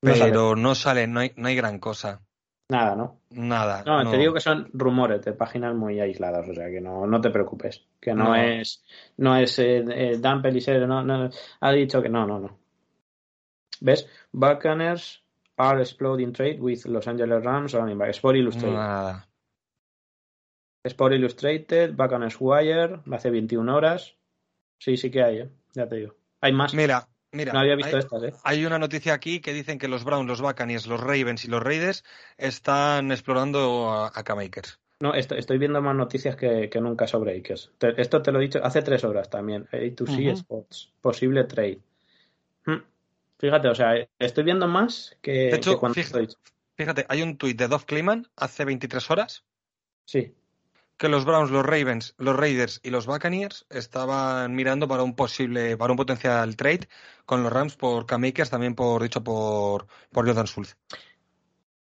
pero 0.00 0.56
no 0.56 0.74
sale, 0.74 1.06
no, 1.06 1.20
hay, 1.20 1.32
no 1.36 1.48
hay 1.48 1.54
gran 1.54 1.78
cosa. 1.78 2.22
Nada, 2.70 2.94
¿no? 2.94 3.20
Nada. 3.30 3.82
No, 3.84 4.08
te 4.08 4.16
digo 4.16 4.32
que 4.32 4.40
son 4.40 4.70
rumores 4.72 5.24
de 5.24 5.32
páginas 5.32 5.74
muy 5.74 5.98
aisladas, 5.98 6.48
o 6.48 6.54
sea 6.54 6.70
que 6.70 6.80
no, 6.80 7.04
no 7.04 7.20
te 7.20 7.30
preocupes. 7.30 7.84
Que 8.00 8.14
no, 8.14 8.36
es, 8.36 8.84
no 9.16 9.36
es 9.36 9.58
eh, 9.58 9.84
eh, 9.88 10.18
Dan 10.20 10.40
Pelisero, 10.40 10.86
no, 10.86 11.02
no, 11.02 11.28
ha 11.60 11.72
dicho 11.72 12.00
que 12.00 12.08
no, 12.08 12.26
no, 12.28 12.38
no. 12.38 12.58
¿Ves? 13.80 14.08
Buccaneers 14.30 15.20
are 15.56 15.80
exploding 15.80 16.32
trade 16.32 16.60
with 16.60 16.84
Los 16.86 17.08
Angeles 17.08 17.42
Rams 17.42 17.74
running 17.74 17.98
back. 17.98 18.10
Sport 18.10 18.36
Illustrated. 18.36 18.76
Nada. 18.76 19.26
Sport 20.84 21.14
Illustrated, 21.14 21.96
Buccaneers 21.96 22.36
Wire, 22.38 23.00
hace 23.10 23.30
21 23.30 23.74
horas. 23.74 24.14
Sí, 24.78 24.96
sí 24.96 25.10
que 25.10 25.24
hay, 25.24 25.38
¿eh? 25.38 25.50
ya 25.74 25.88
te 25.88 25.96
digo. 25.96 26.14
Hay 26.40 26.52
más. 26.52 26.72
Mira, 26.72 27.08
mira. 27.32 27.52
No 27.52 27.60
había 27.60 27.76
visto 27.76 27.96
hay, 27.96 28.02
estas, 28.02 28.22
¿eh? 28.22 28.32
Hay 28.44 28.64
una 28.64 28.78
noticia 28.78 29.14
aquí 29.14 29.40
que 29.40 29.52
dicen 29.52 29.78
que 29.78 29.88
los 29.88 30.04
Browns, 30.04 30.28
los 30.28 30.40
Buccaneers, 30.40 30.86
los 30.86 31.00
Ravens 31.00 31.44
y 31.44 31.48
los 31.48 31.62
Raiders 31.62 32.04
están 32.38 33.12
explorando 33.12 33.90
a, 33.90 34.12
a 34.14 34.22
K-Makers. 34.22 34.78
No, 35.00 35.14
estoy, 35.14 35.56
viendo 35.56 35.80
más 35.80 35.96
noticias 35.96 36.36
que, 36.36 36.70
nunca 36.80 37.06
sobre 37.06 37.38
Akers. 37.38 37.70
esto 37.96 38.20
te 38.20 38.32
lo 38.32 38.38
he 38.38 38.42
dicho 38.42 38.60
hace 38.62 38.82
tres 38.82 39.02
horas 39.02 39.30
también. 39.30 39.66
A2C 39.72 40.32
Sports. 40.32 40.92
Posible 41.00 41.44
trade. 41.44 41.78
Hmm. 42.66 42.82
Fíjate, 43.38 43.68
o 43.68 43.74
sea, 43.74 43.94
estoy 44.18 44.44
viendo 44.44 44.68
más 44.68 45.16
que, 45.22 45.32
de 45.32 45.56
hecho, 45.56 45.78
cuando 45.78 45.94
fíjate, 45.94 46.28
fíjate, 46.76 47.06
hay 47.08 47.22
un 47.22 47.38
tuit 47.38 47.56
de 47.56 47.68
Dov 47.68 47.86
Kleiman 47.86 48.26
hace 48.36 48.66
23 48.66 49.10
horas. 49.10 49.44
Sí 50.04 50.34
que 51.00 51.08
los 51.08 51.24
Browns, 51.24 51.50
los 51.50 51.64
Ravens, 51.64 52.14
los 52.18 52.36
Raiders 52.36 52.78
y 52.82 52.90
los 52.90 53.06
Buccaneers 53.06 53.64
estaban 53.70 54.54
mirando 54.54 54.86
para 54.86 55.02
un 55.02 55.16
posible, 55.16 55.78
para 55.78 55.94
un 55.94 55.96
potencial 55.96 56.54
trade 56.56 56.88
con 57.24 57.42
los 57.42 57.50
Rams 57.50 57.74
por 57.74 58.04
K-Makers, 58.04 58.50
también 58.50 58.74
por 58.74 59.02
dicho 59.02 59.24
por, 59.24 59.86
por 60.12 60.26
Jordan 60.26 60.46
Schultz. 60.46 60.76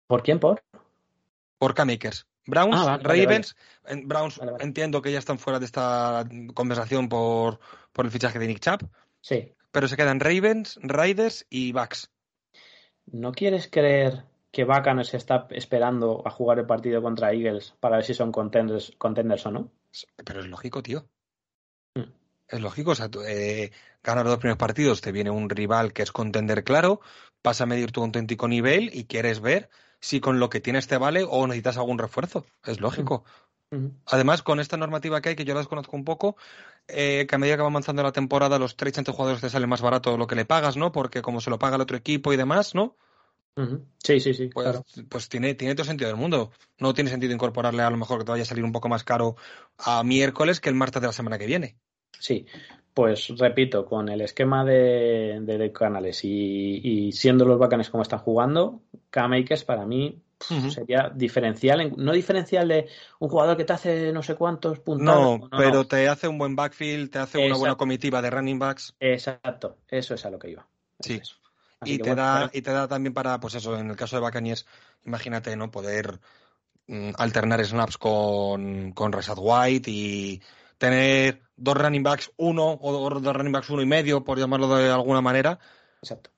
¿Por 0.06 0.22
quién? 0.22 0.38
¿Por? 0.38 0.62
Por 1.58 1.74
K-Makers. 1.74 2.28
Browns, 2.46 2.76
ah, 2.76 3.00
Ravens, 3.02 3.56
Browns 4.04 4.40
entiendo 4.60 5.02
que 5.02 5.10
ya 5.10 5.18
están 5.18 5.40
fuera 5.40 5.58
de 5.58 5.66
esta 5.66 6.24
conversación 6.54 7.08
por, 7.08 7.58
por 7.92 8.04
el 8.04 8.12
fichaje 8.12 8.38
de 8.38 8.46
Nick 8.46 8.60
Chubb. 8.60 8.88
Sí. 9.20 9.52
Pero 9.72 9.88
se 9.88 9.96
quedan 9.96 10.20
Ravens, 10.20 10.78
Raiders 10.82 11.46
y 11.50 11.72
Bucks. 11.72 12.12
¿No 13.06 13.32
quieres 13.32 13.68
creer 13.68 14.29
que 14.50 14.66
se 15.04 15.16
está 15.16 15.46
esperando 15.50 16.22
a 16.26 16.30
jugar 16.30 16.58
el 16.58 16.66
partido 16.66 17.02
contra 17.02 17.32
Eagles 17.32 17.74
para 17.80 17.96
ver 17.96 18.04
si 18.04 18.14
son 18.14 18.32
contenders, 18.32 18.92
contenders 18.98 19.46
o 19.46 19.50
no. 19.50 19.70
Pero 20.24 20.40
es 20.40 20.46
lógico, 20.46 20.82
tío. 20.82 21.06
Hmm. 21.94 22.10
Es 22.48 22.60
lógico, 22.60 22.90
o 22.92 22.94
sea, 22.94 23.08
eh, 23.26 23.70
ganar 24.02 24.24
los 24.24 24.32
dos 24.32 24.40
primeros 24.40 24.58
partidos, 24.58 25.00
te 25.00 25.12
viene 25.12 25.30
un 25.30 25.48
rival 25.48 25.92
que 25.92 26.02
es 26.02 26.10
contender 26.10 26.64
claro, 26.64 27.00
vas 27.44 27.60
a 27.60 27.66
medir 27.66 27.92
tu 27.92 28.02
auténtico 28.02 28.48
nivel 28.48 28.90
y 28.92 29.04
quieres 29.04 29.40
ver 29.40 29.70
si 30.00 30.20
con 30.20 30.40
lo 30.40 30.50
que 30.50 30.60
tienes 30.60 30.88
te 30.88 30.98
vale 30.98 31.24
o 31.28 31.46
necesitas 31.46 31.76
algún 31.76 31.98
refuerzo. 31.98 32.44
Es 32.64 32.80
lógico. 32.80 33.24
Hmm. 33.70 33.76
Hmm. 33.76 33.90
Además, 34.06 34.42
con 34.42 34.58
esta 34.58 34.76
normativa 34.76 35.20
que 35.20 35.28
hay, 35.28 35.36
que 35.36 35.44
yo 35.44 35.54
la 35.54 35.60
desconozco 35.60 35.96
un 35.96 36.04
poco, 36.04 36.36
eh, 36.88 37.26
que 37.28 37.34
a 37.36 37.38
medida 37.38 37.54
que 37.54 37.62
va 37.62 37.68
avanzando 37.68 38.02
la 38.02 38.10
temporada, 38.10 38.58
los 38.58 38.76
trades 38.76 38.98
entre 38.98 39.14
jugadores 39.14 39.40
te 39.40 39.48
sale 39.48 39.68
más 39.68 39.80
barato 39.80 40.16
lo 40.16 40.26
que 40.26 40.34
le 40.34 40.44
pagas, 40.44 40.76
¿no? 40.76 40.90
Porque 40.90 41.22
como 41.22 41.40
se 41.40 41.50
lo 41.50 41.58
paga 41.60 41.76
el 41.76 41.82
otro 41.82 41.96
equipo 41.96 42.32
y 42.32 42.36
demás, 42.36 42.74
¿no? 42.74 42.96
Sí, 44.02 44.20
sí, 44.20 44.34
sí. 44.34 44.48
Pues, 44.48 44.82
pues, 45.08 45.28
tiene, 45.28 45.54
tiene 45.54 45.74
todo 45.74 45.84
sentido 45.84 46.08
del 46.08 46.18
mundo. 46.18 46.50
No 46.78 46.94
tiene 46.94 47.10
sentido 47.10 47.32
incorporarle 47.32 47.82
a 47.82 47.90
lo 47.90 47.96
mejor 47.96 48.18
que 48.18 48.24
te 48.24 48.30
vaya 48.30 48.42
a 48.42 48.46
salir 48.46 48.64
un 48.64 48.72
poco 48.72 48.88
más 48.88 49.04
caro 49.04 49.36
a 49.78 50.02
miércoles 50.02 50.60
que 50.60 50.68
el 50.68 50.74
martes 50.74 51.02
de 51.02 51.08
la 51.08 51.12
semana 51.12 51.38
que 51.38 51.46
viene. 51.46 51.76
Sí, 52.18 52.46
pues 52.94 53.28
repito, 53.38 53.86
con 53.86 54.08
el 54.08 54.20
esquema 54.20 54.64
de, 54.64 55.40
de, 55.42 55.72
canales 55.72 56.20
y, 56.24 57.12
siendo 57.12 57.44
los 57.44 57.58
bacanes 57.58 57.90
como 57.90 58.02
están 58.02 58.18
jugando, 58.20 58.82
K-Makers 59.10 59.64
para 59.64 59.86
mí 59.86 60.20
sería 60.70 61.12
diferencial, 61.14 61.92
no 61.98 62.12
diferencial 62.12 62.66
de 62.68 62.88
un 63.18 63.28
jugador 63.28 63.58
que 63.58 63.64
te 63.64 63.74
hace 63.74 64.12
no 64.12 64.22
sé 64.22 64.36
cuántos 64.36 64.80
puntos. 64.80 65.04
No, 65.04 65.48
pero 65.50 65.86
te 65.86 66.08
hace 66.08 66.28
un 66.28 66.38
buen 66.38 66.56
backfield, 66.56 67.10
te 67.10 67.18
hace 67.18 67.46
una 67.46 67.56
buena 67.56 67.76
comitiva 67.76 68.22
de 68.22 68.30
running 68.30 68.58
backs. 68.58 68.94
Exacto, 69.00 69.76
eso 69.88 70.14
es 70.14 70.24
a 70.24 70.30
lo 70.30 70.38
que 70.38 70.50
iba. 70.50 70.66
Sí 71.00 71.20
y 71.84 71.98
te, 71.98 72.14
da, 72.14 72.50
y 72.52 72.62
te 72.62 72.72
da 72.72 72.88
también 72.88 73.14
para, 73.14 73.40
pues 73.40 73.54
eso, 73.54 73.78
en 73.78 73.90
el 73.90 73.96
caso 73.96 74.16
de 74.16 74.22
Bacanies, 74.22 74.66
imagínate, 75.04 75.56
¿no? 75.56 75.70
Poder 75.70 76.20
mm, 76.86 77.10
alternar 77.16 77.64
snaps 77.64 77.98
con, 77.98 78.92
con 78.92 79.12
Resad 79.12 79.38
White 79.38 79.90
y 79.90 80.42
tener 80.78 81.42
dos 81.56 81.76
running 81.76 82.02
backs 82.02 82.32
uno 82.36 82.78
o 82.80 83.20
dos 83.20 83.36
running 83.36 83.52
backs 83.52 83.70
uno 83.70 83.82
y 83.82 83.86
medio, 83.86 84.24
por 84.24 84.38
llamarlo 84.38 84.68
de 84.76 84.90
alguna 84.90 85.20
manera. 85.20 85.58
Exacto. 86.02 86.30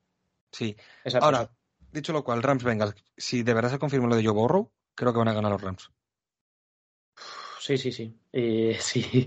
Sí. 0.52 0.76
Ahora, 1.20 1.50
dicho 1.90 2.12
lo 2.12 2.24
cual, 2.24 2.42
Rams 2.42 2.64
Bengals, 2.64 2.94
si 3.16 3.42
de 3.42 3.54
verdad 3.54 3.70
se 3.70 3.78
confirma 3.78 4.08
lo 4.08 4.16
de 4.16 4.24
Joe 4.24 4.34
Borrow, 4.34 4.70
creo 4.94 5.12
que 5.12 5.18
van 5.18 5.28
a 5.28 5.34
ganar 5.34 5.52
los 5.52 5.62
Rams. 5.62 5.90
Sí, 7.58 7.78
sí, 7.78 7.92
sí. 7.92 8.18
sí, 8.80 9.26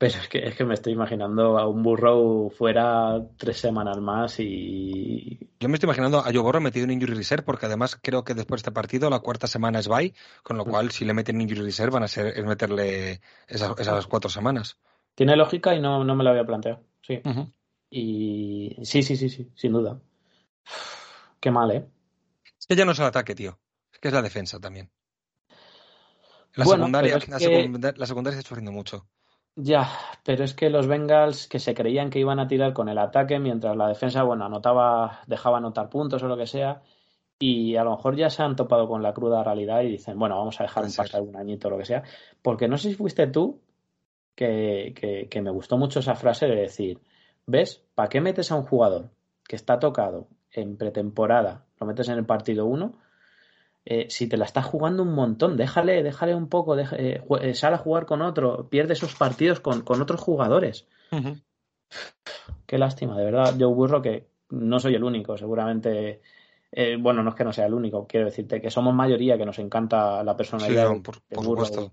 pero 0.00 0.18
es 0.18 0.28
que, 0.28 0.38
es 0.38 0.56
que 0.56 0.64
me 0.64 0.72
estoy 0.72 0.94
imaginando 0.94 1.58
a 1.58 1.68
un 1.68 1.82
Burrow 1.82 2.48
fuera 2.48 3.20
tres 3.36 3.58
semanas 3.58 3.98
más 3.98 4.40
y... 4.40 5.38
Yo 5.60 5.68
me 5.68 5.74
estoy 5.74 5.88
imaginando 5.88 6.20
a 6.20 6.32
Joe 6.32 6.38
Burrow 6.38 6.62
metido 6.62 6.84
en 6.84 6.92
Injury 6.92 7.12
Reserve 7.12 7.42
porque 7.42 7.66
además 7.66 7.98
creo 8.00 8.24
que 8.24 8.32
después 8.32 8.60
de 8.60 8.68
este 8.68 8.72
partido 8.72 9.10
la 9.10 9.18
cuarta 9.18 9.46
semana 9.46 9.78
es 9.78 9.88
bye, 9.88 10.14
con 10.42 10.56
lo 10.56 10.64
mm. 10.64 10.70
cual 10.70 10.90
si 10.90 11.04
le 11.04 11.12
meten 11.12 11.38
Injury 11.38 11.60
Reserve 11.60 11.90
van 11.90 12.04
a 12.04 12.08
ser 12.08 12.28
es 12.28 12.42
meterle 12.46 13.20
esas, 13.46 14.06
cuatro 14.06 14.30
semanas. 14.30 14.78
Tiene 15.14 15.36
lógica 15.36 15.74
y 15.74 15.82
no, 15.82 16.02
no 16.02 16.16
me 16.16 16.24
lo 16.24 16.30
había 16.30 16.46
planteado. 16.46 16.80
Sí. 17.02 17.20
Y 17.90 18.78
sí, 18.82 19.02
sí, 19.02 19.16
sí, 19.16 19.28
sí, 19.28 19.50
sin 19.54 19.72
duda. 19.74 20.00
Qué 21.40 21.50
mal, 21.50 21.72
¿eh? 21.72 21.86
Es 22.58 22.66
que 22.66 22.74
ya 22.74 22.86
no 22.86 22.92
es 22.92 22.98
el 23.00 23.04
ataque, 23.04 23.34
tío. 23.34 23.58
Es 23.92 23.98
que 23.98 24.08
es 24.08 24.14
la 24.14 24.22
defensa 24.22 24.58
también. 24.58 24.90
La, 26.54 26.64
secundaria, 26.64 27.18
la, 27.18 28.06
secundaria 28.06 28.38
está 28.38 28.48
sufriendo 28.48 28.72
mucho. 28.72 29.06
Ya, 29.56 29.88
pero 30.24 30.44
es 30.44 30.54
que 30.54 30.70
los 30.70 30.86
Bengals 30.86 31.46
que 31.46 31.58
se 31.58 31.74
creían 31.74 32.08
que 32.08 32.18
iban 32.18 32.38
a 32.38 32.48
tirar 32.48 32.72
con 32.72 32.88
el 32.88 32.98
ataque 32.98 33.38
mientras 33.38 33.76
la 33.76 33.88
defensa, 33.88 34.22
bueno, 34.22 34.44
anotaba, 34.44 35.20
dejaba 35.26 35.58
anotar 35.58 35.90
puntos 35.90 36.22
o 36.22 36.28
lo 36.28 36.36
que 36.36 36.46
sea, 36.46 36.82
y 37.38 37.76
a 37.76 37.84
lo 37.84 37.90
mejor 37.92 38.16
ya 38.16 38.30
se 38.30 38.42
han 38.42 38.56
topado 38.56 38.88
con 38.88 39.02
la 39.02 39.12
cruda 39.12 39.42
realidad 39.44 39.82
y 39.82 39.90
dicen, 39.90 40.18
bueno, 40.18 40.36
vamos 40.38 40.60
a 40.60 40.64
dejar 40.64 40.84
un 40.84 40.94
pasar 40.94 41.22
un 41.22 41.36
añito 41.36 41.68
o 41.68 41.70
lo 41.72 41.78
que 41.78 41.84
sea, 41.84 42.02
porque 42.42 42.68
no 42.68 42.78
sé 42.78 42.90
si 42.90 42.94
fuiste 42.96 43.26
tú 43.26 43.60
que, 44.34 44.94
que, 44.96 45.28
que 45.28 45.42
me 45.42 45.50
gustó 45.50 45.76
mucho 45.78 46.00
esa 46.00 46.14
frase 46.14 46.46
de 46.46 46.56
decir, 46.56 47.00
¿ves? 47.46 47.84
¿Para 47.94 48.08
qué 48.08 48.20
metes 48.20 48.52
a 48.52 48.56
un 48.56 48.64
jugador 48.64 49.10
que 49.46 49.56
está 49.56 49.78
tocado 49.78 50.28
en 50.52 50.76
pretemporada, 50.76 51.66
lo 51.78 51.86
metes 51.86 52.08
en 52.08 52.18
el 52.18 52.26
partido 52.26 52.66
1 52.66 52.94
eh, 53.84 54.06
si 54.10 54.28
te 54.28 54.36
la 54.36 54.44
estás 54.44 54.66
jugando 54.66 55.02
un 55.02 55.14
montón, 55.14 55.56
déjale, 55.56 56.02
déjale 56.02 56.34
un 56.34 56.48
poco, 56.48 56.78
eh, 56.78 57.22
eh, 57.40 57.54
sale 57.54 57.76
a 57.76 57.78
jugar 57.78 58.06
con 58.06 58.20
otro, 58.22 58.68
pierde 58.68 58.92
esos 58.92 59.14
partidos 59.14 59.60
con, 59.60 59.82
otros 59.86 60.20
jugadores. 60.20 60.86
Qué 62.66 62.78
lástima, 62.78 63.18
de 63.18 63.24
verdad. 63.24 63.56
Yo 63.56 63.70
Burro, 63.70 64.02
que 64.02 64.28
no 64.50 64.78
soy 64.78 64.94
el 64.94 65.04
único, 65.04 65.36
seguramente. 65.36 66.20
bueno, 67.00 67.22
no 67.22 67.30
es 67.30 67.36
que 67.36 67.44
no 67.44 67.52
sea 67.52 67.66
el 67.66 67.74
único, 67.74 68.06
quiero 68.06 68.26
decirte 68.26 68.60
que 68.60 68.70
somos 68.70 68.94
mayoría, 68.94 69.38
que 69.38 69.46
nos 69.46 69.58
encanta 69.58 70.22
la 70.22 70.36
personalidad 70.36 70.88
por, 71.02 71.16
supuesto. 71.16 71.92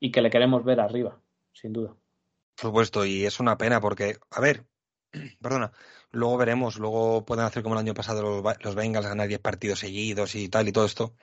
y 0.00 0.10
que 0.10 0.22
le 0.22 0.30
queremos 0.30 0.64
ver 0.64 0.80
arriba, 0.80 1.20
sin 1.52 1.72
duda. 1.72 1.90
Por 1.90 2.70
supuesto, 2.70 3.04
y 3.04 3.24
es 3.24 3.38
una 3.38 3.56
pena 3.56 3.80
porque, 3.80 4.16
a 4.30 4.40
ver, 4.40 4.64
perdona, 5.40 5.72
luego 6.12 6.36
veremos, 6.36 6.78
luego 6.78 7.24
pueden 7.24 7.44
hacer 7.44 7.62
como 7.62 7.74
el 7.74 7.80
año 7.80 7.94
pasado 7.94 8.22
los, 8.22 8.56
los 8.60 8.74
Bengals, 8.74 9.06
ganar 9.06 9.28
10 9.28 9.40
partidos 9.40 9.80
seguidos 9.80 10.34
y 10.34 10.48
tal 10.48 10.68
y 10.68 10.72
todo 10.72 10.86
esto 10.86 11.14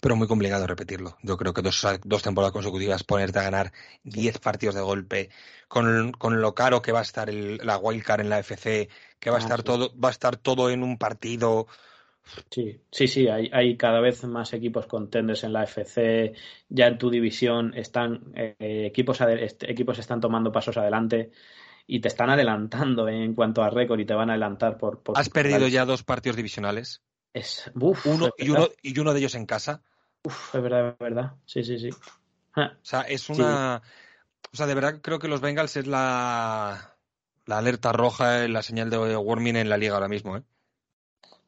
pero 0.00 0.16
muy 0.16 0.26
complicado 0.26 0.66
repetirlo. 0.66 1.16
Yo 1.22 1.36
creo 1.36 1.52
que 1.52 1.62
dos, 1.62 1.86
dos 2.04 2.22
temporadas 2.22 2.52
consecutivas 2.52 3.04
ponerte 3.04 3.38
a 3.38 3.42
ganar 3.42 3.72
10 4.02 4.38
partidos 4.38 4.74
de 4.74 4.80
golpe, 4.80 5.28
con, 5.68 6.12
con, 6.12 6.40
lo 6.40 6.54
caro 6.54 6.82
que 6.82 6.92
va 6.92 7.00
a 7.00 7.02
estar 7.02 7.28
el, 7.28 7.58
la 7.62 7.76
wildcard 7.76 8.22
en 8.22 8.30
la 8.30 8.38
FC, 8.40 8.88
que 9.18 9.30
va 9.30 9.36
a 9.36 9.40
ah, 9.40 9.42
estar 9.42 9.62
todo, 9.62 9.94
va 9.98 10.08
a 10.08 10.12
estar 10.12 10.36
todo 10.36 10.70
en 10.70 10.82
un 10.82 10.96
partido. 10.96 11.66
Sí, 12.50 12.80
sí, 12.90 13.08
sí, 13.08 13.28
hay, 13.28 13.50
hay 13.52 13.76
cada 13.76 14.00
vez 14.00 14.24
más 14.24 14.52
equipos 14.52 14.86
contenders 14.86 15.44
en 15.44 15.52
la 15.52 15.64
FC, 15.64 16.32
ya 16.68 16.86
en 16.86 16.98
tu 16.98 17.10
división 17.10 17.74
están 17.74 18.32
eh, 18.34 18.86
equipos, 18.86 19.20
equipos 19.20 19.98
están 19.98 20.20
tomando 20.20 20.52
pasos 20.52 20.76
adelante 20.76 21.30
y 21.92 22.00
te 22.00 22.06
están 22.06 22.30
adelantando 22.30 23.08
en 23.08 23.34
cuanto 23.34 23.64
a 23.64 23.68
récord 23.68 23.98
y 23.98 24.06
te 24.06 24.14
van 24.14 24.30
a 24.30 24.34
adelantar 24.34 24.78
por... 24.78 25.02
¿Has 25.16 25.28
perdido 25.28 25.66
ya 25.66 25.84
dos 25.84 26.04
partidos 26.04 26.36
divisionales? 26.36 27.02
Es, 27.34 27.68
uf, 27.74 28.06
uno, 28.06 28.30
y 28.38 28.50
uno, 28.50 28.68
y 28.80 28.96
uno 28.96 29.12
de 29.12 29.18
ellos 29.18 29.34
en 29.34 29.44
casa. 29.44 29.82
Uf, 30.22 30.54
es 30.54 30.62
verdad, 30.62 30.90
es 30.90 30.98
verdad. 31.00 31.32
Sí, 31.46 31.64
sí, 31.64 31.80
sí. 31.80 31.90
O 32.56 32.68
sea, 32.82 33.00
es 33.02 33.28
una. 33.28 33.82
O 34.52 34.56
sea, 34.56 34.66
de 34.66 34.74
verdad 34.74 35.00
creo 35.02 35.18
que 35.18 35.26
los 35.26 35.40
Bengals 35.40 35.76
es 35.76 35.88
la, 35.88 36.96
la 37.46 37.58
alerta 37.58 37.92
roja, 37.92 38.46
la 38.46 38.62
señal 38.62 38.88
de 38.88 39.16
warming 39.16 39.56
en 39.56 39.68
la 39.68 39.76
liga 39.76 39.94
ahora 39.94 40.08
mismo, 40.08 40.36
¿eh? 40.36 40.42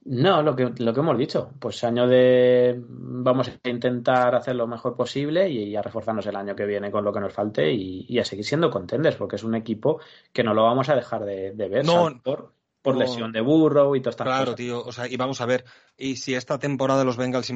No, 0.04 0.42
lo 0.42 0.56
que, 0.56 0.72
lo 0.78 0.92
que 0.92 1.00
hemos 1.00 1.16
dicho, 1.16 1.52
pues 1.60 1.84
año 1.84 2.08
de 2.08 2.74
vamos 2.88 3.48
a 3.48 3.68
intentar 3.68 4.34
hacer 4.34 4.56
lo 4.56 4.66
mejor 4.66 4.96
posible 4.96 5.48
y, 5.48 5.76
a 5.76 5.82
reforzarnos 5.82 6.26
el 6.26 6.34
año 6.34 6.56
que 6.56 6.66
viene 6.66 6.90
con 6.90 7.04
lo 7.04 7.12
que 7.12 7.20
nos 7.20 7.32
falte 7.32 7.72
y, 7.72 8.18
a 8.18 8.24
seguir 8.24 8.44
siendo 8.44 8.68
contenders, 8.68 9.16
porque 9.16 9.36
es 9.36 9.44
un 9.44 9.54
equipo 9.54 10.00
que 10.32 10.42
no 10.42 10.54
lo 10.54 10.64
vamos 10.64 10.88
a 10.88 10.96
dejar 10.96 11.24
de, 11.24 11.52
ver 11.52 11.84
no, 11.84 12.20
por, 12.22 12.52
por 12.82 12.96
lesión 12.96 13.30
de 13.30 13.40
burro 13.40 13.94
y 13.94 14.00
todo 14.00 14.10
estas 14.10 14.26
claro, 14.26 14.56
tío, 14.56 14.84
o 14.84 14.90
sea, 14.90 15.06
y 15.06 15.16
vamos 15.16 15.40
a 15.40 15.46
ver, 15.46 15.64
y 15.96 16.16
si 16.16 16.34
esta 16.34 16.58
temporada 16.58 17.04
los 17.04 17.16
Bengals 17.16 17.52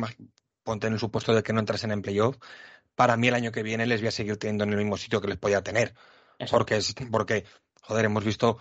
ponte 0.62 0.86
en 0.86 0.92
el 0.92 1.00
supuesto 1.00 1.34
de 1.34 1.42
que 1.42 1.52
no 1.52 1.58
entrasen 1.58 1.90
en 1.90 2.02
playoff, 2.02 2.36
para 2.94 3.16
mí 3.16 3.26
el 3.28 3.34
año 3.34 3.50
que 3.50 3.64
viene 3.64 3.86
les 3.86 4.00
voy 4.00 4.08
a 4.08 4.12
seguir 4.12 4.36
teniendo 4.36 4.64
en 4.64 4.70
el 4.70 4.78
mismo 4.78 4.96
sitio 4.96 5.20
que 5.20 5.28
les 5.28 5.36
podía 5.36 5.62
tener. 5.62 5.94
Porque, 6.50 6.80
porque, 7.10 7.44
joder, 7.82 8.04
hemos 8.04 8.24
visto 8.24 8.58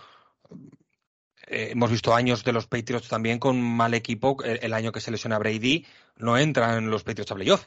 eh, 1.46 1.68
hemos 1.72 1.90
visto 1.90 2.14
años 2.14 2.44
de 2.44 2.52
los 2.52 2.66
Patriots 2.66 3.08
también 3.08 3.38
con 3.38 3.60
mal 3.60 3.94
equipo. 3.94 4.36
El, 4.42 4.72
año 4.72 4.92
que 4.92 5.00
se 5.00 5.10
lesiona 5.10 5.38
Brady, 5.38 5.86
no 6.16 6.36
entran 6.36 6.90
los 6.90 7.04
Patriots 7.04 7.32
a 7.32 7.34
playoff. 7.34 7.66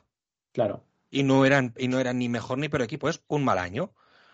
Claro. 0.52 0.84
Y 1.10 1.24
no 1.24 1.46
eran, 1.46 1.74
y 1.78 1.88
no 1.88 2.00
eran 2.00 2.20
ni 2.20 2.30
mejor 2.30 2.58
ni 2.58 2.70
peor 2.70 2.84
equipo, 2.84 3.10
es 3.10 3.22
un 3.28 3.44
mal 3.44 3.58
año. 3.58 3.94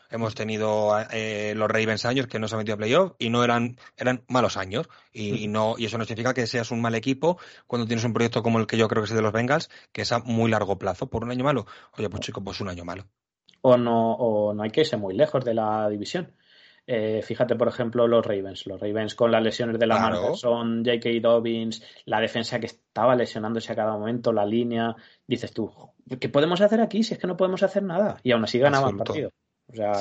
Hemos 0.09 0.35
tenido 0.35 0.95
eh, 1.11 1.53
los 1.55 1.69
Ravens 1.69 2.05
años 2.05 2.27
que 2.27 2.37
no 2.37 2.47
se 2.47 2.55
han 2.55 2.59
metido 2.59 2.75
a 2.75 2.77
playoff 2.77 3.13
y 3.17 3.29
no 3.29 3.43
eran, 3.43 3.77
eran 3.97 4.23
malos 4.27 4.55
años. 4.55 4.87
Y, 5.11 5.47
no, 5.47 5.75
y 5.77 5.85
eso 5.85 5.97
no 5.97 6.05
significa 6.05 6.33
que 6.33 6.47
seas 6.47 6.71
un 6.71 6.81
mal 6.81 6.95
equipo 6.95 7.39
cuando 7.65 7.87
tienes 7.87 8.05
un 8.05 8.13
proyecto 8.13 8.43
como 8.43 8.59
el 8.59 8.67
que 8.67 8.77
yo 8.77 8.87
creo 8.87 9.01
que 9.01 9.05
es 9.05 9.11
el 9.11 9.17
de 9.17 9.23
los 9.23 9.33
Bengals, 9.33 9.69
que 9.91 10.03
es 10.03 10.11
a 10.11 10.19
muy 10.19 10.51
largo 10.51 10.77
plazo. 10.77 11.07
¿Por 11.07 11.23
un 11.23 11.31
año 11.31 11.43
malo? 11.43 11.65
Oye, 11.97 12.09
pues 12.09 12.21
chico, 12.21 12.43
pues 12.43 12.61
un 12.61 12.69
año 12.69 12.85
malo. 12.85 13.05
O 13.61 13.77
no, 13.77 14.13
o 14.13 14.53
no 14.53 14.61
hay 14.61 14.69
que 14.69 14.81
irse 14.81 14.95
muy 14.95 15.15
lejos 15.15 15.43
de 15.43 15.55
la 15.55 15.89
división. 15.89 16.31
Eh, 16.87 17.21
fíjate, 17.23 17.55
por 17.55 17.67
ejemplo, 17.67 18.07
los 18.07 18.25
Ravens. 18.25 18.67
Los 18.67 18.79
Ravens 18.79 19.15
con 19.15 19.31
las 19.31 19.41
lesiones 19.41 19.79
de 19.79 19.87
la 19.87 19.97
claro. 19.97 20.35
son 20.35 20.85
J.K. 20.85 21.09
Dobbins, 21.21 21.83
la 22.05 22.19
defensa 22.19 22.59
que 22.59 22.67
estaba 22.67 23.15
lesionándose 23.15 23.71
a 23.71 23.75
cada 23.75 23.93
momento, 23.97 24.31
la 24.31 24.45
línea. 24.45 24.95
Dices 25.25 25.51
tú, 25.51 25.71
¿qué 26.19 26.29
podemos 26.29 26.61
hacer 26.61 26.81
aquí 26.81 27.03
si 27.03 27.13
es 27.13 27.19
que 27.19 27.27
no 27.27 27.37
podemos 27.37 27.63
hacer 27.63 27.83
nada? 27.83 28.17
Y 28.23 28.31
aún 28.31 28.43
así 28.43 28.59
ganaban 28.59 28.91
el 28.91 28.97
partido 28.97 29.31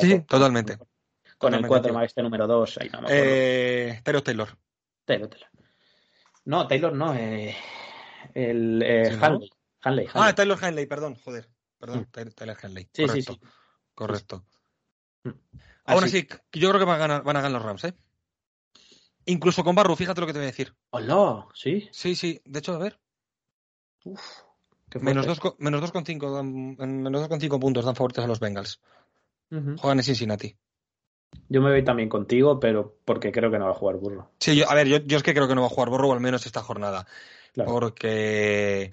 sí, 0.01 0.21
totalmente. 0.21 0.79
Con 1.39 1.55
el 1.55 1.67
4 1.67 1.93
más 1.93 2.07
este 2.07 2.23
número 2.23 2.47
2, 2.47 2.79
ahí 2.79 2.89
no 2.91 3.03
me 3.03 3.09
eh, 3.11 4.01
Taylor 4.03 4.23
Taylor. 4.23 4.49
Taylor 5.05 5.29
Taylor. 5.29 5.49
No, 6.45 6.67
Taylor 6.67 6.93
no, 6.93 7.15
eh, 7.15 7.57
el 8.35 8.83
eh, 8.83 9.19
Hanley, 9.21 9.51
Hanley, 9.83 10.09
Ah, 10.15 10.35
Taylor 10.35 10.59
Hanley, 10.63 10.87
perdón, 10.87 11.17
joder. 11.17 11.49
Perdón, 11.79 12.09
mm. 12.11 12.33
Taylor 12.35 12.57
Hanley. 12.63 12.89
Sí, 12.93 13.07
correcto. 13.07 13.33
Sí, 13.33 13.41
sí. 13.41 13.51
Correcto. 13.95 14.45
Mm. 15.25 15.31
Ahora 15.85 16.09
sí, 16.09 16.27
yo 16.53 16.71
creo 16.71 16.79
que 16.79 16.87
van 16.87 16.97
a, 16.97 16.99
ganar, 16.99 17.23
van 17.23 17.37
a 17.37 17.43
ganar 17.43 17.61
los 17.61 17.63
Rams, 17.63 17.85
¿eh? 17.85 17.95
Incluso 19.27 19.65
con 19.65 19.75
Barro, 19.75 19.97
fíjate 19.97 20.21
lo 20.21 20.27
que 20.27 20.33
te 20.33 20.39
voy 20.39 20.47
a 20.47 20.51
decir. 20.51 20.75
Hola, 20.91 21.47
¿sí? 21.55 21.89
Sí, 21.93 22.15
sí. 22.15 22.41
De 22.45 22.59
hecho, 22.59 22.75
a 22.75 22.79
ver. 22.79 22.99
Uf, 24.05 24.21
menos 25.01 25.27
2,5 25.27 25.57
menos 25.59 27.29
2,5 27.31 27.61
puntos 27.61 27.85
dan 27.85 27.97
favoritos 27.97 28.25
a 28.25 28.29
los 28.29 28.41
Bengals. 28.41 28.81
Juegan 29.51 29.99
en 29.99 30.05
Cincinnati. 30.05 30.57
Yo 31.49 31.61
me 31.61 31.71
voy 31.71 31.85
también 31.85 32.09
contigo, 32.09 32.59
pero 32.59 32.99
porque 33.05 33.33
creo 33.33 33.51
que 33.51 33.59
no 33.59 33.67
va 33.67 33.73
a 33.73 33.75
jugar 33.75 33.97
Burro. 33.97 34.31
Sí, 34.39 34.57
yo, 34.57 34.69
a 34.71 34.75
ver, 34.75 34.87
yo, 34.87 34.99
yo 34.99 35.17
es 35.17 35.23
que 35.23 35.35
creo 35.35 35.49
que 35.49 35.55
no 35.55 35.63
va 35.63 35.67
a 35.69 35.71
jugar 35.71 35.91
Burro, 35.91 36.09
o 36.09 36.13
al 36.13 36.21
menos 36.21 36.47
esta 36.47 36.63
jornada. 36.63 37.07
Porque, 37.55 38.91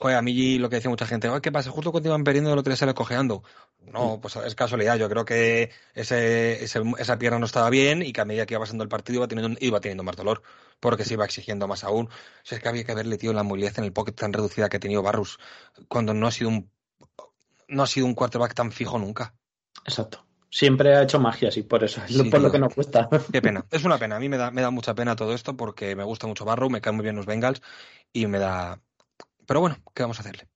joder, 0.00 0.16
a 0.16 0.22
mí 0.22 0.58
lo 0.58 0.70
que 0.70 0.76
decía 0.76 0.88
mucha 0.88 1.06
gente, 1.06 1.28
¿qué 1.42 1.52
pasa? 1.52 1.70
Justo 1.70 1.92
cuando 1.92 2.08
iban 2.08 2.24
perdiendo, 2.24 2.50
el 2.50 2.58
otro 2.58 2.70
día 2.70 2.76
sale 2.76 2.94
cojeando. 2.94 3.44
No, 3.92 4.18
pues 4.20 4.34
es 4.36 4.54
casualidad. 4.54 4.96
Yo 4.96 5.10
creo 5.10 5.26
que 5.26 5.70
ese, 5.94 6.64
esa 6.64 7.18
pierna 7.18 7.38
no 7.38 7.44
estaba 7.44 7.68
bien 7.68 8.00
y 8.02 8.12
que 8.12 8.22
a 8.22 8.24
medida 8.24 8.46
que 8.46 8.54
iba 8.54 8.60
pasando 8.60 8.82
el 8.82 8.88
partido 8.88 9.18
iba 9.18 9.28
teniendo, 9.28 9.58
iba 9.60 9.78
teniendo 9.80 10.02
más 10.02 10.16
dolor, 10.16 10.42
porque 10.80 11.04
se 11.04 11.14
iba 11.14 11.26
exigiendo 11.26 11.68
más 11.68 11.84
aún. 11.84 12.06
O 12.06 12.10
sea, 12.44 12.56
es 12.56 12.62
que 12.62 12.68
había 12.70 12.84
que 12.84 12.94
verle, 12.94 13.18
tío, 13.18 13.34
la 13.34 13.42
movilidad 13.42 13.78
en 13.78 13.84
el 13.84 13.92
pocket 13.92 14.12
tan 14.12 14.32
reducida 14.32 14.70
que 14.70 14.78
ha 14.78 14.80
tenido 14.80 15.02
Barrus, 15.02 15.38
cuando 15.88 16.14
no 16.14 16.26
ha 16.26 16.30
sido 16.30 16.48
un, 16.48 16.70
no 17.68 17.82
ha 17.82 17.86
sido 17.86 18.06
un 18.06 18.14
quarterback 18.14 18.54
tan 18.54 18.72
fijo 18.72 18.98
nunca. 18.98 19.34
Exacto. 19.84 20.24
Siempre 20.48 20.96
ha 20.96 21.02
hecho 21.02 21.20
magia, 21.20 21.50
y 21.54 21.62
por 21.62 21.84
eso, 21.84 22.02
es 22.08 22.22
por 22.24 22.40
lo 22.40 22.50
que 22.50 22.58
nos 22.58 22.74
cuesta. 22.74 23.08
Qué 23.30 23.42
pena, 23.42 23.66
es 23.70 23.84
una 23.84 23.98
pena. 23.98 24.16
A 24.16 24.18
mí 24.18 24.28
me 24.28 24.38
da, 24.38 24.50
me 24.50 24.62
da 24.62 24.70
mucha 24.70 24.94
pena 24.94 25.14
todo 25.14 25.34
esto 25.34 25.56
porque 25.56 25.94
me 25.94 26.04
gusta 26.04 26.26
mucho 26.26 26.44
Barrow, 26.44 26.70
me 26.70 26.80
caen 26.80 26.96
muy 26.96 27.04
bien 27.04 27.16
los 27.16 27.26
Bengals 27.26 27.60
y 28.12 28.26
me 28.26 28.38
da. 28.38 28.80
Pero 29.50 29.62
bueno, 29.62 29.82
¿qué 29.96 30.04
vamos 30.04 30.16
a 30.16 30.20
hacerle? 30.20 30.46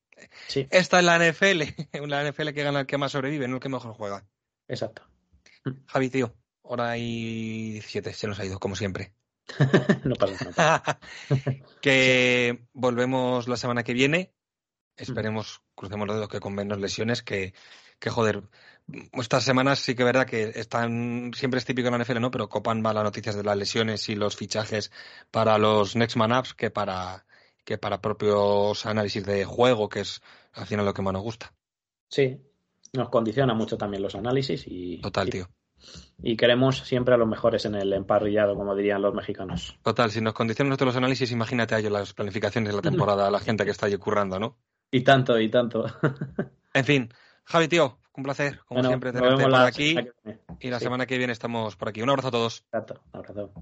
Sí. 0.46 0.68
Esta 0.70 1.00
es 1.00 1.04
la 1.04 1.18
NFL, 1.18 1.62
la 2.06 2.30
NFL 2.30 2.50
que 2.50 2.62
gana 2.62 2.78
el 2.78 2.86
que 2.86 2.96
más 2.96 3.10
sobrevive, 3.10 3.48
no 3.48 3.56
el 3.56 3.60
que 3.60 3.68
mejor 3.68 3.92
juega. 3.92 4.24
Exacto. 4.68 5.02
Javi, 5.88 6.10
tío, 6.10 6.32
hora 6.62 6.96
y 6.96 7.72
17, 7.72 8.12
se 8.12 8.28
nos 8.28 8.38
ha 8.38 8.44
ido, 8.44 8.60
como 8.60 8.76
siempre. 8.76 9.12
no 10.04 10.14
pasa 10.14 10.48
nada. 10.56 11.00
que 11.82 12.68
volvemos 12.72 13.48
la 13.48 13.56
semana 13.56 13.82
que 13.82 13.94
viene. 13.94 14.32
Esperemos, 14.96 15.60
crucemos 15.74 16.06
los 16.06 16.14
dedos 16.14 16.28
que 16.28 16.38
con 16.38 16.54
menos 16.54 16.78
lesiones, 16.78 17.24
que, 17.24 17.52
que 17.98 18.10
joder, 18.10 18.44
estas 19.12 19.42
semanas 19.42 19.80
sí 19.80 19.96
que 19.96 20.04
es 20.04 20.06
verdad 20.06 20.24
que 20.24 20.52
están, 20.54 21.32
siempre 21.34 21.58
es 21.58 21.64
típico 21.64 21.88
en 21.88 21.98
la 21.98 22.04
NFL, 22.04 22.20
¿no? 22.20 22.30
Pero 22.30 22.48
copan 22.48 22.80
más 22.80 22.94
las 22.94 23.02
noticias 23.02 23.34
de 23.34 23.42
las 23.42 23.56
lesiones 23.56 24.08
y 24.08 24.14
los 24.14 24.36
fichajes 24.36 24.92
para 25.32 25.58
los 25.58 25.96
Next 25.96 26.14
Man 26.16 26.30
Ups 26.30 26.54
que 26.54 26.70
para, 26.70 27.23
que 27.64 27.78
para 27.78 28.00
propios 28.00 28.86
análisis 28.86 29.24
de 29.24 29.44
juego, 29.44 29.88
que 29.88 30.00
es 30.00 30.22
al 30.52 30.66
final 30.66 30.84
lo 30.84 30.94
que 30.94 31.02
más 31.02 31.12
nos 31.12 31.22
gusta. 31.22 31.52
Sí, 32.08 32.38
nos 32.92 33.08
condiciona 33.08 33.54
mucho 33.54 33.76
también 33.76 34.02
los 34.02 34.14
análisis 34.14 34.64
y. 34.66 35.00
Total, 35.00 35.30
tío. 35.30 35.48
Y 36.22 36.36
queremos 36.36 36.78
siempre 36.78 37.14
a 37.14 37.18
los 37.18 37.28
mejores 37.28 37.64
en 37.66 37.74
el 37.74 37.92
emparrillado, 37.92 38.54
como 38.54 38.74
dirían 38.74 39.02
los 39.02 39.12
mexicanos. 39.12 39.76
Total, 39.82 40.10
si 40.10 40.20
nos 40.20 40.32
condicionan 40.32 40.70
nosotros 40.70 40.94
los 40.94 40.96
análisis, 40.96 41.30
imagínate 41.30 41.74
a 41.74 41.78
ellos 41.78 41.92
las 41.92 42.14
planificaciones 42.14 42.70
de 42.70 42.76
la 42.76 42.82
temporada, 42.82 43.30
la 43.30 43.40
gente 43.40 43.64
que 43.64 43.70
está 43.70 43.86
allí 43.86 43.96
currando, 43.96 44.38
¿no? 44.38 44.56
Y 44.90 45.02
tanto, 45.02 45.38
y 45.38 45.50
tanto. 45.50 45.84
en 46.72 46.84
fin, 46.84 47.08
Javi, 47.44 47.68
tío, 47.68 47.98
un 48.16 48.22
placer, 48.22 48.60
como 48.66 48.82
siempre, 48.82 49.12
tenerte 49.12 49.42
por 49.42 49.54
aquí. 49.56 49.96
Y 50.60 50.70
la 50.70 50.80
semana 50.80 51.06
que 51.06 51.18
viene 51.18 51.32
estamos 51.32 51.76
por 51.76 51.88
aquí. 51.88 52.00
Un 52.00 52.10
abrazo 52.10 52.28
a 52.28 52.30
todos. 52.30 52.64
Un 52.72 52.80
abrazo. 53.12 53.52